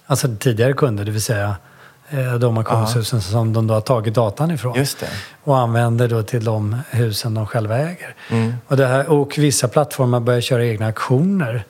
Alltså 0.06 0.36
tidigare 0.38 0.72
kunder, 0.72 1.04
det 1.04 1.10
vill 1.10 1.22
säga 1.22 1.56
de 2.40 2.58
auktionshusen 2.58 3.20
som 3.20 3.52
de 3.52 3.66
då 3.66 3.74
har 3.74 3.80
tagit 3.80 4.14
datan 4.14 4.50
ifrån. 4.50 4.78
Just 4.78 5.00
det. 5.00 5.08
Och 5.44 5.58
använder 5.58 6.08
då 6.08 6.22
till 6.22 6.44
de 6.44 6.76
husen 6.90 7.34
de 7.34 7.46
själva 7.46 7.78
äger. 7.78 8.14
Mm. 8.30 8.54
Och, 8.66 8.76
det 8.76 8.86
här, 8.86 9.10
och 9.10 9.38
vissa 9.38 9.68
plattformar 9.68 10.20
börjar 10.20 10.40
köra 10.40 10.66
egna 10.66 10.86
auktioner. 10.86 11.64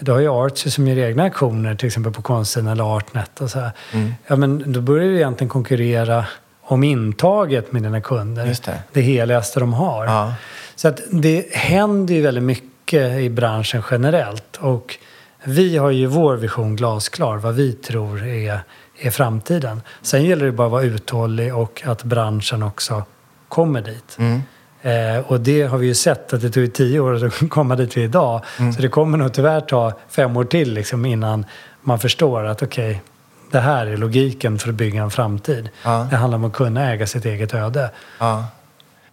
Du 0.00 0.12
har 0.12 0.18
ju 0.20 0.28
Artsy 0.28 0.70
som 0.70 0.88
gör 0.88 0.98
egna 0.98 1.24
auktioner, 1.24 1.74
till 1.74 1.86
exempel 1.86 2.12
på 2.12 2.22
Konstsidan 2.22 2.68
eller 2.68 2.96
Artnet. 2.96 3.40
Och 3.40 3.50
så 3.50 3.60
här. 3.60 3.70
Mm. 3.92 4.14
Ja, 4.26 4.36
men 4.36 4.72
då 4.72 4.80
börjar 4.80 5.04
du 5.04 5.16
egentligen 5.16 5.48
konkurrera 5.48 6.24
om 6.62 6.84
intaget 6.84 7.72
med 7.72 7.82
dina 7.82 8.00
kunder. 8.00 8.46
Just 8.46 8.64
det. 8.64 8.82
det 8.92 9.00
heligaste 9.00 9.60
de 9.60 9.72
har. 9.72 10.06
Ja. 10.06 10.34
Så 10.76 10.88
att 10.88 11.00
det 11.10 11.46
händer 11.52 12.14
ju 12.14 12.22
väldigt 12.22 12.44
mycket 12.44 13.20
i 13.20 13.30
branschen 13.30 13.82
generellt. 13.90 14.56
Och 14.56 14.98
vi 15.44 15.76
har 15.76 15.90
ju 15.90 16.06
vår 16.06 16.36
vision 16.36 16.76
glasklar, 16.76 17.36
vad 17.36 17.54
vi 17.54 17.72
tror 17.72 18.26
är, 18.26 18.60
är 19.00 19.10
framtiden. 19.10 19.82
Sen 20.02 20.24
gäller 20.24 20.46
det 20.46 20.52
bara 20.52 20.66
att 20.66 20.72
vara 20.72 20.82
uthållig 20.82 21.54
och 21.56 21.82
att 21.86 22.02
branschen 22.02 22.62
också 22.62 23.02
kommer 23.48 23.80
dit. 23.82 24.16
Mm. 24.18 24.42
Eh, 24.82 25.24
och 25.26 25.40
det 25.40 25.62
har 25.62 25.78
vi 25.78 25.86
ju 25.86 25.94
sett 25.94 26.32
att 26.32 26.40
det 26.40 26.50
tog 26.50 26.72
tio 26.74 27.00
år 27.00 27.24
att 27.26 27.38
komma 27.50 27.76
dit 27.76 27.96
vi 27.96 28.00
är 28.00 28.04
idag. 28.04 28.44
Mm. 28.58 28.72
Så 28.72 28.82
det 28.82 28.88
kommer 28.88 29.18
nog 29.18 29.32
tyvärr 29.32 29.60
ta 29.60 29.92
fem 30.08 30.36
år 30.36 30.44
till 30.44 30.72
liksom, 30.74 31.06
innan 31.06 31.46
man 31.80 31.98
förstår 31.98 32.44
att 32.46 32.62
okej, 32.62 33.02
det 33.50 33.60
här 33.60 33.86
är 33.86 33.96
logiken 33.96 34.58
för 34.58 34.68
att 34.68 34.74
bygga 34.74 35.02
en 35.02 35.10
framtid. 35.10 35.68
Ja. 35.84 36.06
Det 36.10 36.16
handlar 36.16 36.38
om 36.38 36.44
att 36.44 36.52
kunna 36.52 36.92
äga 36.92 37.06
sitt 37.06 37.24
eget 37.24 37.54
öde. 37.54 37.90
Ja. 38.18 38.44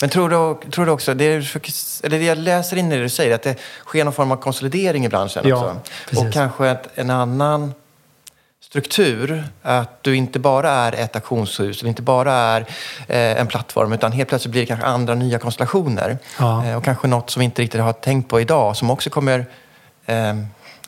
Men 0.01 0.09
tror 0.09 0.29
du, 0.29 0.69
tror 0.71 0.86
du 0.86 0.91
också, 0.91 1.13
det, 1.13 1.41
försöker- 1.41 1.73
eller 2.05 2.19
det 2.19 2.25
jag 2.25 2.38
läser 2.38 2.77
in 2.77 2.91
i 2.91 2.95
det 2.95 3.01
du 3.01 3.09
säger, 3.09 3.36
att 3.36 3.41
det 3.41 3.55
sker 3.86 4.03
någon 4.03 4.13
form 4.13 4.31
av 4.31 4.36
konsolidering 4.38 5.05
i 5.05 5.09
branschen 5.09 5.43
Ja, 5.47 5.55
också? 5.55 5.79
precis. 6.09 6.25
Och 6.25 6.33
kanske 6.33 6.77
en 6.95 7.09
annan 7.09 7.73
struktur, 8.76 9.43
att 9.61 10.03
du 10.03 10.15
inte 10.15 10.39
bara 10.39 10.69
är 10.69 10.91
ett 10.93 11.15
auktionshus, 11.15 11.82
eller 11.82 11.89
inte 11.89 12.01
bara 12.01 12.34
är 12.34 12.61
eh, 13.07 13.41
en 13.41 13.47
plattform, 13.47 13.93
utan 13.93 14.11
helt 14.11 14.30
plötsligt 14.30 14.51
blir 14.51 14.61
det 14.61 14.65
kanske 14.65 14.86
andra 14.86 15.15
nya 15.15 15.39
konstellationer. 15.39 16.17
Ja. 16.39 16.65
Eh, 16.65 16.78
och 16.78 16.84
kanske 16.84 17.07
något 17.07 17.30
som 17.30 17.39
vi 17.39 17.45
inte 17.45 17.61
riktigt 17.61 17.82
har 17.82 17.93
tänkt 17.93 18.30
på 18.30 18.41
idag, 18.41 18.76
som 18.78 18.89
också 18.89 19.09
kommer 19.09 19.45
eh, 20.05 20.34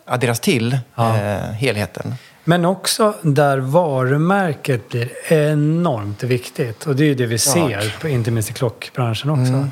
adderas 0.05 0.39
till 0.39 0.79
Ja. 0.95 1.17
eh, 1.17 1.37
helheten. 1.51 2.15
Men 2.43 2.65
också 2.65 3.13
där 3.21 3.57
varumärket 3.57 4.89
blir 4.89 5.09
enormt 5.33 6.23
viktigt. 6.23 6.85
Och 6.87 6.95
det 6.95 7.03
är 7.03 7.07
ju 7.07 7.15
det 7.15 7.25
vi 7.25 7.37
ser, 7.37 7.95
på, 8.01 8.07
inte 8.07 8.31
minst 8.31 8.49
i 8.49 8.53
klockbranschen 8.53 9.29
också. 9.29 9.67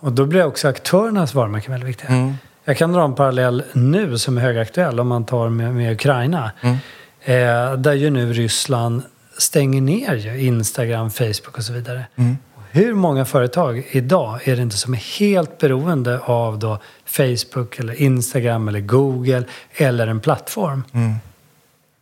Och 0.00 0.12
då 0.12 0.26
blir 0.26 0.44
också 0.44 0.68
aktörernas 0.68 1.34
varumärken 1.34 1.72
väldigt 1.72 1.88
viktiga. 1.88 2.34
Jag 2.64 2.76
kan 2.76 2.92
dra 2.92 3.04
en 3.04 3.14
parallell 3.14 3.64
nu 3.72 4.18
som 4.18 4.38
är 4.38 4.42
högaktuell 4.42 5.00
om 5.00 5.08
man 5.08 5.24
tar 5.24 5.48
med, 5.48 5.74
med 5.74 5.92
Ukraina. 5.92 6.50
Eh, 7.26 7.72
där 7.72 7.92
ju 7.92 8.10
nu 8.10 8.32
Ryssland 8.32 9.02
stänger 9.38 9.80
ner 9.80 10.36
Instagram, 10.36 11.10
Facebook 11.10 11.56
och 11.56 11.62
så 11.62 11.72
vidare. 11.72 12.04
Hur 12.70 12.94
många 12.94 13.24
företag 13.24 13.86
idag 13.90 14.48
är 14.48 14.56
det 14.56 14.62
inte 14.62 14.76
som 14.76 14.94
är 14.94 15.18
helt 15.18 15.58
beroende 15.58 16.18
av 16.18 16.58
då 16.58 16.78
Facebook 17.06 17.78
eller 17.78 18.02
Instagram 18.02 18.68
eller 18.68 18.80
Google 18.80 19.44
eller 19.72 20.06
en 20.06 20.20
plattform? 20.20 20.84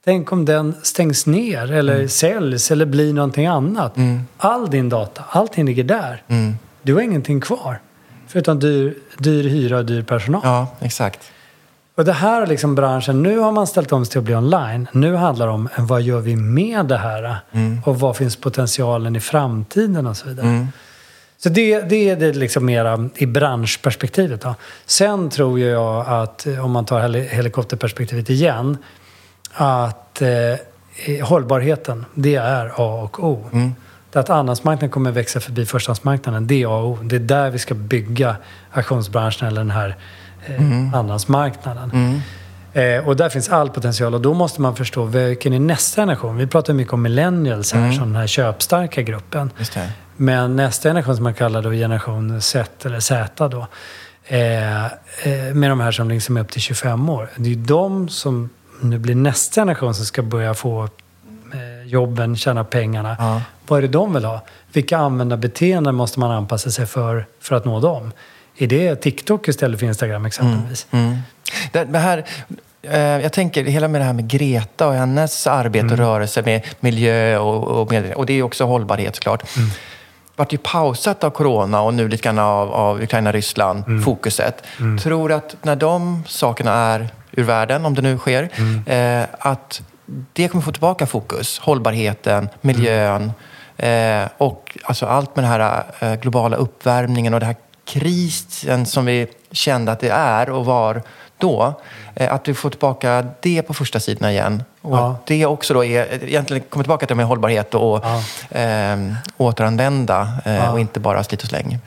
Tänk 0.05 0.33
om 0.33 0.45
den 0.45 0.75
stängs 0.83 1.27
ner 1.27 1.72
eller 1.72 2.07
säljs 2.07 2.70
eller 2.70 2.87
blir 2.87 3.12
någonting 3.12 3.47
annat. 3.47 3.97
All 4.37 4.70
din 4.70 4.89
data, 4.89 5.25
allting 5.29 5.66
ligger 5.66 5.85
där. 5.85 6.22
Du 6.83 6.95
har 6.95 7.01
ingenting 7.01 7.41
kvar. 7.41 7.81
Förutom 8.27 8.59
dyr, 8.59 8.95
dyr 9.18 9.49
hyra 9.49 9.79
och 9.79 9.85
dyr 9.85 10.03
personal. 10.03 10.41
Ja, 10.45 10.68
exakt. 10.81 11.20
Och 11.97 12.05
det 12.05 12.12
här 12.12 12.42
är 12.42 12.47
liksom 12.47 12.74
branschen, 12.74 13.22
nu 13.22 13.38
har 13.38 13.53
man 13.53 13.66
ställt 13.66 13.92
om 13.92 14.05
sig 14.05 14.12
till 14.12 14.18
att 14.18 14.24
bli 14.24 14.34
online. 14.34 14.88
Nu 14.92 15.14
handlar 15.14 15.47
det 15.47 15.53
om 15.53 15.68
vad 15.78 16.03
gör 16.03 16.20
vi 16.20 16.36
med 16.36 16.86
det 16.86 16.97
här? 16.99 17.36
Och 17.84 18.01
vad 18.01 18.16
finns 18.16 18.36
potentialen 18.36 19.16
i 19.16 19.20
framtiden 19.20 20.07
och 20.07 20.16
så 20.16 20.28
vidare. 20.28 20.47
Så 21.38 21.49
det, 21.49 21.80
det 21.80 22.11
är 22.11 22.16
det 22.16 22.32
liksom 22.32 22.64
mera 22.66 23.09
i 23.16 23.26
branschperspektivet. 23.26 24.40
Då. 24.40 24.55
Sen 24.86 25.30
tror 25.30 25.61
jag 25.61 26.07
att, 26.09 26.47
om 26.62 26.70
man 26.70 26.84
tar 26.84 27.01
heli- 27.01 27.28
helikopterperspektivet 27.28 28.30
igen, 28.30 28.78
att 29.53 30.22
eh, 30.22 31.26
hållbarheten, 31.26 32.05
det 32.14 32.34
är 32.34 32.66
A 32.66 33.03
och 33.03 33.24
O. 33.24 33.51
Det 34.12 34.20
att 34.20 34.30
andrahandsmarknaden 34.30 34.90
kommer 34.90 35.11
växa 35.11 35.40
förbi 35.40 35.66
förstahandsmarknaden, 35.66 36.47
det 36.47 36.62
är 36.62 36.66
A 36.66 36.82
och 36.82 36.88
O. 36.88 36.99
Det 37.03 37.16
är 37.16 37.20
där 37.20 37.51
vi 37.51 37.59
ska 37.59 37.74
bygga 37.74 38.36
auktionsbranschen 38.72 39.49
eller 39.49 39.61
den 39.61 39.70
här 39.70 39.97
eh, 40.47 40.95
andrahandsmarknaden. 40.95 42.20
Eh, 42.72 43.09
och 43.09 43.16
där 43.16 43.28
finns 43.28 43.49
all 43.49 43.70
potential 43.70 44.14
och 44.14 44.20
då 44.20 44.34
måste 44.34 44.61
man 44.61 44.76
förstå 44.76 45.05
vilken 45.05 45.53
är 45.53 45.59
nästa 45.59 46.03
generation. 46.03 46.36
Vi 46.36 46.47
pratar 46.47 46.74
mycket 46.74 46.92
om 46.92 47.03
millennials 47.03 47.72
här 47.72 47.92
som 47.92 48.05
den 48.05 48.16
här 48.16 48.26
köpstarka 48.26 49.03
gruppen. 49.03 49.51
Men 50.16 50.57
nästa 50.57 50.88
generation 50.88 51.16
som 51.16 51.24
man 51.24 51.34
kallar 51.34 51.62
då 51.62 51.70
generation 51.70 52.40
Z 52.40 52.86
eller 52.86 53.01
Z 53.01 53.49
då. 53.49 53.66
Eh, 54.26 54.84
eh, 54.84 54.90
med 55.55 55.70
de 55.70 55.80
här 55.80 55.92
som 55.92 56.09
liksom 56.09 56.36
är 56.36 56.40
upp 56.40 56.51
till 56.51 56.61
25 56.61 57.09
år. 57.09 57.30
Det 57.36 57.49
är 57.49 57.55
ju 57.55 57.62
de 57.62 58.09
som 58.09 58.51
nu 58.80 58.99
blir 58.99 59.14
nästa 59.14 59.61
generation 59.61 59.95
som 59.95 60.07
ska 60.07 60.22
börja 60.22 60.55
få 60.55 60.88
jobben, 61.84 62.36
tjäna 62.36 62.64
pengarna. 62.64 63.16
Ja. 63.18 63.40
Vad 63.66 63.78
är 63.78 63.82
det 63.82 63.88
de 63.88 64.14
vill 64.14 64.24
ha? 64.24 64.40
Vilka 64.72 64.99
användarbeteenden 64.99 65.95
måste 65.95 66.20
man 66.20 66.30
anpassa 66.30 66.70
sig 66.70 66.86
för 66.86 67.26
för 67.40 67.57
att 67.57 67.64
nå 67.64 67.80
dem? 67.80 68.12
Är 68.59 68.66
det 68.66 68.96
TikTok 68.96 69.48
istället 69.48 69.80
för 69.80 69.86
Instagram 69.86 70.24
exempelvis? 70.26 70.86
Mm. 70.90 71.16
Det, 71.72 71.84
det 71.84 71.98
här, 71.98 72.24
eh, 72.82 72.98
jag 72.98 73.32
tänker 73.32 73.64
hela 73.64 73.88
med 73.88 74.00
det 74.00 74.05
här 74.05 74.12
med 74.12 74.28
Greta 74.28 74.88
och 74.88 74.94
hennes 74.94 75.46
arbete 75.46 75.86
och 75.86 75.98
rörelse 75.98 76.42
med 76.42 76.62
miljö 76.80 77.38
och, 77.38 77.80
och, 77.80 77.90
med, 77.90 78.14
och 78.14 78.26
det 78.26 78.32
är 78.32 78.42
också 78.42 78.64
hållbarhet 78.64 79.16
såklart. 79.16 79.57
Mm. 79.57 79.68
vart 80.36 80.52
ju 80.52 80.59
pausat 80.59 81.24
av 81.24 81.30
corona 81.30 81.82
och 81.82 81.94
nu 81.94 82.09
lite 82.09 82.22
grann 82.22 82.38
av, 82.38 82.72
av 82.72 83.02
Ukraina-Ryssland, 83.02 84.05
fokuset. 84.05 84.64
Tror 85.02 85.28
du 85.28 85.34
att 85.34 85.57
när 85.62 85.76
de 85.76 86.24
sakerna 86.26 86.72
är 86.72 87.09
ur 87.32 87.42
världen, 87.42 87.86
om 87.86 87.94
det 87.94 88.02
nu 88.02 88.18
sker, 88.18 88.48
eh, 88.86 89.26
att 89.38 89.82
det 90.32 90.48
kommer 90.48 90.62
få 90.62 90.72
tillbaka 90.72 91.07
fokus? 91.07 91.59
Hållbarheten, 91.59 92.48
miljön 92.61 93.32
eh, 93.76 94.28
och 94.38 94.78
alltså 94.82 95.07
allt 95.07 95.36
med 95.36 95.44
den 95.44 95.52
här 95.52 95.84
eh, 96.00 96.14
globala 96.14 96.57
uppvärmningen 96.57 97.34
och 97.34 97.40
den 97.40 97.46
här 97.46 97.57
krisen 97.85 98.87
som 98.87 99.05
vi 99.07 99.26
kände 99.51 99.93
att 99.93 100.01
det 100.01 100.09
är 100.09 100.51
och 100.51 100.64
var 100.64 101.03
då. 101.39 101.80
Eh, 102.14 102.32
att 102.35 102.49
vi 102.49 102.55
får 102.55 102.70
tillbaka 102.70 103.26
det 103.41 103.62
på 103.62 103.74
första 103.74 104.01
sidorna 104.01 104.32
igen. 104.32 104.62
Och 104.80 104.97
Ja. 104.97 105.16
det 105.26 105.47
också 105.47 105.74
då 105.74 105.85
är, 105.85 106.24
egentligen 106.24 106.62
kommer 106.68 106.85
tillbaka 106.85 107.07
till 107.07 107.16
med 107.16 107.26
hållbarhet 107.26 107.74
och 107.74 108.05
Ja. 108.05 108.22
eh, 108.61 108.99
återanvända 109.37 110.28
eh, 110.45 110.55
Ja. 110.55 110.72
och 110.72 110.80
inte 110.80 111.01
bara 111.01 111.24
slit 111.24 111.43
och 111.43 111.49
släng. 111.49 111.78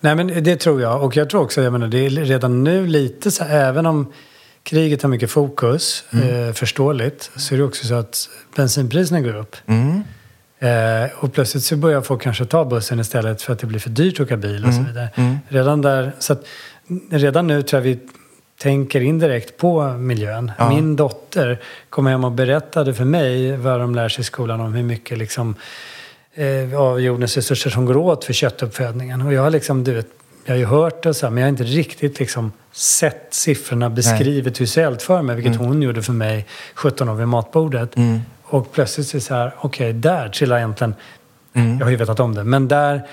Nej, 0.00 0.14
men 0.14 0.44
det 0.44 0.56
tror 0.56 0.80
jag. 0.80 1.02
Och 1.02 1.16
jag 1.16 1.30
tror 1.30 1.42
också, 1.42 1.62
jag 1.62 1.72
menar, 1.72 1.86
det 1.88 2.06
är 2.06 2.10
redan 2.10 2.64
nu 2.64 2.86
lite 2.86 3.30
så 3.30 3.44
även 3.44 3.86
om 3.86 4.12
kriget 4.62 5.02
har 5.02 5.10
mycket 5.10 5.30
fokus, 5.30 6.04
Mm. 6.12 6.48
eh, 6.48 6.52
förståeligt, 6.52 7.30
så 7.36 7.54
är 7.54 7.58
det 7.58 7.64
också 7.64 7.86
så 7.86 7.94
att 7.94 8.28
bensinpriserna 8.56 9.20
går 9.20 9.36
upp. 9.36 9.56
Mm. 9.66 10.04
Eh, 10.58 11.10
och 11.18 11.32
plötsligt 11.32 11.62
så 11.64 11.76
börjar 11.76 12.00
folk 12.00 12.22
kanske 12.22 12.44
ta 12.44 12.64
bussen 12.64 13.00
istället 13.00 13.42
för 13.42 13.52
att 13.52 13.58
det 13.58 13.66
blir 13.66 13.78
för 13.80 13.90
dyrt 13.90 14.14
att 14.14 14.20
åka 14.26 14.36
bil 14.36 14.64
och 14.66 14.72
så 14.74 14.80
Mm. 14.80 14.86
vidare. 14.92 15.08
Redan 15.48 15.82
där, 15.82 16.12
så 16.18 16.32
att, 16.32 16.44
redan 17.10 17.46
nu 17.46 17.62
tror 17.62 17.78
jag 17.80 17.84
vi 17.84 17.98
tänker 18.58 19.00
indirekt 19.00 19.56
på 19.56 19.88
miljön. 19.88 20.52
Ja. 20.58 20.68
Min 20.68 20.96
dotter 20.96 21.58
kom 21.90 22.06
hem 22.06 22.24
och 22.24 22.32
berättade 22.32 22.94
för 22.94 23.04
mig 23.04 23.56
vad 23.56 23.80
de 23.80 23.94
lär 23.94 24.08
sig 24.08 24.20
i 24.20 24.24
skolan 24.24 24.60
om 24.60 24.74
hur 24.74 24.82
mycket 24.82 25.18
liksom, 25.18 25.54
eh, 26.34 26.80
av 26.80 27.00
jordens 27.00 27.36
resurser 27.36 27.70
som 27.70 27.84
går 27.86 27.96
åt 27.96 28.24
för 28.24 28.32
köttuppfödningen. 28.32 29.22
Och 29.22 29.32
jag 29.32 29.42
har 29.42 29.50
liksom, 29.50 29.84
du 29.84 29.94
vet, 29.94 30.06
jag 30.44 30.54
har 30.54 30.58
ju 30.58 30.64
hört 30.64 31.02
det 31.02 31.14
så 31.14 31.26
här, 31.26 31.30
men 31.30 31.40
jag 31.40 31.46
har 31.46 31.50
inte 31.50 31.64
riktigt 31.64 32.18
liksom 32.18 32.52
sett 32.72 33.26
siffrorna 33.30 33.90
beskrivet 33.90 34.60
visuellt 34.60 35.02
för 35.02 35.22
mig, 35.22 35.36
vilket 35.36 35.56
hon 35.56 35.82
gjorde 35.82 36.02
för 36.02 36.12
mig 36.12 36.46
17 36.74 37.08
år 37.08 37.14
vid 37.14 37.28
matbordet. 37.28 37.94
Och 38.48 38.72
plötsligt 38.72 39.06
så 39.06 39.16
är 39.16 39.18
det 39.18 39.24
så 39.24 39.34
här, 39.34 39.52
okej, 39.60 39.92
där 39.92 40.28
trillar 40.28 40.56
egentligen, 40.56 40.94
jag 41.52 41.86
har 41.86 41.90
ju 41.90 41.96
vetat 41.96 42.20
om 42.20 42.34
det, 42.34 42.44
men 42.44 42.68
där, 42.68 43.06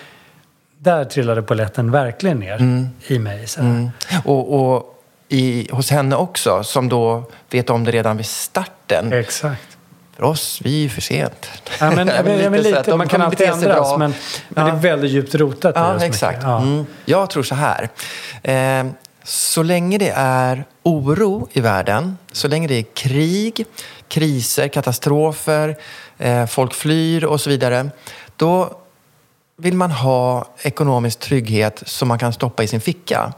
där 0.77 1.05
trillade 1.05 1.41
polletten 1.41 1.91
verkligen 1.91 2.39
ner 2.39 2.88
i 3.07 3.19
mig. 3.19 3.47
Så. 3.47 3.61
Mm. 3.61 3.89
Och, 4.26 4.73
och 4.76 5.03
i, 5.30 5.68
hos 5.72 5.91
henne 5.91 6.15
också, 6.15 6.64
som 6.64 6.89
då 6.89 7.23
vet 7.49 7.69
om 7.69 7.84
det 7.84 7.91
redan 7.91 8.18
vid 8.18 8.26
starten. 8.26 9.14
Exakt. 9.14 9.77
För 10.15 10.23
oss, 10.23 10.61
vi 10.64 10.77
är 10.77 10.84
ju 10.84 10.89
för 10.89 11.01
sent. 11.01 11.47
Ja, 11.80 11.91
men, 11.91 12.07
men, 12.26 12.26
men 12.26 12.64
så 12.64 12.69
lite, 12.69 12.84
de 12.84 12.97
man 12.97 13.07
kan 13.07 13.22
alltid 13.22 13.47
ändras, 13.47 13.77
bra. 13.77 13.97
men, 13.97 14.14
men 14.49 14.65
Ja. 14.65 14.72
det 14.72 14.77
är 14.77 14.81
väldigt 14.81 15.11
djupt 15.11 15.35
rotat 15.35 15.73
Ja, 15.76 15.99
exakt. 16.05 16.39
Ja. 16.43 16.61
Mm. 16.61 16.85
Jag 17.05 17.30
tror 17.30 17.43
så 17.43 17.55
här. 17.55 17.89
Eh, 18.43 18.85
så 19.23 19.64
länge 19.64 19.97
det 19.97 20.14
är 20.15 20.65
oro 20.84 21.47
i 21.53 21.60
världen, 21.61 22.18
så 22.31 22.47
länge 22.47 22.68
det 22.68 22.76
är 22.76 22.85
krig, 22.93 23.65
kriser, 24.07 24.67
katastrofer, 24.67 25.77
eh, 26.17 26.45
folk 26.45 26.73
flyr 26.73 27.23
och 27.23 27.41
så 27.41 27.49
vidare, 27.49 27.89
då 28.35 28.77
vill 29.57 29.73
man 29.73 29.91
ha 29.91 30.45
ekonomisk 30.61 31.19
trygghet 31.19 31.84
som 31.85 32.07
man 32.07 32.19
kan 32.19 32.34
stoppa 32.34 32.63
i 32.63 32.67
sin 32.67 32.81
ficka. 32.81 33.34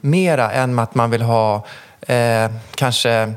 Mera 0.00 0.52
än 0.52 0.78
att 0.78 0.94
man 0.94 1.10
vill 1.10 1.22
ha 1.22 1.66
eh, 2.00 2.50
kanske 2.74 3.34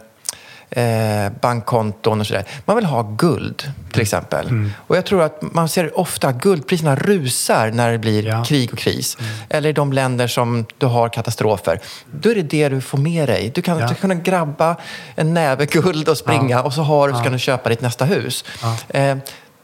eh, 0.69 1.31
bankkonton 1.41 2.19
och 2.19 2.27
sådär. 2.27 2.43
Man 2.65 2.75
vill 2.75 2.85
ha 2.85 3.01
guld, 3.17 3.71
till 3.91 4.01
exempel. 4.01 4.47
Mm. 4.47 4.71
Och 4.87 4.97
jag 4.97 5.05
tror 5.05 5.21
att 5.23 5.41
man 5.41 5.69
ser 5.69 5.99
ofta 5.99 6.27
att 6.27 6.35
guldpriserna 6.41 6.95
rusar 6.95 7.71
när 7.71 7.91
det 7.91 7.97
blir 7.97 8.25
Ja. 8.27 8.43
krig 8.43 8.73
och 8.73 8.79
kris. 8.79 9.17
Eller 9.49 9.69
i 9.69 9.73
de 9.73 9.93
länder 9.93 10.27
som 10.27 10.65
du 10.77 10.85
har 10.85 11.09
katastrofer. 11.09 11.79
Då 12.11 12.29
är 12.29 12.35
det 12.35 12.41
det 12.41 12.69
du 12.69 12.81
får 12.81 12.97
med 12.97 13.29
dig. 13.29 13.51
Du 13.55 13.61
kan, 13.61 13.79
Ja. 13.79 13.87
du 13.87 13.95
kan 13.95 14.23
grabba 14.23 14.75
en 15.15 15.33
näve 15.33 15.65
guld 15.65 16.09
och 16.09 16.17
springa 16.17 16.61
och 16.63 16.73
så, 16.73 16.81
har, 16.81 17.13
så 17.13 17.23
kan 17.23 17.31
du 17.33 17.39
köpa 17.39 17.69
ditt 17.69 17.81
nästa 17.81 18.05
hus. 18.05 18.45
Eh, 18.89 19.17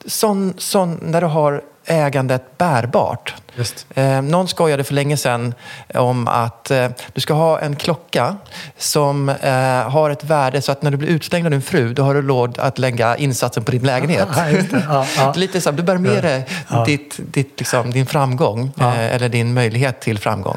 sån, 0.05 0.53
sån, 0.57 0.99
när 1.01 1.21
du 1.21 1.27
har 1.27 1.61
ägandet 1.85 2.57
bärbart. 2.57 3.33
Just. 3.55 3.85
Eh, 3.95 4.21
någon 4.21 4.47
skojade 4.47 4.83
för 4.83 4.93
länge 4.93 5.17
sedan 5.17 5.53
om 5.93 6.27
att 6.27 6.71
eh, 6.71 6.87
du 7.13 7.21
ska 7.21 7.33
ha 7.33 7.59
en 7.59 7.75
klocka 7.75 8.35
som 8.77 9.29
eh, 9.29 9.89
har 9.89 10.09
ett 10.09 10.23
värde 10.23 10.61
så 10.61 10.71
att 10.71 10.81
när 10.81 10.91
du 10.91 10.97
blir 10.97 11.09
utslängd 11.09 11.45
av 11.47 11.51
din 11.51 11.61
fru, 11.61 11.93
då 11.93 12.03
har 12.03 12.13
du 12.13 12.21
råd 12.21 12.59
att 12.59 12.79
lägga 12.79 13.15
insatsen 13.17 13.63
på 13.63 13.71
din 13.71 13.83
lägenhet. 13.83 14.27
Just 14.51 14.71
det. 14.71 14.77
Det 14.77 15.21
är 15.21 15.33
Lite 15.43 15.61
så 15.61 15.71
du 15.71 15.83
bär 15.83 15.97
med 15.97 16.23
dig 16.23 16.45
ditt, 16.85 17.19
ditt, 17.33 17.59
liksom, 17.59 17.91
din 17.91 18.05
framgång 18.05 18.71
eh, 18.79 19.15
eller 19.15 19.29
din 19.29 19.53
möjlighet 19.53 20.01
till 20.01 20.19
framgång. 20.19 20.55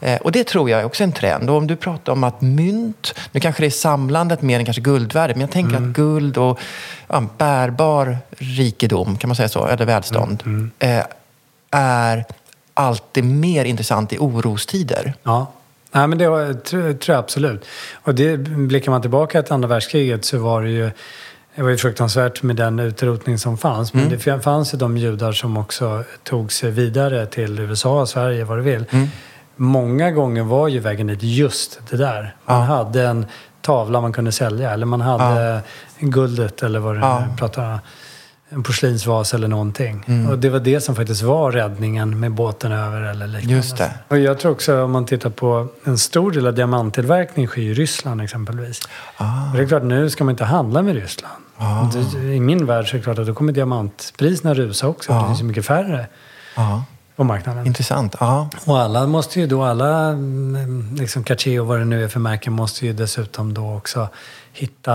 Eh, 0.00 0.20
och 0.20 0.32
det 0.32 0.44
tror 0.46 0.70
jag 0.70 0.80
är 0.80 0.84
också 0.84 1.04
en 1.04 1.12
trend. 1.12 1.50
Och 1.50 1.56
om 1.56 1.66
du 1.66 1.76
pratar 1.76 2.12
om 2.12 2.24
att 2.24 2.40
mynt, 2.40 3.14
nu 3.32 3.40
kanske 3.40 3.62
det 3.62 3.66
är 3.66 3.70
samlandet 3.70 4.42
mer 4.42 4.58
än 4.58 4.64
kanske 4.64 4.82
guldvärde, 4.82 5.34
men 5.34 5.40
jag 5.40 5.50
tänker 5.50 5.76
Mm. 5.76 5.90
att 5.90 5.96
guld 5.96 6.38
och 6.38 6.60
ja, 7.08 7.22
bärbar 7.38 8.18
rikedom, 8.38 9.16
kan 9.16 9.28
man 9.28 9.36
säga 9.36 9.48
så, 9.48 9.66
eller 9.66 9.84
välstånd, 9.84 10.42
Mm, 10.46 10.61
eh, 10.78 11.04
är 11.70 12.24
alltid 12.74 13.24
mer 13.24 13.64
intressant 13.64 14.12
i 14.12 14.18
orostider. 14.18 15.14
Ja. 15.22 15.52
Nej, 15.92 16.06
men 16.06 16.18
det 16.18 16.28
var, 16.28 16.54
tror, 16.54 16.96
jag 17.06 17.18
absolut. 17.18 17.64
Och 18.02 18.14
det, 18.14 18.36
blickar 18.38 18.90
man 18.90 19.00
tillbaka 19.00 19.42
till 19.42 19.52
andra 19.52 19.68
världskriget 19.68 20.24
så 20.24 20.38
var 20.38 20.62
det 20.62 20.70
ju 20.70 20.90
det 21.54 21.62
var 21.62 21.70
ju 21.70 21.76
fruktansvärt 21.76 22.42
med 22.42 22.56
den 22.56 22.78
utrotning 22.78 23.38
som 23.38 23.58
fanns. 23.58 23.94
Men 23.94 24.08
det 24.08 24.42
fanns 24.42 24.74
ju 24.74 24.78
de 24.78 24.96
judar 24.96 25.32
som 25.32 25.56
också 25.56 26.04
tog 26.22 26.52
sig 26.52 26.70
vidare 26.70 27.26
till 27.26 27.58
USA, 27.58 28.06
Sverige, 28.06 28.44
vad 28.44 28.58
du 28.58 28.62
vill. 28.62 28.84
Många 29.56 30.10
gånger 30.10 30.42
var 30.42 30.68
ju 30.68 30.78
vägen 30.80 31.06
dit 31.06 31.22
just 31.22 31.80
det 31.90 31.96
där. 31.96 32.36
Man 32.44 32.62
hade 32.62 33.02
en 33.02 33.26
tavla 33.60 34.00
man 34.00 34.12
kunde 34.12 34.32
sälja 34.32 34.70
eller 34.70 34.86
man 34.86 35.00
hade 35.00 35.60
guldet 36.00 36.62
eller 36.62 36.78
vad 36.78 36.94
du 36.94 37.00
Ja. 37.00 37.24
pratar 37.38 37.72
om. 37.72 37.78
En 38.54 38.62
porslinsvas 38.62 39.34
eller 39.34 39.48
någonting. 39.48 40.26
Och 40.30 40.38
det 40.38 40.48
var 40.50 40.60
det 40.60 40.80
som 40.80 40.94
faktiskt 40.94 41.22
var 41.22 41.52
räddningen 41.52 42.20
med 42.20 42.32
båten 42.32 42.72
över 42.72 43.00
eller 43.02 43.26
liknande. 43.26 43.54
Just 43.56 43.76
det. 43.76 43.90
Och 44.08 44.18
jag 44.18 44.38
tror 44.38 44.52
också 44.52 44.82
om 44.84 44.90
man 44.92 45.06
tittar 45.06 45.30
på 45.30 45.68
en 45.84 45.98
stor 45.98 46.30
del 46.32 46.46
av 46.46 46.54
diamanttillverkningen 46.54 47.48
sker 47.48 47.62
i 47.62 47.74
Ryssland 47.74 48.20
exempelvis. 48.22 48.80
Och 49.16 49.56
det 49.56 49.62
är 49.62 49.66
klart, 49.66 49.82
nu 49.82 50.10
ska 50.10 50.24
man 50.24 50.32
inte 50.32 50.44
handla 50.44 50.82
med 50.82 50.94
Ryssland. 50.94 51.34
Det- 51.92 52.18
I 52.34 52.40
min 52.40 52.66
värld 52.66 52.88
så 52.90 52.96
är 52.96 52.98
det 52.98 53.04
klart 53.04 53.18
att 53.18 53.26
då 53.26 53.34
kommer 53.34 53.52
diamantpriserna 53.52 54.54
rusa 54.54 54.88
också. 54.88 55.12
Det 55.12 55.26
finns 55.26 55.40
ju 55.40 55.44
mycket 55.44 55.66
färre 55.66 56.06
Ja, 56.56 56.84
på 57.16 57.24
marknaden. 57.24 57.66
intressant. 57.66 58.14
Ja. 58.20 58.48
Och 58.66 58.78
alla 58.80 59.06
måste 59.06 59.40
ju 59.40 59.46
då, 59.46 59.62
alla 59.64 60.06
mm, 60.08 60.94
liksom 60.98 61.24
Cartier 61.24 61.60
och 61.60 61.66
vad 61.66 61.78
det 61.78 61.84
nu 61.84 62.04
är 62.04 62.08
för 62.08 62.20
märken 62.20 62.52
måste 62.52 62.86
ju 62.86 62.92
dessutom 62.92 63.54
då 63.54 63.76
också 63.76 64.08
hitta, 64.52 64.94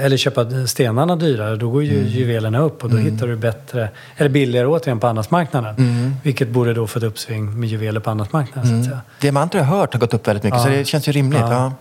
eller 0.00 0.16
köpa 0.16 0.66
stenarna 0.66 1.16
dyrare. 1.16 1.56
Då 1.56 1.70
går 1.70 1.84
ju 1.84 1.98
Mm. 1.98 2.06
juvelerna 2.06 2.58
upp 2.60 2.84
och 2.84 2.90
då 2.90 2.96
hittar 2.96 3.26
du 3.26 3.36
bättre, 3.36 3.88
eller 4.16 4.30
billigare 4.30 4.66
återigen 4.66 5.00
på 5.00 5.06
andrahandsmarknaden. 5.06 5.74
Mm. 5.76 6.12
Vilket 6.22 6.48
borde 6.48 6.74
då 6.74 6.86
få 6.86 6.98
ett 6.98 7.04
uppsving 7.04 7.60
med 7.60 7.68
juveler 7.68 8.00
på 8.00 8.10
andrahandsmarknaden 8.10 8.70
så 8.70 8.76
att 8.78 8.84
säga. 8.84 9.00
Diamanter 9.20 9.58
har 9.58 9.66
jag 9.74 9.80
hört 9.80 9.92
har 9.92 10.00
gått 10.00 10.14
upp 10.14 10.28
väldigt 10.28 10.44
mycket, 10.44 10.58
Ja. 10.58 10.64
så 10.64 10.70
det 10.70 10.84
känns 10.84 11.08
ju 11.08 11.12
rimligt. 11.12 11.40
Ja. 11.40 11.52
Ja. 11.52 11.72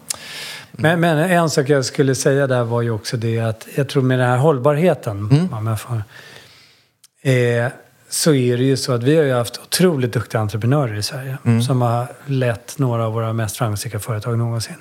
Men, 0.71 0.99
men 0.99 1.17
en 1.17 1.49
sak 1.49 1.69
jag 1.69 1.85
skulle 1.85 2.15
säga 2.15 2.47
där 2.47 2.63
var 2.63 2.81
ju 2.81 2.91
också 2.91 3.17
det 3.17 3.39
att 3.39 3.67
jag 3.75 3.89
tror 3.89 4.03
med 4.03 4.19
den 4.19 4.29
här 4.29 4.37
hållbarheten, 4.37 5.49
om 5.51 5.67
jag 5.67 5.79
får, 5.81 5.95
eh, 7.21 7.67
så 8.09 8.33
är 8.33 8.57
det 8.57 8.63
ju 8.63 8.77
så 8.77 8.93
att 8.93 9.03
vi 9.03 9.15
har 9.17 9.23
ju 9.23 9.33
haft 9.33 9.59
otroligt 9.63 10.13
duktiga 10.13 10.41
entreprenörer 10.41 10.95
i 10.95 11.03
Sverige 11.03 11.37
som 11.67 11.81
har 11.81 12.07
lett 12.25 12.75
några 12.77 13.05
av 13.05 13.13
våra 13.13 13.33
mest 13.33 13.57
framgångsrika 13.57 13.99
företag 13.99 14.37
någonsin. 14.37 14.75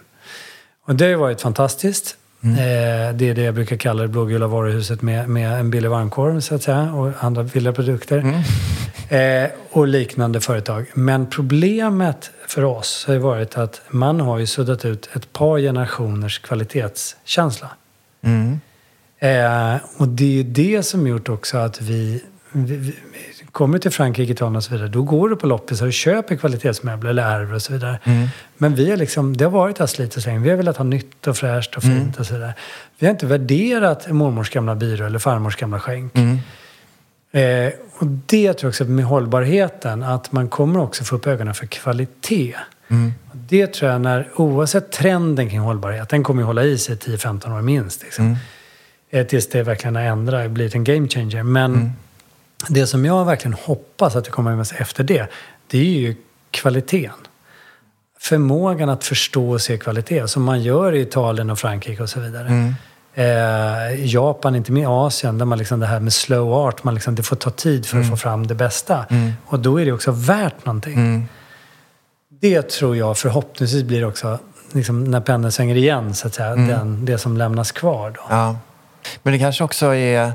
Och 0.86 0.94
det 0.94 1.04
har 1.04 1.10
ju 1.10 1.16
varit 1.16 1.40
fantastiskt. 1.40 2.16
Eh, 2.44 3.14
det 3.14 3.30
är 3.30 3.34
det 3.34 3.42
jag 3.42 3.54
brukar 3.54 3.76
kalla 3.76 4.02
det 4.02 4.08
blågula 4.08 4.46
varuhuset 4.46 5.02
med, 5.02 5.28
med 5.28 5.60
en 5.60 5.70
billig 5.70 5.90
varmkorv 5.90 6.40
så 6.40 6.54
att 6.54 6.62
säga 6.62 6.92
och 6.92 7.12
andra 7.20 7.42
billiga 7.42 7.72
produkter. 7.72 8.42
Eh, 9.08 9.50
och 9.70 9.88
liknande 9.88 10.40
företag. 10.40 10.86
Men 10.94 11.26
problemet 11.26 12.30
för 12.46 12.64
oss 12.64 13.04
har 13.06 13.14
ju 13.14 13.20
varit 13.20 13.58
att 13.58 13.82
man 13.88 14.20
har 14.20 14.38
ju 14.38 14.46
suddat 14.46 14.84
ut 14.84 15.08
ett 15.16 15.32
par 15.32 15.58
generationers 15.58 16.38
kvalitetskänsla. 16.38 17.70
Mm. 18.22 18.60
Eh, 19.18 19.80
och 19.96 20.08
det 20.08 20.24
är 20.24 20.28
ju 20.28 20.42
det 20.42 20.82
som 20.82 21.06
gjort 21.06 21.28
också 21.28 21.58
att 21.58 21.80
vi, 21.80 22.22
vi, 22.52 22.76
vi 22.76 22.94
kommer 23.54 23.78
till 23.78 23.90
Frankrike, 23.90 24.32
Italien 24.32 24.56
och 24.56 24.64
så 24.64 24.70
vidare. 24.70 24.88
Då 24.88 25.02
går 25.02 25.28
du 25.28 25.36
på 25.36 25.46
loppisar 25.46 25.86
och 25.86 25.92
köper 25.92 26.36
kvalitetsmöbler 26.36 27.10
eller 27.10 27.22
ärver 27.22 27.54
och 27.54 27.62
så 27.62 27.72
vidare. 27.72 27.98
Men 28.56 28.74
vi 28.74 28.90
har 28.90 28.96
liksom, 28.96 29.36
det 29.36 29.44
har 29.44 29.50
varit 29.50 29.78
här 29.78 29.86
slit 29.86 30.16
och 30.16 30.22
släng. 30.22 30.42
Vi 30.42 30.50
har 30.50 30.56
velat 30.56 30.76
ha 30.76 30.84
nytt 30.84 31.26
och 31.26 31.36
fräscht 31.36 31.76
och 31.76 31.82
fint 31.82 32.20
och 32.20 32.26
så 32.26 32.34
vidare. 32.34 32.54
Vi 32.98 33.06
har 33.06 33.10
inte 33.10 33.26
värderat 33.26 34.10
mormors 34.10 34.50
gamla 34.50 34.74
byrå 34.74 35.06
eller 35.06 35.18
farmors 35.18 35.56
gamla 35.56 35.80
skänk. 35.80 36.12
Eh, 37.32 37.72
och 37.98 38.06
det 38.06 38.52
tror 38.52 38.62
jag 38.62 38.68
också 38.68 38.84
med 38.84 39.04
hållbarheten, 39.04 40.02
att 40.02 40.32
man 40.32 40.48
kommer 40.48 40.80
också 40.80 41.04
få 41.04 41.16
upp 41.16 41.26
ögonen 41.26 41.54
för 41.54 41.66
kvalitet. 41.66 42.54
Och 43.30 43.36
Det 43.36 43.66
tror 43.66 43.90
jag 43.90 44.00
när, 44.00 44.28
oavsett 44.36 44.92
trenden 44.92 45.48
kring 45.48 45.60
hållbarhet, 45.60 46.08
den 46.08 46.22
kommer 46.22 46.42
ju 46.42 46.46
hålla 46.46 46.64
i 46.64 46.78
sig 46.78 46.96
10-15 46.96 47.58
år 47.58 47.62
minst. 47.62 48.02
Liksom. 48.02 48.36
Eh, 49.10 49.26
tills 49.26 49.48
det 49.48 49.62
verkligen 49.62 49.96
har 49.96 50.02
ändrat, 50.02 50.50
blivit 50.50 50.74
en 50.74 50.84
game 50.84 51.08
changer. 51.08 51.42
Men 51.42 51.92
det 52.68 52.86
som 52.86 53.04
jag 53.04 53.24
verkligen 53.24 53.54
hoppas 53.54 54.16
att 54.16 54.24
det 54.24 54.30
kommer 54.30 54.56
med 54.56 54.66
sig 54.66 54.78
efter 54.80 55.04
det, 55.04 55.26
det 55.66 55.78
är 55.78 56.00
ju 56.00 56.16
kvaliteten. 56.50 57.16
Förmågan 58.18 58.88
att 58.88 59.04
förstå 59.04 59.50
och 59.50 59.60
se 59.60 59.78
kvalitet, 59.78 60.28
som 60.28 60.42
man 60.42 60.62
gör 60.62 60.92
i 60.92 61.00
Italien 61.00 61.50
och 61.50 61.58
Frankrike 61.58 62.02
och 62.02 62.10
så 62.10 62.20
vidare. 62.20 62.74
Eh, 63.14 64.04
Japan, 64.04 64.56
inte 64.56 64.72
minst 64.72 64.88
Asien, 64.88 65.38
där 65.38 65.44
man 65.44 65.58
liksom 65.58 65.80
det 65.80 65.86
här 65.86 66.00
med 66.00 66.12
slow 66.12 66.52
art, 66.52 66.84
man 66.84 66.94
liksom, 66.94 67.14
det 67.14 67.22
får 67.22 67.36
ta 67.36 67.50
tid 67.50 67.86
för 67.86 68.00
att 68.00 68.10
få 68.10 68.16
fram 68.16 68.46
det 68.46 68.54
bästa. 68.54 69.06
Och 69.46 69.58
då 69.58 69.80
är 69.80 69.84
det 69.84 69.92
också 69.92 70.10
värt 70.10 70.64
någonting. 70.64 71.28
Det 72.40 72.68
tror 72.70 72.96
jag 72.96 73.18
förhoppningsvis 73.18 73.82
blir 73.82 74.04
också, 74.04 74.38
liksom, 74.72 75.04
när 75.04 75.20
pendeln 75.20 75.52
svänger 75.52 75.76
igen, 75.76 76.14
så 76.14 76.26
att 76.26 76.34
säga, 76.34 76.56
den, 76.56 77.04
det 77.04 77.18
som 77.18 77.36
lämnas 77.36 77.72
kvar. 77.72 78.10
Då. 78.10 78.20
Ja. 78.28 78.56
Men 79.22 79.32
det 79.32 79.38
kanske 79.38 79.64
också 79.64 79.94
är 79.94 80.32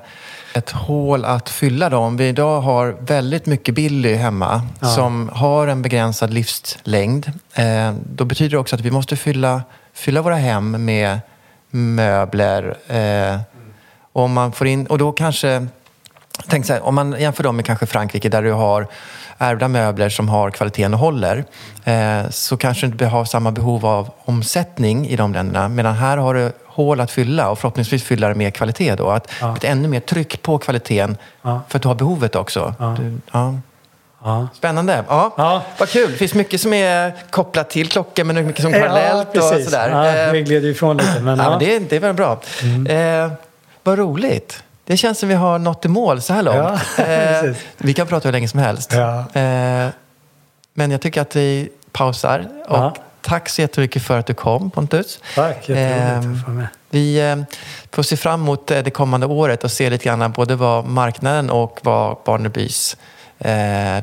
ett 0.53 0.69
hål 0.69 1.25
att 1.25 1.49
fylla 1.49 1.89
då. 1.89 1.97
Om 1.97 2.17
vi 2.17 2.27
idag 2.27 2.61
har 2.61 2.97
väldigt 2.99 3.45
mycket 3.45 3.75
Billy 3.75 4.15
hemma 4.15 4.61
som 4.95 5.29
har 5.33 5.67
en 5.67 5.81
begränsad 5.81 6.33
livslängd. 6.33 7.31
Eh, 7.53 7.93
då 8.13 8.25
betyder 8.25 8.49
det 8.49 8.57
också 8.57 8.75
att 8.75 8.81
vi 8.81 8.91
måste 8.91 9.15
fylla, 9.15 9.63
fylla 9.93 10.21
våra 10.21 10.35
hem 10.35 10.85
med 10.85 11.19
möbler. 11.69 12.77
Eh, 12.87 13.39
och, 14.13 14.29
man 14.29 14.51
får 14.51 14.67
in, 14.67 14.87
och 14.87 14.97
då 14.97 15.11
kanske... 15.11 15.67
Tänk 16.47 16.65
så 16.65 16.73
här, 16.73 16.85
om 16.85 16.95
man 16.95 17.15
jämför 17.19 17.43
dem 17.43 17.55
med 17.55 17.65
kanske 17.65 17.85
Frankrike 17.85 18.29
där 18.29 18.43
du 18.43 18.51
har 18.51 18.87
ärvda 19.37 19.67
möbler 19.67 20.09
som 20.09 20.29
har 20.29 20.51
kvaliteten 20.51 20.93
och 20.93 20.99
håller 20.99 21.43
eh, 21.83 22.29
så 22.29 22.57
kanske 22.57 22.87
du 22.87 22.91
inte 22.91 23.05
har 23.05 23.25
samma 23.25 23.51
behov 23.51 23.85
av 23.85 24.09
omsättning 24.25 25.07
i 25.07 25.15
de 25.15 25.33
länderna. 25.33 25.67
Medan 25.67 25.95
här 25.95 26.17
har 26.17 26.33
du 26.33 26.51
hål 26.83 26.99
att 26.99 27.11
fylla 27.11 27.49
och 27.49 27.59
förhoppningsvis 27.59 28.03
fylla 28.03 28.27
det 28.27 28.35
med 28.35 28.53
kvalitet. 28.53 28.95
Då. 28.95 29.09
Att 29.09 29.31
Ja. 29.41 29.55
Ett 29.57 29.63
ännu 29.63 29.87
mer 29.87 29.99
tryck 29.99 30.41
på 30.41 30.57
kvaliteten 30.57 31.17
Ja. 31.41 31.61
för 31.67 31.77
att 31.77 31.81
du 31.81 31.87
har 31.87 31.95
behovet 31.95 32.35
också. 32.35 32.73
Ja. 32.79 32.95
Du, 32.99 33.17
ja. 33.31 34.47
Spännande. 34.53 35.03
Ja, 35.09 35.33
Ja. 35.37 35.61
Vad 35.79 35.89
kul. 35.89 36.11
Det 36.11 36.17
finns 36.17 36.33
mycket 36.33 36.61
som 36.61 36.73
är 36.73 37.13
kopplat 37.29 37.69
till 37.69 37.89
klockor 37.89 38.23
men 38.23 38.47
mycket 38.47 38.61
som 38.61 38.71
parallellt 38.71 39.37
och 39.37 39.43
sådär. 39.43 39.89
Ja, 39.89 40.07
Eh, 40.27 40.31
vi 40.31 40.41
gled 40.41 40.65
ifrån 40.65 40.97
lite. 40.97 41.19
Men, 41.19 41.37
Ja, 41.39 41.49
men 41.49 41.59
det, 41.59 41.79
det 41.79 41.95
är 41.95 41.99
väl 41.99 42.13
bra. 42.13 42.39
Eh, 42.89 43.31
vad 43.83 43.97
roligt. 43.99 44.63
Det 44.85 44.97
känns 44.97 45.19
som 45.19 45.29
vi 45.29 45.35
har 45.35 45.59
nått 45.59 45.85
i 45.85 45.87
mål 45.87 46.21
så 46.21 46.33
här 46.33 46.43
långt. 46.43 46.79
Eh, 46.97 47.55
vi 47.77 47.93
kan 47.93 48.07
prata 48.07 48.27
hur 48.27 48.33
länge 48.33 48.47
som 48.47 48.59
helst. 48.59 48.93
Eh, 48.93 49.87
men 50.73 50.91
jag 50.91 51.01
tycker 51.01 51.21
att 51.21 51.35
vi 51.35 51.69
pausar. 51.91 52.45
Och. 52.67 52.97
Tack 53.21 53.49
så 53.49 53.61
jättemycket 53.61 54.03
för 54.03 54.19
att 54.19 54.25
du 54.25 54.33
kom 54.33 54.71
Pontus. 54.71 55.19
Tack, 55.35 55.69
jätteroligt 55.69 56.25
Ehm, 56.25 56.33
att 56.35 56.45
få 56.45 56.51
med. 56.51 56.67
Vi 56.89 57.29
eh, 57.31 57.35
får 57.91 58.03
se 58.03 58.17
fram 58.17 58.41
emot 58.41 58.71
eh, 58.71 58.79
det 58.83 58.91
kommande 58.91 59.25
året 59.27 59.63
och 59.63 59.71
se 59.71 59.89
lite 59.89 60.05
grann 60.05 60.31
både 60.31 60.55
vad 60.55 60.85
marknaden 60.85 61.49
och 61.49 61.79
vad 61.81 62.17
Barnebys 62.25 62.97
eh, 63.39 63.51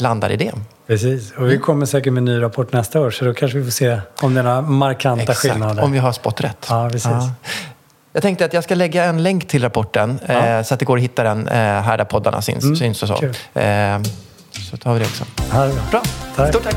landar 0.01 0.31
i 0.31 0.37
det. 0.37 0.53
Precis, 0.87 1.33
och 1.33 1.51
vi 1.51 1.59
kommer 1.59 1.87
säkert 1.87 2.13
med 2.13 2.21
en 2.21 2.25
ny 2.25 2.43
rapport 2.43 2.73
nästa 2.73 3.01
år 3.01 3.11
så 3.11 3.25
då 3.25 3.35
kanske 3.35 3.59
vi 3.59 3.65
får 3.65 3.71
se 3.71 4.01
om 4.21 4.35
det 4.35 4.41
är 4.41 4.45
några 4.45 4.61
markanta 4.61 5.23
Exakt, 5.23 5.39
skillnader. 5.41 5.83
om 5.83 5.93
vi 5.93 5.99
har 5.99 6.13
spått 6.13 6.41
rätt. 6.41 6.67
Ja, 6.69 6.89
precis. 6.93 7.11
Jag 8.13 8.23
tänkte 8.23 8.45
att 8.45 8.53
jag 8.53 8.65
ska 8.65 8.75
lägga 8.75 9.05
en 9.05 9.23
länk 9.23 9.49
till 9.49 9.63
rapporten 9.63 10.19
eh, 10.27 10.63
så 10.63 10.75
att 10.75 10.81
det 10.81 10.87
går 10.87 10.97
att 10.97 11.03
hitta 11.03 11.23
den 11.23 11.49
här 11.49 11.99
där 11.99 12.05
poddarna 12.05 12.43
syns, 12.43 12.79
syns 12.79 13.03
och 13.03 13.09
så. 13.09 13.15
kul. 13.17 13.37
Eh, 13.55 13.65
så 14.71 14.77
tar 14.77 14.93
vi 14.95 14.99
det 14.99 15.05
också. 15.07 15.25
Ja, 15.53 15.71
Bra, 15.91 16.03
Tack. 16.37 16.49
stort 16.49 16.63
tack. 16.65 16.77